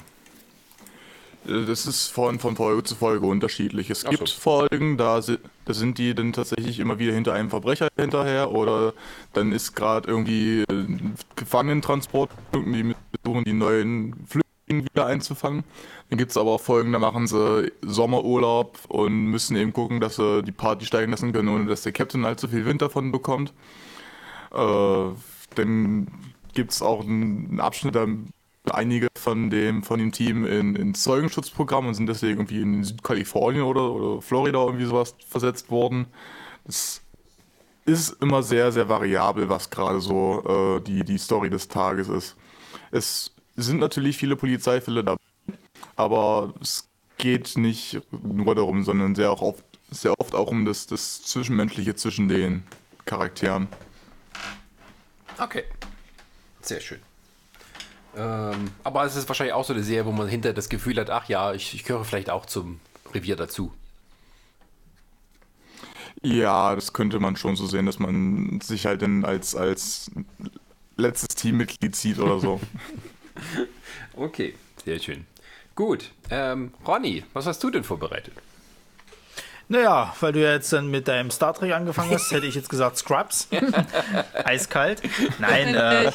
Äh, 1.47 1.66
das 1.66 1.88
ist 1.88 2.09
von, 2.09 2.39
von 2.39 2.55
Folge 2.55 2.84
zu 2.84 2.95
Folge 2.95 3.26
unterschiedlich. 3.26 3.89
Es 3.89 4.03
gibt 4.03 4.28
so. 4.28 4.39
Folgen, 4.39 4.97
da, 4.97 5.20
da 5.20 5.74
sind 5.74 5.97
die 5.97 6.13
dann 6.13 6.34
tatsächlich 6.34 6.80
immer 6.80 6.99
wieder 6.99 7.13
hinter 7.13 7.34
einem 7.34 7.49
Verbrecher 7.49 7.88
hinterher 7.97 8.51
oder 8.51 8.93
dann 9.34 9.51
ist 9.51 9.76
gerade 9.76 10.07
irgendwie 10.07 10.63
ein 10.70 11.16
Gefangenentransport, 11.36 12.30
die 12.53 12.93
versuchen 13.24 13.43
die 13.45 13.53
neuen 13.53 14.13
Flüchtlinge 14.28 14.44
wieder 14.68 15.05
einzufangen. 15.05 15.63
Dann 16.09 16.18
gibt 16.18 16.32
es 16.32 16.38
aber 16.38 16.51
auch 16.51 16.61
Folgen, 16.61 16.91
da 16.91 16.99
machen 16.99 17.28
sie 17.28 17.72
Sommerurlaub 17.82 18.80
und 18.88 19.26
müssen 19.26 19.55
eben 19.55 19.74
gucken, 19.74 19.99
dass 19.99 20.16
sie 20.16 20.43
die 20.43 20.51
Party 20.51 20.86
steigen 20.86 21.11
lassen 21.11 21.34
können, 21.34 21.49
ohne 21.49 21.66
dass 21.66 21.84
der 21.84 21.91
Captain 21.91 22.26
allzu 22.26 22.47
viel 22.47 22.66
Wind 22.66 22.82
davon 22.82 23.11
bekommt. 23.11 23.53
Äh, 24.53 25.09
dann 25.55 26.07
gibt 26.53 26.72
es 26.72 26.82
auch 26.82 27.01
einen 27.01 27.59
Abschnitt, 27.59 27.95
da 27.95 28.07
einige 28.72 29.07
von 29.16 29.49
dem, 29.49 29.84
von 29.84 29.99
dem 29.99 30.11
Team 30.11 30.45
in, 30.45 30.76
ins 30.76 31.03
Zeugenschutzprogramm 31.03 31.88
und 31.88 31.93
sind 31.93 32.07
deswegen 32.07 32.39
irgendwie 32.39 32.61
in 32.61 32.84
Südkalifornien 32.84 33.63
oder, 33.63 33.91
oder 33.91 34.22
Florida 34.22 34.63
irgendwie 34.63 34.86
sowas 34.86 35.16
versetzt 35.28 35.70
worden. 35.70 36.07
Das 36.66 37.01
ist 37.86 38.22
immer 38.22 38.41
sehr, 38.41 38.72
sehr 38.72 38.89
variabel, 38.89 39.49
was 39.49 39.70
gerade 39.70 40.01
so 40.01 40.43
äh, 40.78 40.82
die, 40.82 41.03
die 41.03 41.20
Story 41.20 41.51
des 41.51 41.68
Tages 41.68 42.09
ist. 42.09 42.36
Es 42.91 43.34
sind 43.56 43.80
natürlich 43.80 44.18
viele 44.18 44.36
Polizeifälle 44.36 45.03
dabei, 45.03 45.22
aber 45.95 46.53
es 46.62 46.88
geht 47.18 47.58
nicht 47.58 48.01
nur 48.24 48.56
darum, 48.56 48.84
sondern 48.84 49.16
sehr, 49.16 49.32
auch 49.32 49.41
oft, 49.41 49.64
sehr 49.89 50.20
oft 50.20 50.36
auch 50.36 50.47
um 50.47 50.66
das, 50.66 50.88
das 50.88 51.24
Zwischenmenschliche 51.24 51.95
zwischen 51.95 52.28
den 52.28 52.64
Charakteren. 53.06 53.68
Okay. 55.38 55.64
Sehr 56.62 56.80
schön. 56.80 56.99
Ähm, 58.18 58.72
aber 58.84 59.06
es 59.06 59.16
ist 59.16 59.28
wahrscheinlich 59.28 59.53
auch 59.53 59.66
so 59.66 59.74
eine 59.74 59.84
Serie, 59.84 60.06
wo 60.06 60.12
man 60.12 60.28
hinter 60.28 60.53
das 60.53 60.70
Gefühl 60.70 60.99
hat, 60.99 61.10
ach 61.10 61.28
ja, 61.30 61.53
ich, 61.53 61.74
ich 61.74 61.84
gehöre 61.84 62.06
vielleicht 62.06 62.30
auch 62.30 62.45
zum 62.45 62.80
Revier 63.14 63.36
dazu. 63.36 63.72
Ja, 66.22 66.73
das 66.73 66.94
könnte 66.94 67.19
man 67.19 67.36
schon 67.36 67.56
so 67.56 67.68
sehen, 67.68 67.86
dass 67.86 67.99
man 67.99 68.60
sich 68.61 68.86
halt 68.86 69.02
dann 69.02 69.26
als, 69.26 69.56
als 69.56 70.10
letztes 70.98 71.36
Teammitglied 71.36 71.95
sieht 71.95 72.19
oder 72.19 72.40
so. 72.40 72.60
okay, 74.16 74.56
sehr 74.84 74.99
schön. 74.99 75.26
Gut. 75.76 76.12
Ähm, 76.30 76.72
Ronny, 76.88 77.24
was 77.34 77.45
hast 77.45 77.64
du 77.64 77.70
denn 77.70 77.84
vorbereitet? 77.84 78.34
Naja, 79.68 80.14
weil 80.20 80.32
du 80.32 80.44
ja 80.44 80.52
jetzt 80.52 80.72
dann 80.74 80.91
mit 80.91 81.07
deinem 81.07 81.32
Star 81.32 81.53
Trek 81.53 81.74
angefangen 81.74 82.12
hast, 82.12 82.32
hätte 82.32 82.45
ich 82.45 82.53
jetzt 82.53 82.70
gesagt 82.70 82.98
Scrubs. 82.98 83.48
Eiskalt. 84.44 85.02
Nein, 85.40 85.74
äh, 85.74 86.12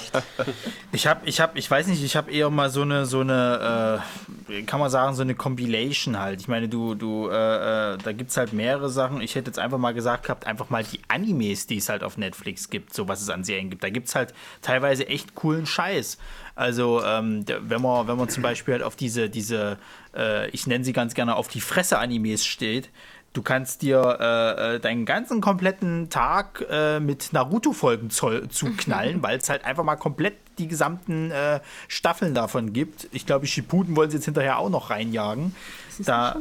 ich 0.93 1.09
habe, 1.09 1.23
ich 1.25 1.41
habe, 1.41 1.59
ich 1.59 1.69
weiß 1.69 1.89
nicht, 1.89 2.05
ich 2.05 2.15
habe 2.15 2.31
eher 2.31 2.49
mal 2.49 2.71
so 2.71 2.83
eine, 2.83 3.07
so 3.07 3.21
eine, 3.21 4.03
äh, 4.49 4.63
kann 4.63 4.79
man 4.79 4.89
sagen, 4.89 5.17
so 5.17 5.23
eine 5.23 5.35
Compilation 5.35 6.21
halt. 6.21 6.41
Ich 6.41 6.47
meine, 6.47 6.69
du, 6.69 6.95
du, 6.95 7.29
äh, 7.29 7.95
äh, 7.95 7.99
da 7.99 8.13
gibt 8.13 8.31
es 8.31 8.37
halt 8.37 8.53
mehrere 8.53 8.89
Sachen. 8.89 9.21
Ich 9.21 9.35
hätte 9.35 9.49
jetzt 9.49 9.59
einfach 9.59 9.79
mal 9.79 9.95
gesagt 9.95 10.25
gehabt, 10.25 10.47
einfach 10.47 10.71
mal 10.71 10.85
die 10.85 11.01
Animes, 11.09 11.67
die 11.67 11.79
es 11.79 11.89
halt 11.89 12.05
auf 12.05 12.19
Netflix 12.19 12.71
gibt, 12.71 12.95
so 12.95 13.09
was 13.09 13.21
es 13.21 13.31
an 13.31 13.43
Serien 13.43 13.69
gibt. 13.69 13.83
Da 13.83 13.91
gibt 13.91 14.07
es 14.07 14.15
halt 14.15 14.33
teilweise 14.63 15.09
echt 15.09 15.35
coolen 15.35 15.67
Scheiß. 15.67 16.19
Also, 16.61 17.03
ähm, 17.03 17.45
wenn 17.47 17.81
man, 17.81 18.07
wenn 18.07 18.19
man 18.19 18.29
zum 18.29 18.43
Beispiel 18.43 18.75
halt 18.75 18.83
auf 18.83 18.95
diese, 18.95 19.31
diese, 19.31 19.79
äh, 20.15 20.51
ich 20.51 20.67
nenne 20.67 20.85
sie 20.85 20.93
ganz 20.93 21.15
gerne 21.15 21.37
auf 21.37 21.49
die 21.49 21.63
Fresse-Animes 21.63 22.45
steht, 22.45 22.91
Du 23.33 23.43
kannst 23.43 23.83
dir 23.83 24.19
äh, 24.19 24.75
äh, 24.75 24.81
deinen 24.81 25.05
ganzen 25.05 25.41
kompletten 25.41 26.11
Tag 26.11 26.67
äh, 26.69 26.99
mit 26.99 27.33
Naruto-Folgen 27.33 28.11
zuknallen, 28.11 29.23
weil 29.23 29.39
es 29.39 29.49
halt 29.49 29.65
einfach 29.65 29.85
mal 29.85 29.95
komplett 29.95 30.35
die 30.59 30.67
gesamten 30.67 31.31
äh, 31.31 31.61
Staffeln 31.87 32.35
davon 32.35 32.73
gibt. 32.73 33.07
Ich 33.13 33.27
glaube, 33.27 33.47
Shippuden 33.47 33.95
wollen 33.95 34.11
sie 34.11 34.17
jetzt 34.17 34.25
hinterher 34.25 34.59
auch 34.59 34.69
noch 34.69 34.91
reinjagen. 34.91 35.55
Da, 36.01 36.41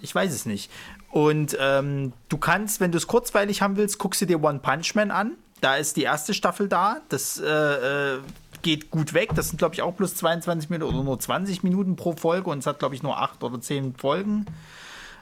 ich 0.00 0.14
weiß 0.14 0.32
es 0.32 0.46
nicht. 0.46 0.70
Und 1.10 1.58
ähm, 1.60 2.14
du 2.30 2.38
kannst, 2.38 2.80
wenn 2.80 2.90
du 2.90 2.96
es 2.96 3.06
kurzweilig 3.06 3.60
haben 3.60 3.76
willst, 3.76 3.98
guckst 3.98 4.22
du 4.22 4.24
dir 4.24 4.42
One 4.42 4.60
Punch 4.60 4.94
Man 4.94 5.10
an. 5.10 5.32
Da 5.60 5.76
ist 5.76 5.98
die 5.98 6.04
erste 6.04 6.32
Staffel 6.32 6.68
da. 6.68 7.02
Das 7.10 7.38
äh, 7.38 7.44
äh, 7.46 8.18
geht 8.62 8.90
gut 8.90 9.14
weg. 9.14 9.30
Das 9.34 9.48
sind, 9.48 9.58
glaube 9.58 9.74
ich, 9.74 9.82
auch 9.82 9.96
plus 9.96 10.14
22 10.16 10.70
Minuten 10.70 10.94
oder 10.94 11.04
nur 11.04 11.18
20 11.18 11.62
Minuten 11.62 11.96
pro 11.96 12.12
Folge. 12.12 12.50
Und 12.50 12.58
es 12.58 12.66
hat, 12.66 12.78
glaube 12.78 12.94
ich, 12.94 13.02
nur 13.02 13.18
8 13.18 13.42
oder 13.42 13.60
10 13.60 13.94
Folgen. 13.96 14.46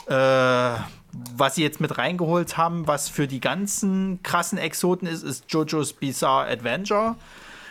Äh, 0.06 0.12
was 0.12 1.54
sie 1.54 1.62
jetzt 1.62 1.80
mit 1.80 1.98
reingeholt 1.98 2.56
haben, 2.56 2.86
was 2.86 3.08
für 3.08 3.26
die 3.26 3.40
ganzen 3.40 4.22
krassen 4.22 4.58
Exoten 4.58 5.06
ist, 5.08 5.22
ist 5.22 5.44
JoJo's 5.48 5.94
Bizarre 5.94 6.48
Adventure. 6.48 7.16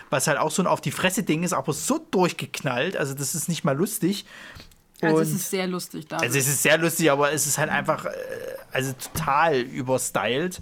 Was 0.10 0.28
halt 0.28 0.38
auch 0.38 0.52
so 0.52 0.62
ein 0.62 0.68
auf 0.68 0.82
die 0.82 0.92
Fresse 0.92 1.24
Ding 1.24 1.44
ist, 1.44 1.54
aber 1.54 1.74
so 1.74 2.00
durchgeknallt. 2.12 2.96
Also, 2.98 3.14
das 3.14 3.36
ist 3.36 3.50
nicht 3.50 3.64
mal 3.64 3.76
lustig. 3.76 4.26
Also 5.02 5.20
es 5.20 5.32
ist 5.32 5.50
sehr 5.50 5.68
lustig 5.68 6.08
da. 6.08 6.18
also 6.18 6.38
es 6.38 6.48
ist 6.48 6.64
sehr 6.64 6.78
lustig, 6.78 7.12
aber 7.12 7.32
es 7.32 7.46
ist 7.46 7.58
halt 7.58 7.70
einfach 7.70 8.06
äh, 8.06 8.12
also 8.72 8.94
total 8.94 9.60
überstylt. 9.60 10.62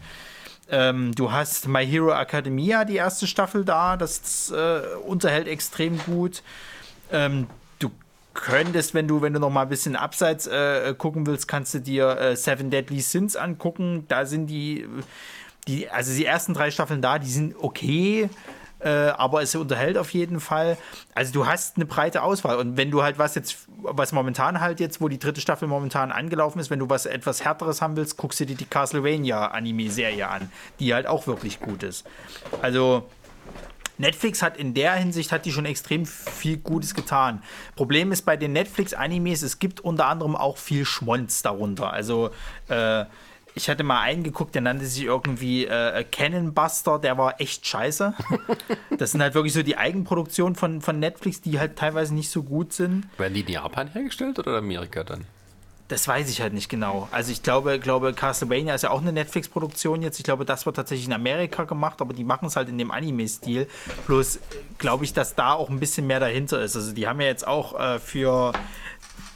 Ähm, 0.69 1.13
du 1.13 1.31
hast 1.31 1.67
My 1.67 1.85
Hero 1.85 2.11
Academia, 2.11 2.85
die 2.85 2.95
erste 2.95 3.27
Staffel 3.27 3.65
da, 3.65 3.97
das 3.97 4.51
äh, 4.51 4.81
unterhält 5.05 5.47
extrem 5.47 5.99
gut. 5.99 6.41
Ähm, 7.11 7.47
du 7.79 7.91
könntest, 8.33 8.93
wenn 8.93 9.07
du, 9.07 9.21
wenn 9.21 9.33
du 9.33 9.39
noch 9.39 9.49
mal 9.49 9.63
ein 9.63 9.69
bisschen 9.69 9.95
abseits 9.95 10.47
äh, 10.47 10.93
gucken 10.97 11.27
willst, 11.27 11.47
kannst 11.47 11.73
du 11.73 11.79
dir 11.79 12.17
äh, 12.17 12.35
Seven 12.35 12.69
Deadly 12.69 13.01
Sins 13.01 13.35
angucken. 13.35 14.05
Da 14.07 14.25
sind 14.25 14.47
die, 14.47 14.87
die, 15.67 15.89
also 15.89 16.13
die 16.13 16.25
ersten 16.25 16.53
drei 16.53 16.71
Staffeln 16.71 17.01
da, 17.01 17.19
die 17.19 17.29
sind 17.29 17.55
okay. 17.59 18.29
Äh, 18.83 19.13
aber 19.17 19.41
es 19.41 19.55
unterhält 19.55 19.97
auf 19.97 20.13
jeden 20.13 20.39
Fall. 20.39 20.77
Also 21.15 21.31
du 21.31 21.47
hast 21.47 21.77
eine 21.77 21.85
breite 21.85 22.21
Auswahl. 22.21 22.57
Und 22.57 22.75
wenn 22.75 22.91
du 22.91 23.01
halt 23.01 23.17
was 23.17 23.35
jetzt, 23.35 23.67
was 23.77 24.11
momentan 24.11 24.59
halt 24.59 24.79
jetzt, 24.79 24.99
wo 24.99 25.07
die 25.07 25.19
dritte 25.19 25.39
Staffel 25.41 25.67
momentan 25.67 26.11
angelaufen 26.11 26.59
ist, 26.59 26.69
wenn 26.69 26.79
du 26.79 26.89
was 26.89 27.05
etwas 27.05 27.45
härteres 27.45 27.81
haben 27.81 27.95
willst, 27.95 28.17
guckst 28.17 28.39
du 28.41 28.45
dir 28.45 28.55
die 28.55 28.65
Castlevania-Anime-Serie 28.65 30.27
an, 30.27 30.51
die 30.79 30.93
halt 30.93 31.07
auch 31.07 31.27
wirklich 31.27 31.61
gut 31.61 31.83
ist. 31.83 32.05
Also 32.61 33.07
Netflix 33.97 34.41
hat 34.41 34.57
in 34.57 34.73
der 34.73 34.93
Hinsicht 34.95 35.31
hat 35.31 35.45
die 35.45 35.51
schon 35.51 35.65
extrem 35.65 36.05
viel 36.05 36.57
Gutes 36.57 36.93
getan. 36.93 37.41
Problem 37.75 38.11
ist 38.11 38.23
bei 38.23 38.35
den 38.35 38.51
Netflix-Animes, 38.51 39.43
es 39.43 39.59
gibt 39.59 39.79
unter 39.79 40.07
anderem 40.07 40.35
auch 40.35 40.57
viel 40.57 40.83
Schmonz 40.83 41.41
darunter. 41.41 41.93
Also 41.93 42.31
äh, 42.67 43.05
ich 43.55 43.69
hatte 43.69 43.83
mal 43.83 44.01
einen 44.01 44.23
geguckt, 44.23 44.55
der 44.55 44.61
nannte 44.61 44.85
sich 44.85 45.03
irgendwie 45.03 45.65
äh, 45.65 46.03
Cannon 46.03 46.53
Buster, 46.53 46.99
der 46.99 47.17
war 47.17 47.39
echt 47.39 47.65
scheiße. 47.65 48.13
Das 48.97 49.11
sind 49.11 49.21
halt 49.21 49.33
wirklich 49.33 49.53
so 49.53 49.63
die 49.63 49.75
Eigenproduktionen 49.75 50.55
von, 50.55 50.79
von 50.79 50.99
Netflix, 50.99 51.41
die 51.41 51.59
halt 51.59 51.75
teilweise 51.75 52.13
nicht 52.13 52.29
so 52.29 52.43
gut 52.43 52.73
sind. 52.73 53.07
Werden 53.17 53.33
die 53.33 53.41
in 53.41 53.47
Japan 53.47 53.87
hergestellt 53.87 54.39
oder 54.39 54.51
in 54.51 54.57
Amerika 54.63 55.03
dann? 55.03 55.25
Das 55.87 56.07
weiß 56.07 56.29
ich 56.29 56.41
halt 56.41 56.53
nicht 56.53 56.69
genau. 56.69 57.09
Also 57.11 57.31
ich 57.31 57.43
glaube, 57.43 57.79
glaube 57.79 58.13
Castlevania 58.13 58.75
ist 58.75 58.83
ja 58.83 58.91
auch 58.91 59.01
eine 59.01 59.11
Netflix-Produktion 59.11 60.01
jetzt. 60.01 60.19
Ich 60.19 60.23
glaube, 60.23 60.45
das 60.45 60.65
wird 60.65 60.75
tatsächlich 60.75 61.07
in 61.07 61.13
Amerika 61.13 61.65
gemacht, 61.65 62.01
aber 62.01 62.13
die 62.13 62.23
machen 62.23 62.47
es 62.47 62.55
halt 62.55 62.69
in 62.69 62.77
dem 62.77 62.91
Anime-Stil. 62.91 63.67
Bloß 64.07 64.37
äh, 64.37 64.39
glaube 64.77 65.03
ich, 65.03 65.13
dass 65.13 65.35
da 65.35 65.53
auch 65.53 65.69
ein 65.69 65.79
bisschen 65.79 66.07
mehr 66.07 66.19
dahinter 66.19 66.61
ist. 66.61 66.75
Also 66.75 66.93
die 66.93 67.07
haben 67.07 67.19
ja 67.19 67.27
jetzt 67.27 67.45
auch 67.45 67.77
äh, 67.77 67.99
für 67.99 68.53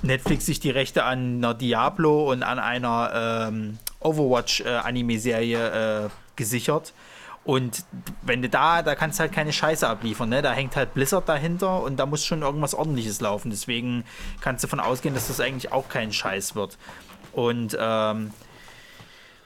Netflix 0.02 0.46
sich 0.46 0.60
die 0.60 0.70
Rechte 0.70 1.04
an 1.04 1.38
einer 1.38 1.54
Diablo 1.54 2.32
und 2.32 2.44
an 2.44 2.60
einer 2.60 3.50
ähm, 3.50 3.80
Overwatch-Anime-Serie 4.00 6.06
äh, 6.06 6.10
gesichert. 6.36 6.94
Und 7.44 7.86
wenn 8.24 8.42
du 8.42 8.50
da, 8.50 8.82
da 8.82 8.94
kannst 8.94 9.20
du 9.20 9.22
halt 9.22 9.32
keine 9.32 9.54
Scheiße 9.54 9.88
abliefern, 9.88 10.28
ne? 10.28 10.42
Da 10.42 10.52
hängt 10.52 10.76
halt 10.76 10.94
Blizzard 10.94 11.30
dahinter 11.30 11.82
und 11.82 11.96
da 11.96 12.06
muss 12.06 12.26
schon 12.26 12.42
irgendwas 12.42 12.74
ordentliches 12.74 13.22
laufen. 13.22 13.52
Deswegen 13.52 14.04
kannst 14.42 14.64
du 14.64 14.68
davon 14.68 14.82
ausgehen, 14.82 15.16
dass 15.16 15.30
das 15.30 15.40
eigentlich 15.40 15.72
auch 15.72 15.88
kein 15.88 16.12
Scheiß 16.12 16.56
wird. 16.56 16.78
Und 17.32 17.78
ähm, 17.80 18.32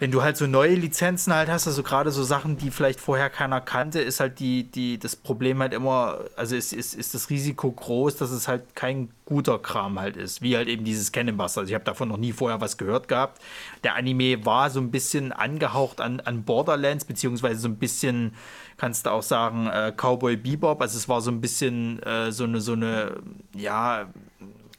wenn 0.02 0.10
du 0.10 0.24
halt 0.24 0.36
so 0.36 0.48
neue 0.48 0.74
Lizenzen 0.74 1.32
halt 1.32 1.48
hast, 1.48 1.68
also 1.68 1.84
gerade 1.84 2.10
so 2.10 2.24
Sachen, 2.24 2.58
die 2.58 2.72
vielleicht 2.72 3.00
vorher 3.00 3.30
keiner 3.30 3.62
kannte, 3.62 4.00
ist 4.02 4.20
halt 4.20 4.40
die, 4.40 4.64
die, 4.64 4.98
das 4.98 5.16
Problem 5.16 5.60
halt 5.60 5.76
immer, 5.76 6.22
also 6.36 6.56
ist, 6.56 6.74
ist, 6.74 6.96
ist 6.96 7.14
das 7.14 7.30
Risiko 7.30 7.72
groß, 7.72 8.18
dass 8.18 8.32
es 8.32 8.48
halt 8.48 8.76
kein 8.76 9.10
guter 9.26 9.60
Kram 9.60 10.00
halt 10.00 10.18
ist, 10.18 10.42
wie 10.42 10.58
halt 10.58 10.70
eben 10.70 10.84
dieses 10.86 11.12
Cannon 11.12 11.38
Buster. 11.38 11.62
Also 11.62 11.70
ich 11.70 11.76
habe 11.76 11.84
davon 11.84 12.10
noch 12.10 12.18
nie 12.18 12.32
vorher 12.32 12.60
was 12.60 12.78
gehört 12.78 13.10
gehabt. 13.10 13.44
Der 13.84 13.94
Anime 13.94 14.44
war 14.44 14.72
so 14.72 14.80
ein 14.80 14.90
bisschen 14.90 15.32
angehaucht 15.32 16.02
an, 16.02 16.20
an 16.20 16.46
Borderlands, 16.46 17.06
beziehungsweise 17.06 17.60
so 17.60 17.68
ein 17.68 17.78
bisschen, 17.78 18.34
kannst 18.78 19.06
du 19.06 19.12
auch 19.12 19.22
sagen, 19.22 19.68
äh, 19.68 19.94
Cowboy 19.96 20.36
Bebop. 20.36 20.82
Also 20.82 20.98
es 20.98 21.10
war 21.10 21.22
so 21.22 21.30
ein 21.30 21.42
bisschen 21.42 22.02
äh, 22.02 22.32
so 22.32 22.46
eine, 22.46 22.60
so 22.60 22.74
eine, 22.74 23.18
ja, 23.56 24.08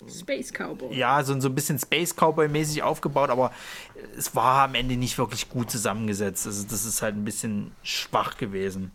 Space 0.09 0.53
Cowboy. 0.53 0.95
ja, 0.97 1.23
so, 1.25 1.39
so 1.41 1.49
ein 1.49 1.55
bisschen 1.55 1.79
Space 1.79 2.15
Cowboy-mäßig 2.15 2.83
aufgebaut, 2.83 3.31
aber 3.31 3.53
es 4.17 4.35
war 4.35 4.65
am 4.65 4.75
Ende 4.75 4.97
nicht 4.97 5.17
wirklich 5.19 5.49
gut 5.49 5.71
zusammengesetzt. 5.71 6.47
Also 6.47 6.65
das 6.67 6.85
ist 6.85 7.03
halt 7.03 7.15
ein 7.17 7.25
bisschen 7.25 7.73
schwach 7.83 8.37
gewesen. 8.37 8.91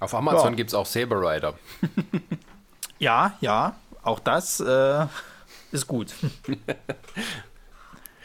Auf 0.00 0.14
Amazon 0.14 0.50
Ja. 0.52 0.56
gibt 0.56 0.70
es 0.70 0.74
auch 0.74 0.86
Saber 0.86 1.20
Rider. 1.20 1.54
Ja, 3.00 3.36
ja, 3.40 3.76
auch 4.02 4.18
das 4.18 4.58
äh, 4.58 5.06
ist 5.70 5.86
gut. 5.86 6.12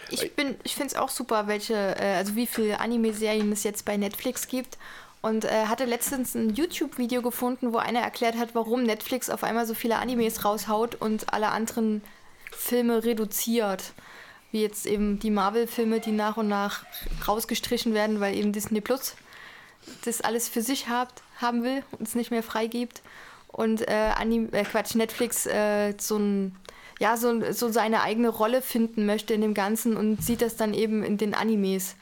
Ich 0.10 0.36
bin, 0.36 0.56
ich 0.64 0.76
finde 0.76 0.88
es 0.88 0.96
auch 0.96 1.10
super, 1.10 1.48
welche, 1.48 1.74
äh, 1.76 2.16
also 2.16 2.36
wie 2.36 2.46
viele 2.48 2.80
Anime-Serien 2.80 3.52
es 3.52 3.64
jetzt 3.64 3.86
bei 3.86 3.98
Netflix 3.98 4.48
gibt. 4.48 4.78
Und 5.24 5.46
äh, 5.46 5.68
hatte 5.68 5.86
letztens 5.86 6.36
ein 6.36 6.54
YouTube-Video 6.54 7.22
gefunden, 7.22 7.72
wo 7.72 7.78
einer 7.78 8.02
erklärt 8.02 8.38
hat, 8.38 8.56
warum 8.56 8.84
Netflix 8.84 9.30
auf 9.30 9.46
einmal 9.46 9.66
so 9.66 9.74
viele 9.74 9.96
Animes 9.96 10.44
raushaut 10.44 10.96
und 10.96 11.34
alle 11.34 11.48
anderen 11.48 12.04
Filme 12.52 13.06
reduziert. 13.06 13.94
Wie 14.52 14.62
jetzt 14.62 14.86
eben 14.86 15.20
die 15.20 15.32
Marvel-Filme, 15.32 16.02
die 16.02 16.12
nach 16.12 16.36
und 16.36 16.50
nach 16.50 16.84
rausgestrichen 17.26 17.94
werden, 17.94 18.20
weil 18.20 18.36
eben 18.36 18.52
Disney 18.52 18.82
Plus 18.82 19.16
das 20.04 20.20
alles 20.20 20.50
für 20.50 20.62
sich 20.62 20.90
habt, 20.90 21.24
haben 21.40 21.64
will 21.64 21.84
und 21.92 22.06
es 22.06 22.16
nicht 22.16 22.30
mehr 22.30 22.44
freigibt. 22.44 23.02
Und 23.48 23.88
äh, 23.88 24.12
Anim 24.18 24.50
äh, 24.52 24.66
Quatsch, 24.66 24.94
Netflix 24.96 25.46
äh, 25.46 25.94
so 26.00 26.18
ein 26.18 26.54
ja, 27.00 27.16
so, 27.16 27.52
so 27.54 27.72
seine 27.72 28.02
eigene 28.02 28.28
Rolle 28.28 28.62
finden 28.62 29.06
möchte 29.06 29.34
in 29.34 29.42
dem 29.42 29.54
Ganzen 29.54 29.96
und 29.96 30.22
sieht 30.22 30.42
das 30.42 30.58
dann 30.58 30.74
eben 30.74 31.02
in 31.02 31.18
den 31.18 31.34
Animes. 31.34 31.96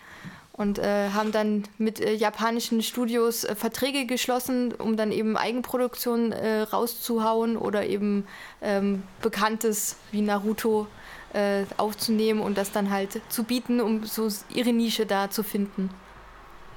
Und 0.62 0.78
äh, 0.78 1.10
haben 1.10 1.32
dann 1.32 1.64
mit 1.80 2.00
äh, 2.00 2.14
japanischen 2.14 2.84
Studios 2.84 3.46
äh, 3.46 3.56
Verträge 3.56 4.06
geschlossen, 4.06 4.72
um 4.72 4.96
dann 4.96 5.12
eben 5.12 5.36
Eigenproduktionen 5.36 6.34
äh, 6.34 6.62
rauszuhauen 6.62 7.58
oder 7.58 7.88
eben 7.88 8.28
ähm, 8.62 9.02
Bekanntes 9.24 9.96
wie 10.12 10.22
Naruto 10.22 10.86
äh, 11.34 11.64
aufzunehmen 11.78 12.42
und 12.42 12.60
das 12.60 12.72
dann 12.72 12.92
halt 12.92 13.22
zu 13.30 13.44
bieten, 13.44 13.82
um 13.82 14.06
so 14.06 14.28
ihre 14.50 14.72
Nische 14.72 15.08
da 15.08 15.32
zu 15.32 15.42
finden. 15.42 15.90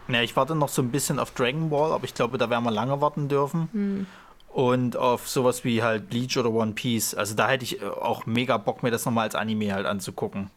Ja, 0.08 0.22
ich 0.22 0.34
warte 0.34 0.54
noch 0.54 0.70
so 0.70 0.80
ein 0.80 0.90
bisschen 0.90 1.18
auf 1.18 1.32
Dragon 1.32 1.68
Ball, 1.68 1.92
aber 1.92 2.04
ich 2.04 2.14
glaube, 2.14 2.38
da 2.38 2.48
werden 2.48 2.64
wir 2.64 2.70
lange 2.70 3.02
warten 3.02 3.28
dürfen. 3.28 4.06
Und 4.48 4.96
auf 4.96 5.28
sowas 5.28 5.62
wie 5.62 5.82
halt 5.82 6.08
Bleach 6.08 6.38
oder 6.38 6.50
One 6.50 6.72
Piece. 6.72 7.14
Also 7.14 7.34
da 7.34 7.48
hätte 7.48 7.64
ich 7.64 7.82
äh, 7.82 7.84
auch 7.84 8.24
mega 8.24 8.56
Bock, 8.56 8.82
mir 8.82 8.90
das 8.90 9.04
nochmal 9.04 9.24
als 9.24 9.34
Anime 9.34 9.74
halt 9.74 9.84
anzugucken. 9.84 10.48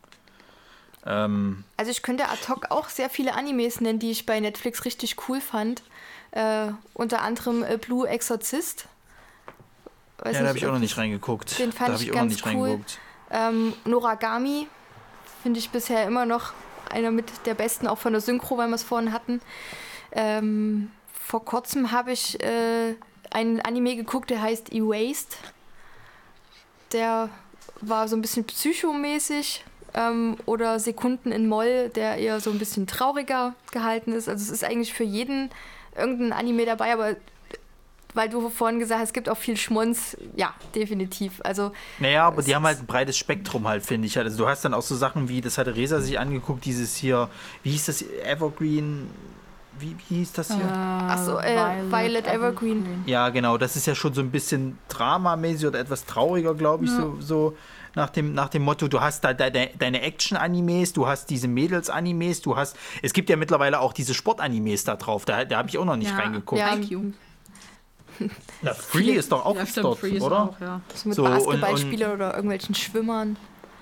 Ähm, 1.08 1.64
Also 1.78 1.92
ich 1.92 2.02
könnte 2.02 2.30
ad 2.30 2.48
hoc 2.50 2.70
auch 2.70 2.90
sehr 2.90 3.10
viele 3.10 3.34
Animes 3.36 3.82
nennen, 3.82 4.00
die 4.00 4.12
ich 4.12 4.26
bei 4.26 4.40
Netflix 4.40 4.86
richtig 4.86 5.16
cool 5.28 5.42
fand. 5.42 5.84
Äh, 6.32 6.68
unter 6.94 7.22
anderem 7.22 7.64
äh, 7.64 7.78
Blue 7.78 8.08
Exorcist. 8.08 8.88
Weiß 10.20 10.36
ja, 10.36 10.42
da 10.42 10.48
habe 10.50 10.58
ich 10.58 10.66
auch 10.66 10.74
noch 10.74 10.80
nicht 10.80 10.98
reingeguckt. 10.98 11.60
den 11.60 11.72
fand 11.72 11.90
da 11.90 11.96
ich 11.96 12.08
ich 12.08 12.12
ganz 12.12 12.34
nicht 12.34 12.46
cool. 12.48 12.82
Ähm, 13.30 13.74
Noragami 13.86 14.68
finde 15.44 15.60
ich 15.60 15.70
bisher 15.70 16.06
immer 16.06 16.26
noch 16.26 16.54
einer 16.90 17.12
mit 17.12 17.46
der 17.46 17.54
besten, 17.54 17.88
auch 17.88 17.98
von 17.98 18.14
der 18.14 18.22
Synchro, 18.22 18.58
weil 18.58 18.68
wir 18.68 18.76
es 18.76 18.84
vorhin 18.84 19.14
hatten. 19.14 19.42
Ähm, 20.12 20.92
vor 21.26 21.44
kurzem 21.46 21.92
habe 21.92 22.12
ich 22.12 22.42
äh, 22.42 22.96
einen 23.32 23.62
Anime 23.62 23.96
geguckt, 23.96 24.30
der 24.30 24.42
heißt 24.42 24.74
Erased. 24.74 25.38
Der 26.94 27.30
war 27.82 28.08
so 28.08 28.16
ein 28.16 28.22
bisschen 28.22 28.46
psychomäßig. 28.46 29.64
Ähm, 29.98 30.38
oder 30.46 30.80
Sekunden 30.80 31.32
in 31.32 31.48
Moll, 31.48 31.90
der 31.90 32.18
eher 32.18 32.40
so 32.40 32.52
ein 32.52 32.60
bisschen 32.60 32.88
trauriger 32.88 33.56
gehalten 33.72 34.14
ist. 34.14 34.30
Also 34.30 34.44
es 34.44 34.50
ist 34.50 34.64
eigentlich 34.64 34.94
für 34.94 35.04
jeden 35.04 35.50
irgendein 35.96 36.34
Anime 36.34 36.66
dabei, 36.66 36.94
aber 36.94 37.16
weil 38.14 38.30
du 38.30 38.50
vorhin 38.50 38.80
gesagt 38.80 39.02
hast, 39.02 39.10
es 39.10 39.14
gibt 39.14 39.30
auch 39.30 39.38
viel 39.38 39.58
Schmunz, 39.58 40.18
ja, 40.36 40.54
definitiv. 40.74 41.40
Also 41.44 41.72
Naja, 42.00 42.28
aber 42.28 42.42
die 42.42 42.56
haben 42.56 42.66
halt 42.66 42.80
ein 42.80 42.86
breites 42.86 43.18
Spektrum 43.18 43.68
halt, 43.68 43.86
finde 43.86 44.08
ich. 44.08 44.18
Also 44.18 44.38
du 44.38 44.48
hast 44.48 44.66
dann 44.66 44.74
auch 44.74 44.82
so 44.82 44.96
Sachen 44.96 45.30
wie, 45.30 45.42
das 45.42 45.58
hatte 45.58 45.76
Resa 45.76 46.00
sich 46.00 46.18
angeguckt, 46.18 46.66
dieses 46.66 46.96
hier, 46.96 47.30
wie 47.64 47.72
hieß 47.72 47.86
das, 47.86 48.04
Evergreen, 48.24 49.10
wie, 49.80 49.96
wie 50.08 50.16
hieß 50.16 50.34
das 50.34 50.48
hier? 50.48 50.66
Ach 50.72 51.24
so, 51.24 51.38
äh, 51.38 51.84
Violet 51.92 52.28
Evergreen. 52.28 53.04
Ja, 53.06 53.30
genau, 53.30 53.58
das 53.58 53.76
ist 53.76 53.86
ja 53.86 53.94
schon 53.94 54.14
so 54.14 54.22
ein 54.22 54.32
bisschen 54.32 54.80
dramamäßig 54.90 55.68
oder 55.68 55.80
etwas 55.80 56.06
trauriger, 56.06 56.56
glaube 56.56 56.86
ich, 56.86 56.92
so, 56.92 57.18
so 57.20 57.56
nach 57.98 58.12
dem, 58.12 58.34
nach 58.34 58.48
dem 58.50 58.62
Motto, 58.62 58.88
du 58.88 59.02
hast 59.02 59.24
da 59.24 59.34
deine, 59.34 59.70
deine 59.78 60.02
Action-Animes, 60.02 60.94
du 60.94 61.08
hast 61.08 61.30
diese 61.30 61.48
Mädels-Animes, 61.48 62.42
du 62.42 62.56
hast, 62.56 62.78
es 63.02 63.12
gibt 63.12 63.30
ja 63.30 63.36
mittlerweile 63.36 63.80
auch 63.82 63.92
diese 63.92 64.14
Sport-Animes 64.14 64.84
da 64.86 64.96
drauf, 64.96 65.26
da, 65.26 65.44
da 65.44 65.58
habe 65.58 65.68
ich 65.70 65.78
auch 65.78 65.86
noch 65.86 65.96
nicht 65.98 66.12
Ja. 66.12 66.18
reingeguckt. 66.18 66.60
Ja. 66.62 66.76
IQ. 66.76 67.14
Na, 68.62 68.74
Free 68.74 69.12
ist 69.12 69.32
doch 69.32 69.46
auch 69.46 69.56
Ja, 69.56 69.66
stimmt, 69.66 69.86
dort, 69.86 70.00
Free 70.00 70.12
ist 70.18 70.24
oder? 70.24 70.44
auch, 70.44 70.60
ja. 70.62 70.82
So 70.94 71.10
mit 71.10 71.16
So, 71.16 71.24
Basketballspielern 71.24 72.12
oder 72.14 72.34
irgendwelchen 72.36 72.76
Schwimmern. 72.76 73.36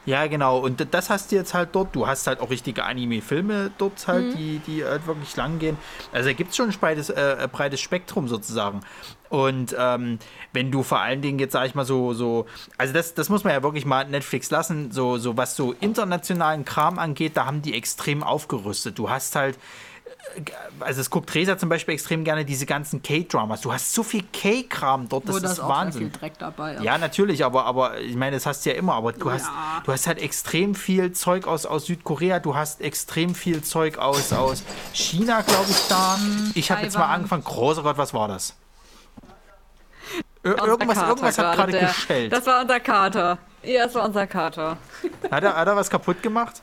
Ja, 0.06 0.27
genau. 0.27 0.60
Und 0.60 0.86
das 0.94 1.10
hast 1.10 1.32
du 1.32 1.36
jetzt 1.36 1.53
halt 1.53 1.69
dort. 1.73 1.95
Du 1.95 2.07
hast 2.07 2.27
halt 2.27 2.40
auch 2.40 2.49
richtige 2.49 2.84
Anime-Filme 2.84 3.72
dort 3.77 4.07
halt, 4.07 4.38
die, 4.38 4.60
die 4.60 4.84
halt 4.86 5.07
wirklich 5.07 5.36
lang 5.36 5.57
gehen. 5.60 5.77
Also 6.11 6.30
da 6.30 6.34
gibt 6.34 6.52
es 6.52 6.56
schon 6.56 6.69
ein 6.69 6.77
breites, 6.80 7.10
äh, 7.10 7.48
breites 7.52 7.82
Spektrum 7.82 8.27
sozusagen. 8.27 8.82
Und 9.30 9.76
ähm, 9.77 10.19
wenn 10.53 10.72
du 10.72 10.84
vor 10.84 10.99
allen 10.99 11.22
Dingen 11.22 11.40
jetzt, 11.40 11.53
sag 11.53 11.65
ich 11.65 11.76
mal, 11.76 11.86
so, 11.86 12.14
so, 12.14 12.45
also 12.77 12.94
das, 12.94 13.15
das 13.15 13.30
muss 13.30 13.44
man 13.44 13.53
ja 13.53 13.64
wirklich 13.64 13.86
mal 13.86 14.07
Netflix 14.07 14.52
lassen, 14.52 14.91
so, 14.91 15.18
so 15.18 15.36
was 15.36 15.56
so 15.56 15.73
internationalen 15.80 16.64
Kram 16.64 16.99
angeht, 16.99 17.36
da 17.36 17.45
haben 17.45 17.61
die 17.61 17.73
extrem 17.73 18.23
aufgerüstet. 18.23 18.99
Du 18.99 19.10
hast 19.10 19.36
halt, 19.36 19.57
also 20.80 21.02
es 21.02 21.10
guckt 21.10 21.34
Resa 21.34 21.57
zum 21.57 21.69
Beispiel 21.69 21.93
extrem 21.93 22.23
gerne 22.23 22.45
diese 22.45 22.65
ganzen 22.65 23.02
K-Dramas. 23.02 23.61
Du 23.61 23.72
hast 23.72 23.93
so 23.93 24.03
viel 24.03 24.23
K-Kram 24.34 25.07
dort, 25.07 25.27
das 25.27 25.35
Wo 25.35 25.39
da 25.39 25.52
ist 25.52 25.60
auch 25.60 25.69
Wahnsinn. 25.69 26.02
sehr 26.02 26.11
viel 26.11 26.19
Dreck 26.19 26.34
dabei. 26.39 26.77
Ja, 26.81 26.97
natürlich, 26.97 27.45
aber, 27.45 27.65
aber 27.65 27.99
ich 27.99 28.15
meine, 28.15 28.35
das 28.35 28.45
hast 28.45 28.65
du 28.65 28.72
ja 28.72 28.76
immer, 28.76 28.95
aber 28.95 29.14
du 29.14 29.31
hast, 29.31 29.45
du 29.85 29.91
hast 29.91 30.07
halt 30.07 30.22
extrem 30.22 30.76
viel 30.76 31.14
Zeug 31.14 31.47
aus, 31.47 31.65
aus 31.65 31.85
Südkorea, 31.85 32.39
du 32.39 32.56
hast 32.56 32.81
extrem 32.81 33.35
viel 33.35 33.64
Zeug 33.64 33.97
aus, 33.97 34.34
aus 34.34 34.64
China, 34.93 35.41
glaube 35.41 35.69
ich, 35.69 35.88
da. 35.88 36.18
Ich 36.53 36.72
habe 36.72 36.81
jetzt 36.81 36.97
mal 36.97 37.06
angefangen, 37.06 37.43
großer 37.43 37.84
Gott, 37.84 37.97
was 37.97 38.14
war 38.14 38.27
das? 38.27 38.56
Ir 40.43 40.53
Unser 40.53 40.68
irgendwas 40.68 40.97
Kater 40.97 41.10
irgendwas 41.10 41.38
hat 41.39 41.56
gerade 41.56 41.80
geschellt. 41.80 42.31
Das 42.31 42.45
war 42.45 42.61
unser 42.61 42.80
Kater. 42.80 43.38
Ja, 43.64 43.85
das 43.85 43.95
war 43.95 44.06
unser 44.06 44.27
Kater. 44.27 44.77
Hat 45.31 45.43
er, 45.43 45.56
hat 45.56 45.68
er 45.68 45.76
was 45.76 45.89
kaputt 45.89 46.22
gemacht? 46.22 46.61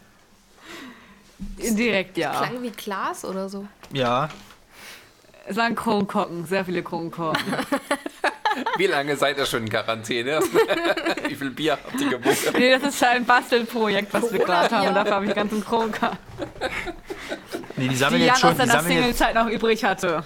Direkt, 1.59 2.17
ja. 2.17 2.31
Klang 2.33 2.63
wie 2.63 2.71
Glas 2.71 3.25
oder 3.25 3.49
so. 3.49 3.67
Ja. 3.93 4.29
Es 5.47 5.57
waren 5.57 5.75
Kronkorken, 5.75 6.47
sehr 6.47 6.65
viele 6.65 6.83
Kronkorken. 6.83 7.43
Wie 8.77 8.87
lange 8.87 9.17
seid 9.17 9.39
ihr 9.39 9.47
schon 9.47 9.63
in 9.63 9.71
Quarantäne? 9.71 10.41
Wie 11.29 11.35
viel 11.35 11.51
Bier 11.51 11.73
habt 11.73 11.99
ihr 12.01 12.11
gebucht? 12.11 12.53
nee, 12.53 12.71
das 12.79 12.95
ist 12.95 13.03
ein 13.03 13.25
Bastelprojekt, 13.25 14.13
was 14.13 14.31
wir 14.31 14.41
gerade 14.41 14.75
haben. 14.75 14.83
ja. 14.85 14.89
Und 14.91 14.95
dafür 14.95 15.15
habe 15.15 15.25
ich 15.25 15.31
die 15.31 15.37
ganzen 15.37 15.65
Kronkorken, 15.65 16.19
Nee, 17.77 17.85
die 17.85 17.89
die 17.89 17.97
sammeln 17.97 18.21
Jan 18.21 18.29
jetzt 18.29 18.41
schon, 18.41 18.51
aus 18.51 18.57
die 18.59 18.67
seiner 18.67 18.83
Singlezeit 18.83 19.35
noch 19.35 19.49
übrig 19.49 19.83
hatte. 19.85 20.25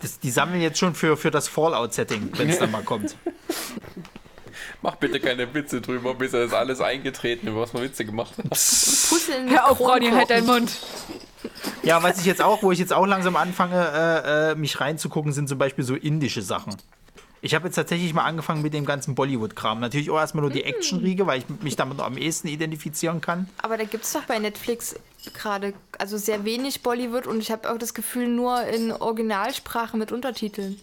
das, 0.00 0.20
die 0.20 0.30
sammeln 0.30 0.60
jetzt 0.62 0.78
schon 0.78 0.94
für, 0.94 1.16
für 1.16 1.30
das 1.32 1.48
Fallout-Setting, 1.48 2.30
wenn 2.36 2.48
es 2.50 2.58
dann 2.60 2.70
mal 2.70 2.82
kommt. 2.84 3.16
Mach 4.82 4.96
bitte 4.96 5.20
keine 5.20 5.52
Witze 5.54 5.80
drüber, 5.80 6.14
bis 6.14 6.32
er 6.32 6.44
das 6.44 6.52
alles 6.52 6.80
eingetreten, 6.80 7.48
über 7.48 7.62
was 7.62 7.74
wir 7.74 7.82
Witze 7.82 8.04
gemacht 8.04 8.36
haben. 8.38 8.48
Puzzeln 8.48 9.50
Hör 9.50 9.70
auf, 9.70 9.80
Ronny, 9.80 10.10
halt 10.10 10.30
deinen 10.30 10.46
Mund. 10.46 10.70
Ja, 11.82 12.02
was 12.02 12.18
ich 12.18 12.26
jetzt 12.26 12.42
auch, 12.42 12.62
wo 12.62 12.72
ich 12.72 12.78
jetzt 12.78 12.92
auch 12.92 13.06
langsam 13.06 13.36
anfange, 13.36 13.74
äh, 13.76 14.52
äh, 14.52 14.54
mich 14.54 14.80
reinzugucken, 14.80 15.32
sind 15.32 15.48
zum 15.48 15.58
Beispiel 15.58 15.84
so 15.84 15.94
indische 15.94 16.42
Sachen. 16.42 16.76
Ich 17.42 17.54
habe 17.54 17.66
jetzt 17.66 17.76
tatsächlich 17.76 18.12
mal 18.12 18.24
angefangen 18.24 18.62
mit 18.62 18.74
dem 18.74 18.84
ganzen 18.84 19.14
Bollywood-Kram. 19.14 19.78
Natürlich 19.78 20.10
auch 20.10 20.18
erstmal 20.18 20.42
nur 20.42 20.50
die 20.50 20.64
Action-Riege, 20.64 21.26
weil 21.26 21.38
ich 21.38 21.44
mich 21.62 21.76
damit 21.76 22.00
am 22.00 22.16
ehesten 22.16 22.48
identifizieren 22.48 23.20
kann. 23.20 23.48
Aber 23.62 23.76
da 23.76 23.84
gibt 23.84 24.04
es 24.04 24.12
doch 24.12 24.24
bei 24.24 24.38
Netflix 24.38 24.96
gerade 25.34 25.74
also 25.98 26.16
sehr 26.16 26.44
wenig 26.44 26.82
Bollywood 26.82 27.26
und 27.26 27.40
ich 27.40 27.50
habe 27.50 27.70
auch 27.70 27.78
das 27.78 27.94
Gefühl 27.94 28.28
nur 28.28 28.62
in 28.64 28.92
Originalsprache 28.92 29.96
mit 29.96 30.12
Untertiteln. 30.12 30.80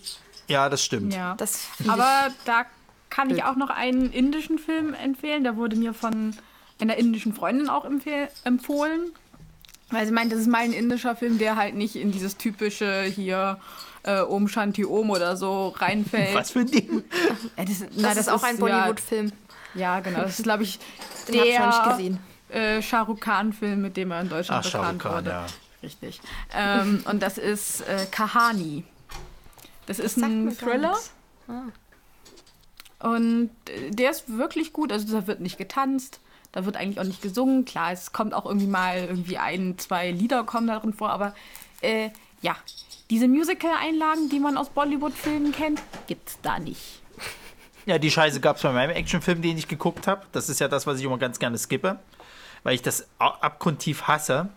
Ja, 0.48 0.70
das 0.70 0.84
stimmt. 0.84 1.14
Ja. 1.14 1.36
Das 1.36 1.68
Aber 1.88 2.28
da 2.46 2.66
kann 3.14 3.30
ich 3.30 3.44
auch 3.44 3.56
noch 3.56 3.70
einen 3.70 4.12
indischen 4.12 4.58
Film 4.58 4.96
empfehlen. 4.96 5.44
Der 5.44 5.56
wurde 5.56 5.76
mir 5.76 5.94
von 5.94 6.36
einer 6.82 6.96
indischen 6.98 7.34
Freundin 7.34 7.70
auch 7.70 7.86
empfohlen. 7.86 9.12
Weil 9.92 10.08
sie 10.08 10.12
meint, 10.12 10.32
das 10.32 10.40
ist 10.40 10.48
mal 10.48 10.62
ein 10.64 10.74
indischer 10.74 11.16
Film, 11.16 11.38
der 11.38 11.56
halt 11.56 11.76
nicht 11.76 11.96
in 11.96 12.12
dieses 12.12 12.38
typische 12.38 13.04
hier 13.04 13.60
äh, 14.02 14.22
Om 14.22 14.48
Shanti 14.48 14.84
Om 14.84 15.12
oder 15.12 15.38
so 15.38 15.68
reinfällt. 15.68 16.34
Was 16.34 16.50
für 16.52 16.62
ein 16.62 16.72
Ding? 16.72 17.04
Äh, 17.56 17.66
das, 17.66 17.82
ich. 17.82 17.90
na, 17.98 18.10
Das, 18.10 18.18
ist 18.18 18.30
auch 18.30 18.42
ein 18.42 18.58
Bollywood-Film. 18.58 19.32
Ja, 19.76 19.82
ja, 19.82 20.00
genau. 20.00 20.22
Das 20.22 20.40
ist, 20.40 20.44
glaube 20.44 20.64
ich, 20.64 20.80
Den 21.28 21.40
habe 21.40 21.48
ich 21.50 21.60
noch 21.60 21.66
nicht 21.68 21.86
der 21.86 21.92
gesehen. 21.92 22.20
äh, 22.50 22.82
Shah 22.82 23.02
Rukh 23.04 23.20
Khan-Film, 23.20 23.80
mit 23.82 23.96
dem 23.96 24.10
er 24.10 24.22
in 24.22 24.30
Deutschland 24.30 24.66
Ach, 24.66 24.70
Shah 24.72 24.80
bekannt 24.80 25.06
Rukh 25.06 25.10
Khan, 25.10 25.18
wurde. 25.26 25.30
ja. 25.30 25.46
Richtig. 25.84 26.22
Ähm, 26.56 27.04
und 27.06 27.22
das 27.22 27.38
ist 27.38 27.82
äh, 27.82 28.08
Kahani. 28.10 28.86
Das 29.86 30.00
ist 30.00 30.18
ein 30.18 30.56
Thriller. 30.58 30.92
nichts. 30.94 31.12
Und 33.04 33.52
äh, 33.70 33.92
der 33.92 34.12
ist 34.12 34.38
wirklich 34.38 34.74
gut. 34.74 34.92
Also 34.92 35.12
da 35.12 35.28
wird 35.28 35.42
nicht 35.42 35.58
getanzt, 35.58 36.22
da 36.54 36.66
wird 36.66 36.78
eigentlich 36.78 37.00
auch 37.00 37.04
nicht 37.04 37.22
gesungen. 37.22 37.66
Klar, 37.66 37.92
es 37.92 38.14
kommt 38.14 38.34
auch 38.34 38.46
irgendwie 38.46 38.68
mal 38.68 38.98
irgendwie 38.98 39.38
ein, 39.38 39.78
zwei 39.78 40.12
Lieder 40.12 40.44
kommen 40.46 40.68
darin 40.68 40.94
vor, 40.94 41.10
aber 41.10 41.36
äh, 41.82 42.10
ja, 42.42 42.56
diese 43.10 43.28
Musical-Einlagen, 43.28 44.30
die 44.30 44.40
man 44.40 44.58
aus 44.58 44.70
Bollywood-Filmen 44.70 45.52
kennt, 45.52 45.82
gibt's 46.08 46.40
da 46.42 46.60
nicht. 46.60 47.02
Ja, 47.86 47.98
die 47.98 48.10
Scheiße 48.10 48.40
gab 48.40 48.56
es 48.56 48.64
bei 48.64 48.72
meinem 48.72 48.92
Actionfilm, 48.92 49.42
den 49.42 49.58
ich 49.58 49.68
geguckt 49.68 50.08
habe. 50.08 50.26
Das 50.32 50.48
ist 50.48 50.60
ja 50.62 50.70
das, 50.70 50.88
was 50.88 51.00
ich 51.00 51.06
immer 51.06 51.18
ganz 51.18 51.40
gerne 51.40 51.58
skippe, 51.58 52.00
weil 52.64 52.76
ich 52.76 52.82
das 52.82 53.08
abgrundtief 53.20 54.04
hasse. 54.04 54.48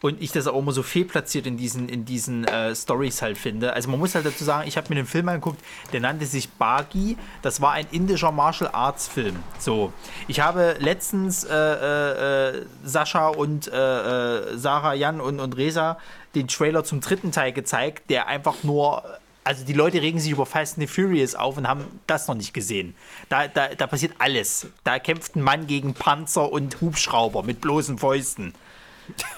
Und 0.00 0.22
ich 0.22 0.30
das 0.30 0.46
auch 0.46 0.58
immer 0.58 0.72
so 0.72 0.84
fehlplatziert 0.84 1.46
in 1.46 1.56
diesen, 1.56 1.88
in 1.88 2.04
diesen 2.04 2.44
äh, 2.44 2.74
Stories 2.74 3.20
halt 3.20 3.36
finde. 3.36 3.72
Also 3.72 3.90
man 3.90 3.98
muss 3.98 4.14
halt 4.14 4.26
dazu 4.26 4.44
sagen, 4.44 4.68
ich 4.68 4.76
habe 4.76 4.88
mir 4.90 4.94
den 4.94 5.06
Film 5.06 5.28
angeguckt, 5.28 5.60
der 5.92 6.00
nannte 6.00 6.24
sich 6.24 6.48
Bagi. 6.50 7.16
Das 7.42 7.60
war 7.60 7.72
ein 7.72 7.86
indischer 7.90 8.30
Martial 8.30 8.70
Arts 8.72 9.08
Film. 9.08 9.36
So, 9.58 9.92
ich 10.28 10.38
habe 10.38 10.76
letztens 10.78 11.42
äh, 11.42 11.52
äh, 11.52 12.58
äh, 12.58 12.66
Sascha 12.84 13.28
und 13.28 13.66
äh, 13.66 13.72
äh, 13.72 14.56
Sarah, 14.56 14.94
Jan 14.94 15.20
und, 15.20 15.40
und 15.40 15.56
Resa 15.56 15.98
den 16.34 16.46
Trailer 16.46 16.84
zum 16.84 17.00
dritten 17.00 17.32
Teil 17.32 17.52
gezeigt, 17.52 18.08
der 18.10 18.28
einfach 18.28 18.62
nur 18.62 19.02
also 19.48 19.64
die 19.64 19.72
Leute 19.72 20.02
regen 20.02 20.20
sich 20.20 20.30
über 20.30 20.44
Fast 20.44 20.76
and 20.76 20.86
the 20.86 20.94
Furious 20.94 21.34
auf 21.34 21.56
und 21.56 21.66
haben 21.66 21.86
das 22.06 22.28
noch 22.28 22.34
nicht 22.34 22.52
gesehen. 22.52 22.94
Da, 23.30 23.48
da, 23.48 23.68
da 23.68 23.86
passiert 23.86 24.12
alles. 24.18 24.66
Da 24.84 24.98
kämpft 24.98 25.36
ein 25.36 25.42
Mann 25.42 25.66
gegen 25.66 25.94
Panzer 25.94 26.52
und 26.52 26.82
Hubschrauber 26.82 27.42
mit 27.42 27.62
bloßen 27.62 27.96
Fäusten. 27.96 28.52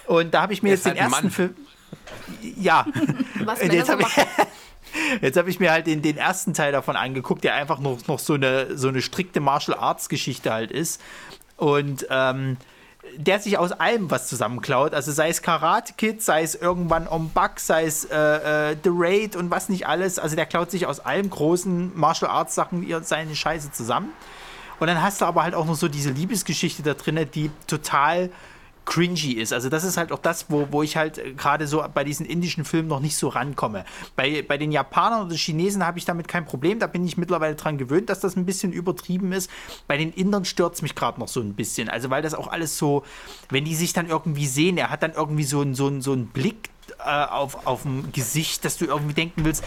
Und 0.07 0.35
da 0.35 0.43
habe 0.43 0.53
ich 0.53 0.63
mir 0.63 0.71
jetzt 0.71 0.85
den 0.85 0.93
halt 0.93 1.01
ein 1.01 1.11
ersten 1.11 1.27
Mann. 1.27 1.31
Film. 1.31 1.55
Ja. 2.57 2.87
Was 3.45 3.63
jetzt 3.63 3.89
habe 3.89 4.03
ich, 4.03 4.09
jetzt 5.23 5.37
hab 5.37 5.47
ich 5.47 5.61
mir 5.61 5.71
halt 5.71 5.87
den, 5.87 6.03
den 6.03 6.17
ersten 6.17 6.55
Teil 6.55 6.73
davon 6.73 6.97
angeguckt, 6.97 7.45
der 7.45 7.55
einfach 7.55 7.79
noch, 7.79 8.07
noch 8.07 8.19
so, 8.19 8.35
eine, 8.35 8.77
so 8.77 8.89
eine 8.89 9.03
strikte 9.03 9.41
Martial 9.41 9.79
Arts 9.79 10.09
Geschichte 10.09 10.53
halt 10.53 10.71
ist. 10.71 11.01
Und 11.57 12.07
ähm, 12.11 12.57
der 13.17 13.41
sich 13.41 13.59
aus 13.59 13.73
allem 13.73 14.11
was 14.11 14.29
zusammenklaut. 14.29 14.95
Also 14.95 15.13
sei 15.13 15.29
es 15.29 15.43
Karate 15.43 15.95
Kid, 15.97 16.23
sei 16.23 16.43
es 16.43 16.55
irgendwann 16.55 17.09
On 17.09 17.31
Buck, 17.31 17.59
sei 17.59 17.85
es 17.85 18.05
äh, 18.05 18.71
äh, 18.73 18.77
The 18.83 18.91
Raid 18.93 19.37
und 19.37 19.51
was 19.51 19.69
nicht 19.69 19.87
alles. 19.87 20.19
Also 20.19 20.37
der 20.37 20.47
klaut 20.47 20.71
sich 20.71 20.87
aus 20.87 21.01
allem 21.01 21.29
großen 21.29 21.99
Martial 21.99 22.31
Arts 22.31 22.55
Sachen 22.55 22.87
seine 23.03 23.35
Scheiße 23.35 23.73
zusammen. 23.73 24.11
Und 24.79 24.87
dann 24.87 25.03
hast 25.03 25.21
du 25.21 25.27
aber 25.27 25.43
halt 25.43 25.55
auch 25.55 25.67
noch 25.67 25.75
so 25.75 25.89
diese 25.89 26.11
Liebesgeschichte 26.11 26.83
da 26.83 26.95
drin, 26.95 27.29
die 27.35 27.51
total 27.67 28.31
cringy 28.85 29.33
ist. 29.33 29.53
Also 29.53 29.69
das 29.69 29.85
ist 29.85 29.97
halt 29.97 30.11
auch 30.13 30.19
das, 30.19 30.47
wo, 30.49 30.69
wo 30.71 30.83
ich 30.83 30.97
halt 30.97 31.19
äh, 31.19 31.33
gerade 31.35 31.67
so 31.67 31.85
bei 31.95 32.05
diesen 32.05 32.27
indischen 32.27 32.65
Filmen 32.65 32.89
noch 32.89 33.01
nicht 33.01 33.17
so 33.17 33.29
rankomme. 33.29 33.85
Bei, 34.17 34.43
bei 34.43 34.59
den 34.59 34.73
Japanern 34.73 35.27
oder 35.27 35.35
Chinesen 35.37 35.85
habe 35.87 35.99
ich 35.99 36.05
damit 36.05 36.29
kein 36.29 36.45
Problem. 36.45 36.79
Da 36.79 36.87
bin 36.87 37.05
ich 37.05 37.17
mittlerweile 37.17 37.55
dran 37.55 37.79
gewöhnt, 37.79 38.09
dass 38.11 38.21
das 38.21 38.37
ein 38.37 38.47
bisschen 38.47 38.73
übertrieben 38.73 39.33
ist. 39.33 39.51
Bei 39.87 39.97
den 39.97 40.13
Indern 40.13 40.45
stört 40.45 40.75
es 40.75 40.83
mich 40.83 40.95
gerade 40.95 41.21
noch 41.21 41.29
so 41.29 41.41
ein 41.41 41.55
bisschen. 41.55 41.89
Also 41.89 42.11
weil 42.11 42.23
das 42.23 42.35
auch 42.35 42.49
alles 42.49 42.77
so, 42.79 43.05
wenn 43.51 43.65
die 43.65 43.75
sich 43.75 43.93
dann 43.93 44.09
irgendwie 44.09 44.47
sehen, 44.47 44.77
er 44.79 44.91
hat 44.91 45.03
dann 45.03 45.13
irgendwie 45.13 45.45
so 45.45 45.61
einen 45.61 45.75
so 45.75 45.87
einen- 45.87 46.03
so 46.03 46.13
einen 46.13 46.27
Blick 46.27 46.71
äh, 47.05 47.25
auf, 47.25 47.67
auf 47.67 47.83
dem 47.83 48.13
Gesicht, 48.13 48.65
dass 48.65 48.77
du 48.77 48.85
irgendwie 48.85 49.15
denken 49.15 49.45
willst, 49.45 49.65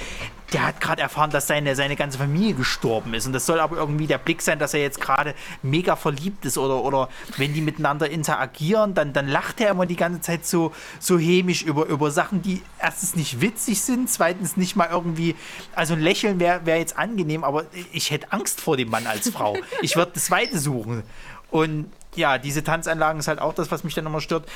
der 0.54 0.68
hat 0.68 0.80
gerade 0.80 1.02
erfahren, 1.02 1.32
dass 1.32 1.48
seine, 1.48 1.76
seine 1.76 1.96
ganze 1.96 2.18
Familie 2.18 2.54
gestorben 2.54 3.14
ist. 3.14 3.26
Und 3.26 3.34
das 3.34 3.46
soll 3.46 3.60
aber 3.60 3.78
irgendwie 3.78 4.06
der 4.06 4.20
Blick 4.20 4.42
sein, 4.42 4.60
dass 4.60 4.74
er 4.74 4.82
jetzt 4.82 5.02
gerade 5.02 5.34
mega 5.64 5.96
verliebt 5.96 6.46
ist. 6.46 6.58
Oder, 6.58 6.84
oder 6.84 7.10
wenn 7.38 7.54
die 7.54 7.62
miteinander 7.62 8.10
interagieren, 8.10 8.94
dann, 8.94 9.14
dann 9.14 9.28
lacht 9.28 9.60
er 9.62 9.72
immer 9.72 9.86
die 9.86 9.96
ganze 9.96 10.22
Zeit 10.22 10.46
so, 10.46 10.72
so 11.00 11.18
hämisch 11.18 11.64
über, 11.64 11.86
über 11.88 12.12
Sachen, 12.12 12.42
die 12.42 12.62
erstens 12.80 13.16
nicht 13.16 13.42
witzig 13.42 13.82
sind, 13.82 14.10
zweitens 14.10 14.56
nicht 14.56 14.76
mal 14.76 14.90
irgendwie. 14.92 15.36
Also 15.76 15.96
ein 15.96 16.02
Lächeln 16.02 16.40
wäre 16.40 16.66
wär 16.66 16.78
jetzt 16.78 16.98
angenehm, 16.98 17.44
aber 17.44 17.66
ich 17.92 18.12
hätte 18.12 18.32
Angst 18.32 18.62
vor 18.62 18.78
dem 18.78 18.90
Mann 18.90 19.08
als 19.08 19.30
Frau. 19.30 19.58
Ich 19.82 19.96
würde 19.96 20.12
das 20.14 20.26
Zweite 20.26 20.60
suchen. 20.60 21.04
Und 21.50 21.92
ja, 22.16 22.38
diese 22.38 22.64
Tanzanlagen 22.64 23.20
ist 23.20 23.28
halt 23.28 23.40
auch 23.40 23.54
das, 23.54 23.72
was 23.72 23.84
mich 23.84 23.94
dann 23.94 24.06
immer 24.06 24.22
stört. 24.22 24.48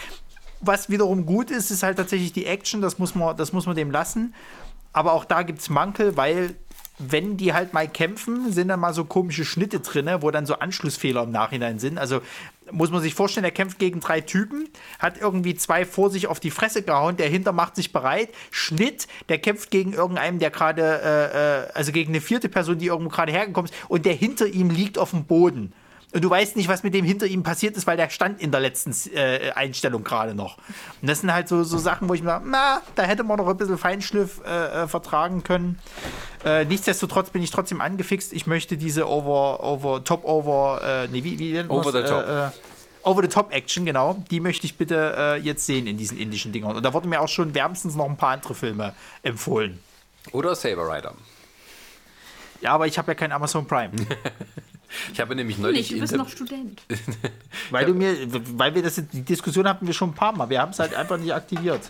Was 0.59 0.89
wiederum 0.89 1.25
gut 1.25 1.51
ist, 1.51 1.71
ist 1.71 1.83
halt 1.83 1.97
tatsächlich 1.97 2.33
die 2.33 2.45
Action, 2.45 2.81
das 2.81 2.99
muss 2.99 3.15
man, 3.15 3.37
das 3.37 3.53
muss 3.53 3.65
man 3.65 3.75
dem 3.75 3.91
lassen. 3.91 4.33
Aber 4.93 5.13
auch 5.13 5.25
da 5.25 5.43
gibt 5.43 5.59
es 5.59 5.69
Mankel, 5.69 6.17
weil 6.17 6.55
wenn 6.99 7.37
die 7.37 7.53
halt 7.53 7.73
mal 7.73 7.87
kämpfen, 7.87 8.51
sind 8.51 8.69
dann 8.69 8.79
mal 8.79 8.93
so 8.93 9.05
komische 9.05 9.45
Schnitte 9.45 9.79
drin, 9.79 10.09
wo 10.21 10.31
dann 10.31 10.47
so 10.47 10.55
Anschlussfehler 10.55 11.23
im 11.23 11.31
Nachhinein 11.31 11.77
sind. 11.77 11.99
Also 11.99 12.21
muss 12.71 12.89
man 12.89 13.01
sich 13.01 13.13
vorstellen, 13.13 13.43
er 13.43 13.51
kämpft 13.51 13.77
gegen 13.77 13.99
drei 13.99 14.21
Typen, 14.21 14.67
hat 14.97 15.19
irgendwie 15.19 15.55
zwei 15.55 15.85
vor 15.85 16.09
sich 16.09 16.27
auf 16.27 16.39
die 16.39 16.49
Fresse 16.49 16.81
gehauen, 16.81 17.15
der 17.15 17.29
hinter 17.29 17.51
macht 17.51 17.75
sich 17.75 17.93
bereit, 17.93 18.29
Schnitt, 18.49 19.07
der 19.29 19.37
kämpft 19.37 19.69
gegen 19.69 19.93
irgendeinen, 19.93 20.39
der 20.39 20.49
gerade, 20.49 20.81
äh, 20.81 21.65
äh, 21.65 21.67
also 21.73 21.91
gegen 21.91 22.11
eine 22.11 22.21
vierte 22.21 22.49
Person, 22.49 22.79
die 22.79 22.87
irgendwo 22.87 23.09
gerade 23.09 23.31
hergekommen 23.31 23.69
ist, 23.69 23.77
und 23.89 24.05
der 24.05 24.13
hinter 24.13 24.47
ihm 24.47 24.71
liegt 24.71 24.97
auf 24.97 25.11
dem 25.11 25.25
Boden. 25.25 25.73
Und 26.17 26.23
du 26.23 26.31
weißt 26.31 26.55
nicht, 26.55 26.67
was 26.67 26.81
mit 26.81 26.95
dem 26.95 27.05
hinter 27.05 27.27
ihm 27.27 27.43
passiert 27.43 27.77
ist, 27.77 27.85
weil 27.85 27.95
der 27.95 28.09
stand 28.09 28.41
in 28.41 28.49
der 28.49 28.59
letzten 28.59 28.91
äh, 29.13 29.51
Einstellung 29.53 30.03
gerade 30.03 30.33
noch. 30.33 30.57
Und 30.99 31.07
das 31.07 31.21
sind 31.21 31.31
halt 31.31 31.47
so, 31.47 31.63
so 31.63 31.77
Sachen, 31.77 32.09
wo 32.09 32.15
ich 32.15 32.23
mir 32.23 32.29
sage, 32.29 32.45
na, 32.47 32.81
da 32.95 33.03
hätte 33.03 33.23
man 33.23 33.37
noch 33.37 33.47
ein 33.47 33.55
bisschen 33.55 33.77
Feinschliff 33.77 34.41
äh, 34.43 34.85
äh, 34.85 34.87
vertragen 34.87 35.43
können. 35.43 35.77
Äh, 36.43 36.65
nichtsdestotrotz 36.65 37.29
bin 37.29 37.43
ich 37.43 37.51
trotzdem 37.51 37.81
angefixt. 37.81 38.33
Ich 38.33 38.47
möchte 38.47 38.77
diese 38.77 39.07
Over, 39.07 39.63
Over, 39.63 40.03
Top 40.03 40.25
Over, 40.25 40.81
äh, 40.83 41.07
nee, 41.09 41.23
wie, 41.23 41.37
wie 41.37 41.53
nennt 41.53 41.69
Over 41.69 41.91
the 41.91 42.01
Top. 42.01 42.27
Äh, 42.27 42.49
Over 43.07 43.21
the 43.21 43.27
Top 43.27 43.53
Action, 43.53 43.85
genau. 43.85 44.19
Die 44.31 44.39
möchte 44.39 44.65
ich 44.65 44.75
bitte 44.75 45.13
äh, 45.15 45.35
jetzt 45.37 45.67
sehen 45.67 45.85
in 45.85 45.99
diesen 45.99 46.17
indischen 46.17 46.51
Dingern. 46.51 46.75
Und 46.75 46.81
da 46.81 46.95
wurden 46.95 47.09
mir 47.09 47.21
auch 47.21 47.29
schon 47.29 47.53
wärmstens 47.53 47.93
noch 47.93 48.09
ein 48.09 48.17
paar 48.17 48.31
andere 48.31 48.55
Filme 48.55 48.95
empfohlen. 49.21 49.77
Oder 50.31 50.55
Saber 50.55 50.91
Rider. 50.91 51.13
Ja, 52.61 52.71
aber 52.71 52.87
ich 52.87 52.97
habe 52.97 53.11
ja 53.11 53.13
kein 53.13 53.31
Amazon 53.31 53.67
Prime. 53.67 53.91
Ich 55.13 55.19
habe 55.19 55.35
nämlich 55.35 55.57
Nicht, 55.57 55.63
neulich 55.63 55.89
du 55.89 55.99
bist 55.99 56.15
noch 56.15 56.29
Student. 56.29 56.81
Weil 57.71 57.85
du 57.85 57.93
mir, 57.93 58.15
weil 58.57 58.73
wir 58.73 58.83
das, 58.83 58.95
die 58.95 59.21
Diskussion 59.21 59.67
hatten 59.67 59.85
wir 59.85 59.93
schon 59.93 60.09
ein 60.11 60.15
paar 60.15 60.31
Mal. 60.35 60.49
Wir 60.49 60.61
haben 60.61 60.71
es 60.71 60.79
halt 60.79 60.93
einfach 60.95 61.17
nicht 61.17 61.33
aktiviert. 61.33 61.81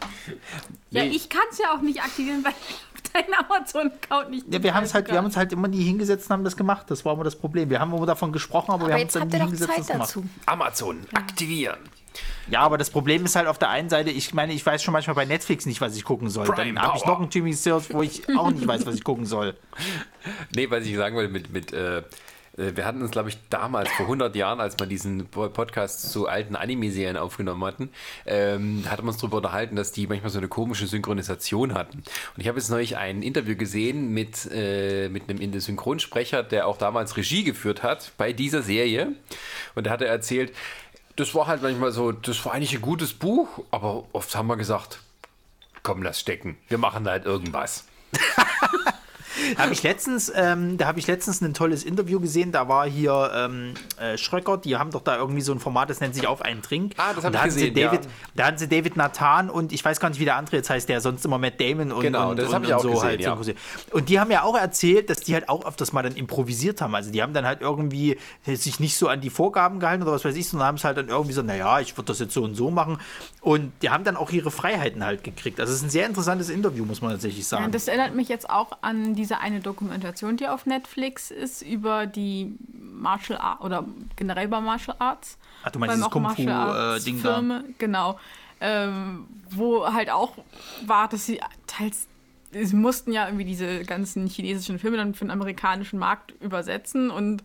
Ja, 0.90 1.04
Nee. 1.04 1.10
ich 1.10 1.30
kann 1.30 1.44
es 1.52 1.60
ja 1.60 1.74
auch 1.76 1.82
nicht 1.82 2.02
aktivieren, 2.02 2.44
weil 2.44 2.54
ich 2.70 3.12
deinen 3.12 3.34
Amazon-Account 3.34 4.30
nicht 4.32 4.46
Ja, 4.52 4.64
wir 4.64 4.74
haben 4.74 4.84
es 4.86 4.94
halt, 4.94 5.08
wir 5.10 5.18
haben 5.18 5.26
uns 5.26 5.38
halt 5.38 5.52
immer 5.54 5.68
nie 5.68 5.84
hingesetzt 5.84 6.28
und 6.30 6.34
haben 6.34 6.44
das 6.44 6.58
gemacht. 6.58 6.86
Das 6.90 7.06
war 7.06 7.14
immer 7.14 7.24
das 7.24 7.36
Problem. 7.36 7.70
Wir 7.70 7.80
haben 7.80 7.94
immer 7.94 8.06
davon 8.06 8.32
gesprochen, 8.32 8.72
aber, 8.72 8.82
wir 8.82 8.86
Aber 8.86 8.94
haben 8.96 9.02
jetzt 9.02 9.16
uns 9.16 9.30
dann 9.32 9.40
nie 9.42 9.46
hingesetzt 9.46 9.70
und 9.70 9.76
Zeit 9.76 9.80
das 9.80 9.88
gemacht. 9.88 10.10
dazu. 10.10 10.26
Amazon 10.46 11.00
aktivieren. 11.14 11.78
Ja, 12.50 12.62
aber 12.62 12.78
das 12.78 12.90
Problem 12.90 13.26
ist 13.26 13.36
halt 13.36 13.48
auf 13.48 13.60
der 13.60 13.70
einen 13.70 13.90
Seite, 13.90 14.10
ich 14.10 14.34
meine, 14.34 14.54
ich 14.54 14.66
weiß 14.66 14.82
schon 14.82 14.92
manchmal 14.94 15.16
bei 15.16 15.26
Netflix 15.26 15.66
nicht, 15.66 15.82
was 15.82 15.96
ich 15.96 16.04
gucken 16.04 16.30
soll. 16.30 16.46
Prime 16.48 16.74
dann 16.74 16.82
habe 16.82 16.98
ich 16.98 17.06
noch 17.06 17.20
einen 17.20 17.54
Search, 17.54 17.94
wo 17.94 18.02
ich 18.02 18.28
auch 18.38 18.50
nicht 18.50 18.66
weiß, 18.66 18.86
was 18.86 18.96
ich 18.96 19.04
gucken 19.04 19.26
soll. 19.26 19.56
Nee, 20.56 20.70
was 20.70 20.84
ich 20.86 20.96
sagen 20.96 21.16
wollte, 21.16 21.32
mit, 21.32 21.54
mit 21.54 21.72
äh, 21.72 22.04
wir 22.58 22.86
hatten 22.86 23.02
uns, 23.02 23.12
glaube 23.12 23.30
ich, 23.30 23.38
damals, 23.50 23.90
vor 23.92 24.06
100 24.08 24.36
Jahren, 24.36 24.60
als 24.60 24.80
wir 24.80 24.88
diesen 24.88 25.28
Podcast 25.28 26.12
zu 26.12 26.28
alten 26.28 26.56
Anime-Serien 26.56 27.16
aufgenommen 27.16 27.64
hatten, 27.64 27.90
ähm, 28.26 28.84
hatten 28.90 29.04
wir 29.04 29.10
uns 29.10 29.18
darüber 29.18 29.38
unterhalten, 29.38 29.76
dass 29.76 29.92
die 29.92 30.08
manchmal 30.08 30.32
so 30.32 30.40
eine 30.40 30.48
komische 30.48 30.88
Synchronisation 30.88 31.76
hatten. 31.76 32.00
Und 32.00 32.42
ich 32.42 32.48
habe 32.48 32.58
jetzt 32.58 32.70
neulich 32.70 32.98
ein 32.98 33.22
Interview 33.22 33.56
gesehen 33.56 34.12
mit, 34.12 34.50
äh, 34.52 35.08
mit 35.10 35.30
einem 35.30 35.60
Synchronsprecher, 35.60 36.42
der 36.42 36.68
auch 36.68 36.78
damals 36.78 37.16
Regie 37.16 37.44
geführt 37.44 37.84
hat 37.84 38.12
bei 38.18 38.34
dieser 38.34 38.64
Serie. 38.64 39.14
Und 39.76 39.86
da 39.86 39.92
hat 39.92 40.02
er 40.02 40.08
erzählt, 40.08 40.52
das 41.16 41.36
war 41.36 41.48
halt 41.48 41.62
manchmal 41.62 41.92
so, 41.92 42.12
das 42.12 42.44
war 42.46 42.54
eigentlich 42.54 42.74
ein 42.74 42.82
gutes 42.82 43.14
Buch, 43.14 43.48
aber 43.72 44.06
oft 44.14 44.36
haben 44.36 44.48
wir 44.48 44.58
gesagt, 44.58 45.00
komm, 45.84 46.02
lass 46.02 46.20
stecken, 46.20 46.58
wir 46.70 46.78
machen 46.78 47.04
da 47.04 47.12
halt 47.12 47.26
irgendwas. 47.26 47.86
Habe 49.58 49.74
ich 49.74 49.84
letztens, 49.84 50.32
ähm, 50.36 50.78
da 50.78 50.88
habe 50.88 51.00
ich 51.00 51.08
letztens 51.08 51.42
ein 51.42 51.54
tolles 51.54 51.84
Interview 51.84 52.20
gesehen. 52.20 52.52
Da 52.52 52.68
war 52.68 52.88
hier 52.88 53.32
ähm, 53.36 53.74
äh, 54.00 54.18
Schröcker, 54.18 54.58
die 54.58 54.78
haben 54.78 54.92
doch 54.92 55.02
da 55.02 55.18
irgendwie 55.18 55.42
so 55.42 55.52
ein 55.52 55.60
Format, 55.60 55.90
das 55.90 56.00
nennt 56.00 56.16
sich 56.16 56.28
auf 56.28 56.42
einen 56.42 56.62
Trink. 56.62 56.94
Ah, 56.98 57.14
das 57.14 57.18
hab 57.18 57.26
Und 57.26 57.34
da 57.34 57.40
ich 57.40 57.42
hatten 57.44 57.52
sie 57.52 57.70
gesehen, 57.72 57.76
David, 57.76 58.06
ja. 58.06 58.12
Da 58.36 58.46
hatten 58.46 58.58
sie 58.58 58.68
David 58.68 58.98
Nathan 58.98 59.50
und 59.50 59.72
ich 59.72 59.84
weiß 59.84 60.00
gar 60.00 60.10
nicht, 60.10 60.20
wie 60.20 60.26
der 60.26 60.36
andere 60.36 60.58
jetzt 60.58 60.70
heißt, 60.70 60.88
der 60.90 61.02
sonst 61.02 61.26
immer 61.26 61.38
Matt 61.38 61.60
Damon 61.60 61.92
und, 61.92 62.02
Genau, 62.02 62.32
und, 62.32 62.40
das 62.40 62.54
und, 62.54 62.64
ich 62.64 62.70
und 62.70 62.76
auch 62.76 62.82
so 62.82 62.92
gesehen, 62.92 63.04
halt 63.04 63.22
ja. 63.22 63.38
Und 63.92 64.10
die 64.10 64.20
haben 64.20 64.32
ja 64.32 64.44
auch 64.44 64.58
erzählt, 64.58 65.10
dass 65.10 65.20
die 65.20 65.34
halt 65.34 65.50
auch 65.50 65.66
öfters 65.66 65.94
mal 65.94 66.04
dann 66.04 66.16
improvisiert 66.16 66.82
haben. 66.82 66.96
Also 66.96 67.12
die 67.12 67.22
haben 67.22 67.34
dann 67.34 67.46
halt 67.46 67.62
irgendwie 67.62 68.18
sich 68.46 68.80
nicht 68.80 68.98
so 68.98 69.08
an 69.08 69.22
die 69.22 69.30
Vorgaben 69.30 69.80
gehalten 69.80 70.04
oder 70.04 70.14
was 70.14 70.26
weiß 70.26 70.36
ich, 70.36 70.48
sondern 70.48 70.68
haben 70.68 70.76
es 70.76 70.84
halt 70.84 70.98
dann 70.98 71.10
irgendwie 71.10 71.34
so, 71.34 71.42
naja, 71.42 71.80
ich 71.80 71.96
würde 71.98 72.08
das 72.08 72.20
jetzt 72.20 72.34
so 72.34 72.44
und 72.44 72.56
so 72.56 72.72
machen. 72.72 72.98
Und 73.42 73.72
die 73.82 73.90
haben 73.90 74.04
dann 74.04 74.18
auch 74.18 74.32
ihre 74.32 74.52
Freiheiten 74.52 75.06
halt 75.06 75.24
gekriegt. 75.24 75.60
Also 75.60 75.72
es 75.72 75.80
ist 75.80 75.86
ein 75.86 75.90
sehr 75.90 76.06
interessantes 76.06 76.50
Interview, 76.50 76.86
muss 76.86 77.02
man 77.02 77.12
tatsächlich 77.12 77.48
sagen. 77.48 77.66
Ja, 77.66 77.70
das 77.70 77.88
erinnert 77.88 78.16
mich 78.16 78.30
jetzt 78.30 78.50
auch 78.50 78.72
an 78.82 79.16
diese 79.16 79.27
eine 79.36 79.60
Dokumentation, 79.60 80.38
die 80.38 80.48
auf 80.48 80.66
Netflix 80.66 81.32
ist, 81.32 81.62
über 81.62 82.06
die 82.06 82.56
Martial 82.72 83.40
Art 83.40 83.62
oder 83.62 83.86
generell 84.16 84.46
über 84.46 84.62
Martial 84.62 84.96
Arts. 85.00 85.38
Ach, 85.64 85.72
du 85.72 85.80
meinst 85.80 85.96
dieses 85.96 86.10
Kung 86.10 86.24
Martial 86.24 86.50
Arts 86.50 87.04
Fu, 87.04 87.10
äh, 87.10 87.14
Ding 87.14 87.24
da? 87.24 87.64
Genau. 87.78 88.20
Ähm, 88.60 89.28
wo 89.52 89.86
halt 89.86 90.10
auch 90.10 90.34
war, 90.86 91.08
dass 91.08 91.26
sie 91.26 91.40
teils 91.68 92.08
sie 92.52 92.76
mussten 92.76 93.12
ja 93.12 93.26
irgendwie 93.26 93.46
diese 93.46 93.84
ganzen 93.84 94.28
chinesischen 94.28 94.80
Filme 94.80 94.98
dann 94.98 95.14
für 95.14 95.26
den 95.26 95.32
amerikanischen 95.32 96.00
Markt 96.00 96.34
übersetzen 96.42 97.10
und 97.10 97.44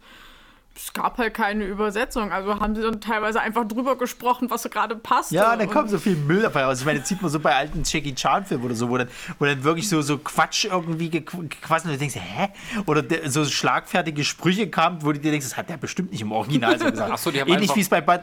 es 0.75 0.93
gab 0.93 1.19
halt 1.19 1.35
keine 1.35 1.65
Übersetzung. 1.65 2.33
Also 2.33 2.59
haben 2.59 2.75
sie 2.75 2.83
dann 2.83 3.01
teilweise 3.01 3.41
einfach 3.41 3.67
drüber 3.69 3.97
gesprochen, 3.97 4.51
was 4.51 4.63
so 4.63 4.69
gerade 4.69 4.97
passt. 4.97 5.31
Ja, 5.33 5.55
dann 5.57 5.69
kommt 5.69 5.91
so 5.91 5.99
viel 5.99 6.17
Müll 6.17 6.43
dabei 6.43 6.65
raus. 6.65 6.81
Ich 6.81 6.87
meine, 6.87 7.01
das 7.01 7.09
sieht 7.09 7.21
man 7.21 7.31
so 7.31 7.39
bei 7.41 7.55
alten 7.55 7.83
Jackie 7.85 8.15
Chan-Filmen 8.15 8.65
oder 8.65 8.75
so, 8.75 8.89
wo 8.89 8.97
dann, 8.99 9.09
wo 9.39 9.45
dann 9.45 9.63
wirklich 9.65 9.89
so, 9.89 10.01
so 10.03 10.19
Quatsch 10.19 10.65
irgendwie 10.65 11.09
gequ- 11.09 11.49
gequatscht 11.49 11.85
und 11.85 11.93
du 11.93 11.99
denkst, 11.99 12.17
hä? 12.17 12.49
Oder 12.87 13.03
der, 13.03 13.31
so 13.31 13.45
schlagfertige 13.45 14.25
Sprüche 14.25 14.69
kamen, 14.69 15.03
wo 15.03 15.13
du 15.13 15.19
dir 15.21 15.31
denkst, 15.31 15.47
das 15.47 15.57
hat 15.57 15.69
der 15.69 15.77
bestimmt 15.77 16.11
nicht 16.13 16.23
im 16.23 16.33
Original 16.33 16.79
so 16.79 16.91
gesagt. 16.91 17.11
Ach 17.13 17.19
so, 17.19 17.31
die 17.31 17.41
haben 17.41 17.49
Ähnlich 17.49 17.63
einfach- 17.65 17.77
wie 17.77 17.81
es 17.81 17.89
bei 17.89 18.01
Bud. 18.01 18.21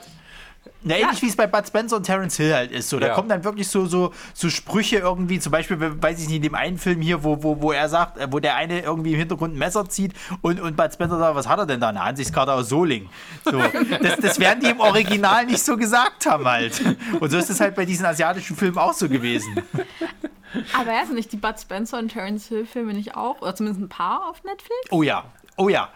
Na, 0.82 0.96
ähnlich 0.98 1.22
wie 1.22 1.28
es 1.28 1.36
bei 1.36 1.46
Bud 1.48 1.68
Spencer 1.68 1.98
und 1.98 2.04
Terence 2.04 2.38
Hill 2.38 2.54
halt 2.54 2.72
ist. 2.72 2.90
So. 2.90 3.00
Da 3.00 3.08
Ja. 3.08 3.14
kommen 3.14 3.28
dann 3.30 3.44
wirklich 3.44 3.68
so, 3.68 3.86
so, 3.86 4.14
so 4.34 4.50
Sprüche 4.50 4.98
irgendwie, 5.00 5.40
zum 5.40 5.52
Beispiel, 5.52 5.78
weiß 6.02 6.22
ich 6.22 6.28
nicht, 6.28 6.38
in 6.38 6.42
dem 6.44 6.56
einen 6.56 6.78
Film 6.78 7.02
hier, 7.02 7.24
wo, 7.24 7.44
wo, 7.44 7.62
wo 7.62 7.72
er 7.72 7.90
sagt, 7.90 8.18
äh, 8.18 8.28
wo 8.32 8.40
der 8.40 8.56
eine 8.56 8.80
irgendwie 8.82 9.12
im 9.14 9.20
Hintergrund 9.20 9.56
ein 9.56 9.58
Messer 9.58 9.90
zieht 9.90 10.14
und, 10.42 10.60
und 10.62 10.78
Bud 10.78 10.94
Spencer 10.94 11.20
sagt, 11.20 11.36
was 11.36 11.48
hat 11.48 11.60
er 11.60 11.66
denn 11.66 11.80
da? 11.82 11.90
Eine 11.90 12.02
Ansichtskarte 12.02 12.54
aus 12.54 12.70
Soling. 12.70 13.10
So. 13.46 13.62
Das, 14.02 14.18
das 14.18 14.40
werden 14.40 14.62
die 14.64 14.70
im 14.70 14.80
Original 14.80 15.46
nicht 15.46 15.64
so 15.64 15.76
gesagt 15.76 16.26
haben 16.26 16.46
halt. 16.46 16.82
Und 17.20 17.30
so 17.30 17.38
ist 17.38 17.50
es 17.50 17.60
halt 17.60 17.76
bei 17.76 17.86
diesen 17.86 18.06
asiatischen 18.06 18.56
Filmen 18.56 18.78
auch 18.78 18.94
so 18.94 19.10
gewesen. 19.10 19.62
Aber 20.74 20.92
ja, 20.94 21.06
sind 21.06 21.16
nicht 21.16 21.32
die 21.32 21.38
Bud 21.38 21.60
Spencer 21.60 22.00
und 22.00 22.10
Terence 22.10 22.48
Hill 22.48 22.66
Filme 22.66 22.94
nicht 22.94 23.16
auch? 23.16 23.42
Oder 23.42 23.56
zumindest 23.56 23.82
ein 23.84 23.90
paar 23.90 24.28
auf 24.30 24.44
Netflix? 24.44 24.74
Oh 24.92 25.04
ja. 25.04 25.26
Oh 25.60 25.70
ja. 25.70 25.90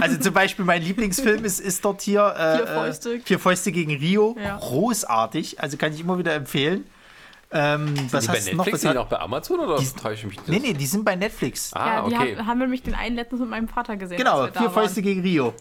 Also 0.00 0.18
zum 0.18 0.34
Beispiel 0.34 0.64
mein 0.64 0.82
Lieblingsfilm 0.82 1.44
ist, 1.44 1.60
ist 1.60 1.84
dort 1.84 2.02
hier 2.02 2.34
äh, 2.36 2.56
Vier 2.56 2.66
Fäuste. 2.66 3.14
Äh, 3.14 3.20
Vier 3.20 3.38
Fäuste 3.38 3.70
gegen 3.70 3.92
Rio. 3.92 4.36
Ja. 4.42 4.56
Großartig. 4.56 5.60
Also 5.60 5.76
kann 5.76 5.92
ich 5.92 6.00
immer 6.00 6.18
wieder 6.18 6.34
empfehlen. 6.34 6.84
Ähm, 7.52 7.94
was 8.10 8.24
die 8.24 8.28
bei 8.28 8.34
hast 8.38 8.48
du 8.48 8.56
noch? 8.56 8.64
Netflix, 8.64 8.72
Was 8.72 8.80
sind 8.80 8.90
die 8.90 8.96
noch 8.96 9.06
bei 9.06 9.20
Amazon 9.20 9.60
oder 9.60 9.76
täusche 9.76 10.14
ich 10.14 10.24
mich 10.26 10.36
das? 10.38 10.48
nee, 10.48 10.58
nee, 10.58 10.72
die 10.72 10.86
sind 10.86 11.04
bei 11.04 11.14
Netflix. 11.14 11.72
Ah, 11.72 11.86
ja, 11.86 12.08
die 12.08 12.14
okay. 12.14 12.36
haben, 12.36 12.46
haben 12.48 12.58
wir 12.58 12.66
nämlich 12.66 12.82
den 12.82 12.94
einen 12.94 13.14
letztens 13.14 13.42
mit 13.42 13.50
meinem 13.50 13.68
Vater 13.68 13.96
gesehen. 13.96 14.16
Genau, 14.16 14.40
als 14.40 14.46
wir 14.46 14.52
da 14.54 14.60
Vier 14.60 14.70
Fäuste 14.70 14.96
waren. 14.96 15.04
gegen 15.04 15.20
Rio. 15.22 15.54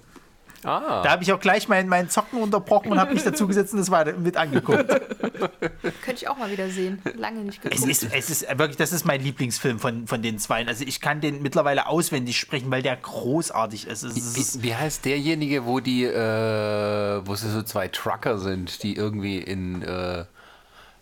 Ah, 0.66 1.02
Da 1.04 1.12
habe 1.12 1.24
ich 1.24 1.32
auch 1.34 1.40
gleich 1.40 1.68
mein, 1.68 1.88
mein 1.88 2.10
Zocken 2.10 2.42
unterbrochen 2.42 2.92
und 2.92 3.00
habe 3.00 3.14
mich 3.14 3.24
dazugesetzt 3.24 3.74
und 3.74 3.80
das 3.80 3.92
weiter 3.92 4.14
mit 4.14 4.38
angeguckt. 4.38 4.88
Könnte 4.90 6.16
ich 6.16 6.28
auch 6.28 6.38
mal 6.38 6.50
wieder 6.52 6.70
sehen. 6.70 7.02
Lange 7.16 7.42
nicht 7.42 7.60
Es 7.66 7.72
geguckt. 7.82 7.90
ist, 7.92 8.04
es 8.14 8.30
ist 8.30 8.48
wirklich, 8.58 8.78
das 8.78 8.94
ist 8.94 9.06
mein 9.06 9.22
Lieblingsfilm 9.22 9.80
von, 9.80 10.08
von 10.08 10.22
den 10.22 10.40
zwei. 10.40 10.66
Also 10.68 10.84
ich 10.86 11.02
kann 11.02 11.22
den 11.22 11.42
mittlerweile 11.42 11.88
auswendig 11.88 12.40
sprechen, 12.40 12.72
weil 12.72 12.82
der 12.82 12.96
großartig 12.96 13.88
ist. 13.88 14.04
Es 14.04 14.16
ist 14.36 14.62
wie, 14.62 14.70
wie 14.70 14.76
heißt 14.76 15.06
derjenige, 15.06 15.66
wo 15.66 15.80
die, 15.80 16.06
äh, 16.06 17.22
wo 17.26 17.34
es 17.34 17.42
so 17.42 17.62
zwei 17.64 17.88
Trucker 17.88 18.38
sind, 18.38 18.84
die 18.84 18.96
irgendwie 18.96 19.40
in, 19.40 19.82
äh, 19.82 20.20
äh, 20.22 20.26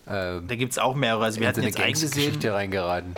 da 0.06 0.40
gibt 0.56 0.72
es 0.72 0.78
auch 0.80 0.96
mehrere. 0.96 1.24
Also 1.26 1.40
wir 1.40 1.48
hatten 1.48 1.56
so 1.56 1.62
eine 1.62 1.70
jetzt 1.70 1.80
eingesehen. 1.80 2.10
Gangsgeschichte 2.12 2.54
reingeraten? 2.54 3.16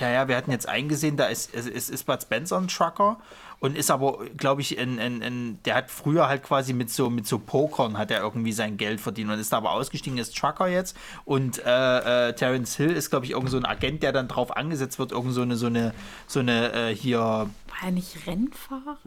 Ja, 0.00 0.10
ja, 0.10 0.26
wir 0.28 0.36
hatten 0.36 0.50
jetzt 0.50 0.68
eingesehen, 0.68 1.16
da 1.16 1.26
ist, 1.26 1.54
es, 1.54 1.66
es 1.68 1.88
ist 1.88 2.04
Bud 2.04 2.20
Spencer 2.20 2.56
ein 2.58 2.66
Trucker 2.66 3.16
und 3.64 3.78
ist 3.78 3.90
aber, 3.90 4.18
glaube 4.36 4.60
ich, 4.60 4.78
ein, 4.78 4.98
ein, 4.98 5.22
ein, 5.22 5.58
der 5.64 5.76
hat 5.76 5.90
früher 5.90 6.28
halt 6.28 6.42
quasi 6.42 6.74
mit 6.74 6.90
so, 6.90 7.08
mit 7.08 7.26
so 7.26 7.38
Pokern 7.38 7.96
hat 7.96 8.10
er 8.10 8.20
irgendwie 8.20 8.52
sein 8.52 8.76
Geld 8.76 9.00
verdient 9.00 9.30
und 9.30 9.38
ist 9.38 9.54
da 9.54 9.56
aber 9.56 9.70
ausgestiegen, 9.70 10.18
ist 10.18 10.36
Trucker 10.36 10.66
jetzt 10.66 10.94
und 11.24 11.64
äh, 11.64 12.28
äh, 12.28 12.34
Terence 12.34 12.76
Hill 12.76 12.90
ist, 12.90 13.08
glaube 13.08 13.24
ich, 13.24 13.30
irgend 13.30 13.48
so 13.48 13.56
ein 13.56 13.64
Agent, 13.64 14.02
der 14.02 14.12
dann 14.12 14.28
drauf 14.28 14.54
angesetzt 14.54 14.98
wird, 14.98 15.12
irgend 15.12 15.32
so 15.32 15.40
eine, 15.40 15.56
so 15.56 15.68
eine, 15.68 15.94
so 16.26 16.40
eine 16.40 16.90
äh, 16.90 16.94
hier, 16.94 17.20
War 17.20 17.48
er 17.82 17.90
nicht 17.92 18.26
Rennfahrer? 18.26 18.98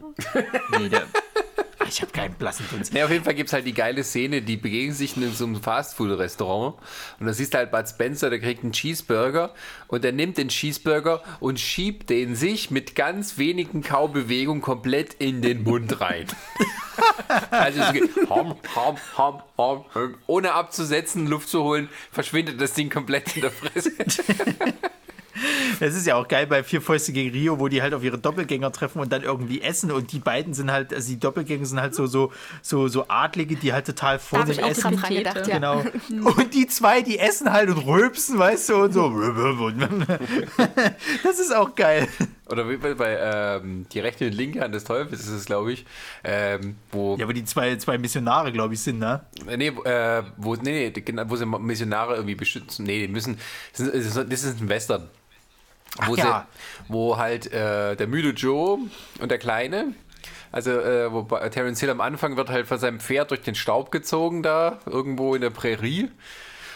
nee, 0.76 0.88
der, 0.88 1.06
ich 1.92 2.02
habe 2.02 2.12
keinen 2.12 2.34
blassen 2.34 2.66
Dunst. 2.70 2.92
Ne, 2.92 3.04
auf 3.04 3.10
jeden 3.10 3.24
Fall 3.24 3.34
gibt 3.34 3.48
es 3.48 3.52
halt 3.52 3.66
die 3.66 3.74
geile 3.74 4.04
Szene, 4.04 4.42
die 4.42 4.56
begegnen 4.56 4.94
sich 4.94 5.16
in 5.16 5.32
so 5.32 5.44
einem 5.44 5.62
Fastfood-Restaurant 5.62 6.76
und 7.20 7.26
da 7.26 7.32
siehst 7.32 7.54
du 7.54 7.58
halt 7.58 7.70
Bud 7.70 7.88
Spencer, 7.88 8.30
der 8.30 8.40
kriegt 8.40 8.62
einen 8.62 8.72
Cheeseburger 8.72 9.54
und 9.86 10.04
der 10.04 10.12
nimmt 10.12 10.38
den 10.38 10.48
Cheeseburger 10.48 11.22
und 11.40 11.60
schiebt 11.60 12.10
den 12.10 12.34
sich 12.34 12.70
mit 12.70 12.94
ganz 12.94 13.38
wenigen 13.38 13.82
Kaubewegungen 13.82 14.62
komplett 14.62 15.14
in 15.14 15.42
den 15.42 15.62
Mund 15.62 16.00
rein. 16.00 16.26
also 17.50 17.80
es 17.80 17.92
geht 17.92 18.10
hom, 18.28 18.56
hom, 18.74 18.96
hom, 19.16 19.42
hom. 19.56 20.14
ohne 20.26 20.52
abzusetzen, 20.52 21.26
Luft 21.26 21.48
zu 21.48 21.62
holen, 21.62 21.88
verschwindet 22.10 22.60
das 22.60 22.74
Ding 22.74 22.90
komplett 22.90 23.36
in 23.36 23.42
der 23.42 23.50
Fresse. 23.50 23.92
Das 25.80 25.94
ist 25.94 26.06
ja 26.06 26.16
auch 26.16 26.26
geil 26.26 26.46
bei 26.46 26.62
Vier 26.62 26.80
Fäuste 26.82 27.12
gegen 27.12 27.30
Rio, 27.30 27.58
wo 27.58 27.68
die 27.68 27.82
halt 27.82 27.94
auf 27.94 28.02
ihre 28.02 28.18
Doppelgänger 28.18 28.72
treffen 28.72 29.00
und 29.00 29.12
dann 29.12 29.22
irgendwie 29.22 29.60
essen 29.62 29.90
und 29.90 30.12
die 30.12 30.18
beiden 30.18 30.54
sind 30.54 30.70
halt, 30.72 30.92
also 30.92 31.08
die 31.08 31.18
Doppelgänger 31.20 31.66
sind 31.66 31.80
halt 31.80 31.94
so, 31.94 32.06
so, 32.06 32.32
so, 32.62 32.88
so 32.88 33.06
Adlige, 33.08 33.56
die 33.56 33.72
halt 33.72 33.86
total 33.86 34.16
Da 34.16 34.18
vornehm 34.18 34.48
habe 34.48 34.52
ich 34.52 34.64
auch 34.64 34.70
essen. 34.70 34.96
dran 34.96 35.14
gedacht, 35.14 35.46
ja. 35.46 35.54
Genau. 35.54 35.84
Und 36.24 36.54
die 36.54 36.66
zwei, 36.66 37.02
die 37.02 37.18
essen 37.18 37.52
halt 37.52 37.68
und 37.70 37.78
rülpsen, 37.86 38.38
weißt 38.38 38.68
du, 38.70 38.76
und 38.76 38.92
so. 38.92 39.12
Das 41.22 41.38
ist 41.38 41.54
auch 41.54 41.74
geil. 41.74 42.08
Oder 42.50 42.68
wie 42.68 42.76
bei, 42.76 42.94
bei 42.94 43.18
ähm, 43.20 43.86
die 43.92 44.00
rechte 44.00 44.26
und 44.26 44.32
linke 44.32 44.60
Hand 44.60 44.74
des 44.74 44.84
Teufels 44.84 45.20
ist 45.20 45.28
es, 45.28 45.44
glaube 45.44 45.72
ich, 45.72 45.84
ähm, 46.24 46.76
wo 46.90 47.16
Ja, 47.16 47.24
aber 47.24 47.34
die 47.34 47.44
zwei, 47.44 47.76
zwei 47.76 47.98
Missionare, 47.98 48.52
glaube 48.52 48.74
ich, 48.74 48.80
sind, 48.80 48.98
ne? 48.98 49.20
Nee, 49.44 49.68
äh, 49.68 50.22
wo, 50.38 50.54
nee, 50.54 50.90
nee, 50.94 51.00
genau, 51.00 51.24
wo 51.28 51.36
sie 51.36 51.44
Missionare 51.44 52.14
irgendwie 52.14 52.34
beschützen. 52.34 52.86
Nee, 52.86 53.06
die 53.06 53.12
müssen. 53.12 53.38
Das 53.76 53.86
ist, 53.86 54.16
das 54.16 54.44
ist 54.44 54.60
ein 54.60 54.68
Western. 54.68 55.08
Wo, 56.06 56.14
ja. 56.14 56.46
sie, 56.46 56.92
wo 56.92 57.16
halt 57.16 57.52
äh, 57.52 57.96
der 57.96 58.06
müde 58.06 58.30
Joe 58.30 58.78
und 59.20 59.30
der 59.30 59.38
Kleine, 59.38 59.94
also 60.52 60.70
äh, 60.70 61.12
wo 61.12 61.22
Terence 61.22 61.80
Hill 61.80 61.90
am 61.90 62.00
Anfang 62.00 62.36
wird 62.36 62.50
halt 62.50 62.66
von 62.66 62.78
seinem 62.78 63.00
Pferd 63.00 63.30
durch 63.30 63.42
den 63.42 63.54
Staub 63.54 63.90
gezogen 63.90 64.42
da, 64.42 64.78
irgendwo 64.86 65.34
in 65.34 65.40
der 65.40 65.50
Prärie 65.50 66.10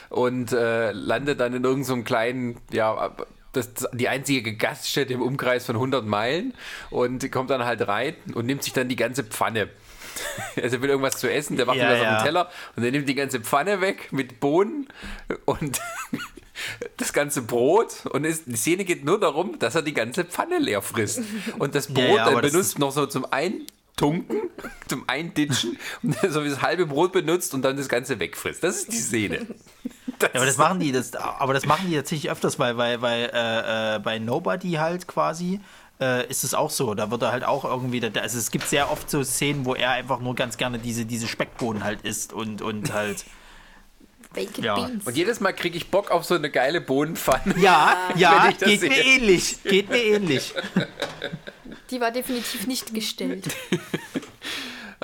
und 0.09 0.53
äh, 0.53 0.93
landet 0.93 1.41
dann 1.41 1.55
in 1.55 1.65
irgendeinem 1.65 2.01
so 2.01 2.05
kleinen, 2.05 2.61
ja, 2.71 3.15
das, 3.53 3.71
die 3.93 4.09
einzige 4.09 4.55
Gaststätte 4.57 5.13
im 5.13 5.23
Umkreis 5.23 5.67
von 5.67 5.77
100 5.77 6.05
Meilen 6.05 6.55
und 6.91 7.31
kommt 7.31 7.51
dann 7.51 7.65
halt 7.65 7.87
rein 7.87 8.15
und 8.35 8.47
nimmt 8.47 8.63
sich 8.63 8.73
dann 8.73 8.89
die 8.89 8.97
ganze 8.97 9.25
Pfanne. 9.25 9.69
Also 10.63 10.77
er 10.77 10.83
will 10.83 10.91
irgendwas 10.91 11.17
zu 11.17 11.33
essen, 11.33 11.57
der 11.57 11.65
macht 11.65 11.79
Ja, 11.79 11.87
mir 11.87 11.93
was 11.93 12.01
auf 12.01 12.07
ja. 12.07 12.19
den 12.19 12.25
Teller 12.25 12.51
und 12.77 12.85
er 12.85 12.91
nimmt 12.91 13.09
die 13.09 13.15
ganze 13.15 13.41
Pfanne 13.41 13.81
weg 13.81 14.13
mit 14.13 14.41
Bohnen 14.41 14.89
und 15.47 15.81
das 16.97 17.13
ganze 17.13 17.43
Brot 17.43 18.07
und 18.07 18.25
ist, 18.25 18.45
die 18.47 18.57
Szene 18.57 18.85
geht 18.85 19.05
nur 19.05 19.19
darum, 19.19 19.59
dass 19.59 19.75
er 19.75 19.83
die 19.83 19.95
ganze 19.95 20.25
Pfanne 20.25 20.59
leer 20.59 20.83
frisst 20.83 21.21
und 21.59 21.75
das 21.75 21.89
Brot 21.89 21.99
Ja, 21.99 22.31
ja, 22.31 22.41
das 22.41 22.53
benutzt 22.53 22.79
noch 22.79 22.93
so 22.93 23.07
zum 23.07 23.27
Eintunken, 23.31 24.51
zum 24.89 25.05
Einditschen 25.09 25.79
und 26.03 26.17
so 26.29 26.45
wie 26.45 26.49
das 26.49 26.63
halbe 26.63 26.87
Brot 26.87 27.13
benutzt 27.13 27.55
und 27.55 27.63
dann 27.63 27.77
das 27.77 27.89
Ganze 27.89 28.19
wegfrisst. 28.19 28.63
Das 28.63 28.77
ist 28.77 28.93
die 28.93 28.99
Szene. 28.99 29.47
Ja, 30.21 30.29
aber 30.35 30.47
das 30.47 30.57
machen 30.57 30.79
die, 30.79 30.93
das, 30.93 31.15
aber 31.15 31.53
das 31.53 31.67
machen 31.67 31.87
die 31.89 31.97
tatsächlich 31.97 32.31
öfters, 32.31 32.59
weil, 32.59 32.77
weil, 32.77 33.03
weil 33.03 33.31
äh, 33.33 33.97
äh, 33.97 33.99
bei 33.99 34.19
Nobody 34.21 34.73
halt 34.73 35.09
quasi 35.09 35.61
äh, 36.01 36.27
ist 36.29 36.45
es 36.45 36.55
auch 36.55 36.71
so. 36.71 36.95
Da 36.95 37.11
wird 37.11 37.23
er 37.23 37.33
halt 37.33 37.45
auch 37.45 37.65
irgendwie, 37.65 38.03
also 38.05 38.39
es 38.39 38.51
gibt 38.51 38.69
sehr 38.69 38.91
oft 38.91 39.09
so 39.11 39.23
Szenen, 39.25 39.65
wo 39.65 39.75
er 39.75 39.91
einfach 39.91 40.21
nur 40.21 40.35
ganz 40.35 40.57
gerne 40.57 40.79
diese, 40.79 41.07
diese 41.07 41.29
Speckbohnen 41.29 41.85
halt 41.85 42.03
isst 42.03 42.33
und, 42.33 42.63
und 42.63 42.93
halt. 42.93 43.25
Baked 44.35 44.59
Ja. 44.59 44.75
Beans. 44.75 45.07
Und 45.07 45.17
jedes 45.17 45.41
Mal 45.41 45.53
kriege 45.53 45.77
ich 45.77 45.91
Bock 45.91 46.11
auf 46.11 46.25
so 46.25 46.35
eine 46.35 46.51
geile 46.51 46.81
Bohnenpfanne. 46.81 47.55
Ja, 47.59 48.11
ja, 48.17 48.49
ich 48.51 48.59
geht 48.59 48.83
mir 48.83 48.91
sehe. 48.93 49.03
ähnlich. 49.05 49.63
Geht 49.65 49.89
mir 49.91 50.03
ähnlich. 50.03 50.55
Die 51.91 52.01
war 52.01 52.11
definitiv 52.11 52.67
nicht 52.67 52.93
gestellt. 52.95 53.45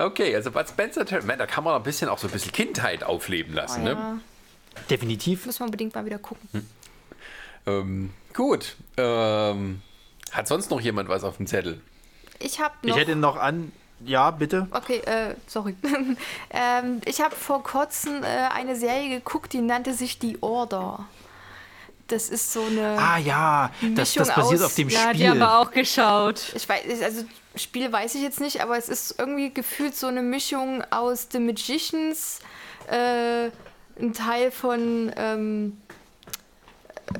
Okay, 0.00 0.32
also 0.36 0.52
Bud 0.52 0.68
Spencer, 0.68 1.04
man, 1.24 1.40
da 1.40 1.46
kann 1.46 1.64
man 1.64 1.74
ein 1.74 1.82
bisschen 1.82 2.08
auch 2.08 2.18
so 2.18 2.28
ein 2.28 2.30
bisschen 2.30 2.52
Kindheit 2.52 3.02
aufleben 3.02 3.52
lassen. 3.52 3.82
Ne? 3.82 3.90
Ja, 3.90 4.18
Definitiv. 4.88 5.44
müssen 5.44 5.58
wir 5.58 5.64
unbedingt 5.64 5.92
mal 5.96 6.04
wieder 6.04 6.20
gucken. 6.20 6.48
Ähm, 7.66 8.10
gut. 8.32 8.76
Ähm, 8.96 9.82
hat 10.30 10.46
sonst 10.46 10.70
noch 10.70 10.80
jemand 10.80 11.08
was 11.08 11.24
auf 11.24 11.38
dem 11.38 11.48
Zettel? 11.48 11.80
Ich 12.38 12.60
habe 12.60 12.74
Ich 12.82 12.90
noch. 12.90 12.96
hätte 12.96 13.16
noch 13.16 13.34
an. 13.36 13.72
Ja, 14.04 14.30
bitte. 14.30 14.68
Okay, 14.70 14.98
äh, 14.98 15.34
sorry. 15.46 15.74
ähm, 16.50 17.00
ich 17.04 17.20
habe 17.20 17.34
vor 17.34 17.62
kurzem 17.62 18.22
äh, 18.22 18.26
eine 18.26 18.76
Serie 18.76 19.08
geguckt, 19.18 19.52
die 19.52 19.60
nannte 19.60 19.92
sich 19.94 20.18
The 20.20 20.38
Order. 20.40 21.04
Das 22.06 22.30
ist 22.30 22.52
so 22.52 22.62
eine. 22.64 22.96
Ah 22.98 23.18
ja, 23.18 23.70
das, 23.94 24.14
das 24.14 24.28
Mischung 24.28 24.42
basiert 24.42 24.60
aus- 24.62 24.66
auf 24.66 24.74
dem 24.76 24.88
Ja, 24.88 25.12
die 25.12 25.18
Spiel. 25.18 25.28
haben 25.30 25.38
wir 25.40 25.58
auch 25.58 25.70
geschaut. 25.70 26.52
Ich 26.54 26.66
weiß, 26.68 27.02
also 27.02 27.24
Spiel 27.54 27.92
weiß 27.92 28.14
ich 28.14 28.22
jetzt 28.22 28.40
nicht, 28.40 28.62
aber 28.62 28.78
es 28.78 28.88
ist 28.88 29.16
irgendwie 29.18 29.52
gefühlt 29.52 29.94
so 29.96 30.06
eine 30.06 30.22
Mischung 30.22 30.82
aus 30.90 31.28
The 31.30 31.38
Magicians, 31.40 32.38
äh, 32.90 33.50
ein 34.00 34.12
Teil 34.14 34.50
von 34.52 35.12
ähm, 35.16 35.76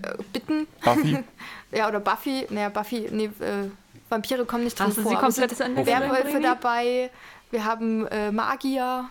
äh, 0.03 0.23
Bitten. 0.33 0.67
Buffy? 0.83 1.19
Ja, 1.71 1.87
oder 1.87 2.01
Buffy. 2.01 2.47
Naja, 2.49 2.71
Buffy, 2.71 3.09
nee, 3.11 3.27
äh, 3.27 3.69
Vampire 4.09 4.45
kommen 4.45 4.65
nicht 4.65 4.79
drin 4.79 4.89
Hast 4.89 4.99
du 4.99 5.03
vor. 5.03 5.11
sie 5.11 5.17
aber 5.17 5.29
es 5.29 5.37
komplett 5.37 5.57
sind 5.57 5.87
Werwölfe 5.87 6.41
dabei. 6.41 7.11
Wir 7.51 7.65
haben 7.65 8.07
äh, 8.09 8.31
Magier. 8.31 9.09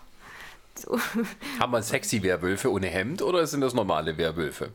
So. 0.76 1.00
Haben 1.60 1.72
wir 1.72 1.82
sexy 1.82 2.22
Werwölfe 2.24 2.72
ohne 2.72 2.88
Hemd 2.88 3.22
oder 3.22 3.46
sind 3.48 3.62
das 3.62 3.74
normale 3.74 4.18
Werwölfe? 4.18 4.70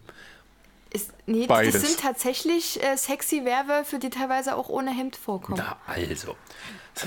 Ist, 0.91 1.11
nee, 1.27 1.47
Beides. 1.47 1.73
das 1.75 1.83
sind 1.83 2.01
tatsächlich 2.01 2.83
äh, 2.83 2.97
sexy 2.97 3.45
Werwölfe, 3.45 3.99
die 3.99 4.11
teilweise 4.11 4.57
auch 4.57 4.69
ohne 4.69 4.91
Hemd 4.91 5.17
vorkommen. 5.17 5.57
Na, 5.59 5.77
also. 5.87 6.37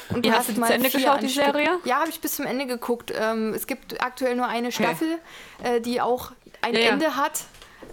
Und 0.09 0.25
Ja, 0.25 0.33
hast 0.39 0.49
du 0.49 0.53
die 0.53 0.59
mal 0.59 0.67
zu 0.67 0.73
Ende 0.73 0.89
geschaut, 0.89 1.21
die. 1.21 1.27
Serie? 1.27 1.77
Ja, 1.83 1.97
habe 1.99 2.09
ich 2.09 2.19
bis 2.19 2.37
zum 2.37 2.45
Ende 2.47 2.65
geguckt. 2.65 3.13
Ähm, 3.15 3.53
es 3.53 3.67
gibt 3.67 4.01
aktuell 4.03 4.35
nur 4.35 4.47
eine 4.47 4.71
Staffel, 4.71 5.19
äh, 5.61 5.81
die 5.81 6.01
auch 6.01 6.31
ein 6.61 6.73
Ja, 6.73 6.79
ja. 6.79 6.89
Ende 6.91 7.15
hat. 7.15 7.43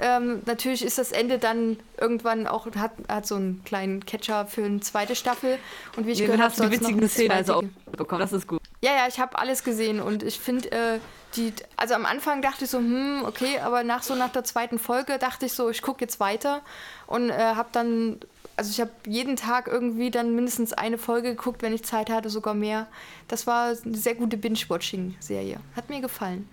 Ähm, 0.01 0.43
natürlich 0.47 0.85
ist 0.85 0.99
das 0.99 1.13
Ende 1.13 1.39
dann 1.39 1.79
irgendwann 2.01 2.47
auch, 2.47 2.67
hat, 2.77 2.93
hat 3.09 3.27
so 3.27 3.37
einen 3.37 3.63
kleinen 3.65 4.05
Catcher 4.05 4.47
für 4.47 4.65
eine 4.65 4.81
zweite 4.81 5.15
Staffel. 5.15 5.59
Und 5.97 6.07
wie 6.07 6.13
ich 6.13 6.19
Den 6.19 6.27
gehört 6.27 6.41
habe, 6.41 6.51
hast 6.51 6.59
du 6.59 6.69
die 6.69 6.77
soll 6.77 6.83
noch 6.83 6.89
witzigen 6.89 7.09
Szenen 7.09 7.33
also 7.33 7.55
auch 7.55 7.65
bekommen. 7.97 8.21
Das 8.21 8.33
ist 8.33 8.47
gut. 8.47 8.61
ja, 8.83 8.93
ja, 8.93 9.07
ich 9.09 9.21
habe 9.21 9.39
alles 9.39 9.65
gesehen 9.65 10.01
und 10.01 10.23
ich 10.23 10.39
finde, 10.41 10.71
äh, 10.73 10.99
die, 11.37 11.53
also 11.77 11.95
am 11.95 12.07
Anfang 12.07 12.43
dachte 12.43 12.65
ich 12.65 12.71
so, 12.71 12.79
hm, 12.79 13.23
okay, 13.27 13.59
aber 13.61 13.85
nach 13.85 14.03
so 14.03 14.15
nach 14.15 14.31
der 14.31 14.45
zweiten 14.45 14.79
Folge 14.79 15.19
dachte 15.19 15.47
ich 15.47 15.53
so, 15.53 15.71
ich 15.71 15.83
gucke 15.83 16.03
jetzt 16.03 16.21
weiter 16.21 16.63
und 17.07 17.31
äh, 17.31 17.55
habe 17.55 17.69
dann, 17.73 18.21
also 18.57 18.71
ich 18.71 18.81
habe 18.81 18.91
jeden 19.07 19.37
Tag 19.37 19.67
irgendwie 19.67 20.11
dann 20.11 20.35
mindestens 20.35 20.73
eine 20.73 20.99
Folge 20.99 21.31
geguckt, 21.31 21.63
wenn 21.63 21.73
ich 21.73 21.85
Zeit 21.85 22.11
hatte, 22.11 22.29
sogar 22.29 22.55
mehr. 22.55 22.87
Das 23.29 23.47
war 23.47 23.69
eine 23.69 23.97
sehr 23.97 24.15
gute 24.15 24.37
Binge-Watching-Serie. 24.37 25.59
Hat 25.75 25.89
mir 25.89 26.01
gefallen. 26.01 26.49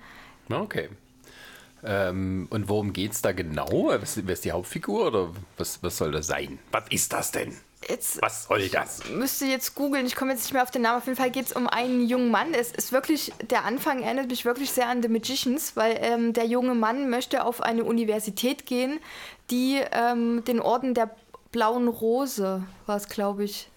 Okay. 0.49 0.89
Ähm, 1.83 2.47
und 2.49 2.67
worum 2.69 2.93
geht's 2.93 3.21
da 3.21 3.31
genau? 3.31 3.89
Wer 3.89 4.01
ist, 4.33 4.45
die 4.45 4.51
Hauptfigur 4.51 5.07
oder 5.07 5.29
was, 5.57 5.81
was 5.81 5.97
soll 5.97 6.11
das 6.11 6.27
sein? 6.27 6.59
Was 6.71 6.83
ist 6.89 7.13
das 7.13 7.31
denn? 7.31 7.55
Jetzt 7.87 8.21
Was 8.21 8.43
soll 8.43 8.67
das? 8.67 9.05
müsste 9.09 9.45
jetzt 9.45 9.73
googeln, 9.73 10.05
ich 10.05 10.15
komme 10.15 10.31
jetzt 10.33 10.43
nicht 10.43 10.53
mehr 10.53 10.63
auf 10.63 10.71
den 10.71 10.81
Namen. 10.81 10.97
Auf 10.97 11.05
jeden 11.05 11.17
Fall 11.17 11.31
geht 11.31 11.45
es 11.45 11.53
um 11.53 11.65
einen 11.67 12.05
jungen 12.07 12.29
Mann. 12.29 12.53
Es 12.53 12.71
ist 12.71 12.91
wirklich, 12.91 13.31
der 13.49 13.63
Anfang 13.63 14.01
erinnert 14.03 14.27
mich 14.27 14.43
wirklich 14.43 14.71
sehr 14.71 14.87
an 14.89 15.01
The 15.01 15.07
Magicians, 15.07 15.77
weil 15.77 15.97
ähm, 16.01 16.33
der 16.33 16.45
junge 16.45 16.75
Mann 16.75 17.09
möchte 17.09 17.45
auf 17.45 17.61
eine 17.61 17.85
Universität 17.85 18.65
gehen, 18.65 18.99
die 19.49 19.79
ähm, 19.93 20.43
den 20.43 20.59
Orden 20.59 20.93
der 20.93 21.09
Blauen 21.53 21.87
Rose, 21.87 22.63
war 22.85 22.97
es, 22.97 23.07
glaube 23.07 23.45
ich. 23.45 23.69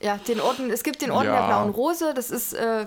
Ja, 0.00 0.18
den 0.18 0.40
Orden, 0.40 0.70
es 0.70 0.82
gibt 0.82 1.00
den 1.00 1.12
Orden 1.12 1.28
Ja. 1.28 1.40
der 1.40 1.46
Blauen 1.46 1.70
Rose, 1.70 2.12
das 2.14 2.30
ist 2.32 2.52
äh, 2.52 2.86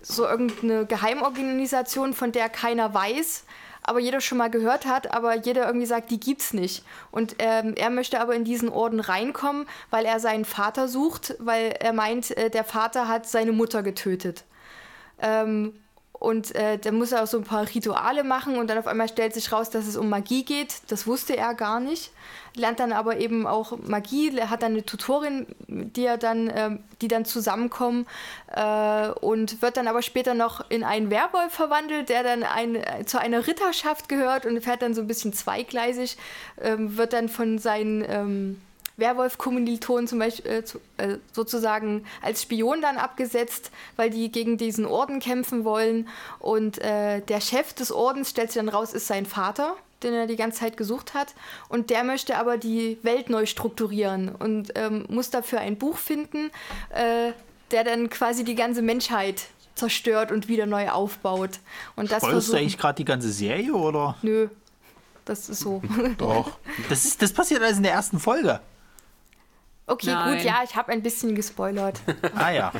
so 0.00 0.26
irgendeine 0.26 0.86
Geheimorganisation, 0.86 2.14
von 2.14 2.32
der 2.32 2.48
keiner 2.48 2.94
weiß, 2.94 3.44
aber 3.88 4.00
jeder 4.00 4.20
schon 4.20 4.38
mal 4.38 4.50
gehört 4.50 4.86
hat, 4.86 5.12
aber 5.12 5.34
jeder 5.36 5.66
irgendwie 5.66 5.86
sagt, 5.86 6.10
die 6.10 6.20
gibt's 6.20 6.52
nicht. 6.52 6.84
Und 7.10 7.36
ähm, 7.38 7.74
er 7.76 7.90
möchte 7.90 8.20
aber 8.20 8.34
in 8.34 8.44
diesen 8.44 8.68
Orden 8.68 9.00
reinkommen, 9.00 9.66
weil 9.90 10.04
er 10.04 10.20
seinen 10.20 10.44
Vater 10.44 10.88
sucht, 10.88 11.34
weil 11.38 11.74
er 11.80 11.92
meint, 11.92 12.36
äh, 12.36 12.50
der 12.50 12.64
Vater 12.64 13.08
hat 13.08 13.26
seine 13.26 13.52
Mutter 13.52 13.82
getötet. 13.82 14.44
Ähm, 15.20 15.74
und 16.18 16.54
äh, 16.56 16.78
dann 16.78 16.96
muss 16.96 17.12
er 17.12 17.22
auch 17.22 17.26
so 17.28 17.38
ein 17.38 17.44
paar 17.44 17.68
Rituale 17.68 18.24
machen 18.24 18.56
und 18.58 18.68
dann 18.68 18.78
auf 18.78 18.88
einmal 18.88 19.08
stellt 19.08 19.34
sich 19.34 19.52
raus, 19.52 19.70
dass 19.70 19.86
es 19.86 19.96
um 19.96 20.08
Magie 20.08 20.44
geht. 20.44 20.74
Das 20.88 21.06
wusste 21.06 21.36
er 21.36 21.54
gar 21.54 21.78
nicht. 21.78 22.10
Lernt 22.54 22.80
dann 22.80 22.92
aber 22.92 23.18
eben 23.18 23.46
auch 23.46 23.78
Magie, 23.86 24.32
hat 24.40 24.62
dann 24.62 24.72
eine 24.72 24.84
Tutorin, 24.84 25.46
die 25.68 26.04
er 26.04 26.18
dann, 26.18 26.50
ähm, 26.52 26.80
die 27.00 27.06
dann 27.06 27.24
zusammenkommen 27.24 28.06
äh, 28.48 29.08
und 29.08 29.62
wird 29.62 29.76
dann 29.76 29.86
aber 29.86 30.02
später 30.02 30.34
noch 30.34 30.68
in 30.70 30.82
einen 30.82 31.10
Werwolf 31.10 31.52
verwandelt, 31.52 32.08
der 32.08 32.24
dann 32.24 32.42
ein, 32.42 32.74
äh, 32.74 33.04
zu 33.04 33.20
einer 33.20 33.46
Ritterschaft 33.46 34.08
gehört 34.08 34.44
und 34.44 34.60
fährt 34.60 34.82
dann 34.82 34.94
so 34.94 35.02
ein 35.02 35.06
bisschen 35.06 35.32
zweigleisig, 35.32 36.16
ähm, 36.60 36.96
wird 36.96 37.12
dann 37.12 37.28
von 37.28 37.58
seinen 37.58 38.04
ähm, 38.08 38.60
Werwolf-Kommilitonen 38.98 40.06
zum 40.06 40.18
Beispiel 40.18 40.50
äh, 40.50 40.64
zu, 40.64 40.78
äh, 40.98 41.16
sozusagen 41.32 42.04
als 42.20 42.42
Spion 42.42 42.82
dann 42.82 42.98
abgesetzt, 42.98 43.70
weil 43.96 44.10
die 44.10 44.30
gegen 44.30 44.58
diesen 44.58 44.84
Orden 44.84 45.20
kämpfen 45.20 45.64
wollen. 45.64 46.08
Und 46.38 46.78
äh, 46.78 47.20
der 47.22 47.40
Chef 47.40 47.72
des 47.72 47.90
Ordens 47.90 48.30
stellt 48.30 48.52
sich 48.52 48.60
dann 48.60 48.68
raus, 48.68 48.92
ist 48.92 49.06
sein 49.06 49.24
Vater, 49.24 49.76
den 50.02 50.12
er 50.12 50.26
die 50.26 50.36
ganze 50.36 50.60
Zeit 50.60 50.76
gesucht 50.76 51.14
hat. 51.14 51.34
Und 51.68 51.90
der 51.90 52.04
möchte 52.04 52.36
aber 52.36 52.58
die 52.58 52.98
Welt 53.02 53.30
neu 53.30 53.46
strukturieren 53.46 54.28
und 54.28 54.72
ähm, 54.74 55.06
muss 55.08 55.30
dafür 55.30 55.60
ein 55.60 55.78
Buch 55.78 55.96
finden, 55.96 56.50
äh, 56.90 57.32
der 57.70 57.84
dann 57.84 58.10
quasi 58.10 58.44
die 58.44 58.54
ganze 58.54 58.82
Menschheit 58.82 59.46
zerstört 59.74 60.32
und 60.32 60.48
wieder 60.48 60.66
neu 60.66 60.90
aufbaut. 60.90 61.60
Und 61.96 62.10
das 62.10 62.22
Spoilst 62.22 62.52
du 62.52 62.56
eigentlich 62.56 62.78
gerade 62.78 62.96
die 62.96 63.04
ganze 63.04 63.30
Serie 63.30 63.72
oder? 63.72 64.16
Nö, 64.22 64.48
das 65.24 65.48
ist 65.48 65.60
so. 65.60 65.82
Doch. 66.18 66.58
Das, 66.88 67.04
ist, 67.04 67.22
das 67.22 67.32
passiert 67.32 67.62
alles 67.62 67.76
in 67.76 67.84
der 67.84 67.92
ersten 67.92 68.18
Folge. 68.18 68.60
Okay, 69.88 70.12
Nein. 70.12 70.36
gut, 70.36 70.44
ja, 70.44 70.60
ich 70.64 70.76
habe 70.76 70.92
ein 70.92 71.02
bisschen 71.02 71.34
gespoilert. 71.34 72.00
Ah 72.36 72.50
ja. 72.50 72.72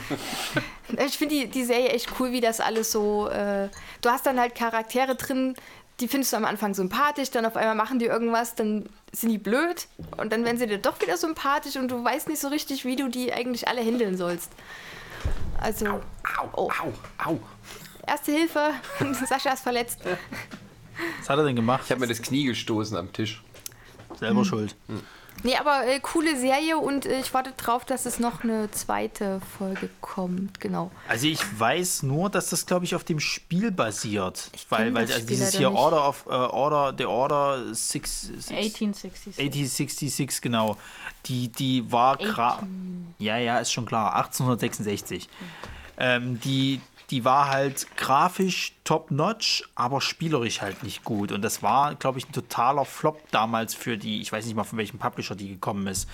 Ich 1.07 1.19
finde 1.19 1.35
die, 1.35 1.49
die 1.49 1.65
Serie 1.65 1.89
echt 1.89 2.09
cool, 2.21 2.33
wie 2.33 2.41
das 2.41 2.61
alles 2.61 2.93
so. 2.93 3.29
Äh, 3.29 3.69
du 4.03 4.11
hast 4.11 4.27
dann 4.27 4.39
halt 4.39 4.55
Charaktere 4.55 5.15
drin, 5.17 5.55
die 6.01 6.07
findest 6.09 6.33
du 6.33 6.37
am 6.37 6.45
Anfang 6.45 6.75
sympathisch, 6.75 7.31
dann 7.31 7.45
auf 7.47 7.57
einmal 7.57 7.75
machen 7.75 7.99
die 7.99 8.05
irgendwas, 8.07 8.55
dann 8.55 8.89
sind 9.13 9.31
die 9.31 9.39
blöd 9.39 9.89
und 10.19 10.33
dann 10.33 10.45
werden 10.45 10.59
sie 10.59 10.67
dir 10.67 10.79
doch 10.79 11.01
wieder 11.01 11.17
sympathisch 11.17 11.77
und 11.77 11.89
du 11.91 12.05
weißt 12.05 12.29
nicht 12.29 12.41
so 12.41 12.49
richtig, 12.49 12.85
wie 12.85 12.95
du 12.97 13.09
die 13.09 13.33
eigentlich 13.33 13.67
alle 13.69 13.81
handeln 13.83 14.17
sollst. 14.17 14.53
Also, 15.61 15.87
Au, 15.87 16.49
Oh. 16.55 16.71
au, 16.71 16.93
au. 17.31 17.39
erste 18.07 18.33
Hilfe, 18.33 18.71
Sascha 19.27 19.51
ist 19.55 19.63
verletzt. 19.63 19.99
Was 21.21 21.29
hat 21.31 21.39
er 21.39 21.45
denn 21.45 21.57
gemacht? 21.57 21.83
Ich 21.87 21.91
habe 21.91 22.01
mir 22.01 22.07
das 22.07 22.23
Knie 22.23 22.45
gestoßen 22.45 22.97
am 22.97 23.13
Tisch. 23.13 23.43
Selber 24.19 24.45
schuld. 24.45 24.75
Nee, 25.45 25.57
aber 25.57 25.87
äh, 25.87 26.01
coole 26.01 26.37
Serie 26.39 26.77
und 26.79 27.07
äh, 27.07 27.21
ich 27.21 27.33
warte 27.33 27.53
drauf, 27.53 27.85
dass 27.85 28.07
es 28.07 28.19
noch 28.19 28.43
eine 28.43 28.71
zweite 28.71 29.41
Folge 29.59 29.89
kommt. 30.01 30.61
Genau. 30.61 30.91
Also 31.09 31.27
ich 31.27 31.41
weiß 31.59 32.03
nur, 32.03 32.29
dass 32.31 32.51
das, 32.51 32.67
glaube 32.67 32.85
ich, 32.85 32.95
auf 32.95 33.05
dem 33.05 33.21
Spiel 33.21 33.71
basiert. 33.71 34.51
Ich 34.55 34.67
weil 34.71 34.93
weil 34.95 35.03
das 35.07 35.15
also 35.15 35.25
Spiel 35.27 35.37
dieses 35.37 35.55
hier 35.57 35.71
nicht. 35.71 35.79
Order 35.79 36.09
of 36.09 36.27
äh, 36.27 36.31
Order, 36.31 36.95
The 36.99 37.05
Order 37.07 37.75
6, 37.75 38.21
6 38.23 38.51
1866. 38.51 39.39
8066, 39.47 40.41
genau. 40.43 40.77
Die, 41.27 41.49
die 41.49 41.91
war 41.93 42.17
gra- 42.17 42.59
Ja, 43.19 43.37
ja, 43.39 43.59
ist 43.59 43.73
schon 43.73 43.87
klar. 43.87 44.17
1866. 44.17 45.29
Ähm, 45.99 46.41
die, 46.41 46.81
die 47.11 47.25
war 47.25 47.49
halt 47.49 47.87
grafisch 47.97 48.75
top-notch, 48.85 49.65
aber 49.75 50.01
spielerisch 50.01 50.61
halt 50.61 50.83
nicht 50.83 51.05
gut. 51.05 51.33
Und 51.33 51.43
das 51.43 51.63
war, 51.63 51.95
glaube 51.95 52.19
ich, 52.19 52.29
ein 52.29 52.33
totaler 52.33 52.85
Flop 52.85 53.21
damals 53.31 53.75
für 53.75 53.97
die, 53.97 54.21
ich 54.21 54.31
weiß 54.31 54.45
nicht 54.45 54.55
mal 54.55 54.65
von 54.65 54.79
welchem 54.79 54.99
Publisher 54.99 55.35
die 55.35 55.49
gekommen 55.49 55.87
ist. 55.87 56.09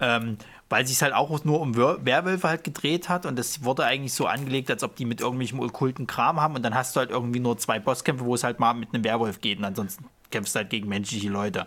Ähm, 0.00 0.38
weil 0.68 0.86
sich 0.86 1.02
halt 1.02 1.12
auch 1.12 1.44
nur 1.44 1.60
um 1.60 1.76
Wer- 1.76 2.04
Werwölfe 2.04 2.48
halt 2.48 2.64
gedreht 2.64 3.08
hat 3.08 3.26
und 3.26 3.36
das 3.38 3.64
wurde 3.64 3.84
eigentlich 3.84 4.14
so 4.14 4.26
angelegt, 4.26 4.70
als 4.70 4.82
ob 4.84 4.96
die 4.96 5.04
mit 5.04 5.20
irgendwelchem 5.20 5.60
okkulten 5.60 6.06
Kram 6.06 6.40
haben 6.40 6.54
und 6.54 6.62
dann 6.62 6.74
hast 6.74 6.94
du 6.94 7.00
halt 7.00 7.10
irgendwie 7.10 7.40
nur 7.40 7.58
zwei 7.58 7.78
Bosskämpfe, 7.80 8.24
wo 8.24 8.34
es 8.34 8.44
halt 8.44 8.60
mal 8.60 8.74
mit 8.74 8.94
einem 8.94 9.04
Werwolf 9.04 9.40
geht 9.40 9.58
und 9.58 9.64
ansonsten 9.64 10.04
kämpfst 10.30 10.54
du 10.54 10.60
halt 10.60 10.70
gegen 10.70 10.88
menschliche 10.88 11.28
Leute. 11.28 11.66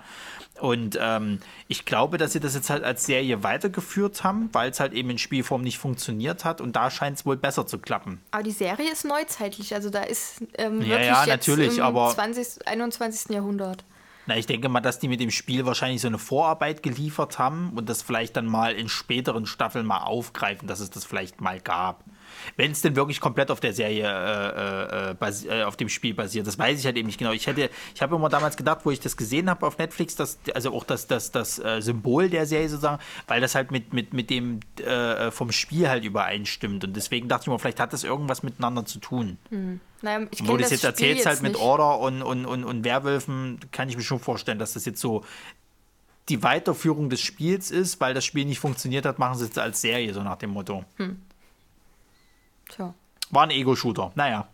Und 0.59 0.97
ähm, 1.01 1.39
ich 1.67 1.83
glaube, 1.83 2.17
dass 2.17 2.33
sie 2.33 2.39
das 2.39 2.53
jetzt 2.53 2.69
halt 2.69 2.83
als 2.83 3.05
Serie 3.05 3.41
weitergeführt 3.43 4.23
haben, 4.23 4.49
weil 4.53 4.69
es 4.69 4.79
halt 4.79 4.93
eben 4.93 5.09
in 5.09 5.17
Spielform 5.17 5.61
nicht 5.61 5.79
funktioniert 5.79 6.45
hat 6.45 6.61
und 6.61 6.75
da 6.75 6.91
scheint 6.91 7.17
es 7.17 7.25
wohl 7.25 7.37
besser 7.37 7.65
zu 7.65 7.79
klappen. 7.79 8.21
Aber 8.31 8.43
die 8.43 8.51
Serie 8.51 8.91
ist 8.91 9.03
neuzeitlich, 9.03 9.73
also 9.73 9.89
da 9.89 10.03
ist 10.03 10.41
ähm, 10.57 10.81
Ja, 10.81 10.87
wirklich 10.89 11.07
ja, 11.07 11.19
jetzt 11.25 11.27
natürlich, 11.47 11.77
im 11.79 11.83
aber- 11.83 12.09
20., 12.13 12.67
21. 12.67 13.31
Jahrhundert. 13.33 13.83
Na, 14.25 14.37
ich 14.37 14.45
denke 14.45 14.69
mal, 14.69 14.79
dass 14.79 14.99
die 14.99 15.09
mit 15.09 15.19
dem 15.19 15.31
Spiel 15.31 15.65
wahrscheinlich 15.65 16.01
so 16.01 16.07
eine 16.07 16.17
Vorarbeit 16.19 16.81
geliefert 16.81 17.39
haben 17.39 17.73
und 17.75 17.89
das 17.89 18.01
vielleicht 18.03 18.37
dann 18.37 18.45
mal 18.45 18.71
in 18.73 18.87
späteren 18.87 19.45
Staffeln 19.45 19.85
mal 19.85 20.03
aufgreifen, 20.03 20.67
dass 20.67 20.79
es 20.79 20.89
das 20.91 21.03
vielleicht 21.03 21.41
mal 21.41 21.59
gab. 21.59 22.05
Wenn 22.55 22.71
es 22.71 22.81
denn 22.81 22.95
wirklich 22.95 23.19
komplett 23.19 23.51
auf 23.51 23.59
der 23.59 23.73
Serie, 23.73 24.03
äh, 24.05 25.11
äh, 25.11 25.13
basi- 25.13 25.49
äh, 25.49 25.63
auf 25.63 25.75
dem 25.77 25.89
Spiel 25.89 26.13
basiert, 26.13 26.47
das 26.47 26.57
weiß 26.57 26.79
ich 26.79 26.85
halt 26.85 26.97
eben 26.97 27.07
nicht 27.07 27.17
genau. 27.17 27.31
Ich 27.31 27.47
hätte, 27.47 27.69
ich 27.95 28.01
habe 28.01 28.15
immer 28.15 28.29
damals 28.29 28.57
gedacht, 28.57 28.81
wo 28.83 28.91
ich 28.91 28.99
das 28.99 29.17
gesehen 29.17 29.49
habe 29.49 29.65
auf 29.65 29.77
Netflix, 29.77 30.15
dass, 30.15 30.39
also 30.53 30.73
auch 30.73 30.83
das, 30.83 31.07
das, 31.07 31.31
das 31.31 31.59
äh, 31.59 31.81
Symbol 31.81 32.29
der 32.29 32.45
Serie 32.45 32.69
sozusagen, 32.69 33.01
weil 33.27 33.41
das 33.41 33.55
halt 33.55 33.71
mit, 33.71 33.93
mit, 33.93 34.13
mit 34.13 34.29
dem 34.29 34.59
äh, 34.85 35.31
vom 35.31 35.51
Spiel 35.51 35.89
halt 35.89 36.03
übereinstimmt. 36.03 36.83
Und 36.83 36.95
deswegen 36.95 37.27
dachte 37.27 37.43
ich 37.43 37.47
mir, 37.47 37.59
vielleicht 37.59 37.79
hat 37.79 37.93
das 37.93 38.03
irgendwas 38.03 38.43
miteinander 38.43 38.85
zu 38.85 38.99
tun. 38.99 39.37
Naja, 40.01 40.27
ich 40.31 40.41
Wo 40.41 40.53
du 40.53 40.57
das 40.57 40.71
jetzt 40.71 40.79
Spiel 40.79 40.89
erzählst, 40.89 41.25
halt 41.25 41.41
mit 41.41 41.53
nicht. 41.53 41.61
Order 41.61 41.99
und, 41.99 42.21
und, 42.21 42.45
und, 42.45 42.63
und 42.63 42.83
Werwölfen, 42.83 43.59
kann 43.71 43.87
ich 43.89 43.95
mir 43.95 44.03
schon 44.03 44.19
vorstellen, 44.19 44.59
dass 44.59 44.73
das 44.73 44.85
jetzt 44.85 44.99
so 44.99 45.23
die 46.29 46.41
Weiterführung 46.43 47.09
des 47.09 47.19
Spiels 47.21 47.71
ist, 47.71 47.99
weil 47.99 48.13
das 48.13 48.23
Spiel 48.23 48.45
nicht 48.45 48.59
funktioniert 48.59 49.05
hat, 49.05 49.19
machen 49.19 49.37
sie 49.37 49.45
es 49.45 49.57
als 49.57 49.81
Serie, 49.81 50.13
so 50.13 50.23
nach 50.23 50.37
dem 50.37 50.51
Motto. 50.51 50.85
Tja. 50.97 51.07
War 53.33 53.43
ein 53.43 53.51
Ego-Shooter. 53.51 54.11
Naja. 54.15 54.47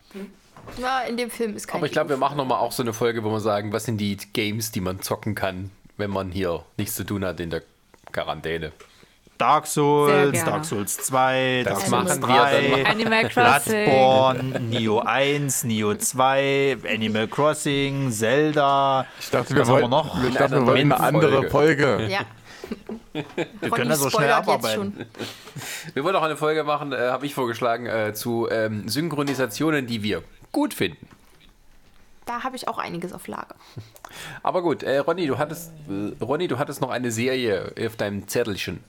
Ja, 0.77 1.01
in 1.01 1.17
dem 1.17 1.29
Film 1.29 1.55
ist 1.55 1.67
kein 1.67 1.77
Aber 1.77 1.85
ich 1.87 1.91
glaube, 1.91 2.09
wir 2.09 2.17
machen 2.17 2.37
nochmal 2.37 2.59
auch 2.59 2.71
so 2.71 2.83
eine 2.83 2.93
Folge, 2.93 3.23
wo 3.23 3.31
wir 3.31 3.39
sagen, 3.39 3.73
was 3.73 3.85
sind 3.85 3.97
die 3.97 4.17
Games, 4.33 4.71
die 4.71 4.81
man 4.81 5.01
zocken 5.01 5.35
kann, 5.35 5.71
wenn 5.97 6.11
man 6.11 6.31
hier 6.31 6.63
nichts 6.77 6.95
zu 6.95 7.03
tun 7.03 7.25
hat 7.25 7.39
in 7.39 7.49
der 7.49 7.63
Quarantäne. 8.11 8.71
Dark 9.37 9.67
Souls. 9.67 10.43
Dark 10.43 10.65
Souls 10.65 10.97
2, 10.97 11.63
Das 11.63 11.73
Dark 11.73 11.87
Souls 11.87 12.19
machen 12.19 12.21
wir 12.21 12.27
3, 12.27 12.83
dann. 12.83 12.85
Animal 12.85 13.29
Crossing. 13.29 13.85
Bloodborne, 13.85 14.59
Neo 14.59 14.99
1, 14.99 15.63
Neo 15.63 15.95
2, 15.95 16.77
Animal 16.87 17.27
Crossing, 17.29 18.11
Zelda. 18.11 19.05
Ich 19.19 19.29
dachte, 19.29 19.55
wir 19.55 19.65
wollten, 19.67 19.89
noch? 19.89 20.21
ich 20.23 20.35
dachte, 20.35 20.55
wir 20.55 20.67
wollten 20.67 20.91
eine 20.91 20.99
andere 20.99 21.49
Folge. 21.49 22.07
Ja. 22.09 22.19
Wir 23.13 23.69
können 23.71 23.89
da 23.89 23.95
so 23.95 24.09
schnell 24.09 24.31
abarbeiten. 24.31 25.05
Wir 25.93 26.03
wollen 26.03 26.15
auch 26.15 26.23
eine 26.23 26.37
Folge 26.37 26.63
machen, 26.63 26.93
äh, 26.93 27.09
habe 27.09 27.25
ich 27.25 27.33
vorgeschlagen, 27.33 27.85
äh, 27.85 28.13
zu 28.13 28.47
ähm, 28.49 28.87
Synchronisationen, 28.87 29.87
die 29.87 30.03
wir 30.03 30.23
gut 30.51 30.73
finden. 30.73 31.07
Da 32.25 32.43
habe 32.43 32.55
ich 32.55 32.67
auch 32.67 32.77
einiges 32.77 33.11
auf 33.11 33.27
Lager. 33.27 33.55
Aber 34.43 34.61
gut, 34.61 34.83
äh, 34.83 34.99
Ronny, 34.99 35.25
du 35.25 35.37
hattest, 35.37 35.71
äh, 35.89 36.23
Ronny, 36.23 36.47
du 36.47 36.59
hattest 36.59 36.81
noch 36.81 36.91
eine 36.91 37.11
Serie 37.11 37.73
auf 37.83 37.95
deinem 37.95 38.27
Zettelchen. 38.27 38.83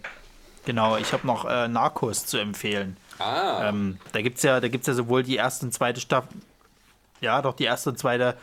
Genau, 0.67 0.97
ich 0.99 1.13
habe 1.13 1.27
noch 1.27 1.47
äh, 1.47 1.67
Narcos 1.69 2.27
zu 2.27 2.37
empfehlen. 2.37 2.99
Ah. 3.19 3.69
Ähm, 3.69 3.99
da 4.13 4.23
gibt 4.23 4.37
es 4.37 4.43
ja, 4.43 4.61
da 4.61 4.69
gibt's 4.69 4.87
ja 4.87 4.95
sowohl 4.95 5.23
die 5.23 5.37
erste 5.37 5.67
und 5.67 5.73
zweite 5.73 6.01
Staffel. 6.01 6.37
Ja, 7.21 7.41
doch 7.43 7.55
die 7.55 7.65
erste 7.65 7.91
und 7.91 7.99
zweite 7.99 8.37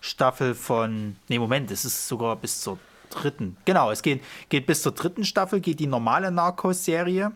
Staffel 0.00 0.54
von. 0.54 1.16
Nee, 1.28 1.38
Moment, 1.38 1.70
es 1.70 1.84
ist 1.84 2.08
sogar 2.08 2.36
bis 2.36 2.60
zur 2.60 2.78
dritten. 3.14 3.56
Genau, 3.64 3.90
es 3.90 4.02
geht, 4.02 4.22
geht 4.48 4.66
bis 4.66 4.82
zur 4.82 4.92
dritten 4.92 5.24
Staffel, 5.24 5.60
geht 5.60 5.80
die 5.80 5.86
normale 5.86 6.30
Narcos-Serie. 6.30 7.32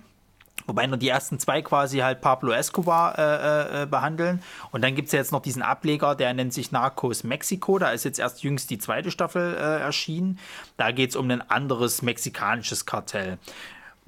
Wobei 0.66 0.86
nur 0.86 0.98
die 0.98 1.08
ersten 1.08 1.38
zwei 1.38 1.62
quasi 1.62 1.98
halt 1.98 2.20
Pablo 2.20 2.52
Escobar 2.52 3.18
äh, 3.18 3.82
äh, 3.82 3.86
behandeln. 3.86 4.42
Und 4.70 4.82
dann 4.82 4.94
gibt 4.94 5.06
es 5.06 5.12
ja 5.12 5.20
jetzt 5.20 5.32
noch 5.32 5.40
diesen 5.40 5.62
Ableger, 5.62 6.14
der 6.14 6.34
nennt 6.34 6.52
sich 6.52 6.72
Narcos 6.72 7.24
Mexico. 7.24 7.78
Da 7.78 7.90
ist 7.92 8.04
jetzt 8.04 8.18
erst 8.18 8.42
jüngst 8.42 8.68
die 8.68 8.78
zweite 8.78 9.10
Staffel 9.10 9.54
äh, 9.54 9.80
erschienen. 9.80 10.38
Da 10.76 10.90
geht 10.90 11.10
es 11.10 11.16
um 11.16 11.30
ein 11.30 11.48
anderes 11.48 12.02
mexikanisches 12.02 12.84
Kartell 12.84 13.38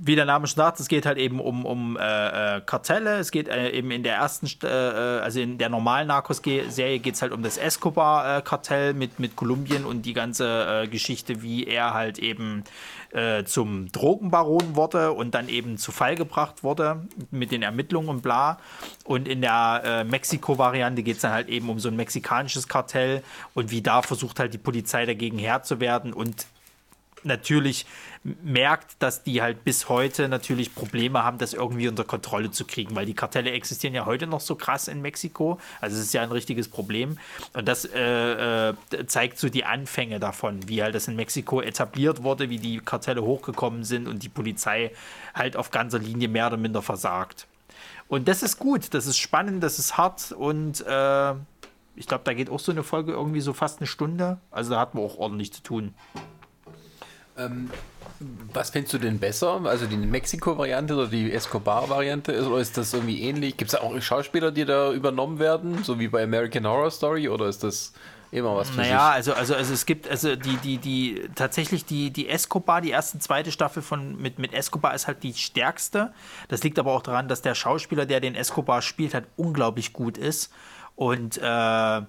wie 0.03 0.17
der 0.17 0.25
Name 0.25 0.47
schon 0.47 0.57
sagt, 0.57 0.81
es 0.81 0.89
geht 0.89 1.05
halt 1.05 1.19
eben 1.19 1.41
um, 1.41 1.67
um 1.67 1.99
äh, 1.99 2.57
äh, 2.57 2.61
Kartelle. 2.63 3.19
Es 3.19 3.31
geht 3.31 3.49
äh, 3.49 3.69
eben 3.71 3.91
in 3.91 4.03
der 4.03 4.15
ersten, 4.15 4.47
St- 4.47 4.67
äh, 4.67 5.19
äh, 5.19 5.21
also 5.21 5.41
in 5.41 5.59
der 5.59 5.69
normalen 5.69 6.09
Narcos-Serie 6.09 7.01
geht 7.01 7.17
es 7.17 7.23
halt 7.23 7.33
um 7.33 7.43
das 7.43 7.59
Escobar-Kartell 7.59 8.95
mit, 8.95 9.21
mit 9.21 9.37
Kolumbien 9.37 9.85
und 9.85 10.03
die 10.07 10.15
ganze 10.15 10.85
äh, 10.85 10.89
Geschichte, 10.89 11.43
wie 11.43 11.65
er 11.65 11.93
halt 11.95 12.19
eben 12.19 12.65
zum 13.45 13.91
Drogenbaron 13.91 14.77
wurde 14.77 15.11
und 15.11 15.35
dann 15.35 15.49
eben 15.49 15.79
zu 15.79 15.91
Fall 15.91 16.15
gebracht 16.15 16.63
wurde 16.63 17.09
mit 17.33 17.51
den 17.51 17.65
Ermittlungen 17.65 18.09
und 18.09 18.23
bla. 18.23 18.61
Und 19.03 19.27
in 19.27 19.41
der 19.41 20.05
Mexiko-Variante 20.09 21.03
geht 21.03 21.17
es 21.17 21.23
dann 21.23 21.33
halt 21.33 21.49
eben 21.49 21.69
um 21.71 21.81
so 21.81 21.89
ein 21.89 21.97
mexikanisches 21.97 22.69
Kartell 22.69 23.25
und 23.53 23.73
wie 23.73 23.83
da 23.83 24.03
versucht 24.03 24.39
halt 24.39 24.55
die 24.55 24.59
Polizei 24.59 25.07
dagegen 25.07 25.41
Herr 25.41 25.65
zu 25.65 25.81
werden 25.81 26.13
und 26.13 26.47
natürlich 27.25 27.85
merkt, 28.23 28.97
dass 29.03 29.23
die 29.23 29.41
halt 29.41 29.65
bis 29.65 29.89
heute 29.89 30.29
natürlich 30.29 30.75
Probleme 30.75 31.25
haben, 31.25 31.39
das 31.39 31.55
irgendwie 31.55 31.89
unter 31.89 32.05
Kontrolle 32.05 32.51
zu 32.51 32.67
kriegen, 32.67 32.95
weil 32.95 33.07
die 33.07 33.15
Kartelle 33.15 33.51
existieren 33.53 33.95
ja 33.95 34.05
heute 34.05 34.27
noch 34.27 34.41
so 34.41 34.57
krass 34.57 34.89
in 34.89 35.01
Mexiko. 35.01 35.59
Also 35.81 35.97
es 35.97 36.05
ist 36.05 36.13
ja 36.13 36.23
ein 36.23 36.31
richtiges 36.31 36.69
Problem. 36.69 37.17
Und 37.55 37.67
das 37.67 37.87
äh, 37.87 38.69
äh, 38.71 38.75
zeigt 39.07 39.39
so 39.39 39.49
die 39.49 39.65
Anfänge 39.65 40.21
davon, 40.21 40.69
wie 40.69 40.83
halt 40.83 40.95
das 40.95 41.09
in 41.09 41.17
Mexiko 41.17 41.63
etabliert 41.63 42.23
wurde, 42.23 42.51
wie 42.51 42.59
die 42.59 42.79
Kartelle 42.79 43.23
hochgekommen 43.23 43.85
sind 43.85 44.07
und 44.07 44.23
die 44.23 44.29
Polizei 44.29 44.93
halt 45.35 45.57
auf 45.57 45.71
ganzer 45.71 45.99
Linie 45.99 46.29
mehr 46.29 46.49
oder 46.49 46.59
minder 46.59 46.83
versagt. 46.83 47.47
Und 48.09 48.29
das 48.29 48.43
ist 48.43 48.59
gut, 48.59 48.93
das 48.93 49.07
ist 49.07 49.19
spannend, 49.19 49.63
das 49.63 49.79
ist 49.79 49.97
hart 49.97 50.33
und 50.33 50.85
äh, 50.87 51.35
ich 51.97 52.07
glaube, 52.07 52.25
da 52.25 52.35
geht 52.35 52.51
auch 52.51 52.59
so 52.59 52.73
eine 52.73 52.83
Folge 52.83 53.13
irgendwie 53.13 53.41
so 53.41 53.53
fast 53.53 53.79
eine 53.79 53.87
Stunde. 53.87 54.39
Also 54.51 54.73
da 54.73 54.81
hatten 54.81 54.99
wir 54.99 55.05
auch 55.05 55.17
ordentlich 55.17 55.53
zu 55.53 55.63
tun. 55.63 55.95
Was 58.53 58.71
findest 58.71 58.93
du 58.93 58.99
denn 58.99 59.19
besser? 59.19 59.63
Also 59.65 59.87
die 59.87 59.97
Mexiko-Variante 59.97 60.95
oder 60.95 61.07
die 61.07 61.33
Escobar-Variante? 61.33 62.47
Oder 62.47 62.59
ist 62.59 62.77
das 62.77 62.93
irgendwie 62.93 63.23
ähnlich? 63.23 63.57
Gibt 63.57 63.73
es 63.73 63.79
da 63.79 63.85
auch 63.85 63.99
Schauspieler, 64.01 64.51
die 64.51 64.67
da 64.67 64.93
übernommen 64.93 65.39
werden, 65.39 65.83
so 65.85 65.99
wie 65.99 66.09
bei 66.09 66.23
American 66.23 66.67
Horror 66.67 66.91
Story? 66.91 67.29
Oder 67.29 67.47
ist 67.47 67.65
das 67.65 67.95
immer 68.31 68.55
was 68.57 68.71
für 68.71 68.77
Naja, 68.77 69.11
also, 69.11 69.33
also, 69.33 69.55
also 69.55 69.73
es 69.73 69.87
gibt, 69.87 70.09
also 70.09 70.37
die, 70.37 70.57
die, 70.59 70.79
die, 70.79 71.31
tatsächlich 71.35 71.85
die, 71.87 72.11
die 72.11 72.29
Escobar, 72.29 72.81
die 72.81 72.91
erste 72.91 73.17
und 73.17 73.23
zweite 73.23 73.51
Staffel 73.53 73.83
von, 73.83 74.21
mit, 74.21 74.39
mit 74.39 74.53
Escobar 74.53 74.95
ist 74.95 75.07
halt 75.07 75.23
die 75.23 75.33
stärkste. 75.33 76.13
Das 76.49 76.63
liegt 76.63 76.79
aber 76.79 76.93
auch 76.93 77.03
daran, 77.03 77.27
dass 77.27 77.43
der 77.43 77.55
Schauspieler, 77.55 78.07
der 78.07 78.21
den 78.21 78.35
Escobar 78.35 78.83
spielt, 78.83 79.15
halt 79.15 79.27
unglaublich 79.37 79.93
gut 79.93 80.19
ist. 80.19 80.53
Und 80.95 81.39
äh, 81.43 82.03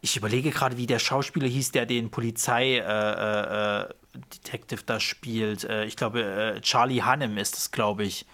ich 0.00 0.16
überlege 0.16 0.50
gerade, 0.50 0.76
wie 0.76 0.86
der 0.86 0.98
Schauspieler 0.98 1.48
hieß, 1.48 1.72
der 1.72 1.86
den 1.86 2.10
Polizei 2.10 2.76
äh, 2.76 2.80
äh, 2.80 3.82
äh, 3.82 3.88
Detective 4.14 4.82
da 4.84 5.00
spielt. 5.00 5.64
Äh, 5.64 5.84
ich 5.84 5.96
glaube, 5.96 6.22
äh, 6.22 6.60
Charlie 6.60 7.02
Hannem 7.02 7.38
ist 7.38 7.56
es, 7.56 7.70
glaube 7.70 8.04
ich. 8.04 8.26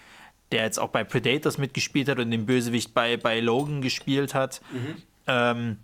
Der 0.51 0.63
jetzt 0.63 0.79
auch 0.79 0.89
bei 0.89 1.05
Predators 1.05 1.59
mitgespielt 1.59 2.09
hat 2.09 2.19
und 2.19 2.31
den 2.31 2.47
Bösewicht 2.47 2.95
bei, 2.95 3.19
bei 3.19 3.41
Logan 3.41 3.83
gespielt 3.83 4.35
hat. 4.35 4.63
Ähm, 5.27 5.77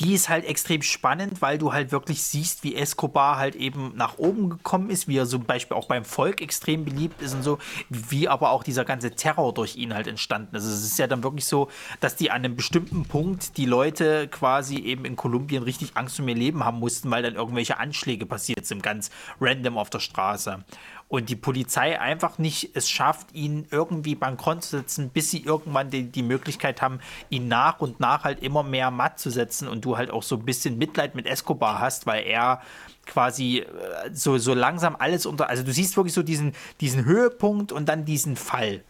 die 0.00 0.14
ist 0.14 0.28
halt 0.28 0.44
extrem 0.46 0.82
spannend, 0.82 1.42
weil 1.42 1.58
du 1.58 1.72
halt 1.72 1.92
wirklich 1.92 2.22
siehst, 2.22 2.64
wie 2.64 2.74
Escobar 2.74 3.36
halt 3.36 3.54
eben 3.54 3.92
nach 3.94 4.18
oben 4.18 4.48
gekommen 4.48 4.90
ist, 4.90 5.06
wie 5.06 5.18
er 5.18 5.26
zum 5.26 5.44
Beispiel 5.44 5.76
auch 5.76 5.86
beim 5.86 6.04
Volk 6.04 6.40
extrem 6.40 6.84
beliebt 6.84 7.20
ist 7.20 7.34
und 7.34 7.42
so, 7.42 7.58
wie 7.90 8.26
aber 8.26 8.50
auch 8.50 8.64
dieser 8.64 8.84
ganze 8.84 9.12
Terror 9.12 9.52
durch 9.52 9.76
ihn 9.76 9.94
halt 9.94 10.06
entstanden 10.06 10.56
ist. 10.56 10.64
Also 10.64 10.74
es 10.74 10.84
ist 10.84 10.98
ja 10.98 11.06
dann 11.06 11.22
wirklich 11.22 11.44
so, 11.44 11.68
dass 12.00 12.16
die 12.16 12.30
an 12.30 12.44
einem 12.44 12.56
bestimmten 12.56 13.04
Punkt 13.04 13.56
die 13.58 13.66
Leute 13.66 14.28
quasi 14.28 14.76
eben 14.76 15.04
in 15.04 15.14
Kolumbien 15.14 15.62
richtig 15.62 15.92
Angst 15.94 16.18
um 16.18 16.26
ihr 16.26 16.34
Leben 16.34 16.64
haben 16.64 16.78
mussten, 16.78 17.10
weil 17.10 17.22
dann 17.22 17.34
irgendwelche 17.34 17.78
Anschläge 17.78 18.24
passiert 18.26 18.64
sind, 18.66 18.82
ganz 18.82 19.10
random 19.40 19.76
auf 19.76 19.90
der 19.90 20.00
Straße 20.00 20.64
und 21.12 21.28
die 21.28 21.36
Polizei 21.36 22.00
einfach 22.00 22.38
nicht 22.38 22.70
es 22.72 22.88
schafft, 22.88 23.34
ihn 23.34 23.66
irgendwie 23.70 24.14
bankrott 24.14 24.64
zu 24.64 24.78
setzen, 24.78 25.10
bis 25.10 25.30
sie 25.30 25.42
irgendwann 25.42 25.90
die, 25.90 26.04
die 26.04 26.22
Möglichkeit 26.22 26.80
haben, 26.80 27.00
ihn 27.28 27.48
nach 27.48 27.80
und 27.80 28.00
nach 28.00 28.24
halt 28.24 28.42
immer 28.42 28.62
mehr 28.62 28.90
matt 28.90 29.18
zu 29.18 29.28
setzen 29.28 29.68
und 29.68 29.84
du 29.84 29.98
halt 29.98 30.10
auch 30.10 30.22
so 30.22 30.36
ein 30.36 30.46
bisschen 30.46 30.78
Mitleid 30.78 31.14
mit 31.14 31.26
Escobar 31.26 31.80
hast, 31.80 32.06
weil 32.06 32.24
er 32.24 32.62
quasi 33.04 33.58
äh, 33.58 33.66
so, 34.10 34.38
so 34.38 34.54
langsam 34.54 34.96
alles 34.98 35.26
unter, 35.26 35.50
also 35.50 35.62
du 35.62 35.70
siehst 35.70 35.98
wirklich 35.98 36.14
so 36.14 36.22
diesen, 36.22 36.54
diesen 36.80 37.04
Höhepunkt 37.04 37.72
und 37.72 37.90
dann 37.90 38.06
diesen 38.06 38.36
Fall. 38.36 38.82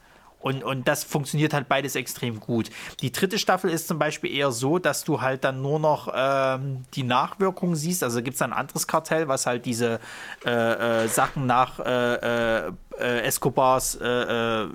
Und, 0.42 0.64
und 0.64 0.88
das 0.88 1.04
funktioniert 1.04 1.54
halt 1.54 1.68
beides 1.68 1.94
extrem 1.94 2.40
gut. 2.40 2.68
Die 3.00 3.12
dritte 3.12 3.38
Staffel 3.38 3.70
ist 3.70 3.86
zum 3.86 3.98
Beispiel 3.98 4.34
eher 4.34 4.50
so, 4.50 4.78
dass 4.78 5.04
du 5.04 5.20
halt 5.20 5.44
dann 5.44 5.62
nur 5.62 5.78
noch 5.78 6.12
ähm, 6.14 6.84
die 6.94 7.04
Nachwirkungen 7.04 7.76
siehst. 7.76 8.02
Also 8.02 8.22
gibt 8.22 8.34
es 8.34 8.42
ein 8.42 8.52
anderes 8.52 8.88
Kartell, 8.88 9.28
was 9.28 9.46
halt 9.46 9.64
diese 9.64 10.00
äh, 10.44 11.04
äh, 11.04 11.08
Sachen 11.08 11.46
nach 11.46 11.78
äh, 11.78 12.66
äh, 12.66 12.72
äh 12.98 13.20
Escobars 13.20 13.94
äh, 13.94 14.66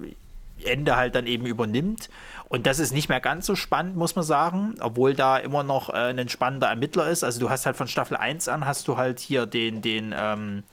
Ende 0.63 0.95
halt 0.95 1.15
dann 1.15 1.27
eben 1.27 1.45
übernimmt. 1.45 2.09
Und 2.49 2.65
das 2.65 2.79
ist 2.79 2.93
nicht 2.93 3.09
mehr 3.09 3.19
ganz 3.19 3.45
so 3.45 3.55
spannend, 3.55 3.97
muss 3.97 4.15
man 4.15 4.23
sagen, 4.23 4.75
obwohl 4.79 5.13
da 5.13 5.37
immer 5.37 5.63
noch 5.63 5.89
ein 5.89 6.29
spannender 6.29 6.67
Ermittler 6.67 7.09
ist. 7.09 7.25
Also 7.25 7.41
du 7.41 7.49
hast 7.49 7.65
halt 7.65 7.75
von 7.75 7.89
Staffel 7.89 8.15
1 8.15 8.47
an, 8.47 8.65
hast 8.65 8.87
du 8.87 8.95
halt 8.95 9.19
hier 9.19 9.45
den, 9.45 9.81
den, 9.81 10.15
ähm, 10.17 10.63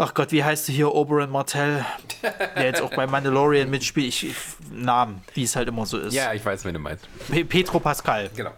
ach 0.00 0.14
Gott, 0.14 0.32
wie 0.32 0.42
heißt 0.42 0.68
du 0.68 0.72
hier, 0.72 0.94
Oberyn 0.94 1.30
Martell, 1.30 1.84
der 2.56 2.64
jetzt 2.64 2.82
auch 2.82 2.90
bei 2.90 3.06
Mandalorian 3.06 3.70
mitspielt. 3.70 4.08
Ich, 4.08 4.28
ich, 4.28 4.36
Namen, 4.70 5.22
wie 5.34 5.44
es 5.44 5.54
halt 5.54 5.68
immer 5.68 5.86
so 5.86 5.98
ist. 5.98 6.14
Ja, 6.14 6.32
ich 6.32 6.44
weiß, 6.44 6.64
wen 6.64 6.74
du 6.74 6.80
meinst. 6.80 7.06
Petro 7.48 7.78
Pascal. 7.78 8.30
Genau. 8.34 8.52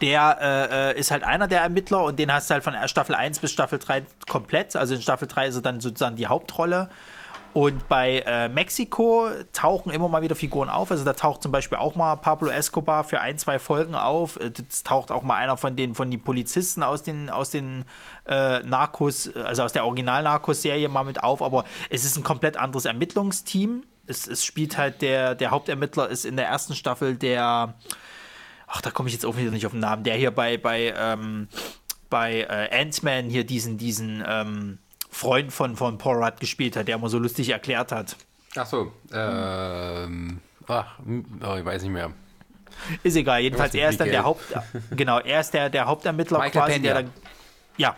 Der 0.00 0.38
äh, 0.40 0.90
äh, 0.92 0.98
ist 0.98 1.10
halt 1.10 1.24
einer 1.24 1.48
der 1.48 1.60
Ermittler 1.62 2.04
und 2.04 2.18
den 2.18 2.32
hast 2.32 2.48
du 2.48 2.54
halt 2.54 2.62
von 2.62 2.74
Staffel 2.86 3.16
1 3.16 3.40
bis 3.40 3.50
Staffel 3.50 3.80
3 3.80 4.04
komplett. 4.28 4.76
Also 4.76 4.94
in 4.94 5.02
Staffel 5.02 5.26
3 5.26 5.48
ist 5.48 5.56
er 5.56 5.62
dann 5.62 5.80
sozusagen 5.80 6.14
die 6.14 6.28
Hauptrolle. 6.28 6.88
Und 7.54 7.88
bei 7.88 8.22
äh, 8.26 8.48
Mexiko 8.48 9.28
tauchen 9.52 9.90
immer 9.90 10.08
mal 10.08 10.22
wieder 10.22 10.36
Figuren 10.36 10.68
auf. 10.68 10.90
Also 10.90 11.04
da 11.04 11.14
taucht 11.14 11.42
zum 11.42 11.50
Beispiel 11.50 11.78
auch 11.78 11.94
mal 11.94 12.16
Pablo 12.16 12.50
Escobar 12.50 13.04
für 13.04 13.20
ein, 13.20 13.38
zwei 13.38 13.58
Folgen 13.58 13.94
auf. 13.94 14.36
Es 14.36 14.82
taucht 14.82 15.10
auch 15.10 15.22
mal 15.22 15.36
einer 15.36 15.56
von 15.56 15.74
den, 15.74 15.94
von 15.94 16.10
den 16.10 16.22
Polizisten 16.22 16.82
aus 16.82 17.02
den, 17.02 17.30
aus 17.30 17.50
den 17.50 17.84
äh, 18.26 18.60
Narcos, 18.60 19.34
also 19.34 19.62
aus 19.62 19.72
der 19.72 19.84
Original-Narcos-Serie 19.86 20.88
mal 20.88 21.04
mit 21.04 21.22
auf. 21.22 21.42
Aber 21.42 21.64
es 21.90 22.04
ist 22.04 22.16
ein 22.16 22.22
komplett 22.22 22.56
anderes 22.56 22.84
Ermittlungsteam. 22.84 23.84
Es, 24.06 24.26
es 24.26 24.44
spielt 24.44 24.76
halt 24.76 25.02
der, 25.02 25.34
der 25.34 25.50
Hauptermittler 25.50 26.08
ist 26.08 26.26
in 26.26 26.36
der 26.36 26.46
ersten 26.46 26.74
Staffel 26.74 27.16
der, 27.16 27.74
ach, 28.66 28.80
da 28.82 28.90
komme 28.90 29.08
ich 29.08 29.14
jetzt 29.14 29.26
auch 29.26 29.36
wieder 29.36 29.50
nicht 29.50 29.66
auf 29.66 29.72
den 29.72 29.80
Namen, 29.80 30.04
der 30.04 30.14
hier 30.14 30.30
bei, 30.30 30.58
bei, 30.58 30.94
ähm, 30.96 31.48
bei 32.10 32.42
äh, 32.42 32.80
Ant-Man 32.80 33.30
hier 33.30 33.44
diesen, 33.44 33.78
diesen, 33.78 34.22
ähm, 34.26 34.78
Freund 35.18 35.52
von, 35.52 35.74
von 35.74 35.98
Paul 35.98 36.22
Rudd 36.22 36.38
gespielt 36.38 36.76
hat, 36.76 36.86
der 36.86 36.94
immer 36.94 37.08
so 37.08 37.18
lustig 37.18 37.50
erklärt 37.50 37.90
hat. 37.90 38.16
Ach 38.56 38.66
so, 38.66 38.92
ähm, 39.12 40.40
ach, 40.68 40.98
oh, 41.42 41.56
ich 41.56 41.64
weiß 41.64 41.82
nicht 41.82 41.90
mehr. 41.90 42.12
Ist 43.02 43.16
egal, 43.16 43.40
jedenfalls 43.40 43.74
er 43.74 43.90
ist 43.90 43.98
dann 43.98 44.08
der 44.08 44.22
Haupt, 44.22 44.44
genau, 44.92 45.18
er 45.18 45.40
ist 45.40 45.52
der, 45.52 45.70
der 45.70 45.86
Hauptermittler 45.86 46.38
Michael 46.38 46.52
quasi, 46.52 46.72
Pena. 46.74 46.82
der 46.82 46.94
dann 47.02 47.12
ja, 47.78 47.94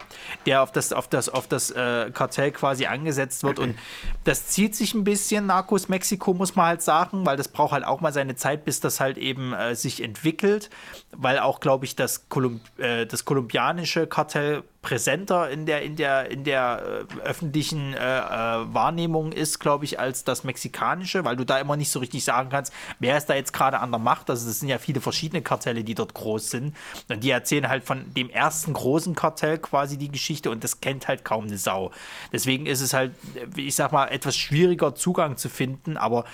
der 0.46 0.62
auf 0.62 0.70
das, 0.70 0.92
auf 0.92 1.08
das, 1.08 1.28
auf 1.28 1.48
das 1.48 1.70
äh, 1.70 2.10
Kartell 2.12 2.52
quasi 2.52 2.84
angesetzt 2.86 3.42
wird. 3.42 3.58
Und 3.58 3.76
das 4.24 4.46
zieht 4.48 4.76
sich 4.76 4.94
ein 4.94 5.04
bisschen, 5.04 5.46
Narcos 5.46 5.88
Mexiko, 5.88 6.34
muss 6.34 6.54
man 6.54 6.66
halt 6.66 6.82
sagen, 6.82 7.24
weil 7.24 7.38
das 7.38 7.48
braucht 7.48 7.72
halt 7.72 7.84
auch 7.84 8.00
mal 8.02 8.12
seine 8.12 8.36
Zeit, 8.36 8.66
bis 8.66 8.80
das 8.80 9.00
halt 9.00 9.16
eben 9.16 9.54
äh, 9.54 9.74
sich 9.74 10.02
entwickelt. 10.02 10.68
Weil 11.12 11.38
auch, 11.38 11.60
glaube 11.60 11.86
ich, 11.86 11.96
das, 11.96 12.28
Kolumb 12.28 12.60
äh, 12.78 13.06
das 13.06 13.24
kolumbianische 13.24 14.06
Kartell 14.06 14.62
präsenter 14.82 15.50
in 15.50 15.66
der, 15.66 15.82
in 15.82 15.96
der, 15.96 16.30
in 16.30 16.42
der 16.44 17.06
äh, 17.10 17.20
öffentlichen 17.20 17.92
äh, 17.92 17.98
äh, 17.98 18.74
Wahrnehmung 18.74 19.32
ist, 19.32 19.58
glaube 19.58 19.84
ich, 19.84 20.00
als 20.00 20.24
das 20.24 20.42
mexikanische, 20.42 21.24
weil 21.24 21.36
du 21.36 21.44
da 21.44 21.58
immer 21.58 21.76
nicht 21.76 21.90
so 21.90 21.98
richtig 21.98 22.24
sagen 22.24 22.48
kannst, 22.48 22.72
wer 22.98 23.18
ist 23.18 23.26
da 23.26 23.34
jetzt 23.34 23.52
gerade 23.52 23.80
an 23.80 23.90
der 23.90 23.98
Macht. 23.98 24.30
Also 24.30 24.48
es 24.48 24.60
sind 24.60 24.70
ja 24.70 24.78
viele 24.78 25.02
verschiedene 25.02 25.42
Kartelle, 25.42 25.84
die 25.84 25.94
dort 25.94 26.14
groß 26.14 26.50
sind. 26.50 26.74
Und 27.10 27.22
die 27.22 27.30
erzählen 27.30 27.68
halt 27.68 27.84
von 27.84 28.12
dem 28.14 28.30
ersten 28.30 28.72
großen 28.72 29.14
Kartell 29.14 29.58
quasi 29.58 29.98
die 29.98 30.10
Geschichte 30.10 30.50
und 30.50 30.64
das 30.64 30.80
kennt 30.80 31.08
halt 31.08 31.24
kaum 31.24 31.46
eine 31.46 31.58
Sau. 31.58 31.90
Deswegen 32.32 32.64
ist 32.64 32.80
es 32.80 32.94
halt, 32.94 33.12
ich 33.56 33.74
sag 33.74 33.92
mal, 33.92 34.06
etwas 34.06 34.36
schwieriger 34.36 34.94
Zugang 34.94 35.36
zu 35.36 35.50
finden, 35.50 35.98
aber 35.98 36.24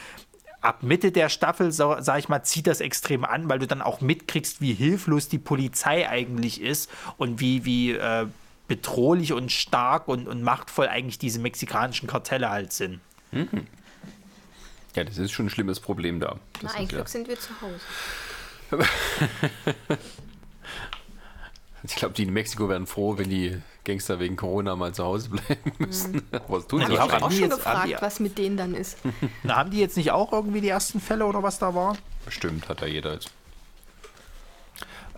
ab 0.61 0.83
Mitte 0.83 1.13
der 1.13 1.29
Staffel, 1.29 1.73
so, 1.73 1.97
sag 2.01 2.19
ich 2.19 2.29
mal, 2.29 2.43
zieht 2.43 2.67
das 2.67 2.81
extrem 2.81 3.25
an, 3.25 3.49
weil 3.49 3.59
du 3.59 3.67
dann 3.67 3.83
auch 3.83 4.01
mitkriegst, 4.01 4.61
wie 4.61 4.75
hilflos 4.75 5.29
die 5.29 5.39
Polizei 5.39 6.09
eigentlich 6.09 6.61
ist 6.61 6.91
und 7.17 7.41
wie, 7.41 7.65
wie 7.65 7.93
äh, 7.93 8.27
bedrohlich 8.69 9.33
und 9.33 9.53
stark 9.53 10.09
und, 10.09 10.27
und 10.29 10.43
machtvoll 10.43 10.89
eigentlich 10.89 11.19
diese 11.19 11.39
mexikanischen 11.39 12.09
Kartelle 12.09 12.51
halt 12.51 12.73
sind. 12.73 13.01
Mhm. 13.33 13.67
Ja, 14.95 15.05
das 15.05 15.19
ist 15.19 15.33
schon 15.33 15.47
ein 15.47 15.51
schlimmes 15.51 15.79
Problem 15.79 16.21
da. 16.21 16.37
Na, 16.63 16.69
Das 16.69 16.75
ein 16.75 16.85
ist 16.85 16.89
Glück 16.89 17.01
ja, 17.03 17.07
sind 17.07 17.29
wir 17.29 17.39
zu 17.39 17.51
Hause. 17.61 17.81
ich 21.85 21.95
glaube, 21.95 22.15
die 22.15 22.25
in 22.25 22.33
Mexiko 22.33 22.69
wären 22.69 22.87
froh, 22.87 23.17
wenn 23.19 23.31
die 23.31 23.61
Gangster 23.87 24.19
wegen 24.21 24.37
Corona 24.37 24.77
mal 24.77 24.93
zu 24.93 25.05
Hause 25.05 25.31
bleiben 25.31 25.73
müssen. 25.79 26.23
Was 26.49 26.67
tun 26.67 26.81
Na, 26.83 26.87
sie 26.89 26.99
haben 26.99 27.11
wahrscheinlich? 27.11 27.23
Auch 27.25 27.31
schon 27.49 27.49
gefragt, 27.57 27.89
die- 27.89 27.97
was 28.03 28.21
mit 28.21 28.37
denen 28.37 28.57
dann 28.59 28.75
ist. 28.75 28.99
Na, 29.43 29.57
haben 29.57 29.71
die 29.71 29.79
jetzt 29.81 29.97
nicht 29.97 30.11
auch 30.11 30.33
irgendwie 30.33 30.61
die 30.61 30.69
ersten 30.69 31.01
Fälle 31.01 31.25
oder 31.25 31.43
was 31.43 31.59
da 31.59 31.75
war? 31.75 31.97
Stimmt, 32.29 32.69
hat 32.69 32.83
da 32.83 32.87
jeder 32.87 33.15
jetzt. 33.15 33.31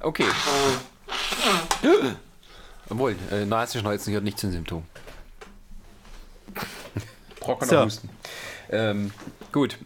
Okay. 0.01 0.27
Obwohl, 2.91 3.17
äh, 3.33 3.45
Nasenschneuzen 3.45 4.13
gehört 4.13 4.25
nicht 4.25 4.39
zum 4.39 4.53
Symptom. 4.53 4.85
Trockener 7.41 7.69
So. 7.71 7.85
Husten. 7.85 8.09
Ähm, 8.71 9.11
gut. 9.53 9.77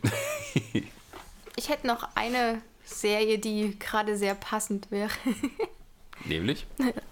Ich 1.56 1.68
hätte 1.68 1.86
noch 1.86 2.08
eine 2.14 2.60
Serie, 2.84 3.38
die 3.38 3.78
gerade 3.78 4.16
sehr 4.16 4.34
passend 4.34 4.90
wäre. 4.90 5.10
Nämlich? 6.24 6.66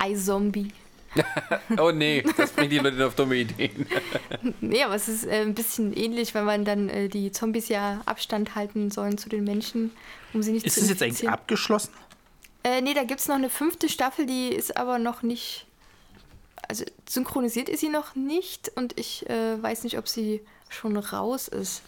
iZombie. 0.05 0.73
Oh 1.79 1.91
nee, 1.91 2.25
das 2.37 2.53
bringt 2.53 2.73
die 2.73 2.79
Leute 2.79 3.07
auf 3.07 3.15
dumme 3.15 3.37
Ideen. 3.37 3.87
Nee, 4.61 4.83
aber 4.85 4.95
es 4.95 5.09
ist 5.09 5.27
äh, 5.27 5.43
ein 5.43 5.55
bisschen 5.55 5.97
ähnlich, 5.97 6.35
weil 6.35 6.45
man 6.45 6.65
dann 6.65 6.89
äh, 6.89 7.09
die 7.09 7.33
Zombies 7.33 7.69
ja 7.69 8.01
Abstand 8.07 8.55
halten 8.55 8.91
sollen 8.91 9.19
zu 9.19 9.29
den 9.29 9.45
Menschen, 9.45 9.91
um 10.33 10.43
sie 10.43 10.53
nicht 10.53 10.67
Ist 10.67 10.75
zu 10.75 10.81
das 10.81 10.91
jetzt 10.91 11.03
eigentlich 11.03 11.29
abgeschlossen? 11.29 11.93
Äh, 12.63 12.81
nee, 12.83 12.95
da 12.95 13.05
gibt 13.05 13.21
es 13.21 13.29
noch 13.29 13.37
eine 13.37 13.51
fünfte 13.51 13.89
Staffel, 13.89 14.27
die 14.27 14.49
ist 14.49 14.77
aber 14.77 14.99
noch 14.99 15.23
nicht. 15.23 15.67
Also 16.69 16.85
synchronisiert 17.09 17.69
ist 17.69 17.81
sie 17.81 17.89
noch 17.89 18.15
nicht 18.15 18.71
und 18.77 18.99
ich 18.99 19.29
äh, 19.29 19.61
weiß 19.61 19.83
nicht, 19.83 19.99
ob 19.99 20.07
sie 20.07 20.41
schon 20.69 20.97
raus 20.97 21.49
ist. 21.49 21.83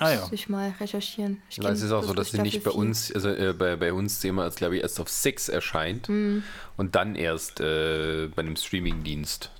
Ah 0.00 0.12
ja. 0.12 0.20
Muss 0.20 0.32
ich 0.32 0.48
mal 0.48 0.74
recherchieren. 0.80 1.42
Ich 1.50 1.56
Ja, 1.58 1.64
kenn 1.64 1.72
es 1.72 1.82
ist 1.82 1.92
auch 1.92 2.02
so, 2.04 2.14
dass 2.14 2.30
sie 2.30 2.40
nicht 2.40 2.62
bei 2.64 2.70
uns, 2.70 3.12
also 3.12 3.28
äh, 3.30 3.52
bei, 3.52 3.76
bei 3.76 3.92
uns 3.92 4.20
sehen 4.20 4.34
wir 4.36 4.44
jetzt, 4.44 4.56
glaube 4.58 4.76
ich, 4.76 4.82
erst 4.82 5.00
auf 5.00 5.08
Six 5.08 5.48
erscheint 5.48 6.08
Mhm. 6.08 6.42
und 6.76 6.94
dann 6.94 7.14
erst 7.16 7.60
äh, 7.60 8.28
bei 8.34 8.42
einem 8.42 8.56
Streamingdienst. 8.56 9.50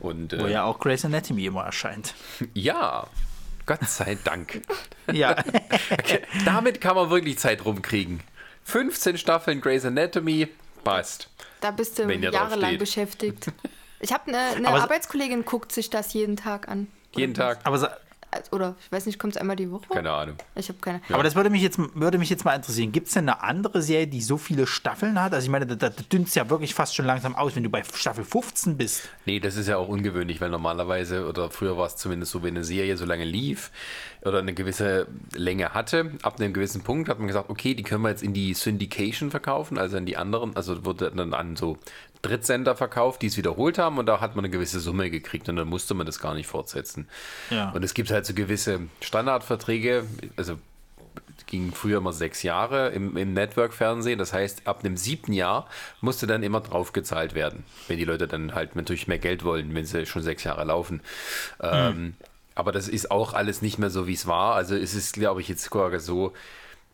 Und 0.00 0.32
Wo 0.38 0.46
äh, 0.46 0.52
ja 0.52 0.64
auch 0.64 0.78
Grey's 0.78 1.04
Anatomy 1.04 1.46
immer 1.46 1.64
erscheint. 1.64 2.14
ja, 2.54 3.06
Gott 3.66 3.88
sei 3.88 4.16
Dank. 4.24 4.60
Ja. 5.12 5.36
Damit 6.46 6.80
kann 6.80 6.96
man 6.96 7.10
wirklich 7.10 7.38
Zeit 7.38 7.64
rumkriegen. 7.66 8.20
15 8.64 9.18
Staffeln 9.18 9.60
Grey's 9.60 9.84
Anatomy, 9.84 10.48
passt. 10.82 11.28
Da 11.60 11.70
bist 11.72 11.98
du 11.98 12.10
jahrelang 12.10 12.78
beschäftigt. 12.78 13.52
Ich 14.00 14.12
habe 14.14 14.28
eine, 14.28 14.56
eine 14.56 14.68
Aber- 14.68 14.82
Arbeitskollegin, 14.82 15.44
guckt 15.44 15.72
sich 15.72 15.90
das 15.90 16.14
jeden 16.14 16.36
Tag 16.36 16.68
an. 16.68 16.86
Jeden 17.14 17.34
Tag. 17.34 17.60
Aber 17.64 17.98
Oder 18.52 18.74
ich 18.84 18.92
weiß 18.92 19.06
nicht, 19.06 19.18
kommt 19.18 19.34
es 19.34 19.40
einmal 19.40 19.56
die 19.56 19.70
Woche? 19.70 19.86
Keine 19.92 20.10
Ahnung. 20.10 20.36
Ich 20.54 20.68
habe 20.68 20.78
keine. 20.80 21.00
Aber 21.10 21.22
das 21.22 21.34
würde 21.34 21.50
mich 21.50 21.62
jetzt, 21.62 21.78
würde 21.94 22.18
mich 22.18 22.30
jetzt 22.30 22.44
mal 22.44 22.54
interessieren. 22.54 22.92
Gibt 22.92 23.08
es 23.08 23.14
denn 23.14 23.28
eine 23.28 23.42
andere 23.42 23.82
Serie, 23.82 24.06
die 24.06 24.20
so 24.20 24.36
viele 24.36 24.66
Staffeln 24.66 25.20
hat? 25.20 25.34
Also 25.34 25.44
ich 25.44 25.50
meine, 25.50 25.66
da, 25.66 25.74
da 25.74 25.90
dünnt 25.90 26.28
es 26.28 26.34
ja 26.34 26.48
wirklich 26.50 26.74
fast 26.74 26.94
schon 26.94 27.06
langsam 27.06 27.34
aus, 27.34 27.56
wenn 27.56 27.62
du 27.62 27.70
bei 27.70 27.82
Staffel 27.84 28.24
15 28.24 28.76
bist. 28.76 29.08
Nee, 29.26 29.40
das 29.40 29.56
ist 29.56 29.68
ja 29.68 29.76
auch 29.76 29.88
ungewöhnlich, 29.88 30.40
weil 30.40 30.50
normalerweise, 30.50 31.26
oder 31.26 31.50
früher 31.50 31.76
war 31.76 31.86
es 31.86 31.96
zumindest 31.96 32.32
so, 32.32 32.42
wenn 32.42 32.56
eine 32.56 32.64
Serie 32.64 32.96
so 32.96 33.04
lange 33.04 33.24
lief 33.24 33.70
oder 34.22 34.38
eine 34.38 34.54
gewisse 34.54 35.06
Länge 35.34 35.74
hatte, 35.74 36.12
ab 36.22 36.40
einem 36.40 36.52
gewissen 36.52 36.82
Punkt 36.82 37.08
hat 37.08 37.18
man 37.18 37.28
gesagt, 37.28 37.50
okay, 37.50 37.74
die 37.74 37.82
können 37.82 38.02
wir 38.02 38.10
jetzt 38.10 38.22
in 38.22 38.32
die 38.32 38.54
Syndication 38.54 39.30
verkaufen, 39.30 39.78
also 39.78 39.96
in 39.96 40.06
die 40.06 40.16
anderen, 40.16 40.56
also 40.56 40.84
wurde 40.84 41.12
dann 41.14 41.34
an 41.34 41.56
so 41.56 41.78
Drittsender 42.24 42.74
verkauft, 42.74 43.22
die 43.22 43.26
es 43.26 43.36
wiederholt 43.36 43.78
haben 43.78 43.98
und 43.98 44.06
da 44.06 44.20
hat 44.20 44.34
man 44.36 44.44
eine 44.44 44.50
gewisse 44.50 44.80
Summe 44.80 45.10
gekriegt 45.10 45.48
und 45.48 45.56
dann 45.56 45.68
musste 45.68 45.94
man 45.94 46.06
das 46.06 46.18
gar 46.18 46.34
nicht 46.34 46.46
fortsetzen. 46.46 47.08
Ja. 47.50 47.70
Und 47.70 47.84
es 47.84 47.94
gibt 47.94 48.10
halt 48.10 48.26
so 48.26 48.34
gewisse 48.34 48.80
Standardverträge, 49.00 50.06
also 50.36 50.58
ging 51.46 51.72
früher 51.72 51.98
immer 51.98 52.12
sechs 52.12 52.42
Jahre 52.42 52.88
im, 52.88 53.16
im 53.16 53.34
Network-Fernsehen. 53.34 54.18
Das 54.18 54.32
heißt, 54.32 54.66
ab 54.66 54.82
dem 54.82 54.96
siebten 54.96 55.32
Jahr 55.32 55.68
musste 56.00 56.26
dann 56.26 56.42
immer 56.42 56.60
draufgezahlt 56.60 57.34
werden, 57.34 57.64
wenn 57.86 57.98
die 57.98 58.04
Leute 58.04 58.26
dann 58.26 58.54
halt 58.54 58.76
natürlich 58.76 59.06
mehr 59.06 59.18
Geld 59.18 59.44
wollen, 59.44 59.74
wenn 59.74 59.84
sie 59.84 60.06
schon 60.06 60.22
sechs 60.22 60.44
Jahre 60.44 60.64
laufen. 60.64 61.02
Ähm, 61.60 62.14
aber 62.54 62.72
das 62.72 62.88
ist 62.88 63.10
auch 63.10 63.34
alles 63.34 63.62
nicht 63.62 63.78
mehr 63.78 63.90
so, 63.90 64.06
wie 64.06 64.14
es 64.14 64.26
war. 64.26 64.54
Also 64.54 64.74
es 64.74 64.94
ist, 64.94 65.14
glaube 65.14 65.40
ich, 65.40 65.48
jetzt 65.48 65.64
sogar 65.64 65.98
so, 66.00 66.32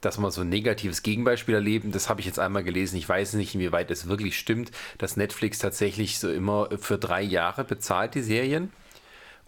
dass 0.00 0.18
man 0.18 0.30
so 0.30 0.40
ein 0.40 0.48
negatives 0.48 1.02
Gegenbeispiel 1.02 1.54
erleben. 1.54 1.92
Das 1.92 2.08
habe 2.08 2.20
ich 2.20 2.26
jetzt 2.26 2.38
einmal 2.38 2.64
gelesen. 2.64 2.96
Ich 2.96 3.08
weiß 3.08 3.34
nicht, 3.34 3.54
inwieweit 3.54 3.90
es 3.90 4.08
wirklich 4.08 4.38
stimmt, 4.38 4.70
dass 4.98 5.16
Netflix 5.16 5.58
tatsächlich 5.58 6.18
so 6.18 6.30
immer 6.30 6.68
für 6.78 6.98
drei 6.98 7.22
Jahre 7.22 7.64
bezahlt, 7.64 8.14
die 8.14 8.22
Serien. 8.22 8.72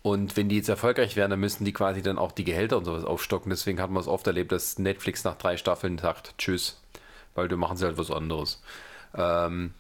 Und 0.03 0.37
wenn 0.37 0.49
die 0.49 0.57
jetzt 0.57 0.69
erfolgreich 0.69 1.15
werden, 1.17 1.31
dann 1.31 1.41
müssen 1.41 1.65
die 1.65 1.73
quasi 1.73 2.03
dann 2.03 2.19
auch 2.19 2.33
die 2.33 2.45
Gehälter 2.45 2.77
und 2.77 2.85
sowas 2.85 3.05
aufstocken. 3.05 3.51
Deswegen 3.51 3.81
hat 3.81 3.91
man 3.91 4.01
es 4.01 4.09
oft 4.09 4.27
erlebt, 4.27 4.51
dass 4.51 4.79
Netflix 4.79 5.23
nach 5.25 5.37
drei 5.37 5.57
Staffeln 5.57 5.97
sagt, 5.97 6.35
tschüss, 6.39 6.81
weil 7.35 7.49
du 7.49 7.57
machen 7.57 7.77
sie 7.77 7.85
halt 7.87 7.99
was 7.99 8.11
anderes. 8.11 8.61
Ähm, 9.15 9.73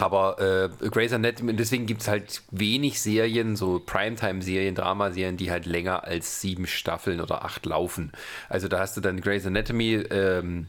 aber 0.00 0.70
äh, 0.82 0.88
Grey's 0.88 1.12
Anatomy, 1.12 1.54
deswegen 1.54 1.86
gibt 1.86 2.00
es 2.00 2.08
halt 2.08 2.42
wenig 2.50 3.00
Serien, 3.00 3.54
so 3.54 3.80
Primetime-Serien, 3.84 4.74
Dramaserien, 4.74 5.36
die 5.36 5.50
halt 5.50 5.66
länger 5.66 6.04
als 6.04 6.40
sieben 6.40 6.66
Staffeln 6.66 7.20
oder 7.20 7.44
acht 7.44 7.66
laufen. 7.66 8.12
Also 8.48 8.68
da 8.68 8.78
hast 8.78 8.96
du 8.96 9.00
dann 9.00 9.20
Grey's 9.20 9.46
Anatomy, 9.46 9.94
ähm, 10.10 10.68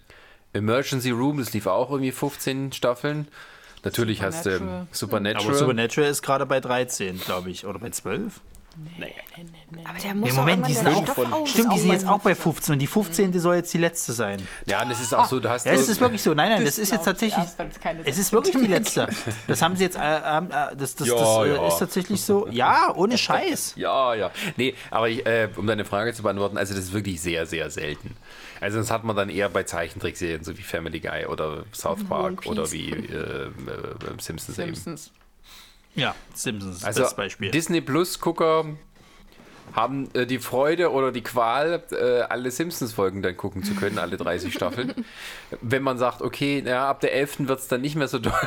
Emergency 0.54 1.12
Room, 1.12 1.38
das 1.38 1.54
lief 1.54 1.68
auch 1.68 1.92
irgendwie 1.92 2.12
15 2.12 2.74
Staffeln. 2.74 3.28
Natürlich 3.84 4.22
hast 4.22 4.46
du 4.46 4.50
ähm, 4.52 4.88
Supernatural. 4.92 5.48
Aber 5.48 5.58
Supernatural 5.58 6.10
ist 6.10 6.22
gerade 6.22 6.46
bei 6.46 6.60
13, 6.60 7.20
glaube 7.20 7.50
ich, 7.50 7.66
oder 7.66 7.80
bei 7.80 7.90
12. 7.90 8.42
Aber 9.84 10.00
der 10.00 10.16
muss 10.16 10.30
Nee, 10.32 10.36
Moment, 10.36 10.68
die 10.68 10.74
sind 10.74 10.88
auch, 10.88 11.04
Stoff 11.04 11.32
aus. 11.32 11.50
stimmt, 11.50 11.74
die 11.74 11.80
sind 11.80 11.92
jetzt 11.92 12.08
Auch 12.08 12.20
bei 12.20 12.36
15 12.36 12.74
und 12.74 12.80
die 12.80 12.88
15. 12.88 13.38
soll 13.40 13.56
jetzt 13.56 13.74
die 13.74 13.78
letzte 13.78 14.14
sein. 14.14 14.42
ja, 14.66 14.82
und 14.84 14.92
es 14.92 15.02
ist 15.02 15.14
auch 15.14 15.26
so, 15.26 15.40
du 15.40 15.50
hast 15.50 15.66
Ja, 15.66 15.74
es 15.74 15.86
so- 15.86 15.92
ist 15.92 16.00
wirklich 16.02 16.22
so. 16.22 16.34
Nein, 16.34 16.50
nein, 16.52 16.66
das, 16.66 16.78
ist 16.78 16.92
jetzt 16.92 17.04
tatsächlich. 17.06 17.44
es 17.46 17.80
keine 17.80 18.06
Es 18.06 18.18
ist 18.18 18.32
wirklich 18.32 18.56
die 18.56 18.68
letzte. 18.68 19.08
Das 19.48 19.62
haben 19.62 19.76
sie 19.76 19.84
jetzt. 19.84 19.98
Äh, 19.98 20.18
äh, 20.18 20.76
das 20.78 20.96
das, 20.96 21.08
Ja, 21.08 21.16
das 21.16 21.38
äh, 21.48 21.56
ja. 21.56 21.68
ist 21.68 21.80
tatsächlich 21.80 22.22
so. 22.22 22.48
Ja, 22.50 22.94
ohne 22.96 23.18
Scheiß. 23.18 23.74
Ja, 23.82 24.14
ja. 24.16 24.32
Nee, 24.58 24.76
aber 24.90 25.10
ich, 25.10 25.26
äh, 25.26 25.50
um 25.56 25.66
deine 25.68 25.86
Frage 25.86 26.14
zu 26.14 26.24
beantworten, 26.24 26.58
also 26.58 26.74
das 26.74 26.84
ist 26.86 26.94
wirklich 26.94 27.22
sehr, 27.22 27.46
sehr 27.46 27.70
selten. 27.70 28.16
Also 28.60 28.78
das 28.78 28.92
hat 28.92 29.04
man 29.04 29.16
dann 29.16 29.30
eher 29.30 29.50
bei 29.50 29.64
Zeichentrickserien, 29.64 30.44
so 30.44 30.58
wie 30.58 30.62
Family 30.62 31.00
Guy 31.00 31.26
oder 31.26 31.66
South 31.74 32.04
Park 32.08 32.42
Piece. 32.42 32.52
oder 32.52 32.72
wie 32.72 32.92
äh, 32.92 33.46
äh, 33.48 33.50
Simpsons, 34.20 34.60
eben. 34.60 34.76
Ja, 35.96 36.16
Simpsons, 36.34 36.84
Also 36.84 37.02
das 37.02 37.16
Beispiel. 37.16 37.52
Disney 37.52 37.82
Plus 37.82 38.20
Gucker 38.20 38.66
haben 39.74 40.10
äh, 40.14 40.26
die 40.26 40.40
Freude 40.40 40.92
oder 40.92 41.12
die 41.12 41.22
Qual, 41.22 41.84
äh, 41.92 42.22
alle 42.22 42.52
Simpsons-Folgen 42.52 43.22
dann 43.22 43.38
gucken 43.38 43.64
zu 43.64 43.74
können, 43.74 44.00
alle 44.00 44.18
30 44.18 44.54
Staffeln. 44.54 44.94
Wenn 45.62 45.84
man 45.84 45.98
sagt, 45.98 46.22
okay, 46.22 46.64
ja, 46.66 46.90
ab 46.90 47.00
der 47.00 47.14
11. 47.14 47.48
wird 47.48 47.60
es 47.60 47.68
dann 47.68 47.82
nicht 47.82 47.96
mehr 47.96 48.08
so 48.08 48.20
doll. 48.20 48.34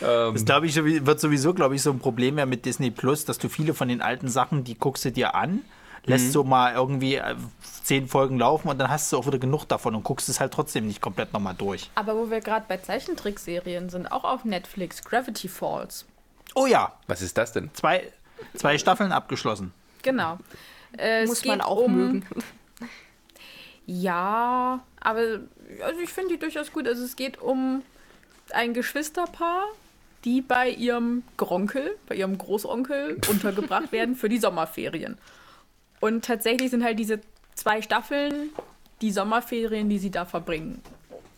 Das 0.00 0.44
glaube 0.44 0.66
ich 0.66 0.76
wird 0.76 1.18
sowieso, 1.18 1.54
glaube 1.54 1.76
ich, 1.76 1.82
so 1.82 1.90
ein 1.90 1.98
Problem 1.98 2.36
ja 2.36 2.44
mit 2.44 2.66
Disney 2.66 2.90
Plus, 2.90 3.24
dass 3.24 3.38
du 3.38 3.48
viele 3.48 3.72
von 3.72 3.88
den 3.88 4.02
alten 4.02 4.28
Sachen, 4.28 4.62
die 4.62 4.76
guckst 4.76 5.06
du 5.06 5.12
dir 5.12 5.34
an, 5.34 5.62
lässt 6.06 6.32
so 6.32 6.44
mal 6.44 6.74
irgendwie 6.74 7.16
äh, 7.16 7.34
zehn 7.82 8.08
Folgen 8.08 8.38
laufen 8.38 8.68
und 8.68 8.78
dann 8.78 8.90
hast 8.90 9.12
du 9.12 9.18
auch 9.18 9.26
wieder 9.26 9.38
genug 9.38 9.64
davon 9.66 9.94
und 9.94 10.04
guckst 10.04 10.28
es 10.28 10.40
halt 10.40 10.52
trotzdem 10.52 10.86
nicht 10.86 11.00
komplett 11.00 11.32
nochmal 11.32 11.54
durch. 11.54 11.90
Aber 11.94 12.16
wo 12.16 12.30
wir 12.30 12.40
gerade 12.40 12.64
bei 12.68 12.78
Zeichentrickserien 12.78 13.90
sind, 13.90 14.10
auch 14.10 14.24
auf 14.24 14.44
Netflix, 14.44 15.02
Gravity 15.04 15.48
Falls. 15.48 16.06
Oh 16.54 16.66
ja, 16.66 16.92
Was 17.06 17.22
ist 17.22 17.36
das 17.36 17.52
denn? 17.52 17.70
zwei, 17.74 18.12
zwei 18.54 18.78
Staffeln 18.78 19.12
abgeschlossen. 19.12 19.72
Genau. 20.02 20.38
Äh, 20.96 21.22
es 21.22 21.28
Muss 21.28 21.44
man 21.44 21.60
auch 21.60 21.78
um, 21.78 21.94
mögen. 21.94 22.26
Ja, 23.86 24.82
aber 25.00 25.20
also 25.82 26.00
ich 26.02 26.10
finde 26.10 26.34
die 26.34 26.38
durchaus 26.38 26.72
gut. 26.72 26.88
Also 26.88 27.04
es 27.04 27.16
geht 27.16 27.40
um 27.40 27.82
ein 28.50 28.72
Geschwisterpaar, 28.72 29.64
die 30.24 30.40
bei 30.40 30.70
ihrem 30.70 31.22
Gronkel, 31.36 31.96
bei 32.06 32.14
ihrem 32.14 32.38
Großonkel 32.38 33.20
untergebracht 33.28 33.92
werden 33.92 34.16
für 34.16 34.28
die 34.28 34.38
Sommerferien. 34.38 35.18
Und 36.00 36.24
tatsächlich 36.24 36.70
sind 36.70 36.84
halt 36.84 36.98
diese 36.98 37.20
zwei 37.54 37.82
Staffeln 37.82 38.50
die 39.00 39.10
Sommerferien, 39.10 39.88
die 39.88 39.98
sie 39.98 40.10
da 40.10 40.24
verbringen. 40.24 40.80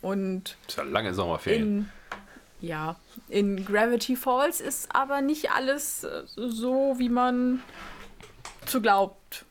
Und 0.01 0.57
Das 0.65 0.75
ist 0.75 0.77
ja 0.77 0.83
lange 0.83 1.13
Sommerferien. 1.13 1.89
in, 2.61 2.67
ja, 2.67 2.95
in 3.29 3.65
Gravity 3.65 4.15
Falls 4.15 4.61
ist 4.61 4.93
aber 4.95 5.21
nicht 5.21 5.51
alles 5.51 6.03
äh, 6.03 6.23
so, 6.35 6.95
wie 6.97 7.09
man 7.09 7.61
zu 8.65 8.81
glaubt, 8.81 9.45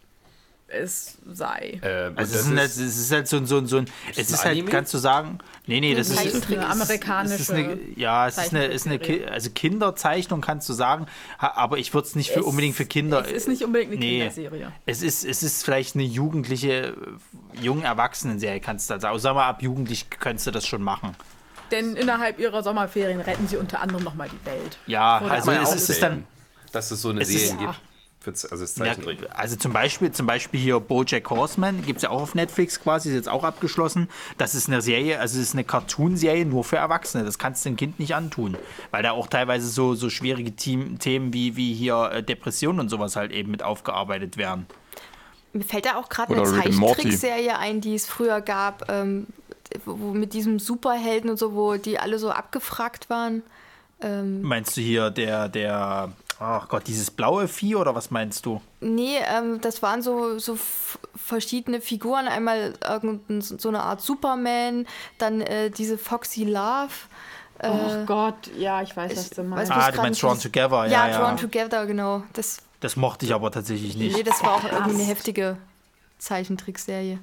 es 0.69 1.19
sei. 1.33 1.79
Äh, 1.83 2.09
und 2.09 2.19
Also 2.19 2.33
das 2.33 2.43
es 2.43 2.47
ist, 2.49 2.57
halt, 2.57 2.67
ist- 2.71 2.77
es 2.79 2.97
ist 2.99 3.13
halt 3.13 3.29
so, 3.29 3.37
ein- 3.37 3.47
so, 3.47 3.59
ein- 3.59 3.67
so 3.67 3.77
ein. 3.79 3.85
Es 4.11 4.19
ein 4.19 4.23
ist 4.35 4.45
halt, 4.45 4.53
Anime? 4.53 4.71
kannst 4.71 4.93
du 4.95 4.99
sagen. 4.99 5.39
Nee, 5.67 5.81
nee, 5.81 5.95
das 5.95 6.09
ist. 6.11 6.17
Zeichentrick, 6.17 6.59
eine 6.59 6.69
amerikanische. 6.69 7.35
Es 7.35 7.41
ist 7.43 7.51
eine, 7.51 7.79
ja, 7.97 8.27
es 8.27 8.37
ist 8.37 8.53
eine, 8.53 8.67
ist 8.67 8.87
eine 8.87 8.99
Ki- 8.99 9.25
also 9.27 9.51
Kinderzeichnung, 9.51 10.41
kannst 10.41 10.69
du 10.69 10.73
sagen, 10.73 11.07
aber 11.39 11.79
ich 11.79 11.95
würde 11.95 12.09
es 12.09 12.15
nicht 12.17 12.31
für, 12.33 12.41
Es- 12.41 12.47
unbedingt 12.47 12.75
für 12.77 12.85
Kinder. 12.85 13.25
Es 13.25 13.31
ist 13.33 13.49
nicht 13.49 13.63
unbedingt 13.63 13.93
eine 13.93 14.01
Nee. 14.01 14.19
Kinderserie. 14.29 14.73
Es 14.87 15.03
ist, 15.03 15.25
es 15.25 15.43
ist 15.45 15.65
vielleicht 15.65 15.95
eine 15.95 16.05
jugendliche, 16.05 16.71
äh, 16.89 16.95
jungen 17.61 17.85
Erwachsenenserie, 17.85 18.61
kannst 18.61 18.91
du 18.91 18.95
da 18.95 19.01
sagen. 19.01 19.13
Also, 19.15 19.23
sag 19.23 19.35
mal, 19.35 19.47
ab 19.49 19.63
jugendlich 19.63 20.11
könntest 20.11 20.47
du 20.49 20.51
das 20.51 20.67
schon 20.67 20.83
machen. 20.83 21.15
Denn 21.71 21.97
innerhalb 21.97 22.39
ihrer 22.39 22.63
Sommerferien 22.63 23.21
retten 23.21 23.49
sie 23.49 23.57
unter 23.57 23.81
anderem 23.81 24.05
nochmal 24.05 24.29
die 24.29 24.47
Welt. 24.47 24.79
Ja, 24.87 25.21
Oder 25.21 25.31
also 25.33 25.51
es, 25.53 25.75
es 25.75 25.91
ist 25.91 26.03
dann. 26.03 26.25
dass 26.73 26.91
es 26.91 27.03
so 27.03 27.11
eine 27.11 27.23
es 27.23 27.29
ist- 27.29 27.49
Serien 27.49 27.61
ja. 27.67 27.75
Z- 28.35 28.51
also 28.53 28.65
das 28.65 28.77
Ja, 28.77 28.95
also 29.35 29.57
zum 29.57 29.73
Beispiel, 29.73 30.13
zum 30.13 30.27
Beispiel 30.27 30.61
hier 30.61 30.81
Bojack 30.81 31.29
Horseman, 31.31 31.83
gibt 31.85 31.99
es 31.99 32.03
ja 32.03 32.11
auch 32.11 32.23
auf 32.23 32.35
Netflix 32.35 32.81
quasi, 32.81 33.09
ist 33.11 33.15
jetzt 33.15 33.29
auch 33.29 33.45
abgeschlossen. 33.45 34.09
Das 34.39 34.55
ist 34.55 34.69
eine 34.69 34.83
Serie, 34.83 35.19
also 35.21 35.39
es 35.39 35.49
ist 35.49 35.55
eine 35.55 35.65
Cartoon-Serie 35.65 36.47
nur 36.47 36.65
für 36.65 36.77
Erwachsene. 36.77 37.25
Das 37.25 37.39
kannst 37.39 37.65
du 37.65 37.71
dem 37.71 37.77
Kind 37.77 37.99
nicht 37.99 38.15
antun. 38.15 38.57
Weil 38.91 39.03
da 39.03 39.13
auch 39.13 39.27
teilweise 39.27 39.69
so, 39.69 39.95
so 39.95 40.11
schwierige 40.11 40.55
Team, 40.57 40.99
Themen 40.99 41.33
wie, 41.33 41.57
wie 41.57 41.75
hier 41.75 42.11
äh, 42.13 42.23
Depressionen 42.23 42.81
und 42.81 42.89
sowas 42.89 43.17
halt 43.17 43.33
eben 43.33 43.51
mit 43.51 43.63
aufgearbeitet 43.63 44.37
werden. 44.37 44.67
Mir 45.53 45.65
fällt 45.65 45.87
da 45.87 45.97
auch 45.97 46.09
gerade 46.09 46.35
eine. 46.35 46.45
Zeichentrickserie 46.45 47.57
ein, 47.59 47.81
die 47.81 47.95
es 47.95 48.07
früher 48.07 48.41
gab, 48.41 48.91
ähm, 48.91 49.27
wo, 49.85 49.99
wo 49.99 50.13
mit 50.13 50.35
diesem 50.35 50.59
Superhelden 50.59 51.31
und 51.31 51.39
so, 51.39 51.55
wo 51.55 51.77
die 51.77 51.99
alle 51.99 52.19
so 52.19 52.31
abgefragt 52.31 53.09
waren. 53.09 53.43
Ähm, 54.03 54.43
Meinst 54.43 54.77
du 54.77 54.83
hier 54.83 55.09
der, 55.11 55.49
der, 55.49 56.13
ach 56.39 56.69
Gott, 56.69 56.87
dieses 56.87 57.11
blaue 57.11 57.49
Vieh 57.49 57.77
oder 57.77 57.95
was 57.95 58.11
meinst 58.11 58.47
du? 58.47 58.61
nee, 58.81 59.17
ähm, 59.27 59.61
das 59.61 59.83
waren 59.83 60.03
so, 60.03 60.39
so 60.39 60.59
verschiedene 61.15 61.81
Figuren. 61.81 62.29
Einmal 62.29 62.75
irgendein, 62.87 63.41
so 63.41 63.69
eine 63.69 63.83
Art 63.83 64.01
Superman, 64.01 64.87
dann 65.19 65.41
äh, 65.41 65.71
diese 65.71 65.99
Foxy 65.99 66.45
Love. 66.45 66.93
Äh, 67.59 67.71
Oh 67.71 68.05
Gott, 68.05 68.51
ja, 68.59 68.83
ich 68.83 68.95
weiß, 68.97 69.17
was 69.17 69.31
du 69.31 69.43
meinst. 69.43 69.73
Ah, 69.73 69.91
du 69.91 69.97
meinst 70.03 70.23
Drawn 70.23 70.39
Together, 70.39 70.87
ja, 70.87 71.07
Ja, 71.07 71.09
ja. 71.09 71.19
Drawn 71.21 71.37
Together, 71.39 71.87
genau. 71.87 72.23
Das, 72.35 72.59
Das 72.81 72.97
mochte 72.97 73.25
ich 73.25 73.33
aber 73.33 73.51
tatsächlich 73.51 73.97
nicht. 73.97 74.17
nee, 74.17 74.23
das 74.23 74.43
war 74.43 74.57
auch 74.57 74.65
irgendwie 74.65 74.95
eine 74.97 75.05
heftige 75.05 75.57
Zeichentrickserie. 76.19 77.19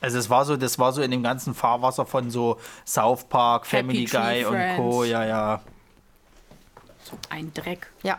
Also 0.00 0.18
es 0.18 0.28
war 0.30 0.44
so, 0.44 0.56
das 0.56 0.78
war 0.78 0.92
so 0.92 1.02
in 1.02 1.10
dem 1.10 1.22
ganzen 1.22 1.54
Fahrwasser 1.54 2.04
von 2.06 2.30
so 2.30 2.60
South 2.86 3.24
Park, 3.24 3.64
Happy 3.72 3.76
Family 3.76 4.04
Tree 4.04 4.42
Guy 4.42 4.44
und 4.44 4.76
Co. 4.76 5.02
Ja, 5.04 5.24
ja. 5.24 5.60
Ein 7.30 7.52
Dreck. 7.54 7.90
Ja. 8.02 8.18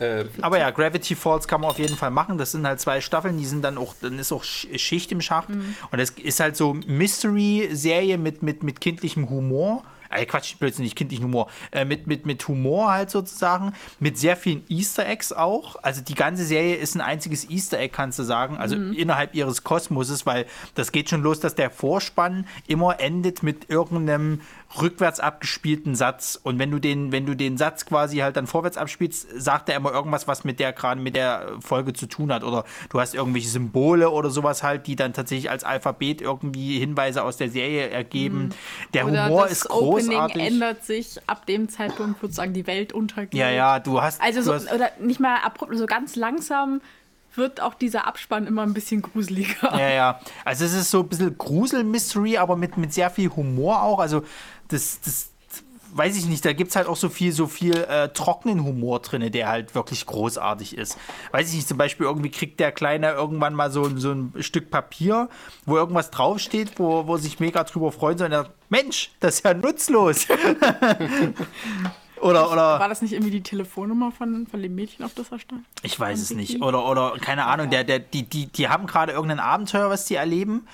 Äh, 0.00 0.24
Aber 0.42 0.58
ja, 0.58 0.70
Gravity 0.70 1.14
Falls 1.14 1.48
kann 1.48 1.60
man 1.60 1.70
auf 1.70 1.78
jeden 1.78 1.96
Fall 1.96 2.10
machen. 2.10 2.38
Das 2.38 2.52
sind 2.52 2.66
halt 2.66 2.80
zwei 2.80 3.00
Staffeln, 3.00 3.38
die 3.38 3.46
sind 3.46 3.62
dann 3.62 3.78
auch, 3.78 3.94
dann 4.00 4.18
ist 4.18 4.32
auch 4.32 4.44
Sch- 4.44 4.78
Schicht 4.78 5.10
im 5.12 5.20
Schacht. 5.20 5.48
Und 5.48 5.98
es 5.98 6.10
ist 6.10 6.40
halt 6.40 6.56
so 6.56 6.74
Mystery-Serie 7.30 8.18
mit, 8.18 8.42
mit, 8.42 8.62
mit 8.62 8.80
kindlichem 8.80 9.28
Humor. 9.30 9.82
Äh, 10.08 10.24
Quatsch, 10.24 10.56
Blödsinn, 10.58 10.84
nicht 10.84 10.94
kindlichen 10.94 11.24
Humor. 11.24 11.48
Äh, 11.72 11.84
mit, 11.84 12.06
mit, 12.06 12.26
mit 12.26 12.46
Humor 12.46 12.92
halt 12.92 13.10
sozusagen. 13.10 13.72
Mit 13.98 14.16
sehr 14.16 14.36
vielen 14.36 14.62
Easter 14.68 15.04
Eggs 15.06 15.32
auch. 15.32 15.76
Also 15.82 16.00
die 16.00 16.14
ganze 16.14 16.44
Serie 16.44 16.76
ist 16.76 16.94
ein 16.94 17.00
einziges 17.00 17.50
Easter 17.50 17.78
Egg, 17.80 17.92
kannst 17.92 18.18
du 18.18 18.22
sagen. 18.22 18.56
Also 18.56 18.76
innerhalb 18.76 19.34
ihres 19.34 19.64
Kosmoses, 19.64 20.24
weil 20.24 20.46
das 20.76 20.92
geht 20.92 21.10
schon 21.10 21.22
los, 21.22 21.40
dass 21.40 21.56
der 21.56 21.70
Vorspann 21.70 22.46
immer 22.68 23.00
endet 23.00 23.42
mit 23.42 23.68
irgendeinem 23.68 24.42
rückwärts 24.80 25.20
abgespielten 25.20 25.94
Satz. 25.94 26.38
Und 26.42 26.58
wenn 26.58 26.70
du 26.70 26.78
den, 26.78 27.12
wenn 27.12 27.24
du 27.26 27.34
den 27.34 27.56
Satz 27.56 27.86
quasi 27.86 28.18
halt 28.18 28.36
dann 28.36 28.46
vorwärts 28.46 28.76
abspielst, 28.76 29.28
sagt 29.40 29.68
er 29.68 29.76
immer 29.76 29.92
irgendwas, 29.92 30.26
was 30.26 30.44
mit 30.44 30.60
der 30.60 30.72
gerade 30.72 31.00
mit 31.00 31.16
der 31.16 31.52
Folge 31.60 31.92
zu 31.92 32.06
tun 32.06 32.32
hat. 32.32 32.42
Oder 32.42 32.64
du 32.90 33.00
hast 33.00 33.14
irgendwelche 33.14 33.48
Symbole 33.48 34.10
oder 34.10 34.30
sowas 34.30 34.62
halt, 34.62 34.86
die 34.86 34.96
dann 34.96 35.12
tatsächlich 35.12 35.50
als 35.50 35.64
Alphabet 35.64 36.20
irgendwie 36.20 36.78
Hinweise 36.78 37.22
aus 37.22 37.36
der 37.36 37.50
Serie 37.50 37.88
ergeben. 37.88 38.50
Der 38.92 39.06
Oder 39.06 39.26
Humor 39.26 39.46
ist 39.48 39.70
Opening 39.70 40.10
großartig. 40.10 40.42
ändert 40.42 40.84
sich 40.84 41.16
ab 41.26 41.46
dem 41.46 41.68
Zeitpunkt, 41.68 42.22
wo 42.22 42.26
sozusagen 42.26 42.52
die 42.52 42.66
Welt 42.66 42.92
untergeht. 42.92 43.34
Ja, 43.34 43.50
ja, 43.50 43.78
du 43.78 44.02
hast. 44.02 44.20
Also 44.20 44.42
so, 44.42 44.54
hast 44.54 44.72
oder 44.72 44.90
nicht 45.00 45.20
mal 45.20 45.38
abrupt, 45.44 45.76
so 45.76 45.86
ganz 45.86 46.16
langsam 46.16 46.80
wird 47.36 47.60
auch 47.60 47.74
dieser 47.74 48.06
Abspann 48.06 48.46
immer 48.46 48.62
ein 48.62 48.74
bisschen 48.74 49.02
gruseliger. 49.02 49.78
Ja, 49.78 49.90
ja. 49.90 50.20
Also 50.44 50.64
es 50.64 50.72
ist 50.72 50.90
so 50.90 51.00
ein 51.00 51.08
bisschen 51.08 51.36
Grusel-Mystery, 51.36 52.38
aber 52.38 52.56
mit, 52.56 52.76
mit 52.76 52.92
sehr 52.92 53.10
viel 53.10 53.30
Humor 53.30 53.82
auch. 53.82 53.98
Also 53.98 54.24
das, 54.68 55.00
das 55.00 55.30
weiß 55.96 56.16
ich 56.16 56.26
nicht, 56.26 56.44
da 56.44 56.52
gibt 56.52 56.70
es 56.70 56.76
halt 56.76 56.88
auch 56.88 56.96
so 56.96 57.08
viel, 57.08 57.32
so 57.32 57.46
viel 57.46 57.74
äh, 57.74 58.08
trockenen 58.10 58.64
Humor 58.64 59.00
drin, 59.00 59.30
der 59.32 59.48
halt 59.48 59.74
wirklich 59.74 60.04
großartig 60.06 60.76
ist. 60.76 60.98
Weiß 61.32 61.48
ich 61.48 61.56
nicht, 61.56 61.68
zum 61.68 61.78
Beispiel 61.78 62.06
irgendwie 62.06 62.30
kriegt 62.30 62.60
der 62.60 62.72
Kleine 62.72 63.12
irgendwann 63.12 63.54
mal 63.54 63.70
so, 63.70 63.96
so 63.98 64.12
ein 64.12 64.34
Stück 64.40 64.70
Papier, 64.70 65.28
wo 65.64 65.76
irgendwas 65.76 66.10
draufsteht, 66.10 66.78
wo, 66.78 67.06
wo 67.06 67.16
sich 67.16 67.40
mega 67.40 67.64
drüber 67.64 67.92
freuen 67.92 68.18
soll. 68.18 68.26
Und 68.26 68.32
er 68.32 68.44
sagt, 68.44 68.52
Mensch, 68.68 69.10
das 69.20 69.36
ist 69.36 69.44
ja 69.44 69.54
nutzlos. 69.54 70.26
oder, 72.20 72.52
oder. 72.52 72.80
War 72.80 72.88
das 72.88 73.00
nicht 73.00 73.12
irgendwie 73.12 73.30
die 73.30 73.42
Telefonnummer 73.42 74.12
von, 74.12 74.46
von 74.46 74.62
dem 74.62 74.74
Mädchen, 74.74 75.04
auf 75.04 75.14
das 75.14 75.30
er 75.30 75.38
stand? 75.38 75.64
Ich 75.82 75.98
weiß 75.98 76.20
es 76.20 76.34
nicht. 76.34 76.60
Oder, 76.62 76.86
oder 76.88 77.14
keine 77.20 77.46
Ahnung, 77.46 77.70
der, 77.70 77.84
der, 77.84 78.00
die, 78.00 78.24
die, 78.24 78.46
die 78.46 78.68
haben 78.68 78.86
gerade 78.86 79.12
irgendein 79.12 79.40
Abenteuer, 79.40 79.88
was 79.88 80.04
die 80.04 80.16
erleben. 80.16 80.66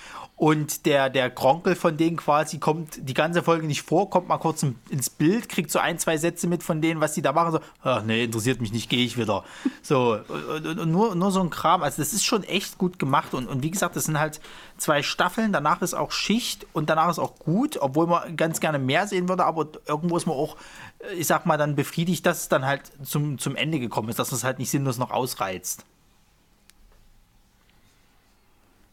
Und 0.43 0.87
der, 0.87 1.09
der 1.09 1.31
Kronkel 1.31 1.77
von 1.77 1.97
denen 1.97 2.17
quasi 2.17 2.59
kommt 2.59 3.09
die 3.09 3.15
ganze 3.15 3.45
Folge 3.45 3.65
nicht 3.65 3.83
vor, 3.83 4.11
kommt 4.11 4.27
mal 4.27 4.39
kurz 4.39 4.67
ins 4.91 5.09
Bild, 5.09 5.49
kriegt 5.49 5.71
so 5.71 5.79
ein, 5.79 6.01
zwei 6.01 6.17
Sätze 6.17 6.49
mit 6.49 6.65
von 6.65 6.81
denen, 6.81 7.01
was 7.01 7.15
die 7.15 7.23
da 7.23 7.31
machen. 7.31 7.53
So, 7.53 7.61
ach 7.85 8.03
nee, 8.03 8.25
interessiert 8.25 8.61
mich 8.61 8.73
nicht, 8.73 8.91
gehe 8.91 9.05
ich 9.05 9.17
wieder. 9.17 9.45
So, 9.83 10.19
und, 10.29 10.67
und, 10.67 10.79
und 10.81 10.91
nur, 10.91 11.15
nur 11.15 11.31
so 11.31 11.41
ein 11.41 11.51
Kram. 11.51 11.85
Also, 11.85 12.03
das 12.03 12.13
ist 12.13 12.25
schon 12.25 12.43
echt 12.43 12.77
gut 12.77 12.99
gemacht. 12.99 13.35
Und, 13.35 13.47
und 13.47 13.63
wie 13.63 13.71
gesagt, 13.71 13.95
das 13.95 14.05
sind 14.05 14.19
halt 14.19 14.41
zwei 14.79 15.05
Staffeln. 15.05 15.53
Danach 15.53 15.81
ist 15.81 15.95
auch 15.95 16.11
Schicht 16.11 16.67
und 16.73 16.91
danach 16.91 17.09
ist 17.09 17.21
auch 17.21 17.37
gut, 17.37 17.79
obwohl 17.81 18.09
man 18.09 18.37
ganz 18.37 18.59
gerne 18.59 18.81
mehr 18.81 19.07
sehen 19.07 19.29
würde. 19.29 19.45
Aber 19.45 19.69
irgendwo 19.87 20.17
ist 20.17 20.27
man 20.27 20.35
auch, 20.35 20.57
äh, 20.99 21.15
ich 21.15 21.29
sag 21.29 21.47
mal, 21.47 21.57
dann 21.57 21.77
befriedigt, 21.77 22.27
dass 22.27 22.43
es 22.43 22.49
dann 22.49 22.67
halt 22.67 22.83
zum, 23.05 23.39
zum 23.39 23.55
Ende 23.55 23.79
gekommen 23.79 24.09
ist, 24.09 24.19
dass 24.19 24.33
man 24.33 24.39
es 24.39 24.45
halt 24.45 24.59
nicht 24.59 24.71
sinnlos 24.71 24.99
noch 24.99 25.13
ausreizt. 25.13 25.85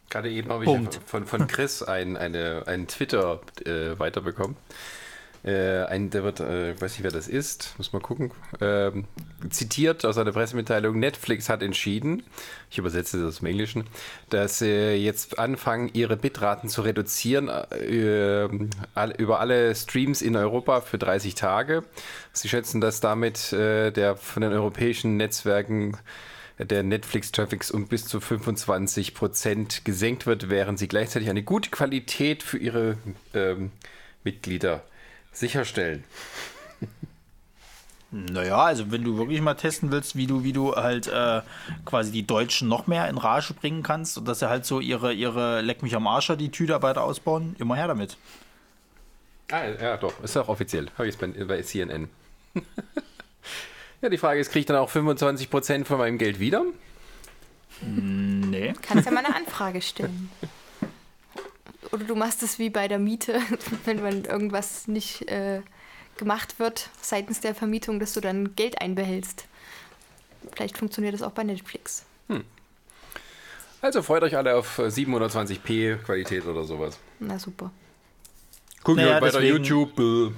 Gerade 0.10 0.30
eben 0.31 0.49
habe 0.49 0.65
Punkt. 0.65 0.95
ich 0.95 1.02
von, 1.10 1.26
von 1.26 1.48
Chris 1.48 1.84
ein, 1.84 2.18
eine, 2.18 2.64
einen 2.65 2.88
Twitter 2.88 3.41
äh, 3.65 3.98
weiterbekommen. 3.99 4.56
Äh, 5.44 5.86
ein, 5.86 6.10
der 6.10 6.23
wird, 6.23 6.41
äh, 6.41 6.73
ich 6.73 6.81
weiß 6.81 6.94
nicht, 6.94 7.03
wer 7.03 7.11
das 7.11 7.30
ist, 7.30 7.73
muss 7.77 7.94
mal 7.94 8.02
gucken. 8.02 8.31
Ähm, 8.60 9.06
zitiert 9.49 10.03
aus 10.03 10.18
einer 10.18 10.34
Pressemitteilung: 10.34 10.99
Netflix 10.99 11.48
hat 11.48 11.64
entschieden, 11.64 12.23
ich 12.69 12.77
übersetze 12.77 13.23
das 13.23 13.40
dem 13.40 13.48
Englischen, 13.48 13.86
dass 14.30 14.60
sie 14.60 14.95
jetzt 14.95 15.40
anfangen, 15.40 15.91
ihre 15.94 16.18
Bitraten 16.18 16.68
zu 16.68 16.81
reduzieren 16.81 17.48
äh, 17.48 18.49
all, 18.95 19.11
über 19.18 19.40
alle 19.40 19.73
Streams 19.76 20.22
in 20.22 20.36
Europa 20.36 20.81
für 20.81 20.98
30 20.98 21.36
Tage. 21.36 21.84
Sie 22.34 22.49
schätzen, 22.49 22.81
dass 22.81 22.99
damit 22.99 23.53
äh, 23.53 23.91
der 23.91 24.18
von 24.18 24.41
den 24.41 24.52
europäischen 24.52 25.15
Netzwerken 25.15 25.98
der 26.60 26.84
Netflix-Traffics 26.84 27.72
um 27.72 27.88
bis 27.88 28.06
zu 28.06 28.19
25 28.19 29.14
Prozent 29.14 29.86
gesenkt 29.86 30.26
wird, 30.26 30.49
während 30.49 30.77
sie 30.77 30.88
gleichzeitig 30.88 31.30
eine 31.30 31.44
gute 31.44 31.69
Qualität 31.69 32.44
für 32.44 32.57
ihre 32.57 32.98
ähm, 33.34 33.72
Mitglieder 34.23 34.84
sicherstellen. 35.31 36.03
Naja, 38.11 38.57
also 38.57 38.91
wenn 38.91 39.03
du 39.03 39.19
wirklich 39.19 39.40
mal 39.40 39.53
testen 39.53 39.91
willst, 39.91 40.15
wie 40.15 40.26
du, 40.26 40.44
wie 40.44 40.52
du 40.52 40.76
halt 40.76 41.06
äh, 41.06 41.41
quasi 41.86 42.11
die 42.11 42.26
Deutschen 42.26 42.68
noch 42.68 42.88
mehr 42.88 43.07
in 43.07 43.19
Rage 43.19 43.53
bringen 43.53 43.84
kannst 43.84 44.18
und 44.18 44.27
dass 44.27 44.40
sie 44.40 44.49
halt 44.49 44.65
so 44.65 44.80
ihre, 44.80 45.14
ihre 45.14 45.61
Leck 45.61 45.84
mich 45.84 45.95
am 45.95 46.07
Arscher 46.07 46.36
die 46.36 46.49
Tüte 46.49 46.81
weiter 46.81 47.03
ausbauen, 47.03 47.56
immer 47.60 47.76
her 47.76 47.88
damit. 47.88 48.18
Ah, 49.52 49.61
ja, 49.80 49.98
doch, 49.98 50.23
ist 50.23 50.36
auch 50.38 50.48
offiziell. 50.48 50.88
Habe 50.98 51.07
ich 51.07 51.19
jetzt 51.19 51.38
bei, 51.38 51.44
bei 51.44 51.61
CNN. 51.61 52.10
ja, 54.01 54.09
die 54.09 54.17
Frage 54.17 54.39
ist, 54.39 54.51
kriege 54.51 54.61
ich 54.61 54.65
dann 54.65 54.77
auch 54.77 54.89
25 54.89 55.49
Prozent 55.49 55.88
von 55.88 55.97
meinem 55.97 56.17
Geld 56.17 56.39
wieder? 56.39 56.65
Nee. 57.81 58.73
Kannst 58.81 59.05
ja 59.05 59.11
mal 59.11 59.26
eine 59.26 59.35
Anfrage 59.35 59.81
stellen. 59.81 60.30
Oder 61.91 62.03
du 62.03 62.15
machst 62.15 62.43
es 62.43 62.59
wie 62.59 62.69
bei 62.69 62.88
der 62.88 62.99
Miete, 62.99 63.41
wenn 63.85 64.01
man 64.01 64.26
irgendwas 64.26 64.88
nicht 64.88 65.30
äh, 65.30 65.61
gemacht 66.17 66.59
wird 66.59 66.89
seitens 67.01 67.39
der 67.39 67.55
Vermietung, 67.55 67.99
dass 67.99 68.13
du 68.13 68.21
dann 68.21 68.55
Geld 68.55 68.81
einbehältst. 68.81 69.45
Vielleicht 70.53 70.77
funktioniert 70.77 71.13
das 71.13 71.21
auch 71.21 71.31
bei 71.31 71.43
Netflix. 71.43 72.05
Also 73.81 74.01
freut 74.01 74.23
euch 74.23 74.35
alle 74.35 74.55
auf 74.55 74.77
äh, 74.77 74.84
720p 74.84 75.97
Qualität 75.97 76.45
oder 76.45 76.63
sowas. 76.63 76.99
Na 77.19 77.39
super. 77.39 77.71
Guckt 78.89 79.01
Naja, 79.01 79.15
ihr 79.17 79.21
bei 79.21 79.29
der 79.29 79.41
deswegen- 79.41 79.63
YouTube. 79.63 80.33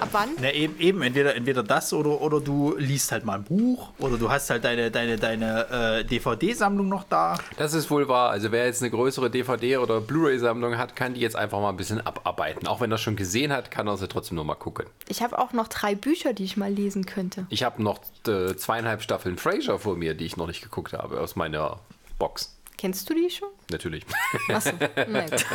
Ab 0.00 0.08
wann? 0.12 0.30
Na, 0.40 0.52
eben, 0.52 0.78
eben 0.80 1.02
entweder, 1.02 1.36
entweder 1.36 1.62
das 1.62 1.92
oder, 1.92 2.20
oder 2.20 2.40
du 2.40 2.74
liest 2.76 3.12
halt 3.12 3.24
mal 3.24 3.34
ein 3.34 3.44
Buch 3.44 3.90
oder 3.98 4.16
du 4.16 4.28
hast 4.28 4.50
halt 4.50 4.64
deine, 4.64 4.90
deine, 4.90 5.16
deine 5.16 6.00
äh, 6.00 6.04
DVD-Sammlung 6.04 6.88
noch 6.88 7.04
da. 7.04 7.38
Das 7.58 7.74
ist 7.74 7.90
wohl 7.90 8.08
wahr. 8.08 8.30
Also 8.30 8.50
wer 8.50 8.66
jetzt 8.66 8.82
eine 8.82 8.90
größere 8.90 9.30
DVD 9.30 9.76
oder 9.76 10.00
Blu-ray-Sammlung 10.00 10.76
hat, 10.78 10.96
kann 10.96 11.14
die 11.14 11.20
jetzt 11.20 11.36
einfach 11.36 11.60
mal 11.60 11.68
ein 11.70 11.76
bisschen 11.76 12.04
abarbeiten. 12.04 12.66
Auch 12.66 12.80
wenn 12.80 12.90
er 12.90 12.98
schon 12.98 13.14
gesehen 13.16 13.52
hat, 13.52 13.70
kann 13.70 13.86
er 13.86 13.96
sie 13.96 14.08
trotzdem 14.08 14.36
noch 14.36 14.44
mal 14.44 14.54
gucken. 14.56 14.86
Ich 15.08 15.22
habe 15.22 15.38
auch 15.38 15.52
noch 15.52 15.68
drei 15.68 15.94
Bücher, 15.94 16.32
die 16.32 16.44
ich 16.44 16.56
mal 16.56 16.72
lesen 16.72 17.06
könnte. 17.06 17.46
Ich 17.50 17.62
habe 17.62 17.82
noch 17.82 18.00
äh, 18.26 18.56
zweieinhalb 18.56 19.02
Staffeln 19.02 19.38
Frasier 19.38 19.78
vor 19.78 19.96
mir, 19.96 20.14
die 20.14 20.24
ich 20.26 20.36
noch 20.36 20.46
nicht 20.48 20.62
geguckt 20.62 20.92
habe, 20.92 21.20
aus 21.20 21.36
meiner 21.36 21.78
Box. 22.18 22.56
Kennst 22.80 23.10
du 23.10 23.14
die 23.14 23.28
schon? 23.28 23.50
Natürlich. 23.70 24.06
Achso. 24.48 24.70
Gut. 24.70 25.46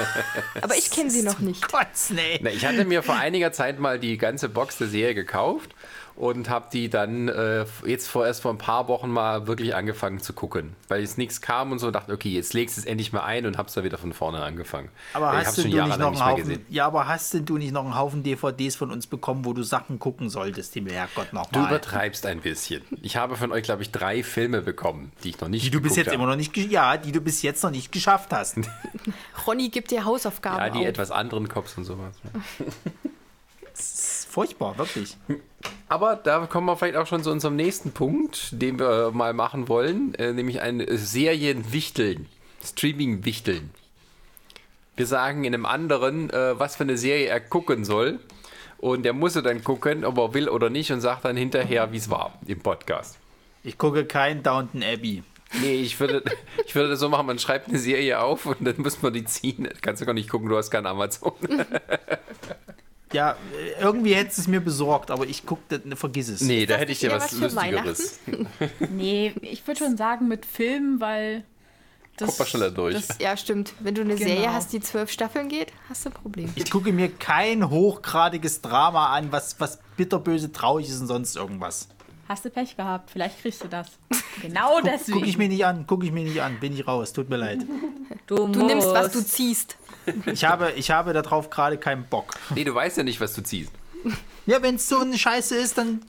Aber 0.62 0.76
ich 0.76 0.92
kenne 0.92 1.10
sie 1.10 1.24
noch 1.24 1.40
nicht. 1.40 1.68
Gott, 1.72 1.88
nee. 2.10 2.40
Na, 2.40 2.52
ich 2.52 2.68
hatte 2.68 2.86
mir 2.86 3.02
vor 3.02 3.16
einiger 3.16 3.52
Zeit 3.52 3.80
mal 3.80 3.98
die 3.98 4.20
ganze 4.20 4.48
Box 4.48 4.78
der 4.78 4.86
Serie 4.86 5.16
gekauft 5.16 5.72
und 6.18 6.50
habe 6.50 6.68
die 6.72 6.90
dann 6.90 7.28
äh, 7.28 7.66
jetzt 7.86 8.08
vorerst 8.08 8.42
vor 8.42 8.52
ein 8.52 8.58
paar 8.58 8.88
Wochen 8.88 9.10
mal 9.10 9.48
wirklich 9.48 9.76
angefangen 9.76 10.20
zu 10.22 10.32
gucken, 10.32 10.74
weil 10.88 11.02
jetzt 11.02 11.18
nichts 11.18 11.42
kam 11.42 11.74
und 11.74 11.80
so 11.80 11.88
und 11.88 11.94
dachte, 11.94 12.14
okay, 12.14 12.30
jetzt 12.30 12.54
legst 12.54 12.78
du 12.78 12.82
es 12.82 12.86
endlich 12.88 13.12
mal 13.12 13.24
ein 13.24 13.46
und 13.46 13.58
hab's 13.58 13.74
da 13.74 13.84
wieder 13.84 13.98
von 13.98 14.14
vorne 14.14 14.42
angefangen. 14.42 14.88
Aber 15.14 15.32
ich 15.42 15.46
hast 15.46 15.58
du 15.58 15.64
nicht 15.64 15.76
noch 15.76 15.92
einen 15.92 16.14
mehr 16.14 16.26
Haufen, 16.26 16.66
ja, 16.70 16.86
aber 16.88 17.08
hast 17.08 17.34
denn 17.34 17.46
du 17.46 17.58
nicht 17.58 17.74
noch 17.74 17.84
einen 17.84 17.96
Haufen 17.98 18.24
DVDs 18.24 18.78
von 18.78 18.92
uns 18.92 19.08
bekommen, 19.08 19.44
wo 19.44 19.52
du 19.52 19.64
Sachen 19.64 20.00
gucken 20.00 20.30
solltest, 20.30 20.74
die 20.76 20.86
Herrgott 20.86 21.28
Du 21.32 21.36
nochmal. 21.36 21.68
übertreibst 21.68 22.26
ein 22.26 22.40
bisschen. 22.40 22.82
Ich 23.02 23.18
habe 23.18 23.36
von 23.36 23.52
euch, 23.52 23.64
glaube 23.64 23.82
ich, 23.82 23.92
drei 23.92 24.24
Filme 24.24 24.62
bekommen, 24.62 25.12
die 25.24 25.30
ich 25.32 25.42
noch 25.42 25.50
nicht 25.50 25.66
Die 25.66 25.70
du 25.72 25.82
bis 25.82 25.98
jetzt 25.98 26.08
habe. 26.08 26.16
immer 26.16 26.28
noch 26.28 26.38
nicht, 26.38 26.56
ja, 26.56 26.96
die 26.96 27.12
du 27.12 27.20
bis 27.20 27.42
jetzt 27.42 27.62
noch 27.64 27.72
nicht 27.72 27.92
geschafft 27.92 28.32
hast. 28.32 28.58
Ronny 29.48 29.68
gibt 29.70 29.92
dir 29.92 30.06
Hausaufgaben 30.06 30.60
Ja, 30.60 30.70
die 30.70 30.80
auf. 30.80 30.86
etwas 30.86 31.12
anderen 31.12 31.50
Cops 31.50 31.78
und 31.78 31.84
sowas. 31.84 32.16
Furchtbar, 34.36 34.78
wirklich. 34.78 35.16
Aber 35.88 36.18
da 36.18 36.46
kommen 36.46 36.68
wir 36.68 36.76
vielleicht 36.76 36.98
auch 36.98 37.08
schon 37.08 37.24
zu 37.24 37.32
unserem 37.32 37.56
nächsten 37.56 37.94
Punkt, 37.94 38.50
den 38.62 38.78
wir 38.78 39.12
mal 39.12 39.32
machen 39.32 39.70
wollen, 39.70 40.14
äh, 40.16 40.34
nämlich 40.34 40.60
ein 40.60 40.86
Serienwichteln, 40.90 42.26
Streaming-Wichteln. 42.62 43.70
Wir 44.98 45.06
sagen 45.06 45.46
in 45.46 45.54
einem 45.54 45.66
anderen, 45.66 46.32
äh, 46.32 46.60
was 46.60 46.76
für 46.76 46.84
eine 46.84 46.98
Serie 46.98 47.28
er 47.28 47.40
gucken 47.40 47.86
soll. 47.86 48.20
Und 48.78 49.04
der 49.04 49.14
muss 49.14 49.36
dann 49.36 49.64
gucken, 49.64 50.04
ob 50.04 50.18
er 50.18 50.34
will 50.34 50.50
oder 50.50 50.70
nicht, 50.70 50.92
und 50.92 51.00
sagt 51.00 51.24
dann 51.24 51.38
hinterher, 51.38 51.94
wie 51.94 51.98
es 51.98 52.10
war 52.10 52.38
im 52.46 52.60
Podcast. 52.60 53.18
Ich 53.64 53.78
gucke 53.78 54.04
kein 54.04 54.44
Downton 54.44 54.84
Abbey. 54.84 55.24
Nee, 55.62 55.76
ich 55.76 55.98
würde, 55.98 56.22
ich 56.66 56.76
würde 56.76 56.90
das 56.90 57.00
so 57.00 57.08
machen, 57.08 57.28
man 57.28 57.40
schreibt 57.40 57.70
eine 57.70 57.80
Serie 57.80 58.20
auf 58.20 58.46
und 58.48 58.66
dann 58.66 58.82
muss 58.82 59.02
man 59.02 59.14
die 59.14 59.24
ziehen. 59.24 59.70
Kannst 59.82 60.02
du 60.02 60.06
gar 60.06 60.12
nicht 60.12 60.30
gucken, 60.30 60.50
du 60.50 60.58
hast 60.58 60.72
kein 60.72 60.86
Amazon. 60.86 61.32
Ja, 63.16 63.38
irgendwie 63.80 64.14
hättest 64.14 64.38
du 64.40 64.42
es 64.42 64.48
mir 64.50 64.60
besorgt, 64.60 65.10
aber 65.10 65.26
ich 65.26 65.46
gucke, 65.46 65.82
vergiss 65.96 66.28
es. 66.28 66.42
Nee, 66.42 66.66
da 66.66 66.76
hätte 66.76 66.92
ich 66.92 67.00
dir 67.00 67.12
was 67.12 67.24
was 67.24 67.54
für 67.54 67.70
Lustigeres. 67.72 68.20
Nee, 68.92 69.34
ich 69.42 69.66
würde 69.66 69.80
schon 69.80 69.96
sagen 69.96 70.28
mit 70.28 70.46
Filmen, 70.46 71.00
weil 71.00 71.46
das, 72.18 72.28
Kommt 72.28 72.40
man 72.40 72.48
schneller 72.48 72.72
durch. 72.72 72.96
Das, 73.08 73.18
Ja, 73.20 73.38
stimmt. 73.38 73.74
Wenn 73.80 73.96
du 73.96 74.02
eine 74.02 74.16
Genau. 74.16 74.30
Serie 74.30 74.54
hast, 74.54 74.74
die 74.74 74.82
zwölf 74.82 75.10
Staffeln 75.12 75.48
geht, 75.50 75.72
hast 75.90 76.04
du 76.06 76.10
ein 76.10 76.14
Problem. 76.14 76.50
Ich 76.56 76.70
gucke 76.70 76.92
mir 76.92 77.10
kein 77.10 77.70
hochgradiges 77.70 78.62
Drama 78.62 79.14
an, 79.14 79.32
was, 79.32 79.60
was 79.60 79.80
bitterböse 79.98 80.52
traurig 80.52 80.88
ist 80.90 81.00
und 81.02 81.08
sonst 81.08 81.36
irgendwas. 81.38 81.88
hast 82.28 82.44
du 82.44 82.50
Pech 82.50 82.76
gehabt, 82.76 83.12
vielleicht 83.12 83.42
kriegst 83.42 83.64
du 83.64 83.68
das. 83.70 83.88
Genau 84.42 84.82
deswegen. 84.82 85.20
Gucke 85.20 85.30
ich 85.30 85.38
mir 85.38 85.48
nicht 85.48 85.66
an, 85.66 85.88
gucke 85.88 86.06
ich 86.06 86.12
mir 86.12 86.24
nicht 86.26 86.42
an, 86.42 86.60
bin 86.60 86.74
ich 86.74 86.86
raus, 86.88 87.14
tut 87.14 87.30
mir 87.30 87.38
leid. 87.38 87.66
Du, 88.28 88.48
Du 88.48 88.66
nimmst, 88.66 88.88
was 88.90 89.12
du 89.12 89.24
ziehst. 89.24 89.78
Ich 90.26 90.46
habe, 90.46 90.72
ich 90.76 90.92
habe 90.92 91.14
darauf 91.14 91.50
gerade 91.50 91.78
keinen 91.78 92.06
Bock. 92.06 92.34
Nee, 92.54 92.64
du 92.64 92.74
weißt 92.76 92.98
ja 92.98 93.04
nicht, 93.04 93.20
was 93.22 93.34
du 93.34 93.42
ziehst. 93.42 93.72
Ja, 94.46 94.62
wenn 94.62 94.76
es 94.76 94.88
so 94.88 95.00
eine 95.00 95.18
Scheiße 95.18 95.56
ist, 95.56 95.78
dann 95.78 96.02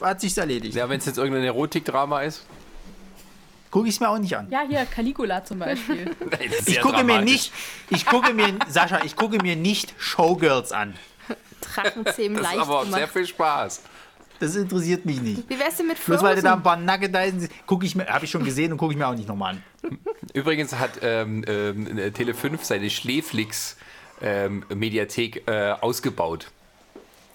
hat 0.00 0.20
sich's 0.20 0.36
erledigt. 0.36 0.74
Ja, 0.76 0.88
wenn 0.88 0.98
es 0.98 1.06
jetzt 1.06 1.18
irgendein 1.18 1.44
Erotikdrama 1.44 2.22
ist. 2.22 2.44
Gucke 3.70 3.88
ich 3.88 3.94
es 3.94 4.00
mir 4.00 4.08
auch 4.08 4.18
nicht 4.18 4.36
an. 4.36 4.48
Ja, 4.50 4.62
hier, 4.68 4.84
Caligula 4.84 5.44
zum 5.44 5.58
Beispiel. 5.60 6.14
Ich 6.66 6.80
gucke 6.80 7.04
mir 7.04 7.20
nicht, 7.22 7.52
ich 7.88 8.04
gucke 8.06 8.32
mir, 8.34 8.54
Sascha, 8.68 9.00
ich 9.04 9.14
gucke 9.16 9.38
mir 9.42 9.54
nicht 9.56 9.94
Showgirls 9.98 10.72
an. 10.72 10.94
Drachenzähmen 11.60 12.38
Das 12.38 12.46
ist 12.50 12.56
leicht 12.56 12.68
aber 12.68 12.84
sehr 12.86 12.92
gemacht. 12.94 13.12
viel 13.12 13.26
Spaß. 13.26 13.82
Das 14.40 14.56
interessiert 14.56 15.04
mich 15.04 15.20
nicht. 15.20 15.48
Wie 15.48 15.56
wär's 15.58 15.76
denn 15.76 15.86
mit 15.86 16.02
Bloß 16.04 16.22
weil 16.22 16.36
du 16.36 16.42
da 16.42 16.54
ein 16.54 16.62
Frozen? 16.62 16.86
paar 16.86 16.98
Nugget 16.98 17.14
sind, 17.40 17.50
gucke 17.66 17.84
ich 17.84 17.94
mir, 17.94 18.06
habe 18.06 18.24
ich 18.24 18.30
schon 18.30 18.42
gesehen 18.42 18.72
und 18.72 18.78
gucke 18.78 18.92
ich 18.92 18.98
mir 18.98 19.06
auch 19.06 19.14
nicht 19.14 19.28
nochmal 19.28 19.54
an. 19.54 19.62
Übrigens 20.32 20.74
hat 20.74 20.92
ähm, 21.02 21.44
ähm, 21.46 21.86
Tele5 21.86 22.56
seine 22.62 22.88
Schläflix-Mediathek 22.88 25.46
äh, 25.46 25.72
ausgebaut. 25.80 26.50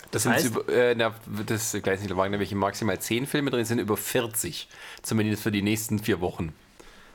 Das, 0.10 0.24
sind 0.24 0.32
heißt? 0.34 0.48
über, 0.48 0.68
äh, 0.70 0.96
na, 0.96 1.14
das 1.46 1.76
ich 1.76 1.86
weiß 1.86 2.00
nicht, 2.00 2.12
da 2.12 2.18
waren 2.18 2.32
nämlich 2.32 2.52
maximal 2.56 3.00
10 3.00 3.28
Filme 3.28 3.52
drin, 3.52 3.62
es 3.62 3.68
sind 3.68 3.78
über 3.80 3.98
40. 3.98 4.68
Zumindest 5.04 5.44
für 5.44 5.52
die 5.52 5.62
nächsten 5.62 6.00
vier 6.00 6.22
Wochen. 6.22 6.54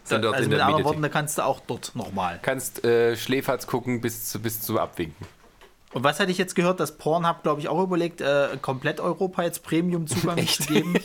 Sind 0.04 0.22
dort 0.22 0.36
also 0.36 0.44
in 0.44 0.50
mit 0.50 0.58
der 0.58 0.66
anderen 0.66 0.82
Mediathek. 0.82 0.84
Worten, 0.84 1.02
da 1.02 1.08
kannst 1.08 1.38
du 1.38 1.44
auch 1.44 1.58
dort 1.66 1.96
nochmal. 1.96 2.38
kannst 2.42 2.84
äh, 2.84 3.16
Schläferz 3.16 3.66
gucken 3.66 4.00
bis 4.00 4.26
zu, 4.26 4.40
bis 4.40 4.60
zu 4.60 4.78
Abwinken. 4.78 5.26
Und 5.92 6.04
was 6.04 6.20
hatte 6.20 6.30
ich 6.30 6.38
jetzt 6.38 6.54
gehört, 6.54 6.78
dass 6.80 6.96
Pornhub, 6.98 7.42
glaube 7.42 7.60
ich, 7.60 7.68
auch 7.68 7.82
überlegt, 7.82 8.20
äh, 8.20 8.48
komplett 8.62 9.00
Europa 9.00 9.42
jetzt 9.42 9.62
Premium-Zugang 9.64 10.46
zu 10.46 10.62
geben? 10.64 10.94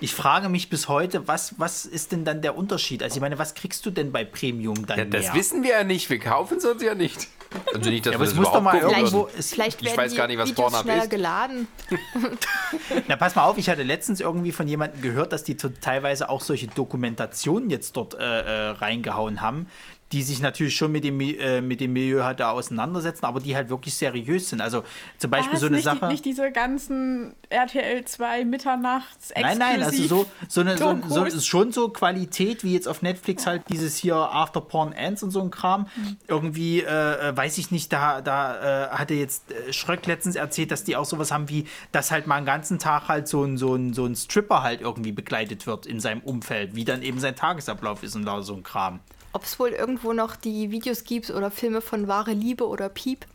Ich 0.00 0.14
frage 0.16 0.48
mich 0.48 0.68
bis 0.68 0.88
heute, 0.88 1.28
was, 1.28 1.54
was 1.60 1.86
ist 1.86 2.10
denn 2.10 2.24
dann 2.24 2.42
der 2.42 2.56
Unterschied? 2.58 3.04
Also 3.04 3.14
ich 3.14 3.20
meine, 3.20 3.38
was 3.38 3.54
kriegst 3.54 3.86
du 3.86 3.90
denn 3.92 4.10
bei 4.10 4.24
Premium 4.24 4.84
dann 4.84 4.98
Ja, 4.98 5.04
das 5.04 5.26
mehr? 5.26 5.34
wissen 5.34 5.62
wir 5.62 5.70
ja 5.70 5.84
nicht. 5.84 6.10
Wir 6.10 6.18
kaufen 6.18 6.58
es 6.58 6.64
uns 6.64 6.82
ja 6.82 6.96
nicht. 6.96 7.28
Also 7.72 7.88
nicht, 7.88 8.04
dass 8.04 8.10
Ja, 8.14 8.16
aber 8.18 8.24
wir 8.24 8.28
es 8.28 8.30
das 8.30 8.40
muss 8.44 8.52
doch 8.52 8.62
mal 8.62 8.78
irgendwo- 8.80 9.28
es- 9.38 9.52
Vielleicht 9.52 9.80
ich 9.80 9.96
weiß 9.96 10.16
gar 10.16 10.26
nicht, 10.26 10.38
was 10.38 10.48
Videos 10.48 10.60
Pornhub 10.72 10.82
schneller 10.82 11.04
ist. 11.04 11.10
geladen. 11.10 11.68
Na, 13.06 13.14
pass 13.14 13.36
mal 13.36 13.44
auf, 13.44 13.58
ich 13.58 13.68
hatte 13.68 13.84
letztens 13.84 14.18
irgendwie 14.20 14.50
von 14.50 14.66
jemandem 14.66 15.02
gehört, 15.02 15.32
dass 15.32 15.44
die 15.44 15.56
teilweise 15.56 16.30
auch 16.30 16.40
solche 16.40 16.66
Dokumentationen 16.66 17.70
jetzt 17.70 17.96
dort 17.96 18.14
äh, 18.14 18.18
äh, 18.18 18.68
reingehauen 18.70 19.40
haben, 19.40 19.68
die 20.12 20.22
sich 20.22 20.40
natürlich 20.40 20.76
schon 20.76 20.92
mit 20.92 21.04
dem, 21.04 21.20
äh, 21.20 21.60
mit 21.62 21.80
dem 21.80 21.94
Milieu 21.94 22.22
halt 22.22 22.40
da 22.40 22.50
auseinandersetzen, 22.50 23.24
aber 23.24 23.40
die 23.40 23.56
halt 23.56 23.70
wirklich 23.70 23.94
seriös 23.94 24.50
sind. 24.50 24.60
Also 24.60 24.84
zum 25.18 25.30
Beispiel 25.30 25.54
Was? 25.54 25.60
so 25.60 25.66
eine 25.66 25.76
nicht, 25.76 25.84
Sache. 25.84 26.06
Nicht 26.06 26.24
diese 26.24 26.52
ganzen 26.52 27.34
RTL 27.48 28.04
2 28.04 28.44
Mitternachts 28.44 29.32
Nein, 29.34 29.58
nein, 29.58 29.82
also 29.82 30.02
so, 30.02 30.26
so 30.48 30.60
eine 30.60 30.76
so, 30.76 30.98
so, 31.08 31.24
ist 31.24 31.46
schon 31.46 31.72
so 31.72 31.88
Qualität 31.88 32.62
wie 32.62 32.74
jetzt 32.74 32.86
auf 32.86 33.00
Netflix 33.00 33.46
halt 33.46 33.62
dieses 33.70 33.96
hier 33.96 34.16
After 34.16 34.60
Porn 34.60 34.92
Ends 34.92 35.22
und 35.22 35.30
so 35.30 35.40
ein 35.40 35.50
Kram. 35.50 35.86
Irgendwie, 36.28 36.80
äh, 36.80 37.28
äh, 37.28 37.36
weiß 37.36 37.56
ich 37.58 37.70
nicht, 37.70 37.92
da, 37.92 38.20
da 38.20 38.88
äh, 38.88 38.88
hatte 38.90 39.14
jetzt 39.14 39.50
äh, 39.50 39.72
Schröck 39.72 40.06
letztens 40.06 40.36
erzählt, 40.36 40.70
dass 40.70 40.84
die 40.84 40.96
auch 40.96 41.06
sowas 41.06 41.32
haben 41.32 41.48
wie, 41.48 41.66
dass 41.90 42.10
halt 42.10 42.26
mal 42.26 42.36
einen 42.36 42.46
ganzen 42.46 42.78
Tag 42.78 43.08
halt 43.08 43.28
so 43.28 43.44
ein, 43.44 43.56
so 43.56 43.74
ein, 43.74 43.94
so 43.94 44.04
ein 44.04 44.14
Stripper 44.14 44.62
halt 44.62 44.82
irgendwie 44.82 45.12
begleitet 45.12 45.66
wird 45.66 45.86
in 45.86 46.00
seinem 46.00 46.20
Umfeld, 46.20 46.74
wie 46.74 46.84
dann 46.84 47.02
eben 47.02 47.18
sein 47.18 47.34
Tagesablauf 47.34 48.02
ist 48.02 48.14
und 48.14 48.26
da 48.26 48.42
so 48.42 48.54
ein 48.54 48.62
Kram. 48.62 49.00
Ob 49.32 49.44
es 49.44 49.58
wohl 49.58 49.70
irgendwo 49.70 50.12
noch 50.12 50.36
die 50.36 50.70
Videos 50.70 51.04
gibt 51.04 51.30
oder 51.30 51.50
Filme 51.50 51.80
von 51.80 52.08
Wahre 52.08 52.32
Liebe 52.32 52.66
oder 52.66 52.88
Piep. 52.88 53.26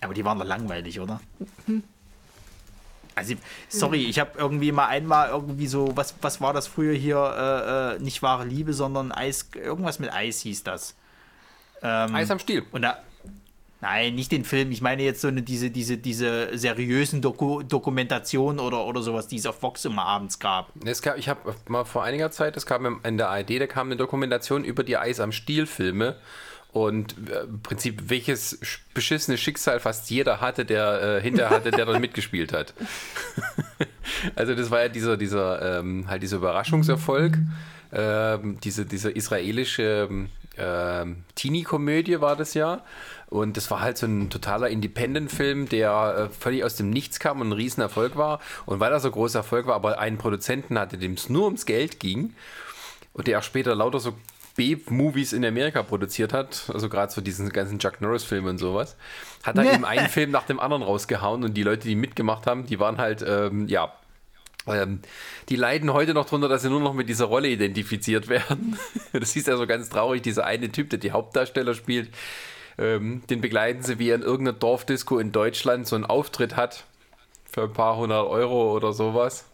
Aber 0.00 0.14
die 0.14 0.24
waren 0.24 0.38
doch 0.38 0.46
langweilig, 0.46 1.00
oder? 1.00 1.20
Also, 3.14 3.34
sorry, 3.68 4.04
ich 4.04 4.18
habe 4.18 4.32
irgendwie 4.38 4.72
mal 4.72 4.88
einmal 4.88 5.30
irgendwie 5.30 5.66
so, 5.66 5.96
was, 5.96 6.14
was 6.20 6.40
war 6.42 6.52
das 6.52 6.66
früher 6.66 6.94
hier? 6.94 7.16
Äh, 7.16 7.96
äh, 7.96 7.98
nicht 7.98 8.22
wahre 8.22 8.44
Liebe, 8.44 8.74
sondern 8.74 9.10
Eis, 9.10 9.48
irgendwas 9.54 9.98
mit 9.98 10.12
Eis 10.12 10.40
hieß 10.40 10.64
das. 10.64 10.94
Ähm, 11.82 12.14
Eis 12.14 12.30
am 12.30 12.38
Stiel. 12.38 12.64
Und 12.72 12.82
da, 12.82 12.98
nein, 13.80 14.14
nicht 14.14 14.32
den 14.32 14.44
Film. 14.44 14.70
Ich 14.72 14.80
meine 14.80 15.02
jetzt 15.02 15.20
so 15.20 15.28
eine, 15.28 15.42
diese, 15.42 15.70
diese, 15.70 15.98
diese 15.98 16.56
seriösen 16.56 17.20
Doku 17.22 17.62
Dokumentationen 17.62 18.60
oder, 18.60 18.84
oder 18.84 19.02
sowas, 19.02 19.28
die 19.28 19.36
es 19.36 19.46
auf 19.46 19.62
Vox 19.62 19.84
immer 19.84 20.04
abends 20.04 20.38
gab. 20.38 20.70
Es 20.84 21.02
gab, 21.02 21.18
ich 21.18 21.28
habe 21.28 21.54
mal 21.68 21.84
vor 21.84 22.02
einiger 22.04 22.30
Zeit, 22.30 22.56
es 22.56 22.66
kam 22.66 23.00
in 23.02 23.16
der 23.18 23.28
ARD, 23.30 23.60
da 23.60 23.66
kam 23.66 23.88
eine 23.88 23.96
Dokumentation 23.96 24.64
über 24.64 24.82
die 24.84 24.96
Eis 24.96 25.20
am 25.20 25.32
Stiel-Filme. 25.32 26.16
Und 26.72 27.14
äh, 27.30 27.44
im 27.44 27.62
Prinzip, 27.62 28.10
welches 28.10 28.60
sch- 28.60 28.80
beschissene 28.92 29.38
Schicksal 29.38 29.80
fast 29.80 30.10
jeder 30.10 30.42
hatte, 30.42 30.66
der 30.66 31.16
äh, 31.18 31.22
hinter 31.22 31.48
hatte, 31.48 31.70
der 31.70 31.86
dort 31.86 32.00
mitgespielt 32.02 32.52
hat. 32.52 32.74
also 34.34 34.54
das 34.54 34.70
war 34.70 34.82
ja 34.82 34.88
dieser, 34.88 35.16
dieser, 35.16 35.78
ähm, 35.78 36.04
halt 36.08 36.22
dieser 36.22 36.36
Überraschungserfolg. 36.36 37.38
Ähm, 37.92 38.58
diese, 38.62 38.84
diese 38.84 39.10
israelische 39.10 40.08
ähm, 40.58 41.24
Teenie-Komödie 41.34 42.20
war 42.20 42.36
das 42.36 42.54
ja. 42.54 42.82
Und 43.28 43.56
das 43.56 43.70
war 43.70 43.80
halt 43.80 43.98
so 43.98 44.06
ein 44.06 44.30
totaler 44.30 44.68
Independent-Film, 44.68 45.68
der 45.68 46.28
äh, 46.30 46.34
völlig 46.34 46.64
aus 46.64 46.76
dem 46.76 46.90
Nichts 46.90 47.18
kam 47.18 47.40
und 47.40 47.48
ein 47.48 47.52
Riesenerfolg 47.52 48.16
war. 48.16 48.40
Und 48.66 48.80
weil 48.80 48.92
er 48.92 49.00
so 49.00 49.10
großer 49.10 49.40
Erfolg 49.40 49.66
war, 49.66 49.74
aber 49.74 49.98
einen 49.98 50.18
Produzenten 50.18 50.78
hatte, 50.78 50.96
dem 50.98 51.14
es 51.14 51.28
nur 51.28 51.46
ums 51.46 51.66
Geld 51.66 51.98
ging 51.98 52.34
und 53.12 53.26
der 53.26 53.38
auch 53.38 53.42
später 53.42 53.74
lauter 53.74 53.98
so 53.98 54.14
B-Movies 54.56 55.32
in 55.32 55.44
Amerika 55.44 55.82
produziert 55.82 56.32
hat, 56.32 56.70
also 56.72 56.88
gerade 56.88 57.12
so 57.12 57.20
diesen 57.20 57.50
ganzen 57.50 57.78
Chuck 57.78 58.00
Norris-Film 58.00 58.46
und 58.46 58.58
sowas, 58.58 58.96
hat 59.42 59.58
er 59.58 59.72
eben 59.74 59.84
einen 59.84 60.08
Film 60.08 60.30
nach 60.30 60.44
dem 60.44 60.58
anderen 60.58 60.82
rausgehauen 60.82 61.44
und 61.44 61.54
die 61.54 61.62
Leute, 61.62 61.86
die 61.86 61.94
mitgemacht 61.94 62.46
haben, 62.46 62.64
die 62.66 62.80
waren 62.80 62.96
halt, 62.96 63.24
ähm, 63.26 63.68
ja, 63.68 63.92
ähm, 64.66 65.00
die 65.48 65.56
leiden 65.56 65.92
heute 65.92 66.14
noch 66.14 66.26
drunter, 66.26 66.48
dass 66.48 66.62
sie 66.62 66.70
nur 66.70 66.80
noch 66.80 66.94
mit 66.94 67.08
dieser 67.08 67.26
Rolle 67.26 67.48
identifiziert 67.48 68.28
werden. 68.28 68.78
Das 69.12 69.36
ist 69.36 69.46
ja 69.46 69.56
so 69.56 69.66
ganz 69.66 69.88
traurig, 69.88 70.22
dieser 70.22 70.44
eine 70.44 70.70
Typ, 70.70 70.90
der 70.90 70.98
die 70.98 71.12
Hauptdarsteller 71.12 71.74
spielt, 71.74 72.10
ähm, 72.78 73.22
den 73.30 73.40
begleiten 73.40 73.82
sie, 73.82 73.98
wie 73.98 74.10
er 74.10 74.16
in 74.16 74.22
irgendeiner 74.22 74.58
Dorfdisco 74.58 75.18
in 75.18 75.32
Deutschland 75.32 75.86
so 75.86 75.96
einen 75.96 76.04
Auftritt 76.04 76.56
hat 76.56 76.84
für 77.50 77.62
ein 77.62 77.72
paar 77.72 77.96
hundert 77.96 78.26
Euro 78.26 78.74
oder 78.74 78.92
sowas. 78.92 79.46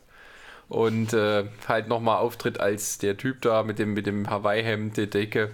Und 0.68 1.12
äh, 1.12 1.44
halt 1.68 1.88
nochmal 1.88 2.16
auftritt 2.16 2.58
als 2.58 2.96
der 2.98 3.18
Typ 3.18 3.42
da 3.42 3.62
mit 3.62 3.78
dem, 3.78 3.92
mit 3.92 4.06
dem 4.06 4.30
Hawaii-Hemd, 4.30 4.96
der 4.96 5.06
Decke. 5.06 5.50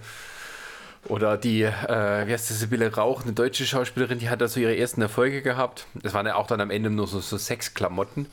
Oder 1.05 1.37
die, 1.37 1.63
äh, 1.63 2.27
wie 2.27 2.31
heißt 2.31 2.49
das, 2.49 2.59
Sibylle 2.59 2.93
Rauch, 2.93 3.23
eine 3.23 3.33
deutsche 3.33 3.65
Schauspielerin, 3.65 4.19
die 4.19 4.29
hat 4.29 4.41
da 4.41 4.47
so 4.47 4.59
ihre 4.59 4.77
ersten 4.77 5.01
Erfolge 5.01 5.41
gehabt. 5.41 5.87
Das 5.93 6.13
waren 6.13 6.25
ja 6.25 6.35
auch 6.35 6.47
dann 6.47 6.61
am 6.61 6.71
Ende 6.71 6.89
nur 6.89 7.07
so, 7.07 7.19
so 7.19 7.37
Sexklamotten. 7.37 8.27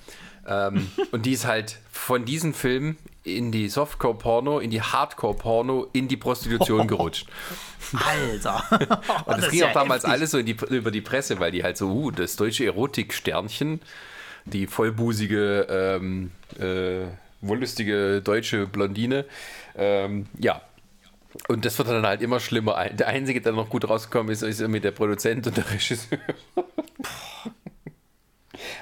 Ähm, 0.47 0.91
und 1.13 1.27
die 1.27 1.33
ist 1.33 1.47
halt 1.47 1.79
von 1.91 2.25
diesem 2.25 2.55
Film 2.55 2.97
in 3.25 3.51
die 3.51 3.69
Softcore-Porno, 3.69 4.61
in 4.61 4.71
die 4.71 4.81
Hardcore-Porno, 4.81 5.89
in 5.93 6.09
die 6.09 6.17
Prostitution 6.17 6.87
gerutscht. 6.89 7.27
Alter. 7.93 8.65
Und 9.27 9.39
das, 9.39 9.51
ging 9.51 9.65
auch 9.65 9.73
damals 9.73 10.05
alles 10.05 10.31
so 10.31 10.43
die, 10.43 10.57
über 10.71 10.91
die 10.91 11.01
Presse, 11.01 11.39
weil 11.41 11.51
die 11.51 11.63
halt 11.63 11.77
so, 11.77 11.89
uh, 11.89 12.11
das 12.11 12.37
deutsche 12.37 12.65
Erotiksternchen, 12.65 13.81
die 14.45 14.67
vollbusige, 14.67 15.67
ähm, 15.69 16.31
äh, 16.59 17.07
wollüstige 17.41 18.23
deutsche 18.23 18.67
Blondine, 18.67 19.25
ähm, 19.77 20.27
ja. 20.39 20.63
Und 21.49 21.65
das 21.65 21.77
wird 21.79 21.89
dann 21.89 22.07
halt 22.07 22.23
immer 22.23 22.41
schlimmer. 22.41 22.89
Der 22.91 23.09
Einzige, 23.09 23.41
der 23.43 23.53
noch 23.53 23.69
gut 23.69 23.89
rausgekommen 23.89 24.33
ist, 24.33 24.43
ist 24.43 24.61
irgendwie 24.61 24.81
der 24.81 24.93
Produzent 24.93 25.47
und 25.47 25.57
der 25.57 25.71
Regisseur. 25.71 26.19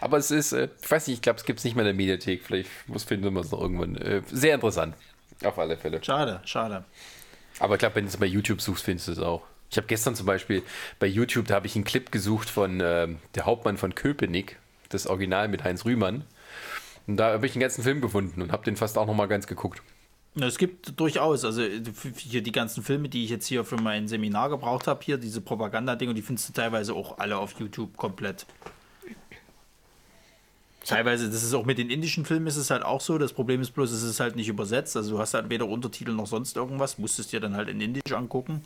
Aber 0.05 0.18
es 0.18 0.31
ist, 0.31 0.52
äh, 0.52 0.68
ich 0.82 0.90
weiß 0.90 1.06
nicht, 1.06 1.16
ich 1.16 1.22
glaube, 1.22 1.39
es 1.39 1.47
gibt 1.47 1.60
es 1.60 1.64
nicht 1.64 1.76
mehr 1.76 1.82
in 1.82 1.86
der 1.86 1.94
Mediathek. 1.94 2.44
Vielleicht 2.44 2.68
muss 2.89 3.05
finden 3.05 3.32
wir 3.32 3.40
es 3.40 3.51
noch 3.51 3.60
irgendwann. 3.62 3.97
Äh, 3.97 4.20
sehr 4.31 4.55
interessant. 4.55 4.94
Auf 5.43 5.59
alle 5.59 5.78
Fälle. 5.78 6.05
Schade, 6.05 6.43
schade. 6.44 6.85
Aber 7.59 7.76
ich 7.76 7.78
glaube, 7.78 7.94
wenn 7.94 8.05
du 8.05 8.10
es 8.10 8.18
bei 8.18 8.26
YouTube 8.26 8.60
suchst, 8.60 8.85
findest 8.85 9.09
du 9.09 9.12
es 9.12 9.18
auch. 9.18 9.40
Ich 9.70 9.78
habe 9.78 9.86
gestern 9.86 10.14
zum 10.14 10.26
Beispiel 10.26 10.62
bei 10.98 11.06
YouTube, 11.06 11.47
da 11.47 11.55
habe 11.55 11.66
ich 11.66 11.74
einen 11.74 11.85
Clip 11.85 12.12
gesucht 12.12 12.51
von 12.51 12.82
ähm, 12.85 13.16
der 13.35 13.47
Hauptmann 13.47 13.78
von 13.78 13.94
Köpenick, 13.94 14.59
das 14.90 15.06
Original 15.06 15.48
mit 15.48 15.64
Heinz 15.64 15.86
Rühmann. 15.86 16.24
Und 17.06 17.16
da 17.16 17.32
habe 17.32 17.47
ich 17.47 17.55
den 17.55 17.60
ganzen 17.60 17.82
Film 17.82 18.02
gefunden 18.02 18.43
und 18.43 18.52
habe 18.52 18.62
den 18.62 18.76
fast 18.76 18.98
auch 18.98 19.06
nochmal 19.06 19.28
ganz 19.28 19.47
geguckt. 19.47 19.81
Es 20.39 20.59
gibt 20.59 21.01
durchaus, 21.01 21.47
also 21.47 21.62
äh, 21.62 21.81
hier 22.18 22.43
die 22.43 22.52
ganzen 22.52 22.82
Filme, 22.82 23.09
die 23.09 23.24
ich 23.24 23.31
jetzt 23.31 23.47
hier 23.47 23.64
für 23.64 23.81
mein 23.81 24.06
Seminar 24.06 24.51
gebraucht 24.51 24.86
habe, 24.86 25.02
hier 25.02 25.16
diese 25.16 25.40
Propaganda-Dinge, 25.40 26.12
die 26.12 26.20
findest 26.20 26.51
du 26.51 26.52
teilweise 26.52 26.93
auch 26.93 27.16
alle 27.16 27.39
auf 27.39 27.59
YouTube 27.59 27.97
komplett. 27.97 28.44
Teilweise, 30.85 31.31
das 31.31 31.43
ist 31.43 31.55
auch 31.55 31.65
mit 31.65 31.78
den 31.78 31.89
indischen 31.89 32.27
Filmen 32.27 32.47
ist 32.47 32.56
es 32.56 32.70
halt 32.70 32.82
auch 32.82 33.01
so. 33.01 33.16
Das 33.16 33.32
Problem 33.32 33.61
ist 33.61 33.70
bloß, 33.70 33.90
es 33.90 34.02
ist 34.02 34.20
halt 34.20 34.36
nicht 34.36 34.48
übersetzt. 34.48 34.97
Also 34.97 35.12
du 35.12 35.19
hast 35.19 35.35
halt 35.35 35.48
weder 35.48 35.66
Untertitel 35.66 36.12
noch 36.12 36.27
sonst 36.27 36.56
irgendwas, 36.56 36.98
musstest 36.98 37.32
dir 37.32 37.40
dann 37.40 37.56
halt 37.56 37.69
in 37.69 37.81
Indisch 37.81 38.12
angucken. 38.12 38.62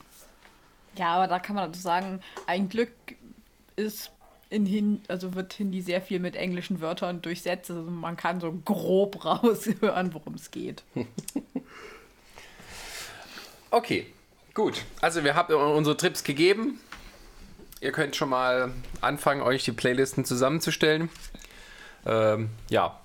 Ja, 0.97 1.15
aber 1.15 1.29
da 1.29 1.39
kann 1.39 1.55
man 1.55 1.71
dazu 1.71 1.81
sagen, 1.81 2.21
ein 2.47 2.69
Glück 2.69 2.91
ist 3.77 4.11
in 4.51 4.67
Hin 4.67 5.03
also 5.09 5.35
wird 5.35 5.53
Hindi 5.53 5.81
sehr 5.81 6.01
viel 6.01 6.19
mit 6.19 6.35
englischen 6.35 6.81
Wörtern 6.81 7.23
durchsetzt. 7.23 7.71
Also 7.71 7.83
man 7.83 8.17
kann 8.17 8.41
so 8.41 8.53
grob 8.65 9.25
raushören, 9.25 10.13
worum 10.15 10.35
es 10.35 10.51
geht. 10.51 10.83
Okay, 13.71 14.07
gut. 14.55 14.83
Also 15.03 15.25
wir 15.25 15.35
haben 15.35 15.55
unsere 15.55 15.95
Trips 15.97 16.25
gegeben. 16.25 16.81
Ihr 17.81 17.93
könnt 17.93 18.17
schon 18.17 18.31
mal 18.31 18.73
anfangen, 19.03 19.43
euch 19.43 19.65
die 19.65 19.73
Playlisten 19.73 20.25
zusammenzustellen. 20.25 21.11
Ähm, 22.07 22.51
ja, 22.71 22.99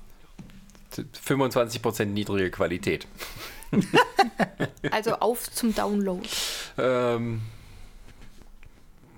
25% 0.91 2.06
niedrige 2.06 2.52
Qualität. 2.52 3.07
Also 4.91 5.15
auf 5.15 5.52
zum 5.52 5.74
Download. 5.74 6.28
Ähm, 6.78 7.41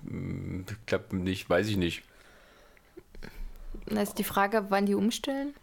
hm, 0.08 0.66
ich 0.70 0.86
glaube 0.86 1.16
nicht, 1.18 1.50
weiß 1.50 1.68
ich 1.68 1.78
nicht. 1.78 2.04
Da 3.88 4.02
ist 4.02 4.18
die 4.18 4.24
Frage, 4.24 4.68
wann 4.70 4.86
die 4.86 4.96
umstellen. 4.96 5.54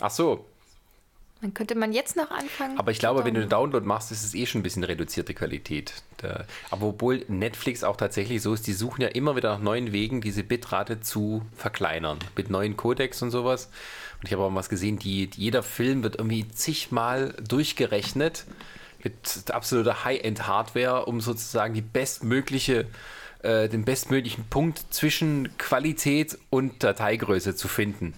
Ach 0.00 0.10
so, 0.10 0.46
Dann 1.44 1.52
könnte 1.52 1.74
man 1.74 1.92
jetzt 1.92 2.16
noch 2.16 2.30
anfangen. 2.30 2.78
aber 2.78 2.90
ich 2.90 2.98
glaube, 2.98 3.22
wenn 3.26 3.34
du 3.34 3.40
einen. 3.40 3.50
Download 3.50 3.84
machst, 3.84 4.10
ist 4.10 4.24
es 4.24 4.34
eh 4.34 4.46
schon 4.46 4.60
ein 4.60 4.62
bisschen 4.62 4.82
reduzierte 4.82 5.34
Qualität. 5.34 5.92
Da, 6.16 6.46
aber 6.70 6.86
obwohl 6.86 7.22
Netflix 7.28 7.84
auch 7.84 7.98
tatsächlich 7.98 8.40
so 8.40 8.54
ist, 8.54 8.66
die 8.66 8.72
suchen 8.72 9.02
ja 9.02 9.08
immer 9.08 9.36
wieder 9.36 9.52
nach 9.52 9.62
neuen 9.62 9.92
Wegen, 9.92 10.22
diese 10.22 10.42
Bitrate 10.42 11.02
zu 11.02 11.42
verkleinern. 11.54 12.18
Mit 12.34 12.48
neuen 12.48 12.78
Codecs 12.78 13.20
und 13.20 13.30
sowas. 13.30 13.66
Und 14.20 14.28
ich 14.28 14.32
habe 14.32 14.42
auch 14.42 14.48
mal 14.48 14.60
was 14.60 14.70
gesehen, 14.70 14.98
die, 14.98 15.28
jeder 15.36 15.62
Film 15.62 16.02
wird 16.02 16.16
irgendwie 16.16 16.48
zigmal 16.48 17.34
durchgerechnet 17.46 18.46
mit 19.02 19.50
absoluter 19.50 20.02
High-End-Hardware, 20.02 21.04
um 21.04 21.20
sozusagen 21.20 21.74
die 21.74 21.82
bestmögliche, 21.82 22.86
äh, 23.42 23.68
den 23.68 23.84
bestmöglichen 23.84 24.44
Punkt 24.48 24.82
zwischen 24.94 25.50
Qualität 25.58 26.38
und 26.48 26.82
Dateigröße 26.82 27.54
zu 27.54 27.68
finden. 27.68 28.14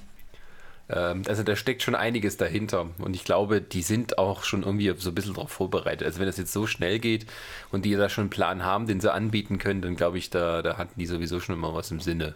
Ähm, 0.89 1.23
also 1.27 1.43
da 1.43 1.57
steckt 1.57 1.83
schon 1.83 1.95
einiges 1.95 2.37
dahinter. 2.37 2.89
Und 2.99 3.15
ich 3.15 3.25
glaube, 3.25 3.61
die 3.61 3.83
sind 3.83 4.19
auch 4.19 4.45
schon 4.45 4.63
irgendwie 4.63 4.93
so 4.97 5.11
ein 5.11 5.15
bisschen 5.15 5.35
darauf 5.35 5.51
vorbereitet. 5.51 6.07
Also 6.07 6.19
wenn 6.21 6.27
das 6.27 6.37
jetzt 6.37 6.53
so 6.53 6.67
schnell 6.67 6.99
geht 6.99 7.27
und 7.73 7.85
die 7.85 7.95
da 7.95 8.09
schon 8.09 8.23
einen 8.23 8.31
Plan 8.31 8.65
haben, 8.65 8.87
den 8.87 9.01
sie 9.01 9.13
anbieten 9.13 9.59
können, 9.59 9.83
dann 9.83 9.97
glaube 9.97 10.19
ich, 10.19 10.31
da, 10.31 10.63
da 10.63 10.79
hatten 10.79 10.99
die 10.99 11.07
sowieso 11.07 11.41
schon 11.41 11.57
immer 11.57 11.75
was 11.75 11.91
im 11.91 12.01
Sinne. 12.01 12.35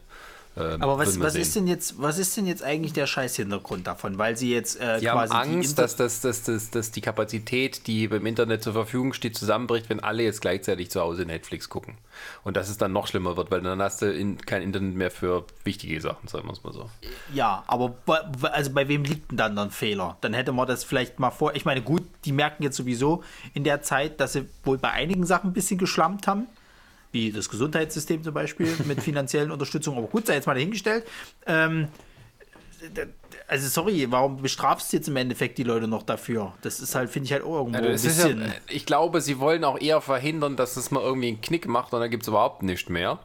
Ähm, 0.57 0.83
Aber 0.83 0.99
was, 0.99 1.21
was 1.21 1.37
ist 1.37 1.55
denn 1.55 1.69
jetzt, 1.69 2.01
was 2.01 2.19
ist 2.19 2.37
denn 2.37 2.47
jetzt 2.47 2.63
eigentlich 2.63 2.93
der 2.93 3.07
Scheiß-Hintergrund 3.07 3.87
davon? 3.87 4.19
Weil 4.19 4.37
sie 4.37 4.53
jetzt 4.53 4.81
äh, 4.81 5.01
haben 5.07 5.29
quasi 5.29 5.33
die 5.33 5.57
Angst, 5.57 5.79
dass, 5.79 5.95
dass, 5.97 6.21
dass, 6.21 6.43
dass, 6.43 6.71
dass 6.71 6.91
die 6.91 7.01
Kapazität, 7.01 7.87
die 7.87 8.09
beim 8.09 8.27
Internet 8.27 8.63
zur 8.63 8.73
Verfügung 8.73 9.13
steht, 9.13 9.37
zusammenbricht, 9.37 9.89
wenn 9.89 10.01
alle 10.01 10.25
jetzt 10.25 10.41
gleichzeitig 10.41 10.91
zu 10.91 11.01
Hause 11.01 11.25
Netflix 11.25 11.69
gucken. 11.69 11.99
Und 12.43 12.57
dass 12.57 12.69
es 12.69 12.79
dann 12.79 12.93
noch 12.93 13.07
schlimmer 13.07 13.37
wird, 13.37 13.51
weil 13.51 13.61
dann 13.61 13.81
hast 13.81 14.03
du 14.03 14.13
in, 14.13 14.39
kein 14.39 14.63
Internet 14.63 14.97
mehr 14.97 15.11
für 15.11 15.45
wichtige 15.63 16.01
Sachen, 16.01 16.27
sagen 16.27 16.49
wir 16.49 16.53
es 16.53 16.65
mal 16.65 16.73
so. 16.73 16.91
Ja, 17.33 17.63
aber 17.69 17.91
bei, 18.05 18.19
also 18.51 18.73
bei 18.73 18.89
wem 18.89 19.05
liegt 19.05 19.31
denn 19.31 19.39
dann 19.39 19.55
der 19.55 19.71
Fehler? 19.71 20.17
Dann 20.21 20.35
hätte 20.35 20.53
man 20.53 20.67
das 20.67 20.83
vielleicht 20.83 21.21
mal 21.21 21.31
vor. 21.31 21.55
Ich 21.55 21.65
meine, 21.65 21.81
gut, 21.81 22.03
die 22.25 22.33
merken 22.33 22.65
jetzt 22.65 22.77
sowieso 22.77 23.23
in 23.55 23.63
der 23.63 23.83
Zeit, 23.83 24.21
dass 24.21 24.33
sie 24.33 24.47
wohl 24.65 24.79
bei 24.79 24.91
einigen 24.91 25.25
Sachen 25.27 25.51
ein 25.51 25.53
bisschen 25.55 25.79
geschlampt 25.79 26.27
haben. 26.27 26.49
Wie 27.13 27.33
das 27.33 27.49
Gesundheitssystem 27.49 28.23
zum 28.23 28.35
Beispiel 28.35 28.69
mit 28.87 29.03
finanziellen 29.03 29.51
Unterstützung. 29.51 29.97
Aber 29.99 30.07
gut, 30.07 30.27
sei 30.27 30.35
jetzt 30.35 30.47
mal 30.47 30.55
dahingestellt. 30.55 31.05
Ähm, 31.47 31.89
also 33.47 33.69
sorry, 33.69 34.07
warum 34.11 34.41
bestrafst 34.41 34.93
du 34.93 34.97
jetzt 34.97 35.09
im 35.09 35.17
Endeffekt 35.17 35.59
die 35.59 35.65
Leute 35.65 35.87
noch 35.89 36.03
dafür? 36.03 36.55
Das 36.63 36.81
ist 36.81 36.95
halt, 36.95 37.11
finde 37.11 37.27
ich 37.27 37.33
halt 37.33 37.43
auch 37.43 37.59
irgendwo 37.59 37.79
Also 37.79 37.89
ein 37.89 37.95
es 37.95 38.05
ist 38.05 38.19
ja, 38.21 38.29
bisschen. 38.29 38.55
ich 38.69 38.87
glaube, 38.87 39.21
sie 39.21 39.39
wollen 39.39 39.65
auch 39.65 39.79
eher 39.81 40.01
verhindern, 40.01 40.57
dass 40.57 40.77
es 40.77 40.91
mal 40.91 41.03
irgendwie 41.03 41.29
einen 41.29 41.41
Knick 41.41 41.67
macht 41.69 41.93
und 41.93 42.01
dann 42.01 42.11
gibt 42.11 42.23
es 42.23 42.29
überhaupt 42.29 42.63
nichts 42.63 42.89
mehr. 42.89 43.19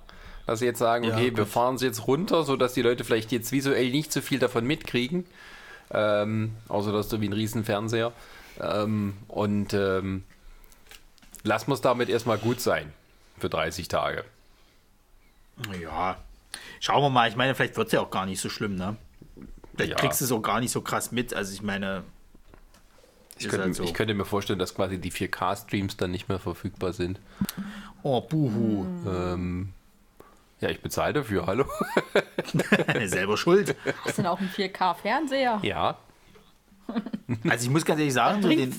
Dass 0.45 0.59
sie 0.59 0.65
jetzt 0.65 0.79
sagen, 0.79 1.05
Ja, 1.05 1.13
okay, 1.15 1.35
wir 1.35 1.43
gut. 1.45 1.47
fahren 1.47 1.77
sie 1.77 1.85
jetzt 1.85 2.05
runter, 2.07 2.43
sodass 2.43 2.73
die 2.73 2.81
Leute 2.81 3.03
vielleicht 3.03 3.31
jetzt 3.31 3.51
visuell 3.51 3.89
nicht 3.91 4.11
so 4.11 4.21
viel 4.21 4.39
davon 4.39 4.65
mitkriegen. 4.65 5.25
Ähm, 5.91 6.51
außer 6.67 6.91
dass 6.91 7.07
du 7.09 7.21
wie 7.21 7.27
ein 7.29 7.33
Riesenfernseher. 7.33 8.11
Ähm, 8.59 9.13
und 9.27 9.73
ähm, 9.73 10.23
lass 11.43 11.67
muss 11.67 11.81
damit 11.81 12.09
erstmal 12.09 12.37
gut 12.37 12.59
sein. 12.59 12.91
Für 13.37 13.49
30 13.49 13.87
Tage. 13.87 14.23
Ja, 15.81 16.17
schauen 16.79 17.01
wir 17.03 17.09
mal. 17.09 17.29
Ich 17.29 17.35
meine, 17.35 17.55
vielleicht 17.55 17.77
wird 17.77 17.87
es 17.87 17.93
ja 17.93 18.01
auch 18.01 18.11
gar 18.11 18.25
nicht 18.25 18.39
so 18.41 18.49
schlimm, 18.49 18.75
ne? 18.75 18.97
Vielleicht 19.75 19.91
Ja. 19.91 19.97
kriegst 19.97 20.21
du 20.21 20.25
es 20.25 20.31
auch 20.31 20.41
gar 20.41 20.59
nicht 20.59 20.71
so 20.71 20.81
krass 20.81 21.11
mit. 21.11 21.33
Also 21.33 21.53
ich 21.53 21.61
meine. 21.61 22.03
Ich 23.37 23.49
könnte, 23.49 23.65
halt 23.65 23.75
so. 23.75 23.83
ich 23.83 23.93
könnte 23.93 24.13
mir 24.13 24.23
vorstellen, 24.23 24.59
dass 24.59 24.73
quasi 24.75 24.97
die 24.97 25.11
4K-Streams 25.11 25.97
dann 25.97 26.11
nicht 26.11 26.29
mehr 26.29 26.39
verfügbar 26.39 26.93
sind. 26.93 27.19
Oh, 28.03 28.21
buhu. 28.21 28.85
Ähm, 29.05 29.73
ja, 30.61 30.69
ich 30.69 30.79
bezahle 30.81 31.11
dafür, 31.11 31.45
hallo? 31.45 31.65
Selber 33.05 33.35
schuld. 33.35 33.75
Hast 34.05 34.17
du 34.17 34.21
denn 34.21 34.31
auch 34.31 34.39
einen 34.39 34.49
4K-Fernseher? 34.49 35.59
Ja. 35.63 35.97
Also 37.49 37.65
ich 37.65 37.71
muss 37.71 37.85
ganz 37.85 37.99
ehrlich 37.99 38.13
sagen, 38.13 38.41
so 38.41 38.49
den, 38.49 38.71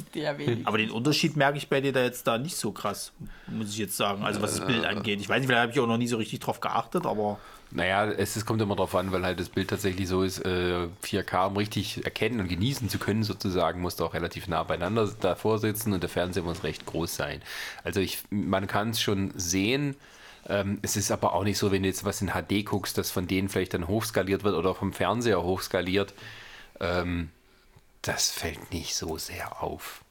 aber 0.64 0.78
den 0.78 0.90
Unterschied 0.90 1.36
merke 1.36 1.58
ich 1.58 1.68
bei 1.68 1.80
dir 1.80 1.92
da 1.92 2.02
jetzt 2.02 2.26
da 2.26 2.38
nicht 2.38 2.56
so 2.56 2.72
krass, 2.72 3.12
muss 3.46 3.70
ich 3.70 3.78
jetzt 3.78 3.96
sagen. 3.96 4.22
Also 4.24 4.40
was 4.40 4.56
das 4.56 4.66
Bild 4.66 4.84
angeht. 4.84 5.20
Ich 5.20 5.28
weiß 5.28 5.38
nicht, 5.38 5.46
vielleicht 5.48 5.62
habe 5.62 5.72
ich 5.72 5.80
auch 5.80 5.86
noch 5.86 5.98
nie 5.98 6.06
so 6.06 6.16
richtig 6.16 6.40
drauf 6.40 6.60
geachtet, 6.60 7.06
aber 7.06 7.40
Naja, 7.70 8.06
es, 8.06 8.36
es 8.36 8.46
kommt 8.46 8.62
immer 8.62 8.76
darauf 8.76 8.94
an, 8.94 9.10
weil 9.12 9.24
halt 9.24 9.40
das 9.40 9.48
Bild 9.48 9.68
tatsächlich 9.68 10.06
so 10.08 10.22
ist, 10.22 10.38
äh, 10.44 10.88
4K, 11.02 11.48
um 11.48 11.56
richtig 11.56 12.04
erkennen 12.04 12.40
und 12.40 12.48
genießen 12.48 12.88
zu 12.88 12.98
können, 12.98 13.24
sozusagen, 13.24 13.80
musst 13.80 13.98
du 14.00 14.04
auch 14.04 14.14
relativ 14.14 14.46
nah 14.46 14.62
beieinander 14.62 15.10
davor 15.20 15.58
sitzen 15.58 15.92
und 15.92 16.02
der 16.02 16.08
Fernseher 16.10 16.44
muss 16.44 16.62
recht 16.62 16.86
groß 16.86 17.16
sein. 17.16 17.42
Also 17.82 18.00
ich, 18.00 18.22
man 18.30 18.66
kann 18.68 18.90
es 18.90 19.00
schon 19.00 19.32
sehen. 19.36 19.96
Ähm, 20.48 20.78
es 20.82 20.96
ist 20.96 21.10
aber 21.10 21.32
auch 21.34 21.42
nicht 21.42 21.58
so, 21.58 21.72
wenn 21.72 21.82
du 21.82 21.88
jetzt 21.88 22.04
was 22.04 22.22
in 22.22 22.28
HD 22.30 22.64
guckst, 22.64 22.98
dass 22.98 23.10
von 23.10 23.26
denen 23.26 23.48
vielleicht 23.48 23.74
dann 23.74 23.88
hochskaliert 23.88 24.44
wird 24.44 24.54
oder 24.54 24.74
vom 24.74 24.92
Fernseher 24.92 25.42
hochskaliert. 25.42 26.14
Ähm, 26.80 27.30
das 28.06 28.30
fällt 28.30 28.72
nicht 28.72 28.94
so 28.94 29.18
sehr 29.18 29.62
auf. 29.62 30.04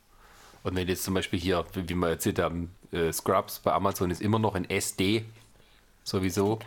Und 0.64 0.76
wenn 0.76 0.88
jetzt 0.88 1.04
zum 1.04 1.14
Beispiel 1.14 1.40
hier, 1.40 1.66
wie 1.74 1.94
wir 1.94 2.10
erzählt 2.10 2.40
haben, 2.40 2.76
äh, 2.92 3.12
Scrubs 3.12 3.60
bei 3.60 3.72
Amazon 3.72 4.10
ist 4.10 4.22
immer 4.22 4.40
noch 4.40 4.56
in 4.56 4.70
SD 4.70 5.26
sowieso. 6.04 6.60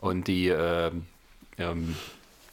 Und 0.00 0.28
die 0.28 0.48
ähm, 0.48 1.06
ähm, 1.58 1.96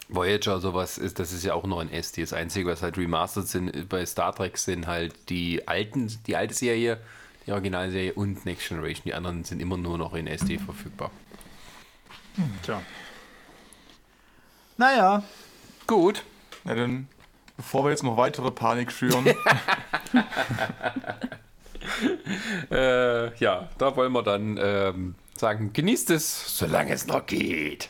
Voyager, 0.07 0.59
sowas 0.59 0.97
ist, 0.97 1.19
das 1.19 1.31
ist 1.31 1.43
ja 1.43 1.53
auch 1.53 1.65
noch 1.65 1.79
ein 1.79 1.91
SD. 1.91 2.21
Das 2.21 2.33
Einzige, 2.33 2.69
was 2.69 2.81
halt 2.81 2.97
remastered 2.97 3.47
sind 3.47 3.89
bei 3.89 4.05
Star 4.05 4.33
Trek, 4.35 4.57
sind 4.57 4.87
halt 4.87 5.29
die 5.29 5.67
alten, 5.67 6.11
die 6.25 6.35
alte 6.35 6.53
Serie, 6.53 6.99
die 7.45 7.51
Originalserie 7.51 8.13
und 8.13 8.45
Next 8.45 8.67
Generation. 8.69 9.03
Die 9.05 9.13
anderen 9.13 9.43
sind 9.43 9.61
immer 9.61 9.77
nur 9.77 9.97
noch 9.97 10.13
in 10.13 10.27
SD 10.27 10.57
verfügbar. 10.57 11.11
tja. 12.63 12.81
Naja, 14.77 15.23
Gut. 15.89 16.23
Na 16.65 16.75
dann, 16.75 17.07
bevor 17.59 17.83
wir 17.83 17.89
jetzt 17.89 18.03
noch 18.03 18.15
weitere 18.15 18.51
Panik 18.51 18.89
schüren, 18.89 19.25
Äh, 22.71 23.35
ja, 23.37 23.67
da 23.77 23.95
wollen 23.95 24.11
wir 24.11 24.21
dann 24.21 24.59
ähm, 24.61 25.15
sagen, 25.35 25.73
genießt 25.73 26.11
es, 26.11 26.57
solange 26.57 26.93
es 26.93 27.07
noch 27.07 27.25
geht. 27.25 27.89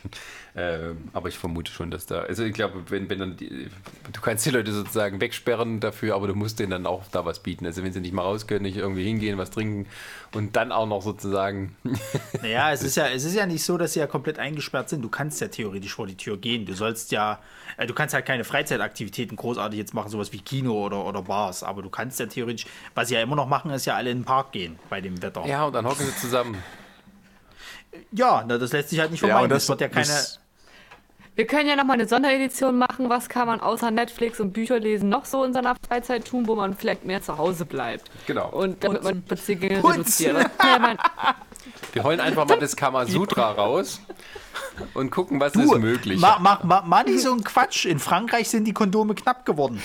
Ähm, 0.55 1.09
aber 1.13 1.29
ich 1.29 1.37
vermute 1.37 1.71
schon, 1.71 1.91
dass 1.91 2.05
da, 2.05 2.21
also 2.21 2.43
ich 2.43 2.53
glaube, 2.53 2.83
wenn, 2.89 3.09
wenn 3.09 3.19
dann, 3.19 3.37
die, 3.37 3.69
du 4.11 4.21
kannst 4.21 4.45
die 4.45 4.49
Leute 4.49 4.71
sozusagen 4.71 5.21
wegsperren 5.21 5.79
dafür, 5.79 6.15
aber 6.15 6.27
du 6.27 6.33
musst 6.33 6.59
denen 6.59 6.71
dann 6.71 6.85
auch 6.87 7.03
da 7.11 7.23
was 7.23 7.39
bieten. 7.39 7.65
Also 7.65 7.83
wenn 7.83 7.93
sie 7.93 8.01
nicht 8.01 8.13
mal 8.13 8.23
raus 8.23 8.47
können, 8.47 8.63
nicht 8.63 8.77
irgendwie 8.77 9.03
hingehen, 9.03 9.37
was 9.37 9.51
trinken 9.51 9.87
und 10.33 10.55
dann 10.55 10.71
auch 10.71 10.87
noch 10.87 11.01
sozusagen, 11.01 11.75
naja, 12.41 12.71
es 12.71 12.81
ist 12.81 12.97
ja, 12.97 13.07
es 13.07 13.25
ist 13.25 13.35
ja 13.35 13.45
nicht 13.45 13.63
so, 13.63 13.77
dass 13.77 13.93
sie 13.93 13.99
ja 13.99 14.07
komplett 14.07 14.39
eingesperrt 14.39 14.89
sind. 14.89 15.03
Du 15.03 15.09
kannst 15.09 15.39
ja 15.39 15.47
theoretisch 15.49 15.93
vor 15.93 16.07
die 16.07 16.17
Tür 16.17 16.37
gehen. 16.37 16.65
Du 16.65 16.73
sollst 16.73 17.11
ja, 17.11 17.39
äh, 17.77 17.85
du 17.85 17.93
kannst 17.93 18.15
halt 18.15 18.25
keine 18.25 18.43
Freizeitaktivitäten 18.43 19.37
großartig 19.37 19.77
jetzt 19.77 19.93
machen, 19.93 20.09
sowas 20.09 20.33
wie 20.33 20.39
Kino 20.39 20.73
oder, 20.83 21.05
oder 21.05 21.21
Bars. 21.21 21.63
Aber 21.63 21.83
du 21.83 21.89
kannst 21.89 22.19
ja 22.19 22.25
theoretisch, 22.25 22.65
was 22.95 23.09
sie 23.09 23.13
ja 23.13 23.21
immer 23.21 23.35
noch 23.35 23.47
machen, 23.47 23.69
ist 23.71 23.85
ja 23.85 23.95
alle 23.95 24.09
in 24.09 24.19
den 24.19 24.25
Park 24.25 24.51
gehen 24.51 24.79
bei 24.89 24.99
dem 24.99 25.21
Wetter. 25.21 25.45
ja, 25.45 25.65
und 25.65 25.73
dann 25.73 25.85
hocken 25.85 26.05
sie 26.05 26.15
zusammen. 26.15 26.57
Ja, 28.11 28.43
na, 28.47 28.57
das 28.57 28.71
lässt 28.71 28.89
sich 28.89 28.99
halt 28.99 29.11
nicht 29.11 29.21
ja, 29.21 29.27
vermeiden. 29.27 29.45
und 29.45 29.49
das, 29.51 29.63
das, 29.63 29.69
wird 29.69 29.81
ja 29.81 29.87
keine. 29.87 30.25
Wir 31.35 31.47
können 31.47 31.69
ja 31.69 31.77
nochmal 31.77 31.93
eine 31.93 32.07
Sonderedition 32.07 32.77
machen. 32.77 33.09
Was 33.09 33.29
kann 33.29 33.47
man 33.47 33.61
außer 33.61 33.91
Netflix 33.91 34.41
und 34.41 34.51
Bücher 34.51 34.77
lesen 34.77 35.07
noch 35.07 35.23
so 35.23 35.45
in 35.45 35.53
seiner 35.53 35.73
Freizeit 35.87 36.25
tun, 36.25 36.47
wo 36.47 36.55
man 36.55 36.75
vielleicht 36.75 37.05
mehr 37.05 37.21
zu 37.21 37.37
Hause 37.37 37.65
bleibt? 37.65 38.11
Genau. 38.27 38.49
Und 38.49 38.83
damit 38.83 39.03
man 39.03 39.23
Spaziergänge 39.25 39.81
reduziert. 39.81 40.35
Ja 40.61 40.97
Wir 41.93 42.03
holen 42.03 42.19
einfach 42.19 42.45
mal 42.45 42.59
das 42.59 42.75
Kamasutra 42.75 43.51
raus 43.51 44.01
und 44.93 45.11
gucken, 45.11 45.39
was 45.39 45.55
ist 45.55 45.71
Du, 45.71 45.79
möglich. 45.79 46.19
Mach, 46.19 46.39
mach, 46.39 46.63
mach, 46.63 46.83
mach 46.85 47.05
nicht 47.05 47.21
so 47.21 47.31
einen 47.31 47.43
Quatsch. 47.43 47.85
In 47.85 47.99
Frankreich 47.99 48.49
sind 48.49 48.65
die 48.65 48.73
Kondome 48.73 49.15
knapp 49.15 49.45
geworden. 49.45 49.81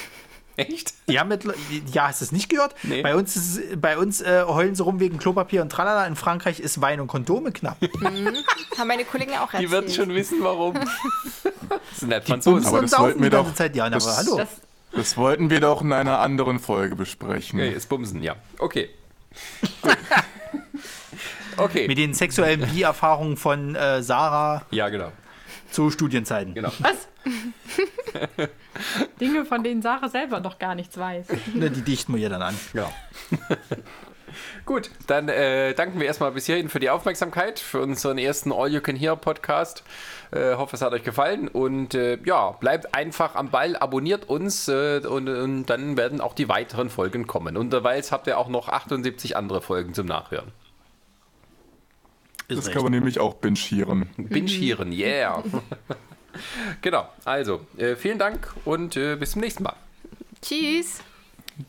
Echt? 0.56 0.94
Haben 1.10 1.28
mit, 1.28 1.44
ja, 1.92 2.08
hast 2.08 2.20
du 2.20 2.26
es 2.26 2.32
nicht 2.32 2.48
gehört? 2.48 2.74
Nee. 2.84 3.02
Bei 3.02 3.16
uns, 3.16 3.34
ist, 3.34 3.80
bei 3.80 3.98
uns 3.98 4.20
äh, 4.20 4.44
heulen 4.46 4.74
sie 4.74 4.82
rum 4.82 5.00
wegen 5.00 5.18
Klopapier 5.18 5.62
und 5.62 5.70
Tralala. 5.70 6.06
In 6.06 6.14
Frankreich 6.16 6.60
ist 6.60 6.80
Wein 6.80 7.00
und 7.00 7.08
Kondome 7.08 7.50
knapp. 7.50 7.76
Haben 8.78 8.88
meine 8.88 9.04
Kollegen 9.04 9.32
auch 9.32 9.52
erzählt. 9.52 9.62
Die 9.62 9.70
werden 9.70 9.90
schon 9.90 10.08
wissen, 10.10 10.38
warum. 10.42 10.74
das 11.44 11.80
sind 12.00 12.12
halt 12.12 12.24
Franzosen. 12.24 12.66
Aber 12.66 12.82
das 12.82 12.98
wollten 12.98 13.22
wir 13.22 13.30
doch- 13.30 13.54
Zeit. 13.54 13.74
Ja, 13.74 13.88
na, 13.90 13.96
aber 13.96 14.04
das- 14.04 14.16
hallo. 14.18 14.36
das, 14.38 14.48
das 14.92 15.16
wollten 15.16 15.50
wir 15.50 15.60
doch 15.60 15.82
in 15.82 15.92
einer 15.92 16.20
anderen 16.20 16.60
Folge 16.60 16.94
besprechen. 16.94 17.58
Okay, 17.58 17.72
ist 17.72 17.88
Bumsen, 17.88 18.22
ja. 18.22 18.36
Okay. 18.58 18.90
okay. 21.56 21.88
Mit 21.88 21.98
den 21.98 22.14
sexuellen 22.14 22.60
Bi-Erfahrungen 22.70 23.36
von 23.36 23.74
äh, 23.74 24.02
Sarah 24.02 24.62
Ja, 24.70 24.88
genau. 24.88 25.10
Zu 25.74 25.90
Studienzeiten. 25.90 26.54
genau. 26.54 26.72
Was? 26.78 27.08
Dinge, 29.20 29.44
von 29.44 29.62
denen 29.62 29.82
Sarah 29.82 30.08
selber 30.08 30.40
noch 30.40 30.58
gar 30.58 30.74
nichts 30.74 30.96
weiß. 30.96 31.26
Ne, 31.54 31.70
Die 31.70 31.82
dichten 31.82 32.14
wir 32.14 32.20
ihr 32.22 32.28
dann 32.30 32.42
an. 32.42 32.54
genau. 32.72 32.92
Gut, 34.66 34.90
dann 35.06 35.28
äh, 35.28 35.74
danken 35.74 36.00
wir 36.00 36.06
erstmal 36.06 36.32
bis 36.32 36.46
hierhin 36.46 36.68
für 36.68 36.80
die 36.80 36.90
Aufmerksamkeit, 36.90 37.60
für 37.60 37.80
unseren 37.80 38.18
ersten 38.18 38.50
All 38.52 38.68
You 38.68 38.80
Can 38.80 38.96
Hear 38.96 39.14
Podcast. 39.14 39.84
Äh, 40.32 40.54
hoffe, 40.54 40.74
es 40.74 40.82
hat 40.82 40.92
euch 40.92 41.04
gefallen 41.04 41.46
und 41.46 41.94
äh, 41.94 42.18
ja, 42.24 42.50
bleibt 42.52 42.94
einfach 42.94 43.36
am 43.36 43.50
Ball, 43.50 43.76
abonniert 43.76 44.28
uns 44.28 44.66
äh, 44.66 45.02
und, 45.06 45.28
und 45.28 45.66
dann 45.66 45.96
werden 45.96 46.20
auch 46.20 46.34
die 46.34 46.48
weiteren 46.48 46.90
Folgen 46.90 47.26
kommen. 47.28 47.56
Und 47.56 47.72
derweil 47.72 48.02
habt 48.10 48.26
ihr 48.26 48.38
auch 48.38 48.48
noch 48.48 48.68
78 48.68 49.36
andere 49.36 49.60
Folgen 49.62 49.94
zum 49.94 50.06
Nachhören. 50.06 50.50
Ist 52.48 52.58
Das 52.58 52.66
recht. 52.66 52.74
kann 52.74 52.82
man 52.82 52.92
nämlich 52.92 53.18
auch 53.20 53.34
bingieren. 53.34 54.08
Bingieren, 54.16 54.92
yeah. 54.92 55.42
genau, 56.82 57.08
also 57.24 57.66
äh, 57.76 57.96
vielen 57.96 58.18
Dank 58.18 58.52
und 58.64 58.96
äh, 58.96 59.16
bis 59.16 59.32
zum 59.32 59.40
nächsten 59.40 59.62
Mal. 59.62 59.76
Tschüss. 60.42 61.00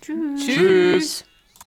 Tschüss. 0.02 1.26